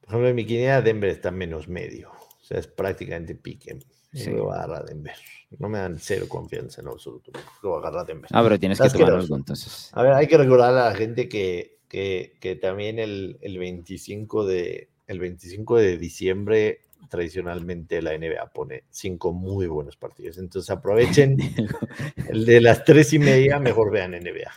Por 0.01 0.09
ejemplo, 0.09 0.29
en 0.29 0.37
mi 0.37 0.47
quiniela 0.47 0.81
Denver 0.81 1.11
está 1.11 1.31
menos 1.31 1.69
medio. 1.69 2.11
O 2.11 2.45
sea, 2.45 2.59
es 2.59 2.67
prácticamente 2.67 3.35
pique. 3.35 3.79
Sí. 4.15 4.31
Voy 4.31 4.53
a 4.53 4.63
agarrar 4.63 4.83
a 4.83 4.85
Denver. 4.85 5.15
No 5.59 5.69
me 5.69 5.79
dan 5.79 5.99
cero 5.99 6.27
confianza 6.29 6.81
en 6.81 6.89
absoluto. 6.89 7.33
Lo 7.63 7.71
voy 7.71 7.77
a 7.77 7.81
agarrar 7.81 8.01
a 8.03 8.05
Denver. 8.05 8.31
Ah, 8.33 8.43
pero 8.43 8.59
tienes 8.59 8.81
que 8.81 8.89
tomar 8.89 9.13
algo 9.13 9.37
entonces. 9.37 9.91
A 9.93 10.03
ver, 10.03 10.13
hay 10.13 10.27
que 10.27 10.39
recordar 10.39 10.71
a 10.71 10.91
la 10.91 10.95
gente 10.95 11.29
que, 11.29 11.79
que, 11.89 12.37
que 12.41 12.57
también 12.57 12.99
el, 12.99 13.39
el 13.41 13.59
25 13.59 14.47
de, 14.47 14.89
el 15.07 15.19
25 15.19 15.77
de 15.79 15.99
diciembre 15.99 16.81
tradicionalmente 17.09 18.03
la 18.03 18.17
NBA 18.17 18.53
pone 18.53 18.85
cinco 18.91 19.33
muy 19.33 19.67
buenos 19.67 19.97
partidos. 19.97 20.39
Entonces 20.39 20.71
aprovechen 20.71 21.37
el 22.29 22.45
de 22.45 22.61
las 22.61 22.85
tres 22.85 23.13
y 23.13 23.19
media, 23.19 23.59
mejor 23.59 23.91
vean 23.91 24.13
NBA. 24.13 24.51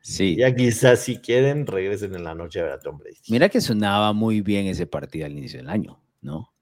Sí. 0.00 0.36
Ya 0.36 0.54
quizás 0.54 1.00
si 1.00 1.18
quieren 1.18 1.66
regresen 1.66 2.14
en 2.14 2.24
la 2.24 2.34
noche 2.34 2.60
a 2.60 2.64
ver 2.64 2.72
a 2.72 2.78
Tom 2.78 2.98
Brady. 2.98 3.16
Mira 3.28 3.48
que 3.48 3.60
sonaba 3.60 4.12
muy 4.12 4.40
bien 4.40 4.66
ese 4.66 4.86
partido 4.86 5.26
al 5.26 5.32
inicio 5.32 5.58
del 5.58 5.70
año, 5.70 6.00
¿no? 6.20 6.53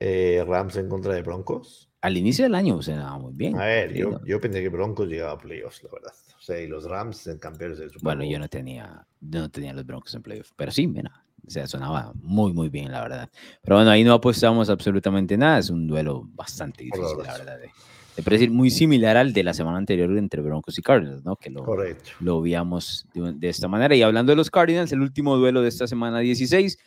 Eh, 0.00 0.42
Rams 0.46 0.76
en 0.76 0.88
contra 0.88 1.14
de 1.14 1.22
Broncos. 1.22 1.88
Al 2.00 2.16
inicio 2.16 2.44
del 2.44 2.54
año 2.54 2.80
sonaba 2.80 3.18
muy 3.18 3.34
bien. 3.34 3.58
A 3.60 3.66
ver, 3.66 3.92
yo, 3.92 4.18
yo 4.24 4.40
pensé 4.40 4.62
que 4.62 4.70
Broncos 4.70 5.06
llegaba 5.08 5.32
a 5.32 5.38
playoffs, 5.38 5.82
la 5.82 5.90
verdad. 5.92 6.12
O 6.38 6.42
sea, 6.42 6.58
y 6.58 6.66
los 6.66 6.84
Rams 6.84 7.26
en 7.26 7.38
campeones 7.38 7.78
del 7.78 7.90
Super 7.90 8.02
Bueno, 8.02 8.22
Bowl. 8.22 8.32
yo 8.32 8.38
no 8.38 8.48
tenía, 8.48 9.06
yo 9.20 9.40
no 9.40 9.50
tenía 9.50 9.74
los 9.74 9.84
Broncos 9.84 10.14
en 10.14 10.22
playoff, 10.22 10.50
pero 10.56 10.72
sí, 10.72 10.86
mira, 10.86 11.22
o 11.46 11.50
sea, 11.50 11.66
sonaba 11.66 12.12
muy, 12.14 12.54
muy 12.54 12.70
bien, 12.70 12.90
la 12.90 13.02
verdad. 13.02 13.28
Pero 13.62 13.76
bueno, 13.76 13.90
ahí 13.90 14.02
no 14.02 14.14
apostamos 14.14 14.70
absolutamente 14.70 15.36
nada, 15.36 15.58
es 15.58 15.68
un 15.68 15.86
duelo 15.86 16.22
bastante 16.32 16.84
difícil, 16.84 17.18
la 17.22 17.36
verdad. 17.36 17.58
De, 17.58 17.70
de 18.16 18.22
predecir, 18.22 18.50
muy 18.50 18.70
similar 18.70 19.18
al 19.18 19.34
de 19.34 19.42
la 19.44 19.52
semana 19.52 19.76
anterior 19.76 20.16
entre 20.16 20.40
Broncos 20.40 20.78
y 20.78 20.82
Cardinals, 20.82 21.22
¿no? 21.26 21.36
Que 21.36 21.50
lo, 21.50 21.62
Correcto. 21.62 22.10
lo 22.20 22.40
veíamos 22.40 23.06
de, 23.12 23.34
de 23.34 23.48
esta 23.50 23.68
manera. 23.68 23.94
Y 23.94 24.00
hablando 24.00 24.32
de 24.32 24.36
los 24.36 24.50
Cardinals, 24.50 24.90
el 24.92 25.02
último 25.02 25.36
duelo 25.36 25.60
de 25.60 25.68
esta 25.68 25.86
semana 25.86 26.20
16, 26.20 26.78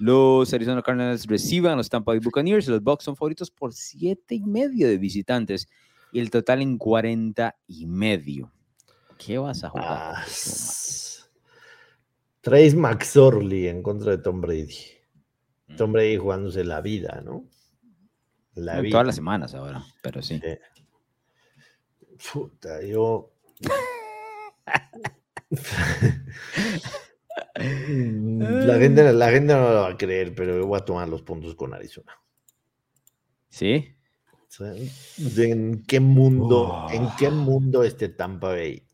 los 0.00 0.52
Arizona 0.54 0.80
Cardinals 0.82 1.26
reciban 1.26 1.74
a 1.74 1.76
los 1.76 1.90
Tampa 1.90 2.12
Bay 2.12 2.20
Buccaneers, 2.20 2.66
los 2.68 2.82
Bucks 2.82 3.04
son 3.04 3.16
favoritos 3.16 3.50
por 3.50 3.74
siete 3.74 4.34
y 4.34 4.40
medio 4.42 4.88
de 4.88 4.96
visitantes 4.96 5.68
y 6.10 6.20
el 6.20 6.30
total 6.30 6.62
en 6.62 6.78
40 6.78 7.54
y 7.66 7.86
medio. 7.86 8.50
¿Qué 9.18 9.36
vas 9.36 9.62
a 9.62 9.68
jugar? 9.68 9.86
Ah, 9.90 10.24
Trace 12.40 12.74
McSorley 12.74 13.68
en 13.68 13.82
contra 13.82 14.12
de 14.12 14.18
Tom 14.22 14.40
Brady. 14.40 14.74
Tom 15.76 15.90
Mm. 15.90 15.92
Brady 15.92 16.16
jugándose 16.16 16.64
la 16.64 16.80
vida, 16.80 17.20
¿no? 17.22 17.44
La 18.54 18.72
Bueno, 18.72 18.82
vida. 18.82 18.92
Todas 18.92 19.06
las 19.06 19.14
semanas 19.16 19.54
ahora, 19.54 19.84
pero 20.02 20.22
sí. 20.22 20.40
Sí. 20.42 20.56
Puta, 22.32 22.82
yo. 22.82 23.34
la, 27.54 28.78
gente, 28.78 29.12
la 29.12 29.30
gente 29.30 29.54
no 29.54 29.60
lo 29.70 29.74
va 29.82 29.88
a 29.88 29.96
creer, 29.96 30.34
pero 30.34 30.56
yo 30.58 30.66
voy 30.66 30.78
a 30.78 30.84
tomar 30.84 31.08
los 31.08 31.22
puntos 31.22 31.54
con 31.54 31.74
Arizona. 31.74 32.12
¿Sí? 33.48 33.94
¿En 34.58 35.84
qué 35.86 36.00
mundo, 36.00 36.86
en 36.90 37.08
qué 37.18 37.30
mundo 37.30 37.84
este 37.84 38.08
Tampa 38.08 38.48
Bay? 38.48 38.84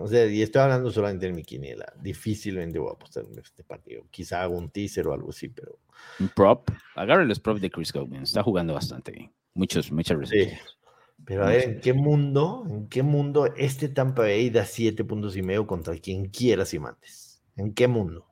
O 0.00 0.06
sea, 0.06 0.26
y 0.26 0.42
estoy 0.42 0.62
hablando 0.62 0.90
solamente 0.92 1.26
en 1.26 1.34
mi 1.34 1.42
quiniela. 1.42 1.92
Difícilmente 2.00 2.78
voy 2.78 2.90
a 2.90 2.92
apostar 2.92 3.24
en 3.24 3.38
este 3.38 3.64
partido. 3.64 4.04
Quizá 4.10 4.42
hago 4.42 4.56
un 4.56 4.70
teaser 4.70 5.08
o 5.08 5.12
algo 5.12 5.30
así, 5.30 5.48
pero 5.48 5.80
Un 6.20 6.28
prop. 6.28 6.70
Agarre 6.94 7.26
los 7.26 7.40
props 7.40 7.60
de 7.60 7.70
Chris 7.70 7.92
Godwin. 7.92 8.22
Está 8.22 8.44
jugando 8.44 8.74
bastante 8.74 9.10
bien. 9.10 9.32
Muchos, 9.54 9.90
muchas 9.90 10.16
sí. 10.28 10.36
recepciones. 10.36 10.78
Pero 11.24 11.44
a 11.44 11.48
ver. 11.48 11.64
¿en 11.64 11.80
qué 11.80 11.92
mundo, 11.92 12.64
en 12.68 12.88
qué 12.88 13.02
mundo 13.02 13.52
este 13.56 13.88
Tampa 13.88 14.22
Bay 14.22 14.50
da 14.50 14.64
siete 14.64 15.02
puntos 15.02 15.36
y 15.36 15.42
medio 15.42 15.66
contra 15.66 15.96
quien 15.98 16.26
quieras 16.26 16.72
y 16.74 16.78
mandes? 16.78 17.27
¿En 17.58 17.74
qué 17.74 17.86
mundo? 17.88 18.26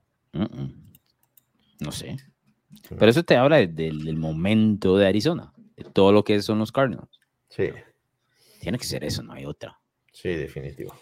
No 1.80 1.92
sé. 1.92 2.16
Pero 2.88 3.06
eso 3.10 3.22
te 3.22 3.36
habla 3.36 3.56
de- 3.56 3.66
del, 3.68 4.04
del 4.04 4.16
momento 4.16 4.96
de 4.96 5.06
Arizona. 5.06 5.52
De 5.76 5.84
todo 5.84 6.12
lo 6.12 6.24
que 6.24 6.40
son 6.42 6.58
los 6.58 6.72
Cardinals. 6.72 7.20
Sí, 7.48 7.68
Tiene 8.60 8.78
que 8.78 8.84
ser 8.84 9.04
eso, 9.04 9.22
no 9.22 9.32
hay 9.34 9.44
otra. 9.44 9.78
sí, 10.12 10.30
definitivo. 10.30 10.94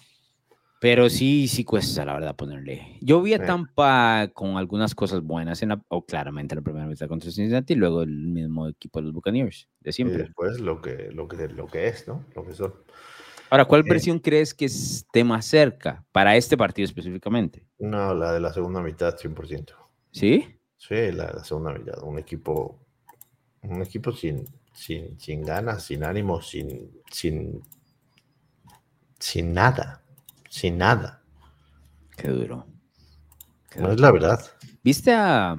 Pero 0.80 1.08
sí, 1.08 1.48
sí 1.48 1.64
cuesta, 1.64 2.04
la 2.04 2.12
verdad, 2.14 2.36
ponerle. 2.36 2.98
Yo 3.00 3.22
vi 3.22 3.32
a 3.32 3.36
Eh. 3.36 3.46
Tampa 3.46 4.28
con 4.34 4.58
algunas 4.58 4.94
cosas 4.94 5.22
buenas, 5.22 5.62
en 5.62 5.70
la, 5.70 5.82
o 5.88 6.04
claramente 6.04 6.54
en 6.54 6.58
la 6.58 6.62
primera 6.62 6.84
mitad 6.86 7.08
contra 7.08 7.30
Cincinnati, 7.30 7.72
y 7.72 7.76
luego 7.76 8.02
el 8.02 8.10
mismo 8.10 8.68
equipo 8.68 8.98
de 8.98 9.04
los 9.04 9.14
Buccaneers, 9.14 9.66
de 9.80 9.90
Y 9.90 9.92
siempre. 9.94 10.18
después 10.24 10.60
lo 10.60 10.82
que, 10.82 11.10
lo 11.12 11.26
que, 11.26 11.48
lo 11.48 11.66
que 11.68 11.86
es, 11.88 12.06
¿no? 12.06 12.26
Lo 12.34 12.44
que 12.44 12.52
son. 12.52 12.74
Ahora, 13.54 13.66
¿cuál 13.66 13.82
eh. 13.82 13.88
versión 13.88 14.18
crees 14.18 14.52
que 14.52 14.64
esté 14.64 15.22
más 15.22 15.46
cerca 15.46 16.04
para 16.10 16.34
este 16.36 16.56
partido 16.56 16.86
específicamente? 16.86 17.64
No, 17.78 18.12
la 18.12 18.32
de 18.32 18.40
la 18.40 18.52
segunda 18.52 18.80
mitad, 18.82 19.16
100%. 19.16 19.74
¿Sí? 20.10 20.58
Sí, 20.76 21.12
la 21.12 21.28
de 21.28 21.34
la 21.34 21.44
segunda 21.44 21.72
mitad. 21.72 22.02
Un 22.02 22.18
equipo, 22.18 22.80
un 23.62 23.80
equipo 23.80 24.10
sin, 24.10 24.44
sin, 24.72 25.20
sin 25.20 25.42
ganas, 25.42 25.84
sin 25.84 26.02
ánimo, 26.02 26.42
sin, 26.42 27.00
sin, 27.12 27.62
sin 29.20 29.52
nada. 29.54 30.02
Sin 30.50 30.76
nada. 30.78 31.22
Qué 32.16 32.26
duro. 32.30 32.66
Qué 33.70 33.76
No 33.78 33.82
duro. 33.84 33.94
es 33.94 34.00
la 34.00 34.10
verdad. 34.10 34.40
¿Viste 34.82 35.12
a 35.12 35.56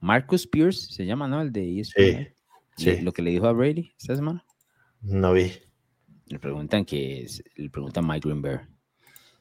Marcus 0.00 0.46
Pierce? 0.46 0.94
Se 0.94 1.04
llama, 1.04 1.28
¿no? 1.28 1.42
El 1.42 1.52
de 1.52 1.60
E 1.62 1.80
ESPN. 1.80 2.34
Sí, 2.74 2.86
Le- 2.86 2.96
sí. 2.96 3.02
Lo 3.02 3.12
que 3.12 3.20
le 3.20 3.32
dijo 3.32 3.46
a 3.46 3.52
Brady 3.52 3.92
esta 3.98 4.16
semana. 4.16 4.42
No 5.02 5.34
vi. 5.34 5.52
Le 6.28 6.38
preguntan 6.38 6.84
que 6.84 7.22
es- 7.22 7.42
le 7.56 7.70
pregunta 7.70 8.02
Mike 8.02 8.28
Greenberg 8.28 8.68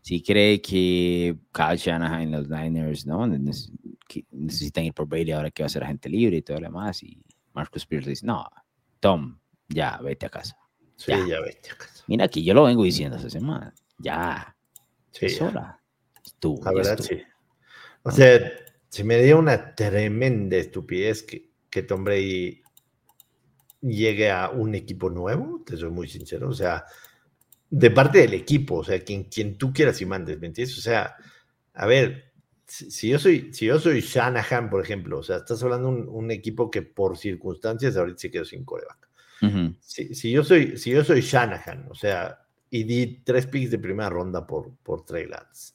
si 0.02 0.22
cree 0.24 0.62
que 0.62 1.36
Kyle 1.52 1.76
Shanahan 1.78 2.32
los 2.32 2.48
Niners 2.50 3.06
no 3.06 3.28
que 4.08 4.26
necesitan 4.32 4.86
ir 4.86 4.94
por 4.94 5.06
Brady 5.08 5.32
ahora 5.32 5.52
que 5.52 5.64
va 5.64 5.68
a 5.68 5.70
ser 5.70 5.84
agente 5.84 6.08
libre 6.10 6.38
y 6.38 6.42
todo 6.42 6.58
lo 6.60 6.68
demás 6.68 7.04
y 7.04 7.22
Marcus 7.54 7.86
Pierce 7.86 8.10
dice 8.12 8.26
no 8.26 8.46
Tom 9.02 9.38
ya 9.68 9.98
vete 9.98 10.26
a 10.26 10.30
casa 10.30 10.56
Sí, 10.96 11.12
Ya. 11.12 11.28
ya 11.28 11.42
vete 11.42 11.72
a 11.72 11.76
casa. 11.76 12.04
mira 12.08 12.28
que 12.30 12.42
yo 12.42 12.54
lo 12.54 12.64
vengo 12.64 12.84
diciendo 12.84 13.18
esta 13.18 13.30
semana 13.30 13.74
ya 14.00 14.56
Sí, 15.12 15.26
es 15.26 15.40
ya. 15.40 15.46
hora 15.48 15.84
tú 16.40 16.60
La 16.64 16.72
verdad, 16.72 16.96
tú. 16.98 17.04
sí. 17.04 17.18
O 18.04 18.12
sea, 18.12 18.40
se 18.90 19.04
me 19.04 19.22
dio 19.22 19.38
una 19.40 19.76
tremenda 19.76 20.56
estupidez 20.56 21.22
que, 21.24 21.52
que 21.70 21.84
Tom 21.84 22.04
Brady 22.06 22.62
llegue 23.82 24.32
a 24.32 24.50
un 24.50 24.76
equipo 24.76 25.10
nuevo, 25.10 25.64
te 25.66 25.78
soy 25.78 25.90
muy 25.90 26.08
sincero. 26.08 26.50
O 26.50 26.54
sea, 26.54 26.86
de 27.70 27.92
parte 27.92 28.20
del 28.20 28.34
equipo, 28.34 28.76
o 28.78 28.84
sea, 28.84 29.00
quien, 29.04 29.26
quien 29.26 29.58
tú 29.58 29.74
quieras 29.74 30.02
y 30.02 30.06
mandes, 30.06 30.40
¿me 30.40 30.48
entiendes? 30.48 30.78
O 30.78 30.82
sea, 30.82 31.16
a 31.74 31.86
ver, 31.86 32.32
si, 32.66 33.10
yo 33.10 33.20
soy, 33.20 33.54
si 33.54 33.66
yo 33.66 33.80
soy 33.80 34.02
Shanahan, 34.02 34.70
por 34.70 34.82
ejemplo, 34.82 35.20
o 35.20 35.24
sea, 35.24 35.38
estás 35.38 35.62
hablando 35.64 35.92
de 35.92 36.02
un, 36.10 36.32
equipo 36.32 36.70
que 36.70 36.82
por 36.82 37.18
circunstancias 37.18 37.96
ahorita 37.96 38.20
se 38.20 38.32
quedó 38.32 38.46
sin 38.46 38.66
coreback. 38.66 39.08
si, 39.80 40.32
yo 40.32 40.44
soy, 40.44 40.78
si 40.78 40.92
yo 40.92 41.04
soy 41.04 41.22
Shanahan, 41.22 41.88
o 41.90 41.96
sea, 41.96 42.40
y 42.70 42.84
di 42.84 43.22
tres 43.24 43.48
picks 43.48 43.72
de 43.72 43.80
primera 43.80 44.10
ronda 44.10 44.46
por, 44.46 44.76
por 44.84 45.06
Trey 45.06 45.28
Lance, 45.28 45.74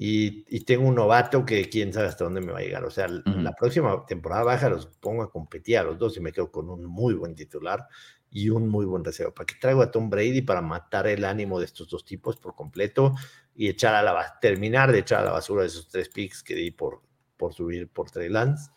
y, 0.00 0.44
y, 0.48 0.60
tengo 0.60 0.86
un 0.86 0.94
novato 0.94 1.44
que 1.44 1.68
quién 1.68 1.92
sabe 1.92 2.06
hasta 2.06 2.22
dónde 2.22 2.40
me 2.40 2.52
va 2.52 2.60
a 2.60 2.62
llegar. 2.62 2.84
O 2.84 2.90
sea, 2.90 3.08
la 3.08 3.52
próxima 3.52 4.06
temporada 4.06 4.44
baja 4.44 4.68
los 4.68 4.86
pongo 4.86 5.24
a 5.24 5.30
competir 5.32 5.76
a 5.76 5.82
los 5.82 5.98
dos 5.98 6.16
y 6.16 6.20
me 6.20 6.30
quedo 6.30 6.52
con 6.52 6.70
un 6.70 6.84
muy 6.84 7.14
buen 7.14 7.34
titular 7.34 7.84
y 8.30 8.50
un 8.50 8.68
muy 8.68 8.86
buen 8.86 9.02
deseo. 9.02 9.34
¿Para 9.34 9.46
qué 9.46 9.56
traigo 9.60 9.82
a 9.82 9.90
Tom 9.90 10.08
Brady? 10.08 10.42
Para 10.42 10.62
matar 10.62 11.08
el 11.08 11.24
ánimo 11.24 11.58
de 11.58 11.64
estos 11.64 11.88
dos 11.88 12.04
tipos 12.04 12.36
por 12.36 12.54
completo 12.54 13.14
y 13.56 13.68
echar 13.68 13.94
a 13.94 14.02
la 14.04 14.38
terminar 14.40 14.92
de 14.92 15.00
echar 15.00 15.22
a 15.22 15.24
la 15.24 15.32
basura 15.32 15.64
esos 15.64 15.88
tres 15.88 16.08
picks 16.08 16.44
que 16.44 16.54
di 16.54 16.70
por, 16.70 17.02
por 17.36 17.52
subir 17.52 17.88
por 17.88 18.08
Trey 18.08 18.28
Lance. 18.28 18.70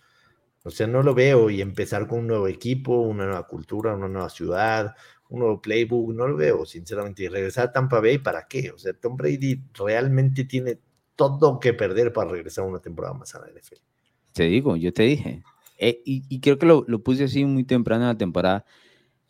O 0.63 0.71
sea, 0.71 0.87
no 0.87 1.03
lo 1.03 1.13
veo 1.13 1.49
y 1.51 1.61
empezar 1.61 2.07
con 2.07 2.19
un 2.19 2.27
nuevo 2.27 2.47
equipo, 2.47 2.99
una 3.01 3.25
nueva 3.25 3.47
cultura, 3.47 3.95
una 3.95 4.07
nueva 4.07 4.29
ciudad, 4.29 4.95
un 5.29 5.39
nuevo 5.39 5.61
playbook, 5.61 6.13
no 6.13 6.27
lo 6.27 6.35
veo, 6.35 6.65
sinceramente. 6.65 7.23
Y 7.23 7.27
regresar 7.27 7.69
a 7.69 7.71
Tampa 7.71 7.99
Bay, 7.99 8.19
¿para 8.19 8.47
qué? 8.47 8.71
O 8.71 8.77
sea, 8.77 8.93
Tom 8.93 9.17
Brady 9.17 9.63
realmente 9.73 10.45
tiene 10.45 10.79
todo 11.15 11.59
que 11.59 11.73
perder 11.73 12.13
para 12.13 12.31
regresar 12.31 12.65
una 12.65 12.79
temporada 12.79 13.13
más 13.13 13.33
a 13.35 13.39
la 13.39 13.47
NFL. 13.47 13.81
Te 14.33 14.43
digo, 14.43 14.75
yo 14.75 14.93
te 14.93 15.03
dije. 15.03 15.43
Eh, 15.77 16.01
y, 16.05 16.39
creo 16.41 16.59
que 16.59 16.65
lo, 16.67 16.85
lo, 16.87 17.01
puse 17.01 17.23
así 17.23 17.43
muy 17.43 17.63
temprano 17.63 18.03
en 18.03 18.09
la 18.09 18.17
temporada, 18.17 18.65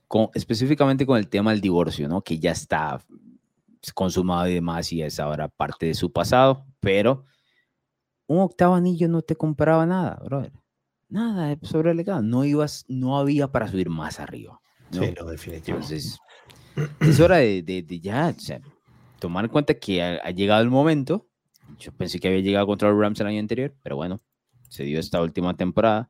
con, 0.08 0.30
específicamente 0.34 1.06
con 1.06 1.18
el 1.18 1.30
tema 1.30 1.52
del 1.52 1.62
divorcio, 1.62 2.10
¿no? 2.10 2.22
Que 2.22 2.40
ya 2.40 2.52
está 2.52 3.02
consumado 3.94 4.48
y 4.48 4.56
demás 4.56 4.92
y 4.92 5.02
es 5.02 5.20
ahora 5.20 5.48
parte 5.48 5.86
de 5.86 5.94
su 5.94 6.12
pasado, 6.12 6.66
pero 6.82 7.26
un 8.28 8.40
octavo 8.40 8.76
anillo 8.76 9.08
no 9.08 9.22
te 9.22 9.36
compraba 9.36 9.86
nada, 9.86 10.20
brother. 10.24 10.54
Nada 11.10 11.58
sobre 11.64 11.92
el 11.92 11.98
legado. 11.98 12.22
No 12.22 12.46
ibas, 12.46 12.86
no 12.88 13.18
había 13.18 13.50
para 13.50 13.68
subir 13.68 13.90
más 13.90 14.20
arriba. 14.20 14.62
¿no? 14.92 15.04
Sí, 15.04 15.14
no, 15.20 15.26
definitivamente. 15.26 15.96
Entonces, 15.96 16.20
es 17.02 17.20
hora 17.20 17.38
de, 17.38 17.62
de, 17.62 18.00
ya 18.00 18.34
tomar 19.20 19.46
en 19.46 19.52
cuenta 19.52 19.74
que 19.74 20.02
ha, 20.02 20.32
llegado 20.32 20.62
el 20.62 20.70
momento. 20.70 21.28
Yo 21.80 21.92
pensé 21.92 22.20
que 22.20 22.28
había 22.28 22.42
llegado 22.42 22.68
contra 22.68 22.90
los 22.90 23.00
Rams 23.00 23.20
el 23.20 23.28
año 23.28 23.40
anterior, 23.40 23.74
pero 23.84 23.96
bueno, 23.96 24.20
se 24.70 24.84
dio 24.84 25.00
esta 25.00 25.22
última 25.22 25.56
temporada. 25.56 26.10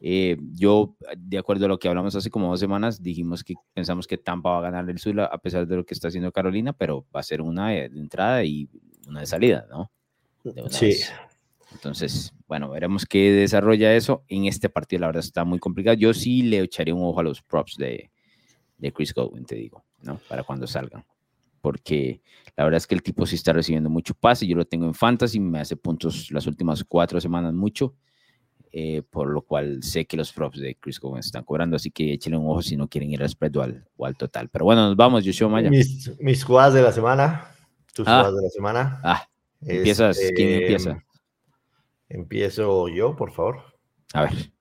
Eh, 0.00 0.38
yo, 0.54 0.96
de 1.16 1.38
acuerdo 1.38 1.66
a 1.66 1.68
lo 1.68 1.78
que 1.78 1.88
hablamos 1.88 2.16
hace 2.16 2.30
como 2.30 2.48
dos 2.48 2.60
semanas, 2.60 3.02
dijimos 3.02 3.44
que 3.44 3.54
pensamos 3.74 4.06
que 4.06 4.16
Tampa 4.16 4.50
va 4.50 4.58
a 4.58 4.62
ganar 4.62 4.88
el 4.88 4.98
Sula 4.98 5.26
a 5.26 5.38
pesar 5.38 5.66
de 5.66 5.76
lo 5.76 5.84
que 5.84 5.92
está 5.92 6.08
haciendo 6.08 6.32
Carolina, 6.32 6.72
pero 6.72 7.06
va 7.14 7.20
a 7.20 7.24
ser 7.24 7.42
una 7.42 7.68
de 7.68 7.84
entrada 7.84 8.42
y 8.44 8.68
una 9.06 9.20
de 9.20 9.26
salida, 9.26 9.66
¿no? 9.70 9.90
sí. 10.70 10.94
Entonces, 11.72 12.32
bueno, 12.48 12.68
veremos 12.70 13.06
qué 13.06 13.30
desarrolla 13.30 13.94
eso. 13.94 14.24
En 14.26 14.46
este 14.46 14.68
partido, 14.68 15.00
la 15.00 15.06
verdad, 15.08 15.22
está 15.22 15.44
muy 15.44 15.58
complicado. 15.60 15.96
Yo 15.96 16.12
sí 16.12 16.42
le 16.42 16.58
echaría 16.60 16.94
un 16.94 17.04
ojo 17.04 17.20
a 17.20 17.22
los 17.22 17.42
props 17.42 17.76
de, 17.76 18.10
de 18.76 18.92
Chris 18.92 19.14
Godwin, 19.14 19.44
te 19.44 19.54
digo, 19.54 19.84
¿no? 20.02 20.18
Para 20.28 20.42
cuando 20.42 20.66
salgan. 20.66 21.04
Porque 21.60 22.22
la 22.56 22.64
verdad 22.64 22.78
es 22.78 22.86
que 22.86 22.94
el 22.94 23.02
tipo 23.02 23.26
sí 23.26 23.36
está 23.36 23.52
recibiendo 23.52 23.90
mucho 23.90 24.14
pase. 24.14 24.46
Yo 24.46 24.56
lo 24.56 24.64
tengo 24.64 24.86
en 24.86 24.94
fantasy, 24.94 25.40
me 25.40 25.60
hace 25.60 25.76
puntos 25.76 26.30
las 26.30 26.46
últimas 26.46 26.84
cuatro 26.84 27.20
semanas 27.20 27.54
mucho 27.54 27.94
eh, 28.72 29.02
por 29.10 29.28
lo 29.28 29.42
cual 29.42 29.82
sé 29.82 30.04
que 30.04 30.16
los 30.16 30.32
props 30.32 30.60
de 30.60 30.76
Chris 30.76 31.00
Gowen 31.00 31.18
están 31.18 31.42
cobrando, 31.42 31.74
así 31.74 31.90
que 31.90 32.12
échenle 32.12 32.38
un 32.38 32.48
ojo 32.48 32.62
si 32.62 32.76
no 32.76 32.86
quieren 32.86 33.10
ir 33.10 33.20
al 33.20 33.28
spread 33.28 33.56
o 33.56 34.06
al, 34.06 34.16
total. 34.16 34.48
Pero 34.48 34.64
bueno, 34.64 34.86
nos 34.86 34.96
vamos, 34.96 35.24
Yoshua 35.24 35.48
Maya. 35.48 35.68
Mis, 35.68 36.16
mis 36.20 36.44
jugadas 36.44 36.74
de 36.74 36.82
la 36.82 36.92
semana, 36.92 37.50
tus 37.92 38.06
ah. 38.06 38.18
jugadas 38.18 38.36
de 38.36 38.42
la 38.42 38.48
semana. 38.50 39.00
Ah, 39.02 39.28
empiezas, 39.60 40.16
¿quién 40.36 40.48
este, 40.48 40.62
empieza? 40.62 41.04
Empiezo 42.08 42.88
yo, 42.88 43.16
por 43.16 43.32
favor. 43.32 43.60
A 44.12 44.22
ver. 44.22 44.52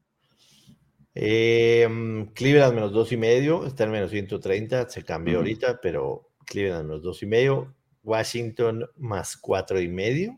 Eh, 1.13 2.27
Cleveland 2.33 2.73
menos 2.73 2.91
dos 2.91 3.11
y 3.11 3.17
medio, 3.17 3.67
está 3.67 3.83
en 3.83 3.91
menos 3.91 4.09
130, 4.09 4.89
se 4.89 5.03
cambió 5.03 5.37
ahorita, 5.37 5.79
pero 5.81 6.28
Cleveland 6.49 6.87
menos 6.87 7.03
dos 7.03 7.23
y 7.23 7.25
medio, 7.25 7.73
Washington 8.03 8.85
más 8.97 9.37
cuatro 9.37 9.79
y 9.79 9.87
medio, 9.87 10.37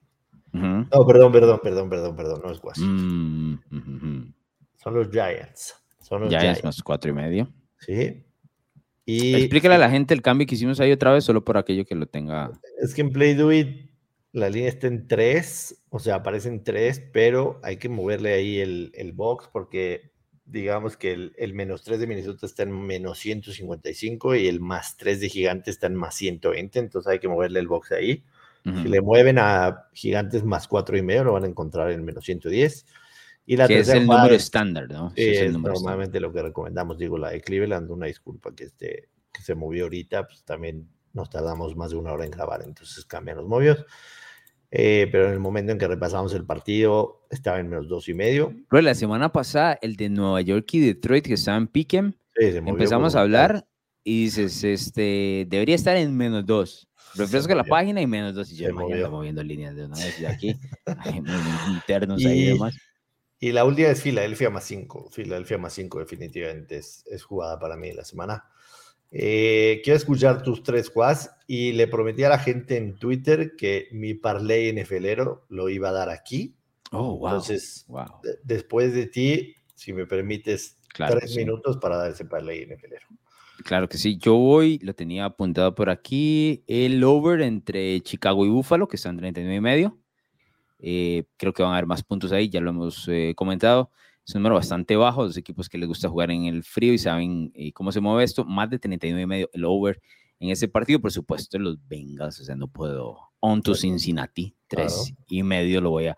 no, 0.53 1.05
perdón, 1.07 1.31
perdón, 1.31 1.59
perdón, 1.63 1.89
perdón, 1.89 2.15
perdón, 2.15 2.41
no 2.43 2.51
es 2.51 2.59
Washington. 2.61 3.61
Mm, 3.69 4.33
Son 4.75 4.93
los 4.93 5.09
Giants. 5.09 5.75
Son 5.99 6.21
los 6.21 6.29
Giants, 6.29 6.63
más 6.63 6.81
cuatro 6.83 7.09
y 7.09 7.13
medio. 7.13 7.47
Sí. 7.79 8.23
Y, 9.05 9.35
Explícale 9.35 9.75
a 9.75 9.79
la 9.79 9.89
gente 9.89 10.13
el 10.13 10.21
cambio 10.21 10.45
que 10.45 10.55
hicimos 10.55 10.79
ahí 10.79 10.91
otra 10.91 11.11
vez, 11.13 11.23
solo 11.23 11.43
por 11.43 11.57
aquello 11.57 11.85
que 11.85 11.95
lo 11.95 12.05
tenga. 12.05 12.51
Es 12.81 12.93
que 12.93 13.01
en 13.01 13.11
Play 13.11 13.33
Do 13.33 13.51
It 13.51 13.89
la 14.33 14.49
línea 14.49 14.69
está 14.69 14.87
en 14.87 15.07
tres, 15.07 15.83
o 15.89 15.99
sea, 15.99 16.15
aparecen 16.15 16.63
tres, 16.63 17.01
pero 17.11 17.59
hay 17.63 17.77
que 17.77 17.89
moverle 17.89 18.33
ahí 18.33 18.59
el, 18.59 18.91
el 18.95 19.11
box 19.11 19.49
porque 19.51 20.13
digamos 20.45 20.97
que 20.97 21.13
el, 21.13 21.33
el, 21.37 21.53
menos 21.53 21.83
3 21.83 21.99
de 21.99 22.07
Minnesota 22.07 22.45
está 22.45 22.63
en 22.63 22.71
menos 22.71 23.19
155 23.19 24.35
y 24.35 24.47
el 24.47 24.59
más 24.59 24.97
3 24.97 25.21
de 25.21 25.29
Gigante 25.29 25.71
está 25.71 25.87
en 25.87 25.95
más 25.95 26.15
120, 26.15 26.79
entonces 26.79 27.11
hay 27.11 27.19
que 27.19 27.27
moverle 27.27 27.59
el 27.59 27.67
box 27.67 27.91
ahí. 27.91 28.23
Si 28.63 28.87
le 28.87 29.01
mueven 29.01 29.39
a 29.39 29.87
gigantes 29.91 30.43
más 30.43 30.67
cuatro 30.67 30.95
y 30.95 31.01
medio, 31.01 31.23
lo 31.23 31.33
van 31.33 31.45
a 31.45 31.47
encontrar 31.47 31.89
en 31.91 32.05
menos 32.05 32.23
110. 32.23 32.85
Y 33.47 33.57
la 33.57 33.67
que 33.67 33.79
es 33.79 33.89
el 33.89 34.05
número 34.05 34.35
estándar, 34.35 34.87
¿no? 34.87 35.11
es, 35.15 35.51
normalmente 35.51 36.19
lo 36.19 36.31
que 36.31 36.43
recomendamos. 36.43 36.97
Digo, 36.97 37.17
la 37.17 37.31
de 37.31 37.41
Cleveland, 37.41 37.89
una 37.89 38.05
disculpa 38.05 38.53
que, 38.53 38.65
este, 38.65 39.09
que 39.33 39.41
se 39.41 39.55
movió 39.55 39.85
ahorita, 39.85 40.27
pues 40.27 40.43
también 40.43 40.87
nos 41.13 41.29
tardamos 41.29 41.75
más 41.75 41.89
de 41.91 41.97
una 41.97 42.13
hora 42.13 42.25
en 42.25 42.31
grabar, 42.31 42.61
entonces 42.63 43.03
cambian 43.05 43.37
los 43.37 43.47
movios. 43.47 43.83
Eh, 44.71 45.09
pero 45.11 45.27
en 45.27 45.33
el 45.33 45.39
momento 45.39 45.73
en 45.73 45.77
que 45.77 45.87
repasamos 45.87 46.33
el 46.33 46.45
partido, 46.45 47.25
estaba 47.29 47.59
en 47.59 47.69
menos 47.69 47.89
dos 47.89 48.07
y 48.07 48.13
medio. 48.13 48.55
Pero 48.69 48.81
la 48.81 48.95
semana 48.95 49.31
pasada, 49.31 49.77
el 49.81 49.97
de 49.97 50.09
Nueva 50.09 50.39
York 50.39 50.65
y 50.73 50.79
Detroit, 50.79 51.25
que 51.27 51.33
estaban 51.33 51.63
en 51.63 51.67
Piquen, 51.67 52.15
empezamos 52.35 53.15
a 53.15 53.21
hablar 53.21 53.67
y 54.03 54.25
dices, 54.25 54.63
este, 54.63 55.45
debería 55.49 55.75
estar 55.75 55.97
en 55.97 56.15
menos 56.15 56.45
dos. 56.45 56.87
Refresco 57.15 57.53
la 57.53 57.65
página 57.65 58.01
y 58.01 58.07
menos 58.07 58.33
dos 58.33 58.49
y 58.51 58.55
yo 58.55 58.73
moviendo 58.73 59.43
líneas 59.43 59.75
de 59.75 59.85
una 59.85 59.97
vez 59.97 60.17
de 60.17 60.27
aquí, 60.27 60.55
internos 61.67 62.21
y, 62.21 62.27
ahí 62.27 62.39
y 62.39 62.45
demás. 62.53 62.77
Y 63.37 63.51
la 63.51 63.65
última 63.65 63.89
es 63.89 64.01
Filadelfia 64.01 64.49
más 64.49 64.63
5. 64.65 65.09
Filadelfia 65.11 65.57
más 65.57 65.73
5 65.73 65.99
definitivamente 65.99 66.77
es, 66.77 67.03
es, 67.07 67.23
jugada 67.23 67.59
para 67.59 67.75
mí 67.75 67.91
la 67.91 68.05
semana. 68.05 68.45
Eh, 69.11 69.81
quiero 69.83 69.97
escuchar 69.97 70.41
tus 70.41 70.63
tres 70.63 70.89
quads 70.89 71.29
y 71.45 71.73
le 71.73 71.87
prometí 71.87 72.23
a 72.23 72.29
la 72.29 72.39
gente 72.39 72.77
en 72.77 72.95
Twitter 72.95 73.55
que 73.57 73.89
mi 73.91 74.13
parlay 74.13 74.71
NFLero 74.71 75.45
lo 75.49 75.69
iba 75.69 75.89
a 75.89 75.91
dar 75.91 76.09
aquí. 76.09 76.55
Oh, 76.91 77.17
wow. 77.17 77.27
Entonces, 77.27 77.85
después 78.43 78.93
de 78.93 79.07
ti, 79.07 79.55
si 79.75 79.91
me 79.91 80.05
permites, 80.05 80.77
tres 80.95 81.35
minutos 81.35 81.77
para 81.77 81.97
dar 81.97 82.11
ese 82.11 82.25
parlay 82.25 82.65
NFLero. 82.65 83.05
Claro 83.63 83.87
que 83.89 83.97
sí. 83.97 84.17
Yo 84.17 84.35
voy, 84.35 84.79
lo 84.79 84.93
tenía 84.93 85.25
apuntado 85.25 85.75
por 85.75 85.89
aquí, 85.89 86.63
el 86.67 87.03
over 87.03 87.41
entre 87.41 87.99
Chicago 88.01 88.45
y 88.45 88.49
Buffalo, 88.49 88.87
que 88.87 88.95
están 88.95 89.17
39 89.17 89.55
y 89.55 89.61
medio. 89.61 89.97
Eh, 90.79 91.25
creo 91.37 91.53
que 91.53 91.61
van 91.61 91.73
a 91.73 91.75
haber 91.75 91.85
más 91.85 92.03
puntos 92.03 92.31
ahí, 92.31 92.49
ya 92.49 92.59
lo 92.59 92.71
hemos 92.71 93.07
eh, 93.07 93.33
comentado. 93.35 93.91
Es 94.25 94.35
un 94.35 94.41
número 94.41 94.55
bastante 94.55 94.95
bajo, 94.95 95.23
los 95.23 95.37
equipos 95.37 95.67
que 95.67 95.77
les 95.77 95.87
gusta 95.87 96.09
jugar 96.09 96.31
en 96.31 96.45
el 96.45 96.63
frío 96.63 96.93
y 96.93 96.97
saben 96.97 97.51
eh, 97.55 97.71
cómo 97.73 97.91
se 97.91 97.99
mueve 97.99 98.23
esto. 98.23 98.45
Más 98.45 98.69
de 98.69 98.79
39 98.79 99.21
y 99.21 99.25
medio 99.25 99.49
el 99.53 99.65
over 99.65 100.01
en 100.39 100.49
ese 100.49 100.67
partido, 100.67 100.99
por 100.99 101.11
supuesto, 101.11 101.59
los 101.59 101.77
Bengals, 101.87 102.39
o 102.39 102.43
sea, 102.43 102.55
no 102.55 102.67
puedo. 102.67 103.17
On 103.39 103.61
to 103.61 103.73
Cincinnati, 103.73 104.55
tres 104.67 105.13
y 105.27 105.41
medio 105.41 105.81
lo 105.81 105.89
voy 105.89 106.07
a 106.07 106.17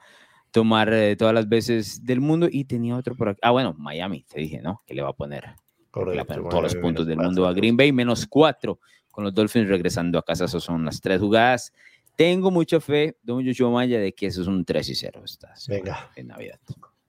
tomar 0.52 0.94
todas 1.18 1.34
las 1.34 1.48
veces 1.48 2.04
del 2.04 2.20
mundo. 2.20 2.48
Y 2.52 2.66
tenía 2.66 2.96
otro 2.98 3.16
por 3.16 3.30
aquí. 3.30 3.40
Ah, 3.42 3.52
bueno, 3.52 3.74
Miami, 3.78 4.26
te 4.30 4.40
dije, 4.42 4.62
¿no? 4.62 4.82
Que 4.86 4.94
le 4.94 5.02
va 5.02 5.10
a 5.10 5.14
poner 5.14 5.56
todos 5.92 6.64
los 6.64 6.76
puntos 6.76 7.06
del 7.06 7.18
mundo 7.18 7.48
a 7.48 7.54
Green 7.54 7.78
Bay, 7.78 7.92
menos 7.92 8.28
cuatro 8.28 8.80
con 9.12 9.24
los 9.24 9.34
Dolphins 9.34 9.70
regresando 9.70 10.18
a 10.18 10.24
casa. 10.24 10.46
Esas 10.46 10.64
son 10.64 10.84
las 10.86 11.00
tres 11.00 11.20
jugadas. 11.20 11.72
Tengo 12.16 12.50
mucha 12.50 12.80
fe, 12.80 13.18
don 13.24 13.46
Joshua 13.46 13.70
Maya, 13.70 14.00
de 14.00 14.14
que 14.14 14.28
eso 14.28 14.42
es 14.42 14.48
un 14.48 14.64
3 14.66 14.90
y 14.90 14.96
0 14.96 15.24
venga. 15.68 16.12
en 16.16 16.28
Navidad. 16.28 16.60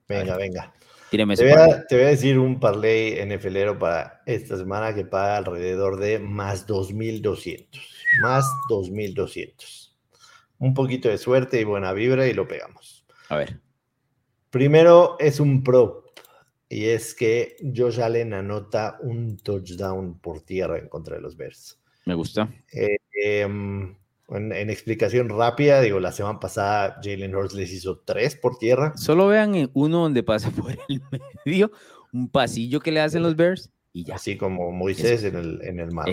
Venga, 0.09 0.37
venga. 0.37 0.73
Te, 1.17 1.25
voy 1.25 1.53
a, 1.53 1.87
te 1.87 1.97
voy 1.97 2.05
a 2.05 2.09
decir 2.09 2.39
un 2.39 2.61
parlay 2.61 3.25
NFLero 3.25 3.79
para 3.79 4.23
esta 4.27 4.57
semana 4.57 4.95
que 4.95 5.05
paga 5.05 5.39
alrededor 5.39 5.99
de 5.99 6.19
más 6.19 6.67
2.200. 6.67 7.67
Más 8.23 8.45
2.200. 8.71 9.93
Un 10.59 10.75
poquito 10.75 11.09
de 11.09 11.19
suerte 11.19 11.61
y 11.61 11.65
buena 11.65 11.93
vibra 11.93 12.27
y 12.27 12.35
lo 12.35 12.49
pegamos. 12.49 13.07
A 13.29 13.37
ver. 13.37 13.61
Primero 14.51 15.17
es 15.19 15.41
un 15.41 15.65
pro 15.65 16.05
y 16.69 16.87
es 16.87 17.15
que 17.15 17.57
Josh 17.75 18.01
Allen 18.01 18.33
anota 18.33 18.99
un 19.01 19.37
touchdown 19.37 20.19
por 20.19 20.41
tierra 20.43 20.79
en 20.79 20.89
contra 20.89 21.17
de 21.17 21.23
los 21.23 21.37
Bears. 21.37 21.81
Me 22.07 22.15
gusta. 22.15 22.49
Eh, 22.73 22.97
em, 23.13 23.97
en, 24.29 24.71
explicación 24.71 25.29
rápida, 25.29 25.81
digo, 25.81 26.01
la 26.01 26.13
semana 26.13 26.41
pasada 26.41 27.01
Jalen 27.03 27.35
Hurts 27.35 27.55
les 27.55 27.73
hizo 27.73 27.99
tres 27.99 28.37
por 28.37 28.59
tierra. 28.59 28.93
Solo 28.97 29.29
vean 29.29 29.71
uno 29.75 30.03
donde 30.03 30.23
pasa 30.23 30.51
por 30.57 30.73
el 30.73 31.03
medio, 31.45 31.73
un 32.13 32.29
pasillo 32.29 32.81
que 32.81 32.93
le 32.93 33.01
hacen 33.01 33.23
los 33.23 33.37
Bears. 33.37 33.71
Y 33.93 34.05
ya. 34.05 34.17
Así 34.17 34.37
como 34.37 34.73
Moisés 34.73 35.23
en 35.25 35.37
el, 35.37 35.61
en 35.63 35.79
el 35.79 35.93
mar. 35.93 36.09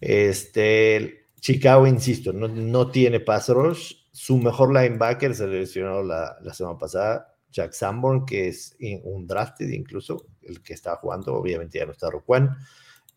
Este, 0.00 1.26
Chicago, 1.38 1.86
insisto, 1.86 2.32
no, 2.32 2.48
no 2.48 2.90
tiene 2.90 3.20
pass 3.20 3.48
rush. 3.50 3.94
Su 4.12 4.38
mejor 4.38 4.72
linebacker 4.72 5.34
se 5.34 5.46
lesionó 5.46 6.02
la, 6.02 6.36
la 6.40 6.54
semana 6.54 6.78
pasada, 6.78 7.34
Jack 7.50 7.72
Sanborn, 7.72 8.24
que 8.24 8.48
es 8.48 8.76
un 9.02 9.26
drafted 9.26 9.68
incluso, 9.68 10.26
el 10.42 10.62
que 10.62 10.72
está 10.72 10.96
jugando, 10.96 11.34
obviamente 11.34 11.78
ya 11.78 11.86
no 11.86 11.92
está 11.92 12.10
Roquan. 12.10 12.56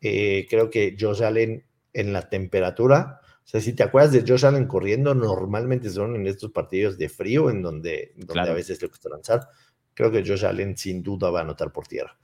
Eh, 0.02 0.46
creo 0.50 0.70
que 0.70 0.98
Josh 1.00 1.24
Allen 1.24 1.66
en 1.94 2.12
la 2.12 2.28
temperatura, 2.28 3.22
o 3.44 3.48
sea, 3.48 3.60
si 3.60 3.74
te 3.74 3.84
acuerdas 3.84 4.14
de 4.14 4.24
Josh 4.26 4.46
Allen 4.46 4.68
corriendo, 4.68 5.14
normalmente 5.14 5.90
son 5.90 6.16
en 6.16 6.28
estos 6.28 6.52
partidos 6.52 6.98
de 6.98 7.10
frío, 7.10 7.50
en 7.50 7.62
donde, 7.62 8.14
donde 8.16 8.50
a 8.50 8.54
veces 8.54 8.82
le 8.82 8.88
cuesta 8.88 9.10
lanzar. 9.10 9.48
Creo 9.94 10.12
que 10.12 10.24
Josh 10.26 10.46
Allen 10.46 10.78
sin 10.78 11.04
duda 11.04 11.30
va 11.30 11.40
a 11.40 11.44
anotar 11.44 11.72
por 11.72 11.86
tierra. 11.86 12.18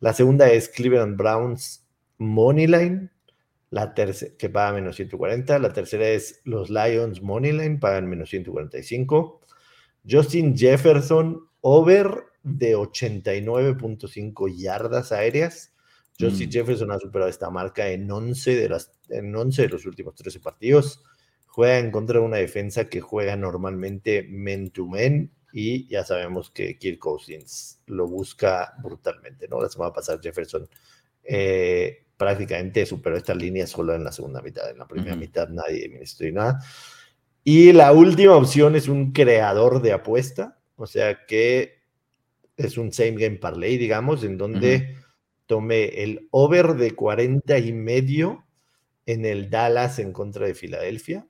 La 0.00 0.12
segunda 0.12 0.50
es 0.50 0.68
Cleveland 0.68 1.16
Browns 1.16 1.86
Moneyline, 2.18 3.10
la 3.70 3.94
que 3.94 4.50
paga 4.50 4.74
menos 4.74 4.96
140. 4.96 5.58
La 5.58 5.72
tercera 5.72 6.08
es 6.08 6.40
los 6.44 6.68
Lions 6.68 7.22
Moneyline, 7.22 7.80
pagan 7.80 8.06
menos 8.08 8.28
145. 8.28 9.40
Justin 10.08 10.56
Jefferson, 10.56 11.48
over 11.62 12.26
de 12.42 12.76
89.5 12.76 14.54
yardas 14.54 15.10
aéreas. 15.10 15.72
Justin 16.18 16.48
mm. 16.48 16.52
Jefferson 16.52 16.90
ha 16.90 16.98
superado 16.98 17.30
esta 17.30 17.50
marca 17.50 17.88
en 17.88 18.10
11, 18.10 18.56
de 18.56 18.68
las, 18.68 18.92
en 19.08 19.34
11 19.34 19.62
de 19.62 19.68
los 19.68 19.86
últimos 19.86 20.14
13 20.14 20.40
partidos. 20.40 21.02
Juega 21.46 21.78
en 21.78 21.90
contra 21.90 22.20
de 22.20 22.26
una 22.26 22.36
defensa 22.36 22.88
que 22.88 23.00
juega 23.00 23.36
normalmente 23.36 24.26
men-to-men 24.28 25.32
y 25.52 25.88
ya 25.88 26.04
sabemos 26.04 26.50
que 26.50 26.78
Kirk 26.78 26.98
Cousins 26.98 27.80
lo 27.86 28.06
busca 28.06 28.74
brutalmente, 28.82 29.48
¿no? 29.48 29.62
La 29.62 29.70
semana 29.70 29.92
pasada 29.92 30.20
Jefferson 30.22 30.68
eh, 31.24 32.04
prácticamente 32.16 32.84
superó 32.84 33.16
esta 33.16 33.34
línea 33.34 33.66
solo 33.66 33.94
en 33.94 34.04
la 34.04 34.12
segunda 34.12 34.42
mitad. 34.42 34.68
En 34.70 34.78
la 34.78 34.86
primera 34.86 35.16
mitad 35.16 35.48
nadie 35.48 35.88
ministró 35.88 36.30
nada. 36.32 36.60
Y 37.42 37.72
la 37.72 37.92
última 37.92 38.34
opción 38.36 38.76
es 38.76 38.88
un 38.88 39.12
creador 39.12 39.80
de 39.80 39.92
apuesta, 39.92 40.58
o 40.76 40.86
sea 40.86 41.24
que 41.26 41.76
es 42.56 42.76
un 42.76 42.92
same 42.92 43.12
game 43.12 43.36
parlay, 43.36 43.78
digamos, 43.78 44.24
en 44.24 44.36
donde 44.36 44.96
tome 45.46 46.02
el 46.02 46.28
over 46.30 46.74
de 46.74 46.92
40 46.92 47.58
y 47.58 47.72
medio 47.72 48.46
en 49.06 49.24
el 49.24 49.50
Dallas 49.50 49.98
en 49.98 50.12
contra 50.12 50.46
de 50.46 50.54
Filadelfia 50.54 51.26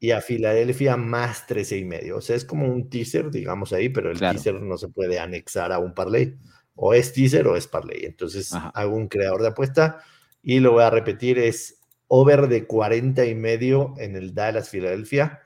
y 0.00 0.12
a 0.12 0.20
Filadelfia 0.22 0.96
más 0.96 1.46
13 1.46 1.78
y 1.78 1.84
medio. 1.84 2.16
O 2.16 2.20
sea, 2.20 2.36
es 2.36 2.44
como 2.44 2.66
un 2.66 2.88
teaser, 2.88 3.30
digamos 3.30 3.72
ahí, 3.72 3.90
pero 3.90 4.10
el 4.10 4.18
teaser 4.18 4.60
no 4.60 4.78
se 4.78 4.88
puede 4.88 5.18
anexar 5.18 5.72
a 5.72 5.78
un 5.78 5.94
parlay. 5.94 6.38
O 6.74 6.94
es 6.94 7.12
teaser 7.12 7.46
o 7.46 7.56
es 7.56 7.66
parlay. 7.66 8.04
Entonces 8.04 8.52
hago 8.52 8.96
un 8.96 9.08
creador 9.08 9.42
de 9.42 9.48
apuesta 9.48 10.02
y 10.42 10.60
lo 10.60 10.72
voy 10.72 10.84
a 10.84 10.90
repetir, 10.90 11.38
es 11.38 11.80
over 12.08 12.48
de 12.48 12.66
40 12.66 13.26
y 13.26 13.34
medio 13.34 13.94
en 13.98 14.16
el 14.16 14.34
Dallas 14.34 14.70
Filadelfia 14.70 15.40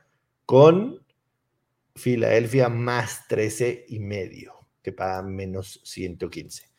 con 0.47 1.05
Filadelfia 1.97 2.69
más 2.69 3.27
13 3.29 3.87
y 3.89 3.99
medio, 3.99 4.55
que 4.83 4.93
paga 4.93 5.23
menos 5.23 5.81
115. 5.85 6.74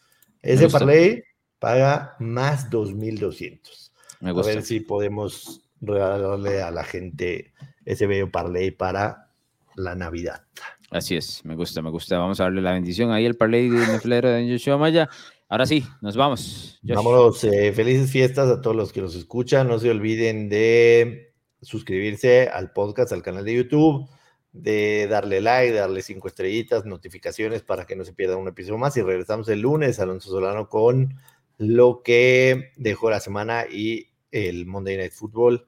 Ese 0.45 0.69
parlay 0.69 1.23
paga 1.59 2.15
más 2.19 2.69
2.200. 2.69 3.91
A 4.21 4.33
ver 4.33 4.63
si 4.63 4.79
podemos 4.79 5.61
regalarle 5.81 6.61
a 6.61 6.71
la 6.71 6.83
gente 6.83 7.53
ese 7.85 8.07
bello 8.07 8.31
parlay 8.31 8.71
para 8.71 9.31
la 9.75 9.95
Navidad. 9.95 10.43
Así 10.91 11.15
es, 11.15 11.43
me 11.43 11.55
gusta, 11.55 11.81
me 11.81 11.89
gusta. 11.89 12.17
Vamos 12.17 12.39
a 12.39 12.43
darle 12.43 12.61
la 12.61 12.73
bendición 12.73 13.11
ahí 13.11 13.25
al 13.25 13.35
parlay 13.35 13.69
de 13.69 13.87
Neflero 13.87 14.29
de 14.29 14.49
Joshua 14.49 14.77
Maya. 14.77 15.09
Ahora 15.49 15.65
sí, 15.65 15.85
nos 16.01 16.15
vamos. 16.15 16.79
Vámonos, 16.83 17.43
eh, 17.43 17.71
felices 17.73 18.11
fiestas 18.11 18.49
a 18.49 18.61
todos 18.61 18.75
los 18.75 18.93
que 18.93 19.01
nos 19.01 19.15
escuchan. 19.15 19.67
No 19.67 19.79
se 19.79 19.89
olviden 19.89 20.49
de 20.49 21.33
suscribirse 21.61 22.47
al 22.49 22.71
podcast, 22.71 23.11
al 23.11 23.21
canal 23.21 23.45
de 23.45 23.55
YouTube, 23.55 24.07
de 24.55 25.07
darle 25.07 25.41
like, 25.41 25.73
darle 25.73 26.01
cinco 26.01 26.27
estrellitas, 26.27 26.85
notificaciones 26.85 27.61
para 27.61 27.85
que 27.85 27.95
no 27.95 28.03
se 28.03 28.13
pierda 28.13 28.37
un 28.37 28.47
episodio 28.47 28.77
más. 28.77 28.97
Y 28.97 29.01
regresamos 29.01 29.49
el 29.49 29.61
lunes, 29.61 29.99
Alonso 29.99 30.29
Solano, 30.29 30.69
con 30.69 31.15
lo 31.57 32.01
que 32.03 32.71
dejó 32.75 33.09
la 33.09 33.19
semana 33.19 33.65
y 33.69 34.09
el 34.31 34.65
Monday 34.65 34.97
Night 34.97 35.13
Football 35.13 35.65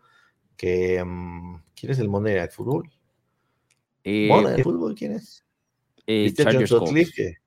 que 0.57 1.01
um, 1.01 1.61
¿quién 1.75 1.91
es 1.91 1.99
el 1.99 2.09
Monday 2.09 2.35
Night 2.35 2.51
Football? 2.51 2.91
Eh, 4.03 4.27
Monday 4.27 4.53
Night 4.53 4.63
Football, 4.63 4.95
¿quién 4.95 5.13
es? 5.13 5.45
Eh, 6.05 6.23
¿Viste 6.23 6.43
John 6.43 6.67
Sutcliffe? 6.67 7.37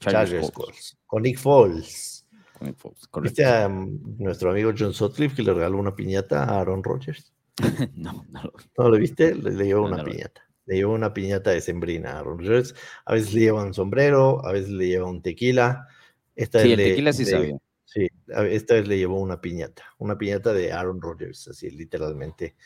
Chargers, 0.00 0.50
Chargers 0.50 0.98
Con 1.06 1.22
Nick 1.22 1.38
Foles. 1.38 2.26
Con 2.58 2.68
Nick 2.68 2.76
Foles, 2.76 3.08
¿Viste 3.22 3.44
a 3.44 3.66
um, 3.66 4.00
nuestro 4.18 4.50
amigo 4.50 4.72
John 4.76 4.94
Sutcliffe 4.94 5.36
que 5.36 5.42
le 5.42 5.52
regaló 5.52 5.78
una 5.78 5.94
piñata 5.94 6.44
a 6.44 6.60
Aaron 6.60 6.82
Rodgers? 6.82 7.32
no, 7.94 8.24
no 8.30 8.42
lo 8.42 8.52
¿No 8.78 8.88
lo 8.88 8.98
viste? 8.98 9.34
Le, 9.34 9.64
llevó 9.64 9.86
una 9.86 10.02
piñata. 10.02 10.43
Le 10.66 10.76
llevó 10.76 10.94
una 10.94 11.12
piñata 11.12 11.50
de 11.50 11.60
sembrina 11.60 12.12
a 12.12 12.18
Aaron 12.20 12.38
Rodgers. 12.38 12.74
A 13.04 13.14
veces 13.14 13.34
le 13.34 13.40
lleva 13.40 13.64
un 13.64 13.74
sombrero, 13.74 14.44
a 14.46 14.52
veces 14.52 14.70
le 14.70 14.88
lleva 14.88 15.08
un 15.08 15.22
tequila. 15.22 15.86
Esta 16.34 16.60
sí, 16.60 16.72
el 16.72 16.78
tequila 16.78 17.12
sí 17.12 17.24
sabía. 17.24 17.56
Sí, 17.84 18.08
esta 18.50 18.74
vez 18.74 18.88
le 18.88 18.98
llevó 18.98 19.20
una 19.20 19.40
piñata, 19.40 19.84
una 19.98 20.18
piñata 20.18 20.52
de 20.52 20.72
Aaron 20.72 21.00
Rodgers, 21.00 21.46
así 21.48 21.70
literalmente. 21.70 22.56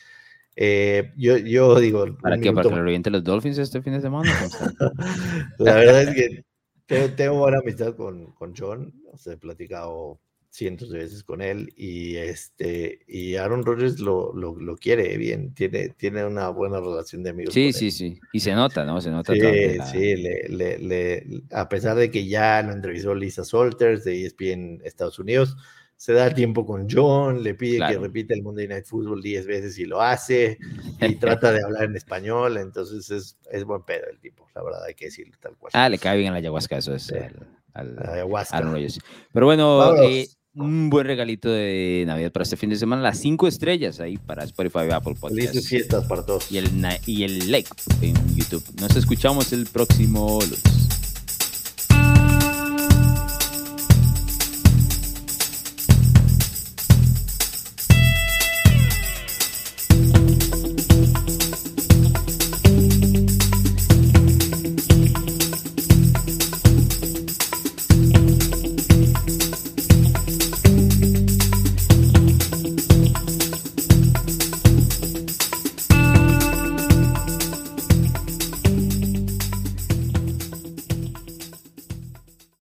Eh, 0.57 1.13
yo, 1.17 1.37
yo 1.37 1.79
digo. 1.79 2.07
¿Para 2.21 2.39
qué? 2.39 2.53
¿Para 2.53 2.69
que 2.69 2.75
lo 2.75 2.83
reviente 2.83 3.11
los 3.11 3.23
Dolphins 3.23 3.59
este 3.59 3.83
fin 3.83 3.93
de 3.93 4.01
semana? 4.01 4.33
La 5.59 5.75
verdad 5.75 6.03
es 6.03 6.45
que 6.87 7.09
tengo, 7.11 7.39
buena 7.39 7.59
amistad 7.59 7.95
con, 7.95 8.33
con 8.33 8.55
John, 8.57 8.95
o 9.13 9.19
sea, 9.19 9.35
he 9.35 9.37
platicado 9.37 10.21
cientos 10.51 10.91
de 10.91 10.99
veces 10.99 11.23
con 11.23 11.41
él 11.43 11.73
y 11.77 12.17
este 12.17 13.01
y 13.07 13.37
Aaron 13.37 13.65
Rodgers 13.65 14.01
lo, 14.01 14.33
lo, 14.35 14.57
lo, 14.57 14.77
quiere 14.77 15.17
bien, 15.17 15.55
tiene, 15.55 15.91
tiene 15.91 16.25
una 16.25 16.49
buena 16.49 16.81
relación 16.81 17.23
de 17.23 17.31
amigos. 17.31 17.55
Sí, 17.55 17.73
sí, 17.73 17.91
sí, 17.91 18.19
y 18.33 18.41
se 18.41 18.55
nota, 18.55 18.85
¿no? 18.85 19.01
Se 19.01 19.11
nota. 19.11 19.33
Sí, 19.35 19.41
sí, 19.93 20.17
le, 20.17 20.49
le, 20.49 20.79
le, 20.79 21.43
a 21.53 21.69
pesar 21.69 21.97
de 21.97 22.11
que 22.11 22.27
ya 22.27 22.63
lo 22.63 22.73
entrevistó 22.73 23.15
Lisa 23.15 23.45
Solters 23.45 24.05
de 24.05 24.25
ESPN 24.25 24.81
Estados 24.85 25.19
Unidos, 25.19 25.57
se 25.99 26.13
da 26.13 26.33
tiempo 26.33 26.65
con 26.65 26.87
John, 26.89 27.43
le 27.43 27.55
pide 27.55 27.85
que 27.87 27.99
repita 27.99 28.33
el 28.33 28.43
Monday 28.43 28.69
Night 28.69 28.85
Football 28.85 29.21
10 29.21 29.47
veces 29.49 29.79
y 29.81 29.85
lo 29.85 30.01
hace, 30.01 30.57
y 31.01 31.15
trata 31.17 31.53
de 31.53 31.63
hablar 31.63 31.85
en 31.85 31.97
español, 31.97 32.57
entonces 32.57 33.11
es, 33.11 33.37
es 33.51 33.65
buen 33.65 33.83
pedo 33.83 34.07
el 34.09 34.21
tipo, 34.21 34.49
la 34.55 34.63
verdad 34.63 34.85
hay 34.85 34.95
que 34.95 35.07
decirlo 35.07 35.37
tal 35.41 35.57
cual. 35.57 35.73
Ah, 35.75 35.89
le 35.89 35.99
cae 35.99 36.17
bien 36.17 36.31
a 36.31 36.33
la 36.33 36.39
ayahuasca, 36.39 36.79
eso 36.79 36.95
es. 36.95 37.13
al, 37.75 37.99
ayahuasca. 37.99 38.63
Pero 39.33 39.47
bueno, 39.47 39.97
un 40.55 40.91
buen 40.91 41.07
regalito 41.07 41.51
de 41.51 42.05
Navidad 42.07 42.33
para 42.33 42.43
este 42.43 42.57
fin 42.57 42.71
de 42.71 42.77
semana. 42.77 43.03
Las 43.03 43.19
cinco 43.19 43.47
estrellas 43.47 44.01
ahí 44.01 44.17
para 44.19 44.45
Spotify 44.45 44.91
Apple 44.93 45.15
Podcasts. 45.15 45.51
Felices 45.51 45.69
fiestas 45.69 46.07
para 46.07 46.25
todos. 46.25 46.51
Y 46.51 46.59
el, 46.59 46.71
y 47.07 47.25
el 47.25 47.51
like 47.51 47.71
en 48.03 48.15
YouTube. 48.35 48.65
Nos 48.81 48.97
escuchamos 48.97 49.53
el 49.53 49.67
próximo 49.67 50.39
lunes. 50.41 50.98